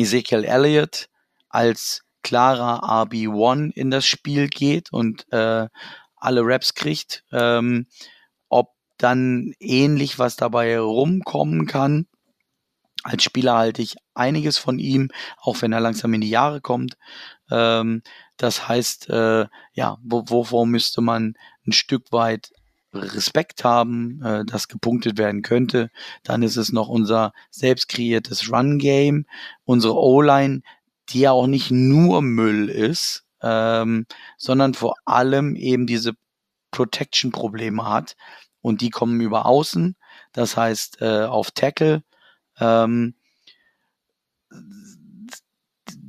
Ezekiel 0.00 0.44
Elliott 0.44 1.08
als 1.50 2.04
klarer 2.22 2.82
RB1 2.84 3.72
in 3.72 3.90
das 3.90 4.06
Spiel 4.06 4.48
geht 4.48 4.92
und 4.92 5.30
äh, 5.30 5.68
alle 6.16 6.40
Raps 6.42 6.74
kriegt, 6.74 7.22
ähm, 7.32 7.86
ob 8.48 8.72
dann 8.96 9.52
ähnlich 9.60 10.18
was 10.18 10.36
dabei 10.36 10.80
rumkommen 10.80 11.66
kann 11.66 12.06
als 13.06 13.22
Spieler 13.22 13.56
halte 13.56 13.82
ich 13.82 13.96
einiges 14.14 14.58
von 14.58 14.80
ihm, 14.80 15.10
auch 15.38 15.62
wenn 15.62 15.72
er 15.72 15.80
langsam 15.80 16.12
in 16.14 16.20
die 16.20 16.28
Jahre 16.28 16.60
kommt. 16.60 16.96
Ähm, 17.50 18.02
das 18.36 18.66
heißt, 18.66 19.08
äh, 19.10 19.46
ja, 19.72 19.98
wo, 20.02 20.24
wovor 20.26 20.66
müsste 20.66 21.00
man 21.00 21.34
ein 21.66 21.72
Stück 21.72 22.10
weit 22.10 22.50
Respekt 22.92 23.62
haben, 23.62 24.20
äh, 24.24 24.44
das 24.44 24.66
gepunktet 24.66 25.18
werden 25.18 25.42
könnte. 25.42 25.90
Dann 26.24 26.42
ist 26.42 26.56
es 26.56 26.72
noch 26.72 26.88
unser 26.88 27.32
selbst 27.50 27.88
kreiertes 27.88 28.50
Run-Game, 28.50 29.26
unsere 29.64 29.94
O-Line, 29.94 30.62
die 31.10 31.20
ja 31.20 31.30
auch 31.30 31.46
nicht 31.46 31.70
nur 31.70 32.22
Müll 32.22 32.68
ist, 32.68 33.24
ähm, 33.40 34.06
sondern 34.36 34.74
vor 34.74 34.96
allem 35.04 35.54
eben 35.54 35.86
diese 35.86 36.14
Protection-Probleme 36.72 37.88
hat. 37.88 38.16
Und 38.62 38.80
die 38.80 38.90
kommen 38.90 39.20
über 39.20 39.46
außen, 39.46 39.94
das 40.32 40.56
heißt 40.56 41.00
äh, 41.00 41.22
auf 41.26 41.52
Tackle 41.52 42.02
ähm, 42.60 43.14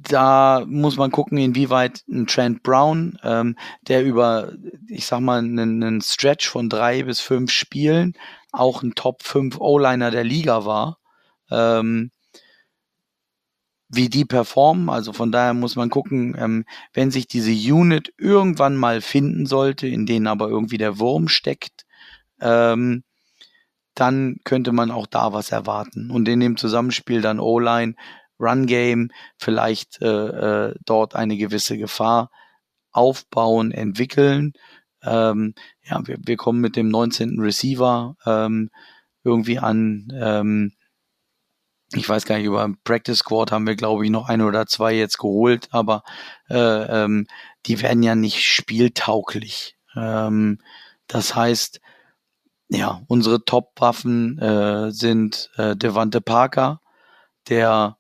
da 0.09 0.63
muss 0.65 0.97
man 0.97 1.11
gucken, 1.11 1.37
inwieweit 1.37 2.03
ein 2.09 2.27
Trent 2.27 2.63
Brown, 2.63 3.19
ähm, 3.23 3.57
der 3.81 4.05
über, 4.05 4.53
ich 4.87 5.05
sag 5.05 5.19
mal, 5.19 5.39
einen, 5.39 5.83
einen 5.83 6.01
Stretch 6.01 6.47
von 6.47 6.69
drei 6.69 7.03
bis 7.03 7.19
fünf 7.19 7.51
Spielen 7.51 8.13
auch 8.51 8.83
ein 8.83 8.95
Top 8.95 9.23
5 9.23 9.59
O-Liner 9.59 10.11
der 10.11 10.23
Liga 10.23 10.65
war, 10.65 10.97
ähm, 11.51 12.11
wie 13.89 14.09
die 14.09 14.25
performen. 14.25 14.89
Also 14.89 15.13
von 15.13 15.31
daher 15.31 15.53
muss 15.53 15.75
man 15.75 15.89
gucken, 15.89 16.35
ähm, 16.37 16.65
wenn 16.93 17.11
sich 17.11 17.27
diese 17.27 17.51
Unit 17.51 18.13
irgendwann 18.17 18.75
mal 18.75 19.01
finden 19.01 19.45
sollte, 19.45 19.87
in 19.87 20.05
denen 20.05 20.27
aber 20.27 20.49
irgendwie 20.49 20.77
der 20.77 20.99
Wurm 20.99 21.27
steckt, 21.27 21.85
ähm, 22.41 23.03
dann 23.99 24.37
könnte 24.43 24.71
man 24.71 24.91
auch 24.91 25.07
da 25.07 25.33
was 25.33 25.51
erwarten. 25.51 26.11
Und 26.11 26.27
in 26.27 26.39
dem 26.39 26.55
Zusammenspiel 26.55 27.21
dann 27.21 27.39
O-Line, 27.39 27.95
Run-Game, 28.39 29.09
vielleicht 29.37 30.01
äh, 30.01 30.67
äh, 30.67 30.75
dort 30.85 31.15
eine 31.15 31.35
gewisse 31.35 31.77
Gefahr 31.77 32.29
aufbauen, 32.91 33.71
entwickeln. 33.71 34.53
Ähm, 35.03 35.55
ja, 35.83 36.05
wir, 36.05 36.17
wir 36.23 36.37
kommen 36.37 36.61
mit 36.61 36.75
dem 36.75 36.89
19. 36.89 37.39
Receiver 37.39 38.15
ähm, 38.27 38.69
irgendwie 39.23 39.57
an. 39.57 40.09
Ähm, 40.13 40.73
ich 41.93 42.07
weiß 42.07 42.25
gar 42.25 42.37
nicht, 42.37 42.45
über 42.45 42.69
Practice 42.83 43.19
Squad 43.19 43.51
haben 43.51 43.65
wir, 43.65 43.75
glaube 43.75 44.05
ich, 44.05 44.11
noch 44.11 44.29
ein 44.29 44.41
oder 44.41 44.67
zwei 44.67 44.93
jetzt 44.93 45.17
geholt, 45.17 45.69
aber 45.71 46.03
äh, 46.49 46.55
ähm, 47.03 47.25
die 47.65 47.81
werden 47.81 48.03
ja 48.03 48.13
nicht 48.13 48.43
spieltauglich. 48.45 49.75
Ähm, 49.95 50.59
das 51.07 51.35
heißt, 51.35 51.79
ja, 52.69 53.01
unsere 53.07 53.43
Top-Waffen 53.43 54.39
äh, 54.39 54.91
sind 54.91 55.49
äh, 55.57 55.75
Devante 55.75 56.21
Parker, 56.21 56.81
der 57.49 57.97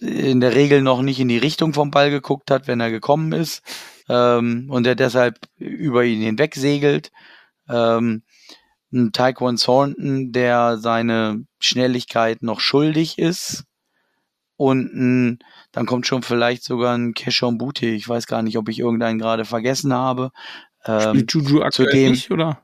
in 0.00 0.40
der 0.40 0.54
Regel 0.54 0.82
noch 0.82 1.02
nicht 1.02 1.20
in 1.20 1.28
die 1.28 1.38
Richtung 1.38 1.74
vom 1.74 1.90
Ball 1.90 2.10
geguckt 2.10 2.50
hat, 2.50 2.66
wenn 2.66 2.80
er 2.80 2.90
gekommen 2.90 3.32
ist 3.32 3.62
ähm, 4.08 4.66
und 4.70 4.84
der 4.84 4.94
deshalb 4.94 5.38
über 5.58 6.04
ihn 6.04 6.20
hinweg 6.20 6.54
segelt. 6.54 7.10
Ähm, 7.68 8.22
ein 8.92 9.12
Taekwon 9.12 9.56
Thornton, 9.56 10.32
der 10.32 10.78
seine 10.78 11.44
Schnelligkeit 11.58 12.42
noch 12.42 12.60
schuldig 12.60 13.18
ist. 13.18 13.64
Und 14.56 14.92
ein, 14.92 15.38
dann 15.72 15.86
kommt 15.86 16.06
schon 16.06 16.22
vielleicht 16.22 16.64
sogar 16.64 16.96
ein 16.96 17.14
Keshon 17.14 17.58
Bute. 17.58 17.86
Ich 17.86 18.08
weiß 18.08 18.26
gar 18.26 18.42
nicht, 18.42 18.56
ob 18.56 18.68
ich 18.68 18.78
irgendeinen 18.80 19.18
gerade 19.18 19.44
vergessen 19.44 19.92
habe. 19.92 20.30
Ähm, 20.84 21.26
Juju 21.28 21.62
aktuell 21.62 21.90
zudem, 21.90 22.12
nicht, 22.12 22.30
oder? 22.30 22.60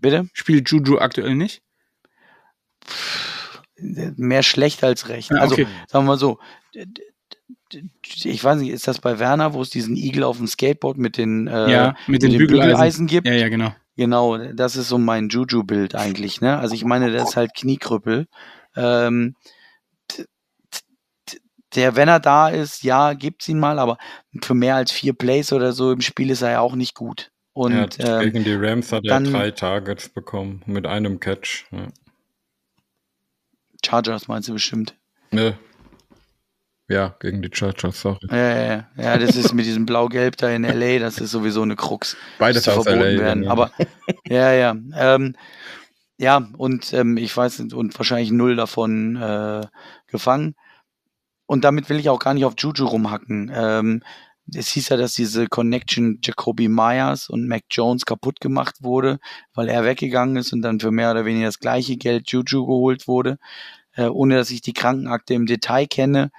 Bitte? 0.00 0.28
Spielt 0.32 0.70
Juju 0.70 0.98
aktuell 0.98 1.34
nicht? 1.34 1.62
Mehr 3.76 4.42
schlecht 4.42 4.84
als 4.84 5.08
recht. 5.08 5.30
Ja, 5.30 5.38
also, 5.38 5.54
okay. 5.54 5.66
sagen 5.88 6.04
wir 6.04 6.12
mal 6.12 6.18
so, 6.18 6.38
ich 7.72 8.42
weiß 8.42 8.60
nicht, 8.60 8.70
ist 8.70 8.88
das 8.88 9.00
bei 9.00 9.18
Werner, 9.18 9.54
wo 9.54 9.62
es 9.62 9.70
diesen 9.70 9.96
Igel 9.96 10.24
auf 10.24 10.38
dem 10.38 10.46
Skateboard 10.46 10.98
mit 10.98 11.16
den, 11.16 11.46
äh, 11.46 11.70
ja, 11.70 11.96
mit, 12.06 12.22
den, 12.22 12.30
den 12.30 12.38
Bügeleisen. 12.38 12.70
Bügeleisen 12.70 13.06
gibt? 13.06 13.26
Ja, 13.26 13.34
ja, 13.34 13.48
genau. 13.48 13.72
Genau, 13.96 14.38
das 14.38 14.76
ist 14.76 14.88
so 14.88 14.98
mein 14.98 15.28
Juju-Bild 15.28 15.94
eigentlich. 15.94 16.40
Ne? 16.40 16.58
Also 16.58 16.74
ich 16.74 16.84
meine, 16.84 17.10
der 17.10 17.22
ist 17.22 17.36
halt 17.36 17.54
Kniekrüppel. 17.54 18.28
Ähm, 18.74 19.34
der, 21.74 21.96
wenn 21.96 22.08
er 22.08 22.20
da 22.20 22.48
ist, 22.48 22.82
ja, 22.82 23.12
gibt's 23.12 23.48
ihn 23.48 23.60
mal, 23.60 23.78
aber 23.78 23.98
für 24.42 24.54
mehr 24.54 24.76
als 24.76 24.90
vier 24.90 25.12
Plays 25.12 25.52
oder 25.52 25.72
so 25.72 25.92
im 25.92 26.00
Spiel 26.00 26.30
ist 26.30 26.42
er 26.42 26.50
ja 26.50 26.60
auch 26.60 26.74
nicht 26.74 26.94
gut. 26.94 27.30
Und, 27.60 27.98
ja, 27.98 28.22
gegen 28.22 28.38
ähm, 28.38 28.44
die 28.44 28.54
Rams 28.54 28.90
hat 28.90 29.04
er 29.04 29.20
drei 29.20 29.50
Targets 29.50 30.08
bekommen 30.08 30.62
mit 30.64 30.86
einem 30.86 31.20
Catch. 31.20 31.66
Ja. 31.70 31.88
Chargers 33.84 34.28
meinst 34.28 34.48
du 34.48 34.54
bestimmt? 34.54 34.94
Ne. 35.30 35.58
Ja, 36.88 37.14
gegen 37.20 37.42
die 37.42 37.50
Chargers, 37.52 38.00
sorry. 38.00 38.26
Ja, 38.30 38.36
ja, 38.36 38.64
ja. 38.64 38.88
ja 38.96 39.18
das 39.18 39.36
ist 39.36 39.52
mit 39.52 39.66
diesem 39.66 39.84
Blau-Gelb 39.84 40.38
da 40.38 40.48
in 40.48 40.62
LA, 40.62 41.00
das 41.00 41.18
ist 41.18 41.32
sowieso 41.32 41.60
eine 41.60 41.76
Krux. 41.76 42.16
Beides 42.38 42.66
aus 42.66 42.84
verboten 42.84 42.98
LA, 42.98 43.20
werden. 43.20 43.42
Ja. 43.42 43.50
Aber 43.50 43.72
ja, 44.26 44.52
ja. 44.54 44.74
Ähm, 44.96 45.36
ja, 46.16 46.48
und 46.56 46.94
ähm, 46.94 47.18
ich 47.18 47.36
weiß, 47.36 47.60
und 47.74 47.98
wahrscheinlich 47.98 48.30
null 48.30 48.56
davon 48.56 49.16
äh, 49.16 49.66
gefangen. 50.06 50.54
Und 51.44 51.64
damit 51.64 51.90
will 51.90 52.00
ich 52.00 52.08
auch 52.08 52.20
gar 52.20 52.32
nicht 52.32 52.46
auf 52.46 52.54
Juju 52.56 52.86
rumhacken. 52.86 53.52
Ähm, 53.54 54.02
es 54.54 54.68
hieß 54.68 54.90
ja, 54.90 54.96
dass 54.96 55.14
diese 55.14 55.46
Connection 55.46 56.18
Jacoby 56.22 56.68
Myers 56.68 57.28
und 57.28 57.46
Mac 57.48 57.64
Jones 57.70 58.06
kaputt 58.06 58.40
gemacht 58.40 58.76
wurde, 58.82 59.18
weil 59.54 59.68
er 59.68 59.84
weggegangen 59.84 60.36
ist 60.36 60.52
und 60.52 60.62
dann 60.62 60.80
für 60.80 60.90
mehr 60.90 61.10
oder 61.10 61.24
weniger 61.24 61.46
das 61.46 61.58
gleiche 61.58 61.96
Geld 61.96 62.30
Juju 62.30 62.66
geholt 62.66 63.08
wurde, 63.08 63.38
äh, 63.94 64.06
ohne 64.06 64.36
dass 64.36 64.50
ich 64.50 64.62
die 64.62 64.72
Krankenakte 64.72 65.34
im 65.34 65.46
Detail 65.46 65.86
kenne. 65.86 66.30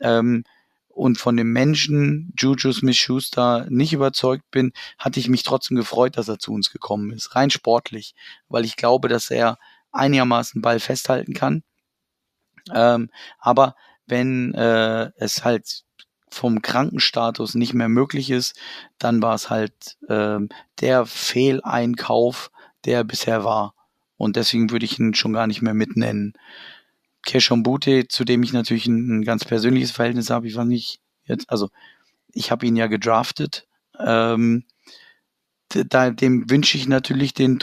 Ähm, 0.00 0.44
und 0.88 1.18
von 1.18 1.36
dem 1.36 1.52
Menschen 1.52 2.32
Juju 2.38 2.72
Smith-Schuster 2.72 3.66
nicht 3.68 3.92
überzeugt 3.92 4.48
bin, 4.52 4.72
hatte 4.96 5.18
ich 5.18 5.28
mich 5.28 5.42
trotzdem 5.42 5.76
gefreut, 5.76 6.16
dass 6.16 6.28
er 6.28 6.38
zu 6.38 6.52
uns 6.52 6.70
gekommen 6.70 7.10
ist. 7.10 7.34
Rein 7.34 7.50
sportlich, 7.50 8.14
weil 8.48 8.64
ich 8.64 8.76
glaube, 8.76 9.08
dass 9.08 9.30
er 9.30 9.58
einigermaßen 9.90 10.62
Ball 10.62 10.78
festhalten 10.78 11.34
kann. 11.34 11.64
Ähm, 12.72 13.10
aber 13.38 13.74
wenn 14.06 14.54
äh, 14.54 15.10
es 15.16 15.44
halt 15.44 15.84
vom 16.34 16.62
Krankenstatus 16.62 17.54
nicht 17.54 17.74
mehr 17.74 17.88
möglich 17.88 18.30
ist, 18.30 18.58
dann 18.98 19.22
war 19.22 19.34
es 19.34 19.50
halt 19.50 19.96
ähm, 20.08 20.48
der 20.80 21.06
Fehleinkauf, 21.06 22.50
der 22.84 23.04
bisher 23.04 23.44
war. 23.44 23.74
Und 24.16 24.36
deswegen 24.36 24.70
würde 24.70 24.84
ich 24.84 24.98
ihn 24.98 25.14
schon 25.14 25.32
gar 25.32 25.46
nicht 25.46 25.62
mehr 25.62 25.74
mitnennen. 25.74 26.34
Keshon 27.24 27.62
Bute, 27.62 28.06
zu 28.08 28.24
dem 28.24 28.42
ich 28.42 28.52
natürlich 28.52 28.86
ein, 28.86 29.20
ein, 29.20 29.24
ganz 29.24 29.44
persönliches 29.44 29.90
Verhältnis 29.90 30.30
habe, 30.30 30.46
ich 30.46 30.56
weiß 30.56 30.66
nicht 30.66 31.00
jetzt, 31.24 31.50
also 31.50 31.70
ich 32.32 32.50
habe 32.50 32.66
ihn 32.66 32.76
ja 32.76 32.86
gedraftet. 32.86 33.66
Ähm, 33.98 34.64
da, 35.68 36.10
dem 36.10 36.50
wünsche 36.50 36.76
ich 36.76 36.86
natürlich 36.86 37.34
den 37.34 37.58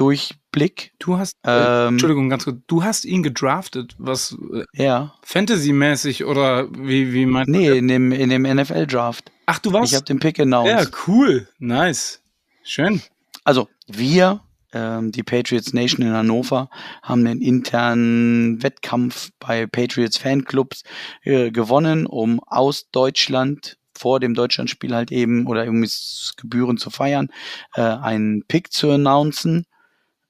Durchblick. 0.52 0.94
Du 1.00 1.18
hast, 1.18 1.38
äh, 1.46 1.86
ähm, 1.88 1.94
Entschuldigung, 1.94 2.30
ganz 2.30 2.46
kurz, 2.46 2.58
du 2.68 2.84
hast 2.84 3.06
ihn 3.06 3.24
gedraftet, 3.24 3.96
was 3.98 4.38
äh, 4.54 4.66
ja. 4.74 5.14
Fantasy-mäßig 5.24 6.26
oder 6.26 6.70
wie, 6.72 7.14
wie 7.14 7.26
meinst 7.26 7.50
Nee, 7.50 7.78
in 7.78 7.88
dem, 7.88 8.12
in 8.12 8.30
dem 8.30 8.44
NFL-Draft. 8.44 9.32
Ach, 9.46 9.60
du 9.60 9.74
warst? 9.74 9.92
Ich 9.92 9.96
habe 9.96 10.06
den 10.06 10.20
Pick 10.20 10.40
announced. 10.40 10.72
Ja, 10.72 10.86
cool, 11.08 11.48
nice, 11.60 12.22
schön. 12.64 13.02
Also, 13.44 13.70
wir 13.88 14.42
ähm, 14.74 15.12
die 15.12 15.24
Patriots 15.24 15.74
Nation 15.74 16.06
in 16.06 16.14
Hannover 16.14 16.70
haben 17.02 17.26
den 17.26 17.42
internen 17.42 18.64
Wettkampf 18.64 19.32
bei 19.40 19.66
Patriots 19.68 20.18
Fanclubs 20.18 20.84
äh, 21.24 21.52
gewonnen, 21.52 22.06
um 22.06 22.40
aus 22.46 22.90
Deutschland 22.92 23.78
vor 23.94 24.20
dem 24.20 24.34
Deutschlandspiel 24.34 24.96
halt 24.96 25.12
eben 25.12 25.46
oder 25.46 25.66
irgendwie 25.66 25.90
Gebühren 26.38 26.78
zu 26.78 26.90
feiern, 26.90 27.30
äh, 27.76 27.82
einen 27.82 28.44
Pick 28.48 28.72
zu 28.72 28.90
announcen. 28.90 29.66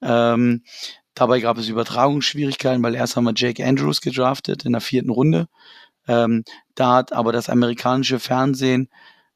Ähm, 0.02 0.64
dabei 1.14 1.40
gab 1.40 1.58
es 1.58 1.68
Übertragungsschwierigkeiten, 1.70 2.84
weil 2.84 2.96
erst 2.96 3.16
haben 3.16 3.26
wir 3.26 3.34
Jake 3.36 3.66
Andrews 3.66 4.02
gedraftet 4.02 4.66
in 4.66 4.74
der 4.74 4.82
vierten 4.82 5.10
Runde. 5.10 5.48
Ähm, 6.08 6.44
da 6.76 6.96
hat 6.96 7.14
aber 7.14 7.32
das 7.32 7.50
amerikanische 7.50 8.20
Fernsehen 8.20 8.90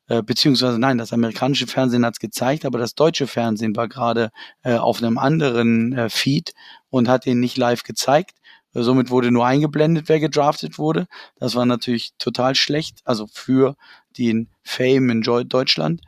äh, 0.07 0.21
beziehungsweise 0.21 0.77
nein, 0.77 0.97
das 0.97 1.13
amerikanische 1.13 1.67
Fernsehen 1.67 2.05
hat 2.05 2.15
es 2.15 2.19
gezeigt, 2.19 2.65
aber 2.65 2.77
das 2.77 2.93
deutsche 2.95 3.27
Fernsehen 3.27 3.75
war 3.75 3.87
gerade 3.87 4.31
äh, 4.63 4.75
auf 4.75 5.01
einem 5.01 5.17
anderen 5.17 5.93
äh, 5.93 6.09
Feed 6.09 6.53
und 6.89 7.09
hat 7.09 7.25
ihn 7.25 7.39
nicht 7.39 7.57
live 7.57 7.83
gezeigt. 7.83 8.37
Äh, 8.73 8.83
somit 8.83 9.09
wurde 9.09 9.31
nur 9.31 9.45
eingeblendet, 9.47 10.07
wer 10.07 10.19
gedraftet 10.19 10.77
wurde. 10.77 11.07
Das 11.37 11.55
war 11.55 11.65
natürlich 11.65 12.11
total 12.19 12.53
schlecht, 12.55 13.01
also 13.03 13.25
für 13.31 13.75
den 14.17 14.49
Fame 14.63 15.09
in 15.09 15.21
Deutschland, 15.21 16.01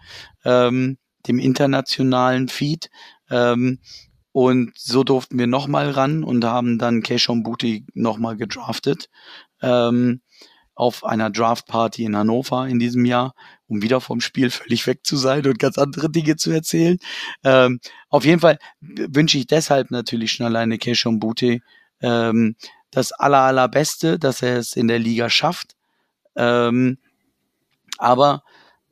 ähm, 0.46 0.98
dem 1.28 1.40
internationalen 1.40 2.50
Feed. 2.50 2.90
Ähm, 3.32 3.80
und 4.38 4.78
so 4.78 5.04
durften 5.04 5.40
wir 5.40 5.48
nochmal 5.48 5.90
ran 5.90 6.24
und 6.24 6.46
haben 6.46 6.78
dann 6.78 7.02
Keishon 7.02 7.42
Booty 7.42 7.88
nochmal 7.96 8.38
gedraftet. 8.38 9.10
Ähm, 9.64 10.22
auf 10.76 11.04
einer 11.04 11.32
Draft-Party 11.32 12.04
in 12.04 12.16
Hannover 12.16 12.68
in 12.68 12.78
diesem 12.78 13.04
Jahr, 13.06 13.34
um 13.66 13.82
wieder 13.82 14.00
vom 14.00 14.22
Spiel 14.22 14.52
völlig 14.52 14.86
weg 14.86 15.00
zu 15.02 15.18
sein 15.18 15.44
und 15.48 15.58
ganz 15.58 15.80
andere 15.80 16.12
Dinge 16.12 16.36
zu 16.36 16.52
erzählen. 16.52 17.00
Ähm, 17.44 17.80
auf 18.10 18.26
jeden 18.26 18.40
Fall 18.40 18.60
wünsche 18.80 19.40
ich 19.40 19.48
deshalb 19.48 19.90
natürlich 19.90 20.34
schon 20.34 20.46
alleine 20.46 20.78
Keshon 20.78 21.20
Bute 21.20 21.62
ähm, 22.02 22.56
das 22.92 23.14
aller, 23.14 23.40
allerbeste, 23.40 24.20
dass 24.20 24.44
er 24.44 24.58
es 24.58 24.76
in 24.76 24.88
der 24.88 25.00
Liga 25.00 25.32
schafft. 25.32 25.76
Ähm, 26.36 27.00
aber 27.98 28.44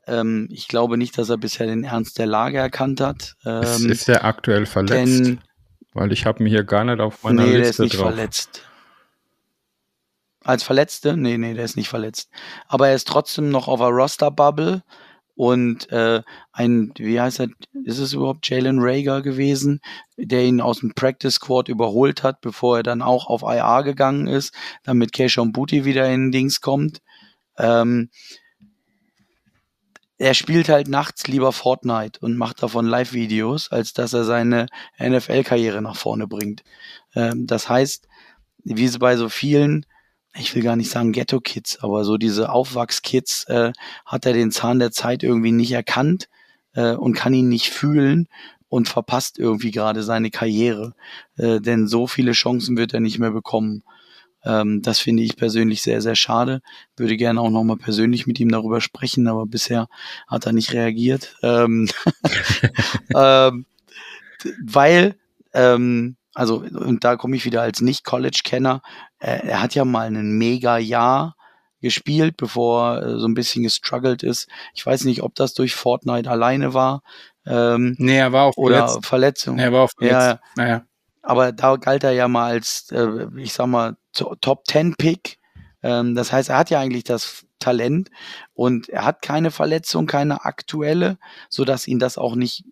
ähm, 0.07 0.47
ich 0.51 0.67
glaube 0.67 0.97
nicht, 0.97 1.17
dass 1.17 1.29
er 1.29 1.37
bisher 1.37 1.67
den 1.67 1.83
Ernst 1.83 2.19
der 2.19 2.27
Lage 2.27 2.57
erkannt 2.57 3.01
hat. 3.01 3.35
Ähm, 3.45 3.89
ist 3.89 4.09
er 4.09 4.25
aktuell 4.25 4.65
verletzt? 4.65 5.25
Denn, 5.25 5.41
weil 5.93 6.11
ich 6.11 6.25
habe 6.25 6.43
mir 6.43 6.49
hier 6.49 6.63
gar 6.63 6.83
nicht 6.83 6.99
auf 6.99 7.23
meiner 7.23 7.43
nee, 7.43 7.57
Liste 7.57 7.61
der 7.61 7.69
ist 7.69 7.79
nicht 7.79 7.95
drauf. 7.97 8.13
verletzt. 8.13 8.61
Als 10.43 10.63
Verletzte? 10.63 11.17
Nee, 11.17 11.37
nee, 11.37 11.55
der 11.55 11.65
ist 11.65 11.75
nicht 11.75 11.89
verletzt. 11.89 12.29
Aber 12.67 12.89
er 12.89 12.95
ist 12.95 13.07
trotzdem 13.07 13.49
noch 13.49 13.67
auf 13.67 13.79
der 13.79 13.89
Roster-Bubble 13.89 14.83
und 15.35 15.91
äh, 15.91 16.21
ein, 16.53 16.93
wie 16.97 17.19
heißt 17.19 17.41
er, 17.41 17.49
ist 17.83 17.99
es 17.99 18.13
überhaupt 18.13 18.47
Jalen 18.47 18.77
Rager 18.79 19.21
gewesen, 19.21 19.81
der 20.17 20.45
ihn 20.45 20.61
aus 20.61 20.79
dem 20.79 20.93
Practice 20.93 21.35
Squad 21.35 21.67
überholt 21.67 22.23
hat, 22.23 22.39
bevor 22.41 22.77
er 22.77 22.83
dann 22.83 23.01
auch 23.01 23.27
auf 23.27 23.41
IR 23.41 23.83
gegangen 23.83 24.27
ist, 24.27 24.53
damit 24.83 25.11
Keishon 25.11 25.51
Booty 25.51 25.83
wieder 25.83 26.09
in 26.09 26.31
Dings 26.31 26.61
kommt. 26.61 27.01
Ähm, 27.57 28.09
er 30.17 30.33
spielt 30.33 30.69
halt 30.69 30.87
nachts 30.87 31.27
lieber 31.27 31.51
Fortnite 31.51 32.19
und 32.21 32.37
macht 32.37 32.63
davon 32.63 32.85
Live-Videos, 32.85 33.71
als 33.71 33.93
dass 33.93 34.13
er 34.13 34.23
seine 34.23 34.67
NFL-Karriere 34.99 35.81
nach 35.81 35.97
vorne 35.97 36.27
bringt. 36.27 36.63
Ähm, 37.15 37.47
das 37.47 37.69
heißt, 37.69 38.07
wie 38.63 38.85
es 38.85 38.99
bei 38.99 39.17
so 39.17 39.29
vielen 39.29 39.85
ich 40.37 40.53
will 40.53 40.63
gar 40.63 40.75
nicht 40.75 40.89
sagen 40.89 41.11
Ghetto-Kids, 41.11 41.79
aber 41.81 42.03
so 42.03 42.17
diese 42.17 42.51
Aufwachskids 42.51 43.45
äh, 43.45 43.71
hat 44.05 44.25
er 44.25 44.33
den 44.33 44.51
Zahn 44.51 44.79
der 44.79 44.91
Zeit 44.91 45.23
irgendwie 45.23 45.51
nicht 45.51 45.71
erkannt 45.71 46.27
äh, 46.73 46.91
und 46.91 47.13
kann 47.13 47.33
ihn 47.33 47.47
nicht 47.47 47.69
fühlen 47.69 48.27
und 48.67 48.89
verpasst 48.89 49.39
irgendwie 49.39 49.71
gerade 49.71 50.03
seine 50.03 50.31
Karriere. 50.31 50.93
Äh, 51.37 51.61
denn 51.61 51.87
so 51.87 52.07
viele 52.07 52.33
Chancen 52.33 52.77
wird 52.77 52.93
er 52.93 52.99
nicht 52.99 53.19
mehr 53.19 53.31
bekommen. 53.31 53.83
Ähm, 54.45 54.81
das 54.81 54.99
finde 54.99 55.23
ich 55.23 55.35
persönlich 55.35 55.81
sehr, 55.81 56.01
sehr 56.01 56.15
schade. 56.15 56.61
Würde 56.95 57.17
gerne 57.17 57.41
auch 57.41 57.49
nochmal 57.49 57.77
persönlich 57.77 58.27
mit 58.27 58.39
ihm 58.39 58.49
darüber 58.49 58.81
sprechen, 58.81 59.27
aber 59.27 59.45
bisher 59.45 59.87
hat 60.27 60.45
er 60.45 60.53
nicht 60.53 60.73
reagiert. 60.73 61.35
Ähm, 61.43 61.89
ähm, 63.15 63.65
weil 64.63 65.15
ähm, 65.53 66.17
also, 66.35 66.57
und 66.57 67.03
da 67.05 67.15
komme 67.15 67.37
ich 67.37 67.45
wieder 67.45 67.61
als 67.61 67.79
Nicht-College-Kenner. 67.79 68.81
Äh, 69.19 69.47
er 69.47 69.61
hat 69.61 69.73
ja 69.73 69.85
mal 69.85 70.07
ein 70.07 70.37
Mega-Jahr 70.37 71.35
gespielt, 71.81 72.35
bevor 72.35 72.97
er 72.97 73.19
so 73.19 73.27
ein 73.27 73.35
bisschen 73.35 73.63
gestruggelt 73.63 74.21
ist. 74.21 74.47
Ich 74.73 74.85
weiß 74.85 75.05
nicht, 75.05 75.23
ob 75.23 75.33
das 75.35 75.53
durch 75.53 75.75
Fortnite 75.75 76.29
alleine 76.29 76.73
war. 76.73 77.03
Ähm, 77.45 77.95
nee, 77.99 78.17
er 78.17 78.33
war 78.33 78.45
auch 78.45 78.57
oder 78.57 78.87
verletzt. 78.87 79.05
Verletzung. 79.05 79.55
Nee, 79.55 79.63
er 79.63 79.71
war 79.71 79.83
auch 79.83 79.91
verletzt. 79.97 80.13
Ja, 80.13 80.39
naja. 80.55 80.83
Aber 81.21 81.53
da 81.53 81.77
galt 81.77 82.03
er 82.03 82.11
ja 82.11 82.27
mal 82.27 82.51
als, 82.51 82.91
äh, 82.91 83.27
ich 83.37 83.53
sag 83.53 83.67
mal, 83.67 83.95
Top 84.41 84.65
Ten 84.65 84.95
Pick. 84.95 85.37
Ähm, 85.83 86.15
das 86.15 86.31
heißt, 86.31 86.49
er 86.49 86.57
hat 86.57 86.69
ja 86.69 86.79
eigentlich 86.79 87.03
das 87.03 87.45
Talent 87.59 88.09
und 88.53 88.89
er 88.89 89.05
hat 89.05 89.21
keine 89.21 89.51
Verletzung, 89.51 90.07
keine 90.07 90.45
aktuelle, 90.45 91.17
so 91.49 91.65
dass 91.65 91.87
ihn 91.87 91.99
das 91.99 92.17
auch 92.17 92.35
nicht 92.35 92.65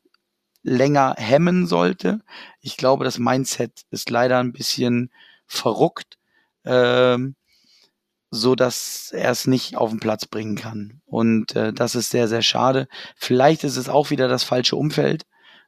länger 0.63 1.15
hemmen 1.17 1.67
sollte. 1.67 2.21
Ich 2.61 2.77
glaube, 2.77 3.03
das 3.03 3.19
Mindset 3.19 3.83
ist 3.91 4.09
leider 4.09 4.39
ein 4.39 4.53
bisschen 4.53 5.11
verruckt, 5.45 6.17
ähm, 6.65 7.35
so 8.31 8.55
dass 8.55 9.11
er 9.11 9.29
es 9.31 9.45
nicht 9.45 9.75
auf 9.77 9.91
den 9.91 9.99
Platz 9.99 10.25
bringen 10.25 10.55
kann. 10.55 11.01
Und 11.05 11.55
äh, 11.55 11.73
das 11.73 11.95
ist 11.95 12.09
sehr, 12.09 12.27
sehr 12.27 12.41
schade. 12.41 12.87
Vielleicht 13.15 13.63
ist 13.63 13.77
es 13.77 13.89
auch 13.89 14.09
wieder 14.09 14.27
das 14.27 14.43
falsche 14.43 14.75
Umfeld, 14.75 15.25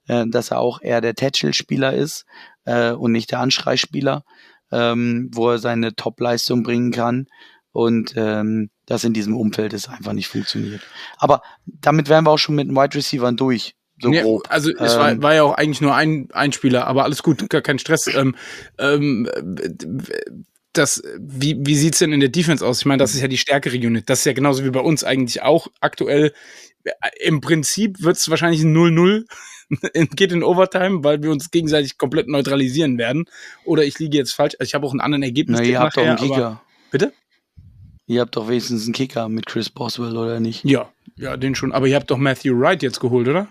äh, 0.08 0.26
dass 0.28 0.52
er 0.52 0.60
auch 0.60 0.82
eher 0.82 1.02
der 1.02 1.16
Tätschel-Spieler 1.16 1.94
ist 1.94 2.26
äh, 2.64 2.92
und 2.92 3.12
nicht 3.12 3.32
der 3.32 3.40
Anschreispieler, 3.40 4.24
ähm, 4.72 5.30
wo 5.34 5.50
er 5.52 5.60
seine 5.60 5.96
Top-Leistung 5.96 6.64
bringen 6.64 6.92
kann. 6.92 7.28
Und 7.72 8.14
ähm, 8.16 8.70
das 8.86 9.04
in 9.04 9.14
diesem 9.14 9.36
Umfeld 9.36 9.74
ist 9.74 9.90
einfach 9.90 10.14
nicht 10.14 10.30
funktioniert. 10.30 10.82
Aber 11.18 11.42
damit 11.66 12.08
wären 12.08 12.26
wir 12.26 12.32
auch 12.32 12.38
schon 12.38 12.56
mit 12.56 12.68
den 12.68 12.76
Wide 12.76 12.96
Receivers 12.96 13.36
durch. 13.36 13.76
So 14.02 14.12
ja, 14.12 14.24
grob. 14.24 14.44
Also 14.50 14.72
es 14.72 14.94
ähm, 14.94 15.00
war, 15.00 15.22
war 15.22 15.36
ja 15.36 15.44
auch 15.44 15.54
eigentlich 15.56 15.82
nur 15.82 15.96
ein, 15.96 16.28
ein 16.32 16.52
Spieler, 16.52 16.88
aber 16.88 17.04
alles 17.04 17.24
gut, 17.24 17.50
gar 17.50 17.62
kein 17.62 17.80
Stress. 17.80 18.08
Ähm, 18.08 18.36
ähm, 18.78 19.30
das, 20.74 21.02
wie, 21.20 21.58
wie 21.60 21.76
sieht's 21.76 22.00
denn 22.00 22.12
in 22.12 22.20
der 22.20 22.30
Defense 22.30 22.66
aus? 22.66 22.80
Ich 22.80 22.86
meine, 22.86 23.02
das 23.02 23.14
ist 23.14 23.22
ja 23.22 23.28
die 23.28 23.38
stärkere 23.38 23.76
Unit. 23.76 24.10
Das 24.10 24.20
ist 24.20 24.26
ja 24.26 24.34
genauso 24.34 24.64
wie 24.66 24.70
bei 24.70 24.82
uns 24.82 25.04
eigentlich 25.04 25.42
auch 25.42 25.68
aktuell. 25.80 26.34
Im 27.22 27.42
Prinzip 27.42 28.02
wird's 28.02 28.30
wahrscheinlich 28.30 28.62
ein 28.62 28.76
0-0. 28.76 29.26
Geht 30.16 30.32
in 30.32 30.44
Overtime, 30.44 31.04
weil 31.04 31.22
wir 31.24 31.32
uns 31.32 31.52
gegenseitig 31.52 31.98
komplett 31.98 32.28
neutralisieren 32.28 32.98
werden. 32.98 33.26
Oder 33.64 33.84
ich 33.84 33.98
liege 34.00 34.18
jetzt 34.18 34.34
falsch. 34.34 34.56
Also 34.60 34.70
ich 34.70 34.76
habe 34.76 34.86
auch 34.86 34.92
einen 34.92 35.02
anderen 35.02 35.24
Ergebnis. 35.24 35.60
Na, 35.60 35.66
ihr 35.66 35.80
habt 35.80 35.96
nachher, 35.96 36.16
doch 36.16 36.22
einen 36.22 36.32
Kicker. 36.32 36.62
bitte? 36.92 37.14
Ihr 38.08 38.22
habt 38.22 38.36
doch 38.36 38.48
wenigstens 38.48 38.86
einen 38.86 38.94
Kicker 38.94 39.30
mit 39.30 39.48
Chris 39.48 39.70
Boswell, 39.70 40.16
oder 40.16 40.40
nicht? 40.40 40.64
Ja, 40.64 40.90
ja, 41.16 41.38
den 41.38 41.56
schon. 41.56 41.72
Aber 41.72 41.88
ihr 41.88 41.96
habt 41.96 42.12
doch 42.12 42.18
Matthew 42.18 42.60
Wright 42.60 42.84
jetzt 42.84 43.00
geholt, 43.00 43.28
oder? 43.28 43.48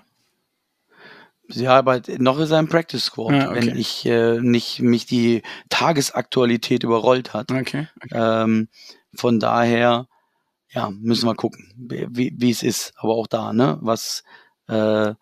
Ja, 1.48 1.76
aber 1.76 2.00
noch 2.18 2.38
ist 2.38 2.52
er 2.52 2.58
im 2.58 2.68
Practice 2.68 3.04
Squad, 3.04 3.34
ja, 3.34 3.50
okay. 3.50 3.66
wenn 3.66 3.76
ich 3.76 4.06
äh, 4.06 4.40
nicht 4.40 4.80
mich 4.80 5.06
die 5.06 5.42
Tagesaktualität 5.68 6.84
überrollt 6.84 7.34
hat. 7.34 7.50
Okay. 7.50 7.88
okay. 8.02 8.08
Ähm, 8.12 8.68
von 9.14 9.40
daher, 9.40 10.08
ja, 10.70 10.90
müssen 10.90 11.26
wir 11.26 11.34
gucken, 11.34 11.72
wie, 11.76 12.32
wie 12.36 12.50
es 12.50 12.62
ist. 12.62 12.94
Aber 12.96 13.14
auch 13.14 13.26
da, 13.26 13.52
ne, 13.52 13.78
was 13.82 14.24
äh, 14.68 15.14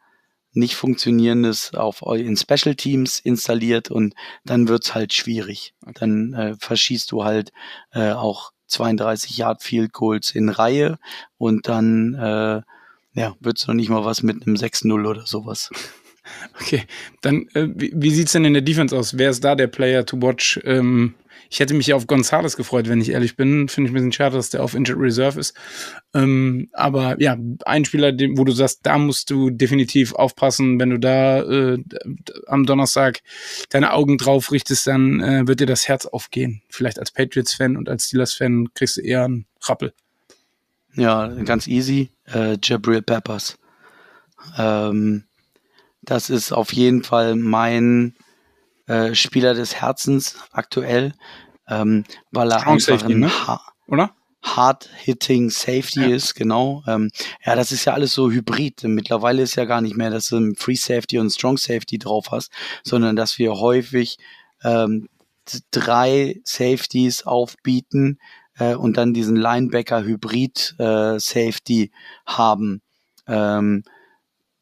nicht 0.53 0.75
funktionierendes 0.77 1.75
auf 1.75 2.03
in 2.03 2.37
Special 2.37 2.75
Teams 2.75 3.19
installiert 3.19 3.91
und 3.91 4.15
dann 4.45 4.69
wird's 4.69 4.95
halt 4.95 5.13
schwierig. 5.13 5.75
Dann 5.95 6.35
äh, 6.35 6.55
verschießt 6.59 7.11
du 7.11 7.25
halt 7.25 7.53
äh, 7.93 8.13
auch 8.13 8.53
32 8.67 9.37
Yard 9.37 9.63
Field 9.63 9.93
Goals 9.93 10.35
in 10.35 10.49
Reihe 10.49 10.99
und 11.39 11.69
dann 11.69 12.15
äh, 12.15 12.63
ja, 13.15 13.35
wird's 13.41 13.67
noch 13.67 13.75
nicht 13.75 13.91
mal 13.91 14.05
was 14.05 14.23
mit 14.23 14.47
einem 14.47 14.57
6-0 14.57 15.09
oder 15.09 15.27
sowas. 15.27 15.71
Okay, 16.61 16.85
dann 17.21 17.49
äh, 17.55 17.69
wie, 17.75 17.93
wie 17.95 18.11
sieht's 18.11 18.33
denn 18.33 18.45
in 18.45 18.53
der 18.53 18.63
Defense 18.63 18.97
aus? 18.97 19.19
Wer 19.19 19.31
ist 19.31 19.43
da 19.43 19.55
der 19.55 19.67
Player 19.67 20.07
to 20.07 20.21
watch? 20.21 20.61
Ähm, 20.65 21.15
ich 21.53 21.61
hätte 21.61 21.75
mich 21.75 21.93
auf 21.93 22.07
Gonzales 22.07 22.57
gefreut, 22.57 22.89
wenn 22.89 23.03
ich 23.03 23.11
ehrlich 23.11 23.37
bin. 23.37 23.69
Finde 23.69 23.89
ich 23.89 23.93
ein 23.93 23.95
bisschen 23.95 24.13
schade, 24.13 24.37
dass 24.37 24.49
der 24.49 24.63
auf 24.63 24.75
Injured 24.75 24.99
Reserve 24.99 25.39
ist. 25.39 25.55
Ähm, 26.15 26.71
aber 26.73 27.21
ja, 27.21 27.37
ein 27.67 27.85
Spieler, 27.85 28.13
wo 28.37 28.45
du 28.45 28.53
sagst, 28.53 28.81
da 28.85 28.97
musst 28.97 29.29
du 29.29 29.51
definitiv 29.51 30.15
aufpassen. 30.15 30.81
Wenn 30.81 30.89
du 30.89 30.99
da 30.99 31.43
äh, 31.43 31.79
am 32.47 32.65
Donnerstag 32.65 33.21
deine 33.69 33.93
Augen 33.93 34.17
drauf 34.17 34.51
richtest, 34.51 34.87
dann 34.87 35.21
äh, 35.21 35.47
wird 35.47 35.61
dir 35.61 35.67
das 35.67 35.89
Herz 35.89 36.07
aufgehen. 36.07 36.63
Vielleicht 36.71 36.99
als 36.99 37.11
Patriots-Fan 37.11 37.77
und 37.77 37.91
als 37.91 38.07
Steelers-Fan 38.07 38.73
kriegst 38.73 38.97
du 38.97 39.03
eher 39.03 39.25
einen 39.25 39.45
Rappel. 39.61 39.93
Ja, 40.95 41.27
ganz 41.45 41.67
easy. 41.67 42.09
Äh, 42.33 42.57
Jabril 42.63 43.03
Peppers. 43.03 43.59
Ähm, 44.57 45.25
das 46.03 46.31
ist 46.31 46.53
auf 46.53 46.73
jeden 46.73 47.03
Fall 47.03 47.37
mein 47.37 48.15
äh, 48.87 49.15
Spieler 49.15 49.55
des 49.55 49.77
Herzens 49.77 50.37
aktuell, 50.51 51.15
ähm, 51.69 52.05
weil 52.31 52.51
er 52.51 52.61
Strong 52.61 52.75
einfach 52.75 52.87
Safety, 52.99 53.13
ein 53.15 53.21
ne? 53.21 53.47
ha 53.47 53.61
Oder? 53.87 54.15
Hard-Hitting 54.43 55.51
Safety 55.51 56.01
Ja. 56.01 56.17
ist, 56.17 56.35
genau. 56.35 56.83
Ähm, 56.89 57.11
ja, 57.47 57.55
das 57.55 57.71
ist 57.71 57.85
ja 57.85 57.95
alles 57.95 58.13
so 58.13 58.31
hybrid. 58.31 58.83
Mittlerweile 58.85 59.43
ist 59.43 59.55
ja 59.55 59.65
gar 59.65 59.81
nicht 59.81 59.97
mehr, 59.97 60.11
dass 60.11 60.27
du 60.27 60.37
ein 60.37 60.57
Free 60.57 60.75
Safety 60.75 61.19
und 61.19 61.31
Strong 61.31 61.59
Safety 61.59 61.99
drauf 61.99 62.27
hast, 62.33 62.51
sondern 62.83 63.15
dass 63.15 63.39
wir 63.39 63.53
häufig 63.55 64.19
ähm, 64.65 65.09
drei 65.71 66.41
Safeties 66.45 67.25
aufbieten 67.25 68.19
äh, 68.59 68.75
und 68.75 68.97
dann 68.97 69.15
diesen 69.15 69.37
Linebacker 69.37 70.03
Hybrid 70.03 70.75
äh, 70.79 71.19
Safety 71.21 71.93
haben. 72.27 72.83
Ähm, 73.29 73.85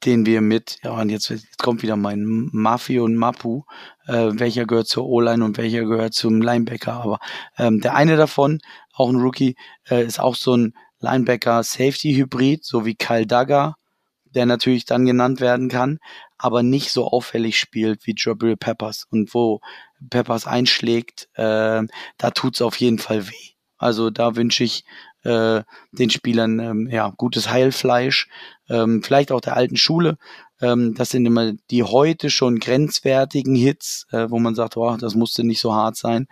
den 0.05 0.27
wir 0.27 0.41
mit, 0.41 0.79
ja, 0.83 0.93
und 0.93 1.11
jetzt, 1.11 1.29
jetzt 1.29 1.59
kommt 1.59 1.83
wieder 1.83 1.97
mein 1.97 2.49
Mafi 2.53 3.01
und 3.01 3.17
Mapu, 3.17 3.63
äh, 4.07 4.31
welcher 4.33 4.67
gehört 4.67 4.89
zur 4.89 5.07
O-Line 5.07 5.45
und 5.45 5.59
welcher 5.59 5.85
gehört 5.85 6.15
zum 6.15 6.41
Linebacker. 6.41 6.95
Aber 6.95 7.19
ähm, 7.59 7.81
der 7.81 7.95
eine 7.95 8.17
davon, 8.17 8.61
auch 8.93 9.11
ein 9.11 9.17
Rookie, 9.17 9.57
äh, 9.89 10.05
ist 10.05 10.21
auch 10.21 10.37
so 10.37 10.57
ein 10.57 10.75
Linebacker-Safety-Hybrid, 11.01 12.65
so 12.65 12.85
wie 12.85 12.95
Kyle 12.95 13.27
Dagger, 13.27 13.77
der 14.25 14.47
natürlich 14.47 14.85
dann 14.85 15.07
genannt 15.07 15.41
werden 15.41 15.69
kann, 15.69 15.99
aber 16.39 16.63
nicht 16.63 16.93
so 16.93 17.07
auffällig 17.09 17.59
spielt 17.59 18.07
wie 18.07 18.15
Jabril 18.17 18.57
Peppers. 18.57 19.07
Und 19.11 19.35
wo 19.35 19.61
Peppers 20.09 20.47
einschlägt, 20.47 21.29
äh, 21.35 21.83
da 22.17 22.31
tut's 22.33 22.63
auf 22.63 22.77
jeden 22.77 22.99
Fall 22.99 23.29
weh. 23.29 23.51
Also 23.77 24.11
da 24.11 24.37
wünsche 24.37 24.65
ich 24.65 24.85
äh, 25.25 25.63
den 25.93 26.11
Spielern 26.11 26.59
ähm, 26.59 26.89
ja 26.91 27.13
gutes 27.17 27.51
Heilfleisch, 27.51 28.29
ähm, 28.69 29.03
vielleicht 29.03 29.33
auch 29.33 29.41
der 29.41 29.57
alten 29.57 29.77
Schule. 29.77 30.19
Ähm, 30.61 30.95
das 30.95 31.11
sind 31.11 31.27
immer 31.27 31.53
die 31.71 31.83
heute 31.83 32.31
schon 32.31 32.59
grenzwertigen 32.59 33.55
Hits, 33.55 34.07
äh, 34.13 34.31
wo 34.31 34.39
man 34.39 34.55
sagt, 34.55 34.77
oh, 34.77 34.97
das 34.97 35.15
musste 35.15 35.45
nicht 35.45 35.61
so 35.61 35.75
hart 35.75 35.97
sein. 35.97 36.29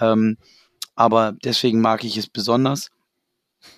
Ähm, 0.00 0.38
aber 0.94 1.32
deswegen 1.44 1.80
mag 1.80 2.04
ich 2.04 2.16
es 2.16 2.26
besonders, 2.26 2.90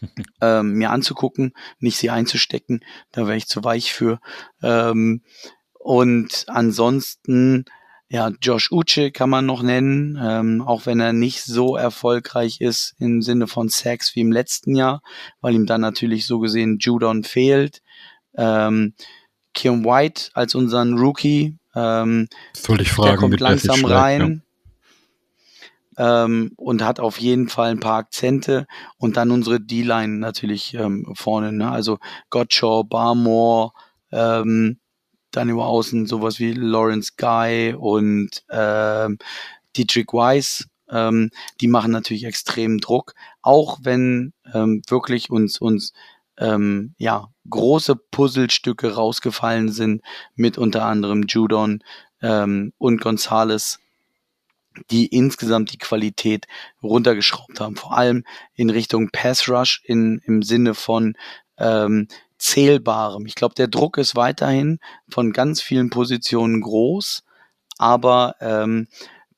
ähm, 0.40 0.74
mir 0.74 0.90
anzugucken, 0.90 1.52
nicht 1.78 1.96
sie 1.96 2.10
einzustecken. 2.10 2.84
Da 3.12 3.26
wäre 3.26 3.36
ich 3.36 3.46
zu 3.46 3.64
weich 3.64 3.92
für. 3.92 4.20
Ähm, 4.62 5.22
und 5.78 6.44
ansonsten, 6.48 7.64
ja, 8.12 8.30
Josh 8.42 8.70
Uche 8.70 9.10
kann 9.10 9.30
man 9.30 9.46
noch 9.46 9.62
nennen, 9.62 10.20
ähm, 10.22 10.60
auch 10.60 10.84
wenn 10.84 11.00
er 11.00 11.14
nicht 11.14 11.44
so 11.44 11.76
erfolgreich 11.76 12.60
ist 12.60 12.94
im 12.98 13.22
Sinne 13.22 13.46
von 13.46 13.70
Sacks 13.70 14.14
wie 14.14 14.20
im 14.20 14.30
letzten 14.30 14.76
Jahr, 14.76 15.02
weil 15.40 15.54
ihm 15.54 15.64
dann 15.64 15.80
natürlich 15.80 16.26
so 16.26 16.38
gesehen 16.38 16.76
Judon 16.78 17.24
fehlt. 17.24 17.80
Ähm, 18.36 18.92
Kim 19.54 19.86
White 19.86 20.28
als 20.34 20.54
unseren 20.54 20.98
Rookie, 20.98 21.56
ähm, 21.74 22.28
Soll 22.52 22.82
ich 22.82 22.88
der 22.88 22.96
fragen, 22.96 23.16
kommt 23.16 23.32
der 23.32 23.38
sich 23.38 23.48
langsam 23.48 23.76
schlägt, 23.78 23.94
rein 23.94 24.42
ähm, 25.96 26.52
und 26.56 26.84
hat 26.84 27.00
auf 27.00 27.18
jeden 27.18 27.48
Fall 27.48 27.70
ein 27.70 27.80
paar 27.80 27.96
Akzente 27.96 28.66
und 28.98 29.16
dann 29.16 29.30
unsere 29.30 29.58
D-Line 29.58 30.18
natürlich 30.18 30.74
ähm, 30.74 31.14
vorne. 31.14 31.50
Ne? 31.50 31.70
Also 31.70 31.98
Gottschall, 32.28 32.84
Barmore, 32.84 33.72
ähm, 34.10 34.80
dann 35.32 35.48
über 35.48 35.66
außen 35.66 36.06
sowas 36.06 36.38
wie 36.38 36.52
Lawrence 36.52 37.12
Guy 37.16 37.74
und 37.74 38.44
ähm, 38.50 39.18
Dietrich 39.76 40.08
Weiss. 40.12 40.68
Ähm, 40.90 41.30
die 41.60 41.68
machen 41.68 41.90
natürlich 41.90 42.24
extremen 42.24 42.78
Druck, 42.78 43.14
auch 43.40 43.78
wenn 43.82 44.32
ähm, 44.52 44.82
wirklich 44.88 45.30
uns 45.30 45.58
uns 45.58 45.92
ähm, 46.38 46.94
ja 46.98 47.28
große 47.48 47.96
Puzzlestücke 47.96 48.94
rausgefallen 48.94 49.70
sind 49.70 50.02
mit 50.34 50.58
unter 50.58 50.84
anderem 50.84 51.24
Judon 51.28 51.82
ähm, 52.20 52.72
und 52.78 53.00
Gonzales 53.00 53.78
die 54.90 55.06
insgesamt 55.06 55.72
die 55.72 55.78
Qualität 55.78 56.46
runtergeschraubt 56.82 57.60
haben. 57.60 57.76
Vor 57.76 57.96
allem 57.96 58.24
in 58.54 58.70
Richtung 58.70 59.10
Pass 59.10 59.48
Rush 59.48 59.82
in, 59.84 60.20
im 60.24 60.42
Sinne 60.42 60.74
von 60.74 61.14
ähm, 61.58 62.08
zählbarem. 62.42 63.24
Ich 63.26 63.36
glaube, 63.36 63.54
der 63.54 63.68
Druck 63.68 63.98
ist 63.98 64.16
weiterhin 64.16 64.80
von 65.08 65.32
ganz 65.32 65.62
vielen 65.62 65.90
Positionen 65.90 66.60
groß, 66.60 67.22
aber 67.78 68.34
ähm, 68.40 68.88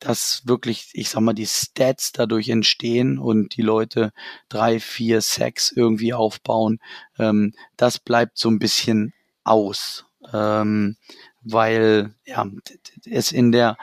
dass 0.00 0.42
wirklich, 0.46 0.88
ich 0.94 1.10
sag 1.10 1.20
mal, 1.20 1.34
die 1.34 1.46
Stats 1.46 2.12
dadurch 2.12 2.48
entstehen 2.48 3.18
und 3.18 3.56
die 3.56 3.62
Leute 3.62 4.12
drei, 4.48 4.80
vier 4.80 5.20
Sacks 5.20 5.70
irgendwie 5.70 6.14
aufbauen, 6.14 6.80
ähm, 7.18 7.52
das 7.76 7.98
bleibt 7.98 8.38
so 8.38 8.48
ein 8.48 8.58
bisschen 8.58 9.12
aus, 9.44 10.06
ähm, 10.32 10.96
weil 11.42 12.14
ja 12.24 12.46
es 13.04 13.32
in 13.32 13.52
der 13.52 13.76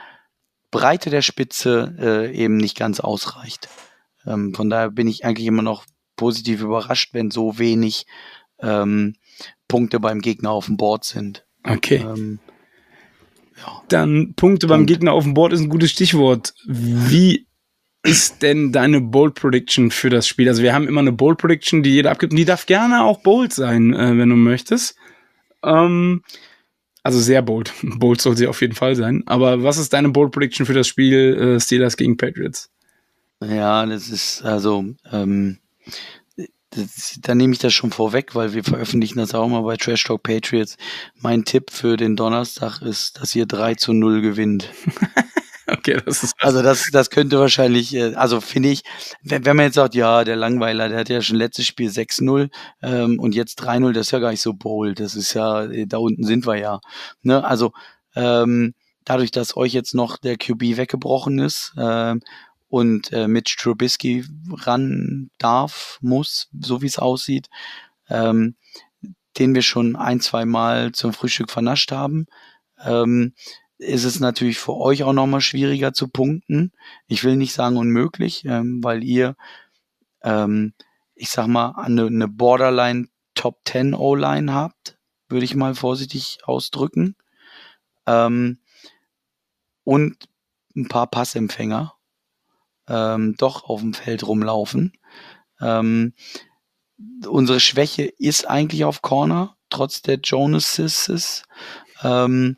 Breite 0.71 1.11
der 1.11 1.21
Spitze 1.21 1.95
äh, 1.99 2.35
eben 2.35 2.57
nicht 2.57 2.77
ganz 2.77 2.99
ausreicht. 2.99 3.69
Ähm, 4.25 4.55
von 4.55 4.69
daher 4.71 4.89
bin 4.89 5.07
ich 5.07 5.25
eigentlich 5.25 5.47
immer 5.47 5.61
noch 5.61 5.85
positiv 6.15 6.61
überrascht, 6.61 7.13
wenn 7.13 7.29
so 7.29 7.59
wenig 7.59 8.05
ähm, 8.61 9.15
Punkte 9.67 9.99
beim 9.99 10.21
Gegner 10.21 10.51
auf 10.51 10.65
dem 10.65 10.77
Board 10.77 11.05
sind. 11.05 11.45
Okay. 11.63 12.05
Ähm, 12.05 12.39
Dann 13.89 14.33
Punkte 14.35 14.67
beim 14.67 14.81
Punkt. 14.81 14.89
Gegner 14.89 15.13
auf 15.13 15.23
dem 15.23 15.33
Board 15.33 15.53
ist 15.53 15.61
ein 15.61 15.69
gutes 15.69 15.91
Stichwort. 15.91 16.53
Wie 16.65 17.47
ist 18.03 18.41
denn 18.41 18.71
deine 18.71 18.99
Bold 18.99 19.35
Prediction 19.35 19.91
für 19.91 20.09
das 20.09 20.27
Spiel? 20.27 20.47
Also 20.47 20.63
wir 20.63 20.73
haben 20.73 20.87
immer 20.87 21.01
eine 21.01 21.11
Bold 21.11 21.37
Prediction, 21.37 21.83
die 21.83 21.91
jeder 21.91 22.11
abgibt. 22.11 22.33
Und 22.33 22.37
die 22.37 22.45
darf 22.45 22.65
gerne 22.65 23.03
auch 23.03 23.21
bold 23.21 23.53
sein, 23.53 23.93
äh, 23.93 24.17
wenn 24.17 24.29
du 24.29 24.35
möchtest. 24.35 24.95
Ähm, 25.63 26.23
also 27.03 27.19
sehr 27.19 27.41
bold. 27.41 27.73
Bold 27.81 28.21
soll 28.21 28.37
sie 28.37 28.47
auf 28.47 28.61
jeden 28.61 28.75
Fall 28.75 28.95
sein. 28.95 29.23
Aber 29.25 29.63
was 29.63 29.77
ist 29.77 29.93
deine 29.93 30.09
Bold 30.09 30.31
Prediction 30.31 30.65
für 30.65 30.73
das 30.73 30.87
Spiel 30.87 31.35
äh, 31.35 31.59
Steelers 31.59 31.97
gegen 31.97 32.17
Patriots? 32.17 32.71
Ja, 33.43 33.85
das 33.85 34.09
ist 34.09 34.43
also, 34.43 34.85
ähm, 35.11 35.57
das, 36.71 37.19
da 37.21 37.35
nehme 37.35 37.53
ich 37.53 37.59
das 37.59 37.73
schon 37.73 37.91
vorweg, 37.91 38.33
weil 38.33 38.53
wir 38.53 38.63
veröffentlichen 38.63 39.19
das 39.19 39.35
auch 39.35 39.47
mal 39.47 39.61
bei 39.61 39.77
Trash 39.77 40.03
Talk 40.03 40.23
Patriots. 40.23 40.77
Mein 41.19 41.43
Tipp 41.45 41.69
für 41.69 41.97
den 41.97 42.15
Donnerstag 42.15 42.81
ist, 42.81 43.19
dass 43.19 43.35
ihr 43.35 43.45
3 43.45 43.75
zu 43.75 43.93
0 43.93 44.21
gewinnt. 44.21 44.69
Okay, 45.67 46.01
das 46.05 46.21
ist 46.21 46.33
Also 46.39 46.61
das, 46.61 46.89
das 46.91 47.09
könnte 47.09 47.39
wahrscheinlich, 47.39 47.95
äh, 47.95 48.13
also 48.15 48.41
finde 48.41 48.69
ich, 48.69 48.83
wenn, 49.23 49.45
wenn 49.45 49.55
man 49.55 49.67
jetzt 49.67 49.75
sagt, 49.75 49.95
ja, 49.95 50.23
der 50.25 50.35
Langweiler, 50.35 50.89
der 50.89 50.99
hat 50.99 51.09
ja 51.09 51.21
schon 51.21 51.37
letztes 51.37 51.65
Spiel 51.65 51.89
6-0 51.89 52.49
ähm, 52.81 53.19
und 53.19 53.35
jetzt 53.35 53.61
3-0, 53.61 53.93
das 53.93 54.07
ist 54.07 54.11
ja 54.11 54.19
gar 54.19 54.31
nicht 54.31 54.41
so 54.41 54.53
bold. 54.53 54.99
Das 54.99 55.15
ist 55.15 55.33
ja, 55.33 55.63
äh, 55.63 55.87
da 55.87 55.97
unten 55.97 56.25
sind 56.25 56.45
wir 56.45 56.57
ja. 56.57 56.81
Ne? 57.21 57.43
Also 57.45 57.71
ähm, 58.15 58.73
dadurch, 59.05 59.31
dass 59.31 59.55
euch 59.55 59.71
jetzt 59.71 59.95
noch 59.95 60.17
der 60.17 60.37
QB 60.37 60.77
weggebrochen 60.77 61.39
ist 61.39 61.73
ähm, 61.77 62.21
und 62.71 63.11
äh, 63.11 63.27
Mitch 63.27 63.57
Trubisky 63.59 64.23
ran 64.49 65.29
darf, 65.37 65.99
muss, 66.01 66.47
so 66.57 66.81
wie 66.81 66.87
es 66.87 66.99
aussieht, 66.99 67.49
ähm, 68.09 68.55
den 69.37 69.53
wir 69.53 69.61
schon 69.61 69.97
ein, 69.97 70.21
zwei 70.21 70.45
Mal 70.45 70.93
zum 70.93 71.11
Frühstück 71.11 71.51
vernascht 71.51 71.91
haben, 71.91 72.27
ähm, 72.81 73.33
ist 73.77 74.05
es 74.05 74.21
natürlich 74.21 74.57
für 74.57 74.77
euch 74.77 75.03
auch 75.03 75.11
nochmal 75.11 75.41
schwieriger 75.41 75.91
zu 75.91 76.07
punkten. 76.07 76.71
Ich 77.07 77.25
will 77.25 77.35
nicht 77.35 77.51
sagen 77.51 77.75
unmöglich, 77.75 78.45
ähm, 78.45 78.81
weil 78.81 79.03
ihr, 79.03 79.35
ähm, 80.23 80.73
ich 81.13 81.29
sag 81.29 81.47
mal, 81.47 81.73
eine, 81.75 82.05
eine 82.05 82.29
Borderline 82.29 83.09
Top 83.35 83.59
10 83.65 83.93
O-Line 83.93 84.53
habt, 84.53 84.97
würde 85.27 85.43
ich 85.43 85.55
mal 85.55 85.75
vorsichtig 85.75 86.37
ausdrücken. 86.45 87.17
Ähm, 88.07 88.59
und 89.83 90.29
ein 90.73 90.87
paar 90.87 91.07
Passempfänger 91.07 91.95
ähm, 92.91 93.35
doch 93.37 93.63
auf 93.63 93.79
dem 93.79 93.93
Feld 93.93 94.27
rumlaufen. 94.27 94.93
Ähm, 95.61 96.13
unsere 97.27 97.59
Schwäche 97.59 98.03
ist 98.03 98.49
eigentlich 98.49 98.83
auf 98.83 99.01
Corner, 99.01 99.55
trotz 99.69 100.01
der 100.01 100.19
Jonases. 100.21 101.43
Ähm, 102.03 102.57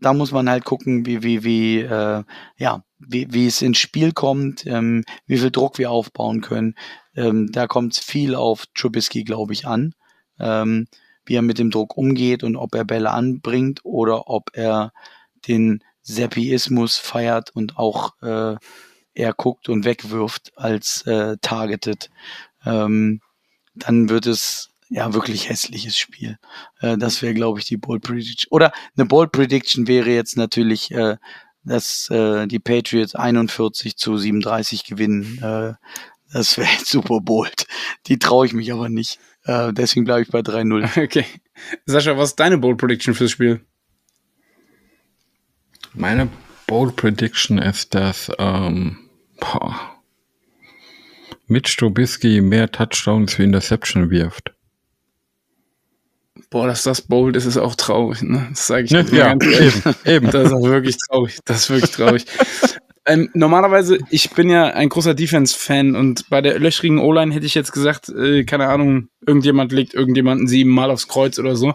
da 0.00 0.12
muss 0.12 0.32
man 0.32 0.48
halt 0.48 0.64
gucken, 0.64 1.06
wie, 1.06 1.22
wie, 1.22 1.44
wie, 1.44 1.80
äh, 1.80 2.24
ja, 2.56 2.84
wie, 2.98 3.32
wie 3.32 3.46
es 3.46 3.62
ins 3.62 3.78
Spiel 3.78 4.12
kommt, 4.12 4.66
ähm, 4.66 5.04
wie 5.26 5.38
viel 5.38 5.50
Druck 5.50 5.78
wir 5.78 5.90
aufbauen 5.90 6.40
können. 6.40 6.74
Ähm, 7.14 7.50
da 7.52 7.66
kommt 7.66 7.96
viel 7.96 8.34
auf 8.34 8.66
Trubisky, 8.74 9.24
glaube 9.24 9.52
ich, 9.52 9.66
an. 9.66 9.94
Ähm, 10.38 10.86
wie 11.26 11.34
er 11.34 11.42
mit 11.42 11.58
dem 11.58 11.70
Druck 11.70 11.96
umgeht 11.96 12.44
und 12.44 12.56
ob 12.56 12.74
er 12.74 12.84
Bälle 12.84 13.10
anbringt 13.10 13.80
oder 13.84 14.28
ob 14.28 14.50
er 14.52 14.92
den 15.48 15.82
Seppiismus 16.06 16.96
feiert 16.96 17.50
und 17.54 17.78
auch 17.78 18.12
äh, 18.22 18.56
er 19.14 19.32
guckt 19.32 19.68
und 19.68 19.84
wegwirft 19.84 20.52
als 20.56 21.02
äh, 21.06 21.36
targeted. 21.40 22.10
Ähm, 22.64 23.20
dann 23.74 24.08
wird 24.08 24.26
es 24.26 24.70
ja 24.88 25.12
wirklich 25.14 25.48
hässliches 25.48 25.98
Spiel. 25.98 26.38
Äh, 26.80 26.96
das 26.96 27.22
wäre, 27.22 27.34
glaube 27.34 27.58
ich, 27.58 27.64
die 27.64 27.76
Bold 27.76 28.02
Prediction. 28.02 28.48
Oder 28.50 28.72
eine 28.96 29.06
Bold 29.06 29.32
Prediction 29.32 29.88
wäre 29.88 30.10
jetzt 30.10 30.36
natürlich, 30.36 30.92
äh, 30.92 31.16
dass 31.64 32.08
äh, 32.10 32.46
die 32.46 32.60
Patriots 32.60 33.16
41 33.16 33.96
zu 33.96 34.16
37 34.16 34.84
gewinnen. 34.84 35.38
Äh, 35.42 35.74
das 36.32 36.56
wäre 36.56 36.68
super 36.84 37.20
bold. 37.20 37.66
Die 38.06 38.18
traue 38.18 38.46
ich 38.46 38.52
mich 38.52 38.72
aber 38.72 38.88
nicht. 38.88 39.18
Äh, 39.44 39.72
deswegen 39.72 40.04
bleibe 40.04 40.22
ich 40.22 40.28
bei 40.28 40.40
3-0. 40.40 41.02
Okay. 41.04 41.24
Sascha, 41.86 42.16
was 42.16 42.30
ist 42.30 42.40
deine 42.40 42.58
Bold 42.58 42.78
Prediction 42.78 43.14
fürs 43.14 43.30
Spiel? 43.30 43.64
Meine 45.96 46.28
Bold 46.66 46.96
Prediction 46.96 47.56
ist, 47.58 47.94
dass 47.94 48.30
ähm, 48.38 48.98
boah, 49.40 49.74
Mitch 51.46 51.76
Trubisky 51.78 52.42
mehr 52.42 52.70
Touchdowns 52.70 53.38
wie 53.38 53.44
Interception 53.44 54.10
wirft. 54.10 54.52
Boah, 56.50 56.66
dass 56.66 56.82
das 56.82 57.00
bold 57.00 57.34
ist, 57.34 57.46
ist 57.46 57.56
auch 57.56 57.74
traurig. 57.74 58.22
Ne? 58.22 58.46
Das 58.50 58.66
sage 58.66 58.84
ich 58.84 58.90
ja, 58.90 59.00
ehrlich. 59.00 59.60
eben, 59.60 59.94
eben. 60.04 60.30
Das 60.30 60.48
ist 60.48 60.52
auch 60.52 60.62
wirklich 60.62 60.96
traurig. 61.08 61.38
Das 61.44 61.62
ist 61.62 61.70
wirklich 61.70 61.90
traurig. 61.90 62.26
Ähm, 63.06 63.30
normalerweise, 63.34 63.98
ich 64.10 64.30
bin 64.30 64.50
ja 64.50 64.66
ein 64.66 64.88
großer 64.88 65.14
Defense-Fan 65.14 65.94
und 65.94 66.28
bei 66.28 66.40
der 66.42 66.58
löchrigen 66.58 66.98
O-Line 66.98 67.32
hätte 67.32 67.46
ich 67.46 67.54
jetzt 67.54 67.72
gesagt, 67.72 68.08
äh, 68.08 68.44
keine 68.44 68.66
Ahnung, 68.66 69.08
irgendjemand 69.24 69.70
legt 69.70 69.94
irgendjemanden 69.94 70.48
siebenmal 70.48 70.90
aufs 70.90 71.06
Kreuz 71.06 71.38
oder 71.38 71.54
so. 71.54 71.74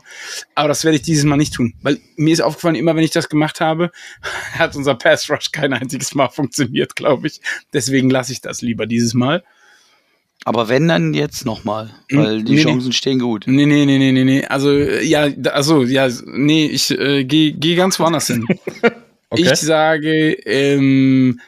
Aber 0.56 0.68
das 0.68 0.84
werde 0.84 0.98
ich 0.98 1.04
dieses 1.04 1.24
Mal 1.24 1.38
nicht 1.38 1.54
tun. 1.54 1.74
Weil 1.82 2.00
mir 2.18 2.34
ist 2.34 2.42
aufgefallen, 2.42 2.76
immer 2.76 2.96
wenn 2.96 3.04
ich 3.04 3.12
das 3.12 3.30
gemacht 3.30 3.62
habe, 3.62 3.92
hat 4.54 4.76
unser 4.76 4.96
Pass-Rush 4.96 5.52
kein 5.52 5.74
einziges 5.74 6.14
Mal 6.16 6.28
funktioniert, 6.28 6.96
glaube 6.98 7.28
ich. 7.28 7.40
Deswegen 7.74 8.10
lasse 8.10 8.34
ich 8.34 8.42
das 8.42 8.62
lieber 8.62 8.86
dieses 8.86 9.14
Mal. 9.14 9.44
Aber 10.44 10.70
wenn, 10.70 10.88
dann 10.88 11.14
jetzt 11.14 11.46
nochmal, 11.46 11.92
weil 12.12 12.40
Hm, 12.40 12.46
die 12.46 12.54
nee, 12.54 12.58
nee. 12.58 12.64
Chancen 12.64 12.92
stehen 12.94 13.20
gut. 13.20 13.44
Nee, 13.46 13.66
nee, 13.66 13.86
nee, 13.86 14.00
nee, 14.00 14.12
nee, 14.12 14.24
nee. 14.24 14.46
Also, 14.46 14.72
äh, 14.72 15.04
ja, 15.04 15.28
also, 15.52 15.84
ja, 15.84 16.10
nee, 16.26 16.66
ich 16.66 16.92
äh, 16.92 17.24
gehe 17.24 17.54
geh 17.54 17.76
ganz 17.76 18.00
woanders 18.00 18.28
hin. 18.28 18.46
Okay. 19.32 19.44
Ich 19.44 19.60
sage, 19.60 20.34
ähm, 20.46 21.40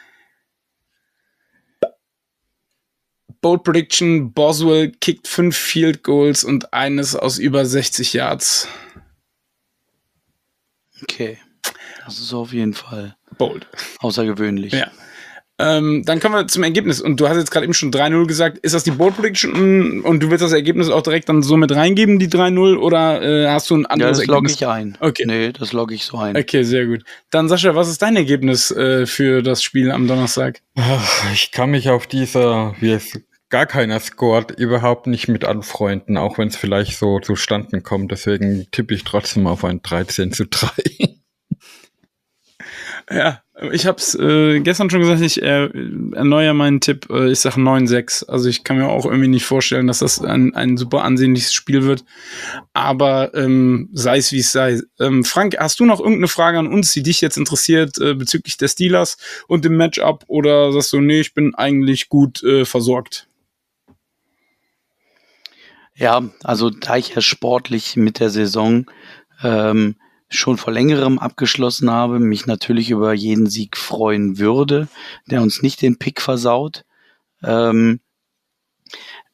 Bold 3.41 3.63
Prediction, 3.63 4.31
Boswell 4.31 4.91
kickt 4.91 5.27
fünf 5.27 5.57
Field 5.57 6.01
Goals 6.01 6.45
und 6.45 6.73
eines 6.73 7.13
aus 7.13 7.37
über 7.37 7.65
60 7.65 8.13
Yards. 8.13 8.69
Okay. 11.01 11.37
Das 12.05 12.19
ist 12.19 12.33
auf 12.33 12.53
jeden 12.53 12.73
Fall 12.73 13.17
Bold. 13.37 13.67
außergewöhnlich. 13.99 14.71
Ja. 14.71 14.89
Ähm, 15.63 16.03
dann 16.05 16.19
kommen 16.19 16.35
wir 16.35 16.47
zum 16.47 16.63
Ergebnis. 16.63 16.99
Und 17.01 17.19
du 17.19 17.27
hast 17.29 17.37
jetzt 17.37 17.51
gerade 17.51 17.63
eben 17.65 17.73
schon 17.73 17.91
3-0 17.91 18.25
gesagt. 18.27 18.57
Ist 18.59 18.75
das 18.75 18.83
die 18.83 18.91
Bold 18.91 19.15
Prediction 19.15 20.01
und 20.01 20.21
du 20.21 20.29
willst 20.29 20.43
das 20.43 20.51
Ergebnis 20.51 20.89
auch 20.89 21.01
direkt 21.01 21.29
dann 21.29 21.41
so 21.41 21.55
mit 21.57 21.71
reingeben, 21.73 22.19
die 22.19 22.27
3-0? 22.27 22.77
Oder 22.77 23.21
äh, 23.21 23.47
hast 23.47 23.69
du 23.69 23.75
ein 23.77 23.81
Ja, 23.83 23.87
anderes 23.89 24.17
das 24.17 24.27
logge 24.27 24.49
Ergebnis? 24.49 24.55
ich 24.55 24.67
ein. 24.67 24.97
Okay. 24.99 25.23
Nee, 25.25 25.51
das 25.53 25.71
logge 25.73 25.95
ich 25.95 26.03
so 26.05 26.17
ein. 26.17 26.35
Okay, 26.35 26.63
sehr 26.63 26.85
gut. 26.85 27.03
Dann 27.31 27.47
Sascha, 27.49 27.75
was 27.75 27.89
ist 27.89 28.01
dein 28.01 28.15
Ergebnis 28.15 28.71
äh, 28.71 29.05
für 29.05 29.41
das 29.41 29.63
Spiel 29.63 29.91
am 29.91 30.07
Donnerstag? 30.07 30.61
Ach, 30.75 31.31
Ich 31.33 31.51
kann 31.51 31.71
mich 31.71 31.89
auf 31.89 32.07
dieser, 32.07 32.75
wie 32.79 32.91
es 32.91 33.19
gar 33.49 33.65
keiner 33.67 33.99
scored, 33.99 34.51
überhaupt 34.51 35.05
nicht 35.07 35.27
mit 35.27 35.45
anfreunden, 35.45 36.17
auch 36.17 36.37
wenn 36.39 36.47
es 36.47 36.55
vielleicht 36.57 36.97
so 36.97 37.19
zustande 37.19 37.81
kommt. 37.81 38.11
Deswegen 38.11 38.65
tippe 38.71 38.95
ich 38.95 39.03
trotzdem 39.03 39.45
auf 39.47 39.63
ein 39.63 39.81
13 39.83 40.31
zu 40.31 40.45
3. 40.47 40.67
Ja, 43.09 43.41
ich 43.71 43.85
hab's 43.85 44.15
äh, 44.15 44.59
gestern 44.61 44.89
schon 44.89 45.01
gesagt, 45.01 45.21
ich 45.21 45.41
äh, 45.41 45.69
erneuere 46.13 46.53
meinen 46.53 46.79
Tipp. 46.79 47.07
Äh, 47.09 47.31
ich 47.31 47.39
sage 47.39 47.59
9-6. 47.59 48.27
Also 48.27 48.49
ich 48.49 48.63
kann 48.63 48.77
mir 48.77 48.87
auch 48.87 49.05
irgendwie 49.05 49.27
nicht 49.27 49.45
vorstellen, 49.45 49.87
dass 49.87 49.99
das 49.99 50.21
ein, 50.21 50.55
ein 50.55 50.77
super 50.77 51.03
ansehnliches 51.03 51.53
Spiel 51.53 51.83
wird. 51.83 52.03
Aber 52.73 53.33
ähm, 53.35 53.89
sei 53.93 54.17
es 54.17 54.31
wie 54.31 54.39
es 54.39 54.51
sei. 54.51 54.81
Ähm, 54.99 55.23
Frank, 55.23 55.57
hast 55.59 55.79
du 55.79 55.85
noch 55.85 55.99
irgendeine 55.99 56.27
Frage 56.27 56.59
an 56.59 56.67
uns, 56.67 56.93
die 56.93 57.03
dich 57.03 57.21
jetzt 57.21 57.37
interessiert 57.37 57.99
äh, 57.99 58.13
bezüglich 58.13 58.57
der 58.57 58.69
Steelers 58.69 59.17
und 59.47 59.65
dem 59.65 59.77
Matchup? 59.77 60.23
Oder 60.27 60.71
sagst 60.71 60.93
du, 60.93 61.01
nee, 61.01 61.19
ich 61.19 61.33
bin 61.33 61.53
eigentlich 61.55 62.09
gut 62.09 62.41
äh, 62.43 62.65
versorgt? 62.65 63.27
Ja, 65.95 66.23
also 66.43 66.69
da 66.69 66.97
ich 66.97 67.13
ja 67.13 67.21
sportlich 67.21 67.95
mit 67.97 68.19
der 68.19 68.29
Saison 68.31 68.85
ähm, 69.43 69.95
schon 70.33 70.57
vor 70.57 70.73
längerem 70.73 71.19
abgeschlossen 71.19 71.89
habe, 71.91 72.19
mich 72.19 72.45
natürlich 72.45 72.89
über 72.89 73.13
jeden 73.13 73.47
Sieg 73.47 73.77
freuen 73.77 74.37
würde, 74.37 74.87
der 75.27 75.41
uns 75.41 75.61
nicht 75.61 75.81
den 75.81 75.97
Pick 75.97 76.21
versaut, 76.21 76.85
ähm, 77.43 77.99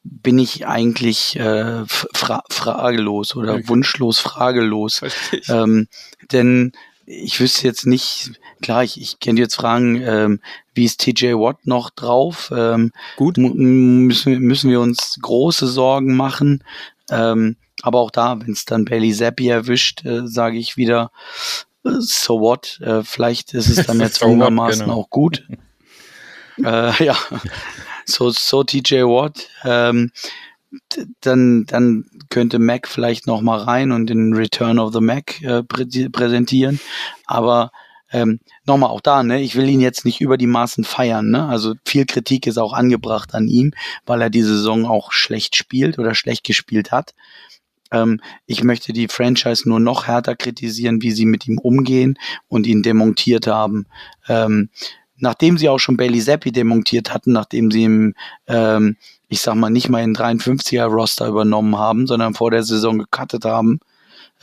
bin 0.02 0.38
ich 0.38 0.66
eigentlich 0.66 1.36
äh, 1.36 1.84
fra 1.86 2.42
fragelos 2.48 3.36
oder 3.36 3.54
Okay. 3.54 3.68
wunschlos 3.68 4.18
fragelos. 4.18 5.02
Ähm, 5.48 5.88
denn 6.32 6.72
ich 7.06 7.40
wüsste 7.40 7.66
jetzt 7.66 7.86
nicht, 7.86 8.32
klar, 8.62 8.84
ich, 8.84 9.00
ich 9.00 9.18
könnte 9.20 9.42
jetzt 9.42 9.56
fragen, 9.56 10.00
ähm, 10.02 10.40
wie 10.74 10.84
ist 10.84 11.00
TJ 11.00 11.32
Watt 11.34 11.66
noch 11.66 11.90
drauf? 11.90 12.52
Ähm, 12.56 12.92
Gut. 13.16 13.36
müssen, 13.36 14.38
müssen 14.38 14.70
wir 14.70 14.80
uns 14.80 15.18
große 15.20 15.66
Sorgen 15.66 16.16
machen. 16.16 16.62
Ähm, 17.10 17.56
aber 17.82 18.00
auch 18.00 18.10
da, 18.10 18.40
wenn 18.40 18.52
es 18.52 18.64
dann 18.64 18.84
Bailey 18.84 19.12
Zappi 19.12 19.48
erwischt, 19.48 20.04
äh, 20.04 20.26
sage 20.26 20.58
ich 20.58 20.76
wieder, 20.76 21.10
äh, 21.84 21.90
so 21.98 22.40
what? 22.40 22.80
Äh, 22.80 23.02
vielleicht 23.02 23.54
ist 23.54 23.68
es 23.68 23.86
dann 23.86 23.96
So 23.98 24.04
jetzt 24.04 24.22
einigermaßen 24.22 24.86
genau. 24.86 25.00
auch 25.00 25.10
gut. 25.10 25.46
äh, 26.64 27.04
ja, 27.04 27.16
so, 28.04 28.30
so 28.30 28.62
TJ 28.64 29.02
Watt. 29.02 29.48
Ähm, 29.64 30.10
dann, 31.20 31.64
dann 31.66 32.04
könnte 32.28 32.58
Mac 32.58 32.86
vielleicht 32.86 33.26
noch 33.26 33.40
mal 33.40 33.58
rein 33.58 33.90
und 33.90 34.06
den 34.06 34.34
Return 34.34 34.78
of 34.78 34.92
the 34.92 35.00
Mac 35.00 35.42
äh, 35.42 35.64
prä 35.64 35.86
präsentieren. 36.10 36.80
Aber 37.26 37.72
ähm, 38.12 38.40
nochmal 38.64 38.90
auch 38.90 39.00
da, 39.00 39.22
ne, 39.22 39.40
ich 39.40 39.54
will 39.54 39.68
ihn 39.68 39.80
jetzt 39.80 40.04
nicht 40.04 40.20
über 40.20 40.36
die 40.36 40.46
Maßen 40.46 40.84
feiern, 40.84 41.30
ne? 41.30 41.46
Also 41.46 41.74
viel 41.86 42.06
Kritik 42.06 42.46
ist 42.46 42.58
auch 42.58 42.72
angebracht 42.72 43.34
an 43.34 43.48
ihm, 43.48 43.72
weil 44.06 44.20
er 44.20 44.30
die 44.30 44.42
Saison 44.42 44.86
auch 44.86 45.12
schlecht 45.12 45.56
spielt 45.56 45.98
oder 45.98 46.14
schlecht 46.14 46.44
gespielt 46.44 46.90
hat. 46.90 47.14
Ähm, 47.92 48.20
ich 48.46 48.64
möchte 48.64 48.92
die 48.92 49.08
Franchise 49.08 49.68
nur 49.68 49.80
noch 49.80 50.06
härter 50.06 50.36
kritisieren, 50.36 51.02
wie 51.02 51.12
sie 51.12 51.26
mit 51.26 51.46
ihm 51.46 51.58
umgehen 51.58 52.18
und 52.48 52.66
ihn 52.66 52.82
demontiert 52.82 53.46
haben. 53.46 53.86
Ähm, 54.28 54.70
nachdem 55.16 55.58
sie 55.58 55.68
auch 55.68 55.78
schon 55.78 55.96
Bailey 55.96 56.20
Zappi 56.20 56.50
demontiert 56.50 57.12
hatten, 57.14 57.32
nachdem 57.32 57.70
sie 57.70 57.82
ihm, 57.82 58.14
ähm, 58.48 58.96
ich 59.28 59.40
sag 59.40 59.54
mal, 59.54 59.70
nicht 59.70 59.88
mal 59.88 60.02
in 60.02 60.16
53er 60.16 60.86
Roster 60.86 61.28
übernommen 61.28 61.78
haben, 61.78 62.06
sondern 62.06 62.34
vor 62.34 62.50
der 62.50 62.62
Saison 62.64 62.98
gecuttet 62.98 63.44
haben, 63.44 63.80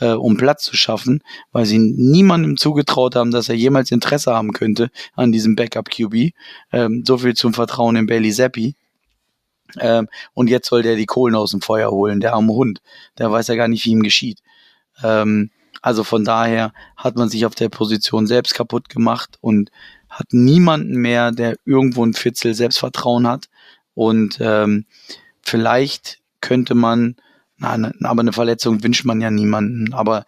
äh, 0.00 0.12
um 0.12 0.36
Platz 0.36 0.64
zu 0.64 0.76
schaffen, 0.76 1.22
weil 1.52 1.66
sie 1.66 1.78
niemandem 1.78 2.56
zugetraut 2.56 3.16
haben, 3.16 3.30
dass 3.30 3.48
er 3.48 3.54
jemals 3.54 3.90
Interesse 3.90 4.34
haben 4.34 4.52
könnte 4.52 4.90
an 5.14 5.32
diesem 5.32 5.56
Backup 5.56 5.90
QB. 5.90 6.32
Ähm, 6.72 7.04
so 7.06 7.18
viel 7.18 7.34
zum 7.34 7.54
Vertrauen 7.54 7.96
in 7.96 8.06
Bailey 8.06 8.32
Zappi. 8.32 8.74
Ähm, 9.78 10.08
und 10.34 10.48
jetzt 10.48 10.68
soll 10.68 10.82
der 10.82 10.96
die 10.96 11.06
Kohlen 11.06 11.34
aus 11.34 11.50
dem 11.50 11.60
Feuer 11.60 11.90
holen, 11.90 12.20
der 12.20 12.34
arme 12.34 12.52
Hund. 12.52 12.80
Der 13.18 13.30
weiß 13.30 13.48
ja 13.48 13.54
gar 13.54 13.68
nicht, 13.68 13.84
wie 13.84 13.90
ihm 13.90 14.02
geschieht. 14.02 14.38
Ähm, 15.02 15.50
also 15.82 16.04
von 16.04 16.24
daher 16.24 16.72
hat 16.96 17.16
man 17.16 17.28
sich 17.28 17.46
auf 17.46 17.54
der 17.54 17.68
Position 17.68 18.26
selbst 18.26 18.54
kaputt 18.54 18.88
gemacht 18.88 19.38
und 19.40 19.70
hat 20.08 20.32
niemanden 20.32 20.96
mehr, 20.96 21.32
der 21.32 21.56
irgendwo 21.64 22.04
ein 22.04 22.14
Fitzel 22.14 22.54
Selbstvertrauen 22.54 23.26
hat. 23.26 23.48
Und 23.94 24.38
ähm, 24.40 24.86
vielleicht 25.42 26.20
könnte 26.40 26.74
man, 26.74 27.16
nein, 27.58 27.92
aber 28.02 28.20
eine 28.20 28.32
Verletzung 28.32 28.82
wünscht 28.82 29.04
man 29.04 29.20
ja 29.20 29.30
niemanden. 29.30 29.92
Aber 29.94 30.24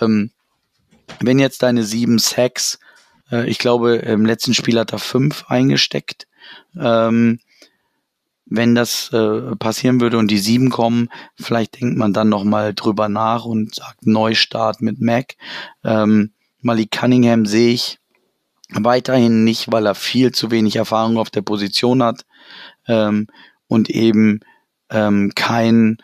ähm, 0.00 0.30
wenn 1.20 1.38
jetzt 1.38 1.62
deine 1.62 1.84
sieben 1.84 2.18
Sacks, 2.18 2.78
äh, 3.30 3.48
ich 3.48 3.58
glaube, 3.58 3.96
im 3.96 4.26
letzten 4.26 4.54
Spiel 4.54 4.78
hat 4.78 4.92
er 4.92 4.98
fünf 4.98 5.44
eingesteckt. 5.48 6.26
Ähm, 6.78 7.40
wenn 8.46 8.74
das 8.74 9.10
äh, 9.12 9.56
passieren 9.56 10.00
würde 10.00 10.18
und 10.18 10.30
die 10.30 10.38
sieben 10.38 10.70
kommen, 10.70 11.08
vielleicht 11.36 11.80
denkt 11.80 11.96
man 11.96 12.12
dann 12.12 12.28
noch 12.28 12.44
mal 12.44 12.74
drüber 12.74 13.08
nach 13.08 13.44
und 13.44 13.74
sagt 13.74 14.06
Neustart 14.06 14.82
mit 14.82 15.00
Mac. 15.00 15.36
Ähm, 15.82 16.32
Malik 16.60 16.90
Cunningham 16.90 17.46
sehe 17.46 17.72
ich 17.72 17.98
weiterhin 18.70 19.44
nicht, 19.44 19.72
weil 19.72 19.86
er 19.86 19.94
viel 19.94 20.32
zu 20.32 20.50
wenig 20.50 20.76
Erfahrung 20.76 21.16
auf 21.16 21.30
der 21.30 21.42
Position 21.42 22.02
hat 22.02 22.24
ähm, 22.86 23.28
und 23.66 23.90
eben 23.90 24.40
ähm, 24.90 25.32
kein 25.34 25.98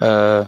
äh, 0.00 0.44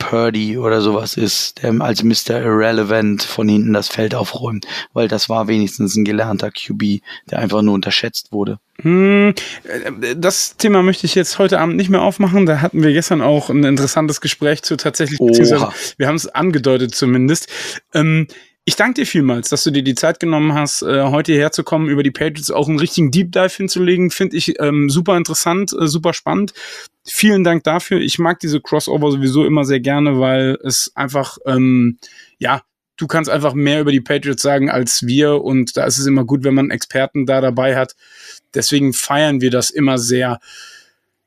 Purdy 0.00 0.58
oder 0.58 0.80
sowas 0.80 1.16
ist, 1.16 1.62
der 1.62 1.80
als 1.80 2.02
Mr. 2.02 2.40
Irrelevant 2.40 3.22
von 3.22 3.48
hinten 3.48 3.72
das 3.72 3.88
Feld 3.88 4.14
aufräumt, 4.14 4.66
weil 4.92 5.06
das 5.06 5.28
war 5.28 5.46
wenigstens 5.46 5.94
ein 5.94 6.04
gelernter 6.04 6.50
QB, 6.50 7.02
der 7.30 7.38
einfach 7.38 7.62
nur 7.62 7.74
unterschätzt 7.74 8.32
wurde. 8.32 8.58
Hm, 8.82 9.34
äh, 9.64 10.16
das 10.16 10.56
Thema 10.56 10.82
möchte 10.82 11.06
ich 11.06 11.14
jetzt 11.14 11.38
heute 11.38 11.60
Abend 11.60 11.76
nicht 11.76 11.90
mehr 11.90 12.02
aufmachen. 12.02 12.46
Da 12.46 12.60
hatten 12.60 12.82
wir 12.82 12.92
gestern 12.92 13.22
auch 13.22 13.50
ein 13.50 13.62
interessantes 13.62 14.20
Gespräch 14.20 14.62
zu 14.62 14.76
tatsächlich, 14.76 15.18
beziehungsweise 15.20 15.68
wir 15.96 16.08
haben 16.08 16.16
es 16.16 16.26
angedeutet 16.26 16.94
zumindest. 16.94 17.48
Ähm, 17.94 18.26
ich 18.70 18.76
danke 18.76 19.00
dir 19.00 19.06
vielmals, 19.06 19.48
dass 19.48 19.64
du 19.64 19.72
dir 19.72 19.82
die 19.82 19.96
Zeit 19.96 20.20
genommen 20.20 20.54
hast, 20.54 20.82
äh, 20.82 21.02
heute 21.02 21.32
hierher 21.32 21.50
zu 21.50 21.64
kommen, 21.64 21.88
über 21.88 22.04
die 22.04 22.12
Patriots 22.12 22.52
auch 22.52 22.68
einen 22.68 22.78
richtigen 22.78 23.10
Deep 23.10 23.32
Dive 23.32 23.52
hinzulegen. 23.52 24.12
Finde 24.12 24.36
ich 24.36 24.60
ähm, 24.60 24.88
super 24.88 25.16
interessant, 25.16 25.72
äh, 25.72 25.88
super 25.88 26.12
spannend. 26.12 26.52
Vielen 27.04 27.42
Dank 27.42 27.64
dafür. 27.64 27.98
Ich 27.98 28.20
mag 28.20 28.38
diese 28.38 28.60
Crossover 28.60 29.10
sowieso 29.10 29.44
immer 29.44 29.64
sehr 29.64 29.80
gerne, 29.80 30.20
weil 30.20 30.56
es 30.62 30.92
einfach, 30.94 31.38
ähm, 31.46 31.98
ja, 32.38 32.62
du 32.96 33.08
kannst 33.08 33.28
einfach 33.28 33.54
mehr 33.54 33.80
über 33.80 33.90
die 33.90 34.00
Patriots 34.00 34.42
sagen 34.42 34.70
als 34.70 35.04
wir 35.04 35.42
und 35.42 35.76
da 35.76 35.84
ist 35.84 35.98
es 35.98 36.06
immer 36.06 36.24
gut, 36.24 36.44
wenn 36.44 36.54
man 36.54 36.70
Experten 36.70 37.26
da 37.26 37.40
dabei 37.40 37.76
hat. 37.76 37.96
Deswegen 38.54 38.92
feiern 38.92 39.40
wir 39.40 39.50
das 39.50 39.70
immer 39.70 39.98
sehr. 39.98 40.38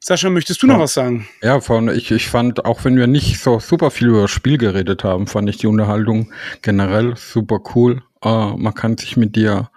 Sascha, 0.05 0.29
möchtest 0.29 0.61
du 0.61 0.67
noch 0.67 0.79
was 0.79 0.95
sagen? 0.95 1.29
Ja, 1.41 1.61
von, 1.61 1.87
ich, 1.87 2.11
ich 2.11 2.27
fand, 2.27 2.65
auch 2.65 2.83
wenn 2.83 2.97
wir 2.97 3.07
nicht 3.07 3.39
so 3.39 3.61
super 3.61 3.89
viel 3.89 4.09
über 4.09 4.23
das 4.23 4.31
Spiel 4.31 4.57
geredet 4.57 5.05
haben, 5.05 5.27
fand 5.27 5.49
ich 5.49 5.55
die 5.55 5.67
Unterhaltung 5.67 6.33
generell 6.61 7.15
super 7.15 7.61
cool. 7.73 8.03
Uh, 8.23 8.57
man 8.57 8.73
kann 8.73 8.97
sich 8.97 9.15
mit 9.15 9.37
dir 9.37 9.69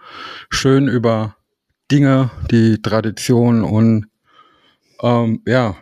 schön 0.50 0.88
über 0.88 1.36
Dinge, 1.92 2.30
die 2.50 2.82
Tradition 2.82 3.62
und 3.62 4.08
ähm, 5.00 5.42
ja, 5.46 5.76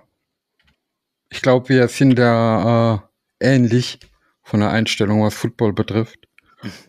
ich 1.31 1.41
glaube, 1.41 1.71
wir 1.71 1.89
sind 1.89 2.19
da 2.19 3.03
äh, 3.41 3.55
ähnlich 3.55 3.99
von 4.43 4.61
der 4.61 4.69
Einstellung, 4.69 5.23
was 5.23 5.33
Football 5.33 5.73
betrifft. 5.73 6.24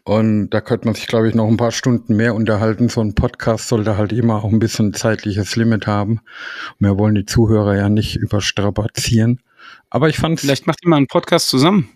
Und 0.04 0.50
da 0.50 0.62
könnte 0.62 0.86
man 0.86 0.96
sich, 0.96 1.08
glaube 1.08 1.28
ich, 1.30 1.36
noch 1.36 1.48
ein 1.48 1.58
paar 1.58 1.72
Stunden 1.72 2.16
mehr 2.16 2.36
unterhalten. 2.36 2.90
So 2.90 3.02
ein 3.02 3.16
Podcast 3.16 3.68
sollte 3.68 3.98
halt 3.98 4.14
immer 4.14 4.44
auch 4.44 4.52
ein 4.52 4.60
bisschen 4.60 4.94
zeitliches 4.94 5.56
Limit 5.56 5.88
haben. 5.88 6.22
Wir 6.80 6.98
wollen 6.98 7.16
die 7.16 7.26
Zuhörer 7.26 7.76
ja 7.76 7.90
nicht 7.90 8.16
überstrapazieren. 8.16 9.42
Aber 9.90 10.10
ich 10.10 10.18
fand 10.18 10.40
Vielleicht 10.40 10.68
macht 10.68 10.80
ihr 10.84 10.90
mal 10.90 10.98
einen 10.98 11.08
Podcast 11.08 11.50
zusammen. 11.50 11.90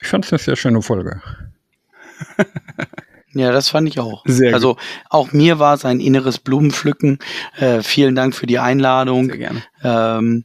Ich 0.00 0.08
fand 0.08 0.24
es 0.24 0.32
eine 0.32 0.38
sehr 0.38 0.56
schöne 0.56 0.82
Folge. 0.82 1.22
Ja, 3.34 3.50
das 3.50 3.70
fand 3.70 3.88
ich 3.88 3.98
auch. 3.98 4.22
Sehr 4.26 4.52
also 4.52 4.74
gut. 4.74 4.82
auch 5.08 5.32
mir 5.32 5.58
war 5.58 5.74
es 5.74 5.84
ein 5.84 6.00
inneres 6.00 6.38
Blumenpflücken. 6.38 7.18
Äh, 7.56 7.82
vielen 7.82 8.14
Dank 8.14 8.34
für 8.34 8.46
die 8.46 8.58
Einladung. 8.58 9.26
Sehr 9.26 9.38
gerne. 9.38 9.62
Ähm, 9.82 10.44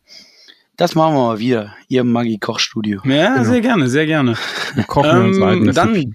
das 0.78 0.96
machen 0.96 1.16
wir 1.16 1.24
mal 1.24 1.40
wieder, 1.40 1.76
ihr 1.88 2.04
Maggi 2.04 2.38
Kochstudio. 2.38 3.02
Ja, 3.04 3.34
genau. 3.34 3.44
sehr 3.44 3.62
gerne, 3.62 3.90
sehr 3.90 4.06
gerne. 4.06 4.38
Wir 4.76 4.84
kochen 4.84 5.10
ähm, 5.10 5.26
uns 5.26 5.42
eigenes 5.42 5.76
Dann 5.76 6.14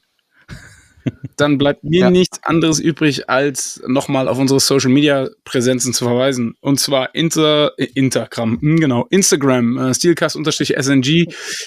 dann 1.37 1.59
bleibt 1.59 1.85
mir 1.85 2.01
ja. 2.01 2.11
nichts 2.11 2.43
anderes 2.43 2.79
übrig, 2.79 3.29
als 3.29 3.83
nochmal 3.87 4.29
auf 4.29 4.39
unsere 4.39 4.61
Social 4.61 4.91
Media 4.91 5.29
Präsenzen 5.45 5.93
zu 5.93 6.05
verweisen. 6.05 6.55
Und 6.61 6.81
zwar 6.81 7.15
Inter, 7.15 7.73
äh, 7.79 7.89
Intergram, 7.95 8.61
hm, 8.61 8.81
genau, 8.81 9.07
Instagram, 9.11 9.79
äh, 9.79 9.95
Steelcast-SNG, 9.95 11.27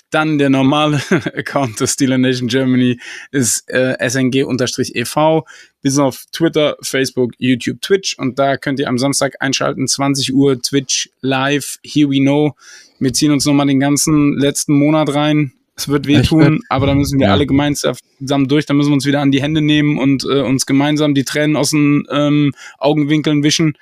dann 0.10 0.38
der 0.38 0.50
normale 0.50 1.02
Account 1.36 1.80
des 1.80 1.94
Steeler 1.94 2.18
Nation 2.18 2.48
Germany 2.48 3.00
ist 3.32 3.70
äh, 3.70 3.96
SNG-EV, 4.00 5.44
bis 5.82 6.00
auf 6.00 6.26
Twitter, 6.32 6.78
Facebook, 6.82 7.34
YouTube, 7.38 7.82
Twitch. 7.82 8.18
Und 8.18 8.40
da 8.40 8.58
könnt 8.58 8.80
ihr 8.80 8.88
am 8.88 8.98
Samstag 8.98 9.36
einschalten, 9.40 9.88
20 9.88 10.34
Uhr 10.34 10.62
Twitch 10.62 11.10
live, 11.22 11.78
Here 11.84 12.10
We 12.10 12.22
Know. 12.22 12.56
Wir 13.00 13.14
ziehen 13.14 13.32
uns 13.32 13.46
nochmal 13.46 13.68
den 13.68 13.80
ganzen 13.80 14.38
letzten 14.38 14.74
Monat 14.74 15.14
rein, 15.14 15.54
es 15.76 15.90
wird 15.90 16.08
wehtun, 16.08 16.62
aber 16.70 16.88
da 16.88 16.96
müssen 16.96 17.20
wir 17.20 17.28
ja. 17.28 17.34
alle 17.34 17.46
gemeinsam 17.46 18.48
durch, 18.48 18.66
da 18.66 18.74
müssen 18.74 18.90
wir 18.90 18.96
uns 18.96 19.06
wieder 19.06 19.22
an 19.22 19.32
die 19.32 19.42
Hände 19.42 19.62
nehmen 19.62 19.98
und 19.98 20.24
äh, 20.24 20.42
uns 20.42 20.66
gemeinsam 20.66 21.14
die 21.14 21.26
Tränen 21.26 21.58
aus 21.58 21.72
den 21.72 22.08
ähm, 22.10 22.54
Augenwinkeln 22.78 23.44
wischen. 23.44 23.78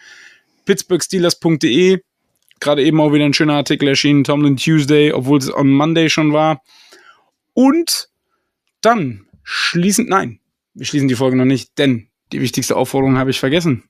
PittsburghSteelers.de, 0.65 1.99
gerade 2.59 2.83
eben 2.83 2.99
auch 2.99 3.13
wieder 3.13 3.25
ein 3.25 3.33
schöner 3.33 3.55
Artikel 3.55 3.87
erschienen, 3.87 4.23
Tomlin 4.23 4.57
Tuesday, 4.57 5.11
obwohl 5.11 5.37
es 5.37 5.53
on 5.53 5.71
Monday 5.71 6.09
schon 6.09 6.33
war. 6.33 6.63
Und 7.53 8.09
dann 8.81 9.27
schließend, 9.43 10.09
nein, 10.09 10.39
wir 10.73 10.85
schließen 10.85 11.07
die 11.07 11.15
Folge 11.15 11.37
noch 11.37 11.45
nicht, 11.45 11.77
denn 11.77 12.07
die 12.31 12.41
wichtigste 12.41 12.75
Aufforderung 12.75 13.17
habe 13.17 13.29
ich 13.29 13.39
vergessen. 13.39 13.83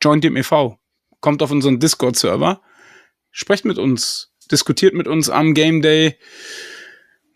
Joint 0.00 0.22
dem 0.22 0.36
e.V. 0.36 0.78
Kommt 1.20 1.42
auf 1.42 1.50
unseren 1.50 1.80
Discord-Server, 1.80 2.60
sprecht 3.32 3.64
mit 3.64 3.78
uns, 3.78 4.30
diskutiert 4.50 4.94
mit 4.94 5.08
uns 5.08 5.30
am 5.30 5.54
Game 5.54 5.82
Day 5.82 6.18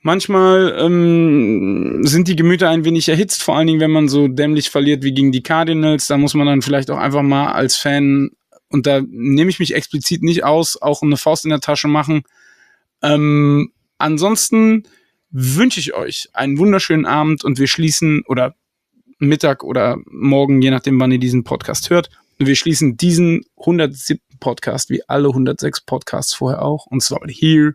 Manchmal 0.01 0.77
ähm, 0.79 2.01
sind 2.05 2.29
die 2.29 2.37
Gemüter 2.37 2.69
ein 2.69 2.85
wenig 2.85 3.09
erhitzt, 3.09 3.43
vor 3.43 3.57
allen 3.57 3.67
Dingen, 3.67 3.81
wenn 3.81 3.91
man 3.91 4.09
so 4.09 4.29
dämlich 4.29 4.71
verliert 4.71 5.03
wie 5.03 5.13
gegen 5.13 5.33
die 5.33 5.43
Cardinals. 5.43 6.07
Da 6.07 6.17
muss 6.17 6.35
man 6.35 6.47
dann 6.47 6.63
vielleicht 6.63 6.91
auch 6.91 6.99
einfach 6.99 7.23
mal 7.23 7.53
als 7.53 7.77
Fan, 7.77 8.31
und 8.69 8.87
da 8.87 9.01
nehme 9.01 9.51
ich 9.51 9.59
mich 9.59 9.75
explizit 9.75 10.23
nicht 10.23 10.45
aus, 10.45 10.81
auch 10.81 11.03
eine 11.03 11.17
Faust 11.17 11.45
in 11.45 11.51
der 11.51 11.61
Tasche 11.61 11.89
machen. 11.89 12.23
Ähm, 13.03 13.73
ansonsten 13.99 14.85
wünsche 15.31 15.81
ich 15.81 15.95
euch 15.95 16.29
einen 16.33 16.59
wunderschönen 16.59 17.07
Abend 17.07 17.45
und 17.45 17.59
wir 17.59 17.67
schließen 17.67 18.23
oder 18.27 18.55
Mittag 19.19 19.65
oder 19.65 19.99
morgen, 20.07 20.63
je 20.63 20.71
nachdem, 20.71 21.01
wann 21.01 21.13
ihr 21.13 21.19
diesen 21.19 21.43
Podcast 21.43 21.91
hört. 21.91 22.09
Und 22.39 22.47
wir 22.47 22.55
schließen 22.55 22.97
diesen 22.97 23.45
107. 23.57 24.21
Podcast 24.39 24.91
wie 24.91 25.03
alle 25.09 25.29
106 25.29 25.81
Podcasts 25.81 26.35
vorher 26.35 26.63
auch. 26.63 26.87
Und 26.87 27.03
zwar 27.03 27.21
hier 27.29 27.75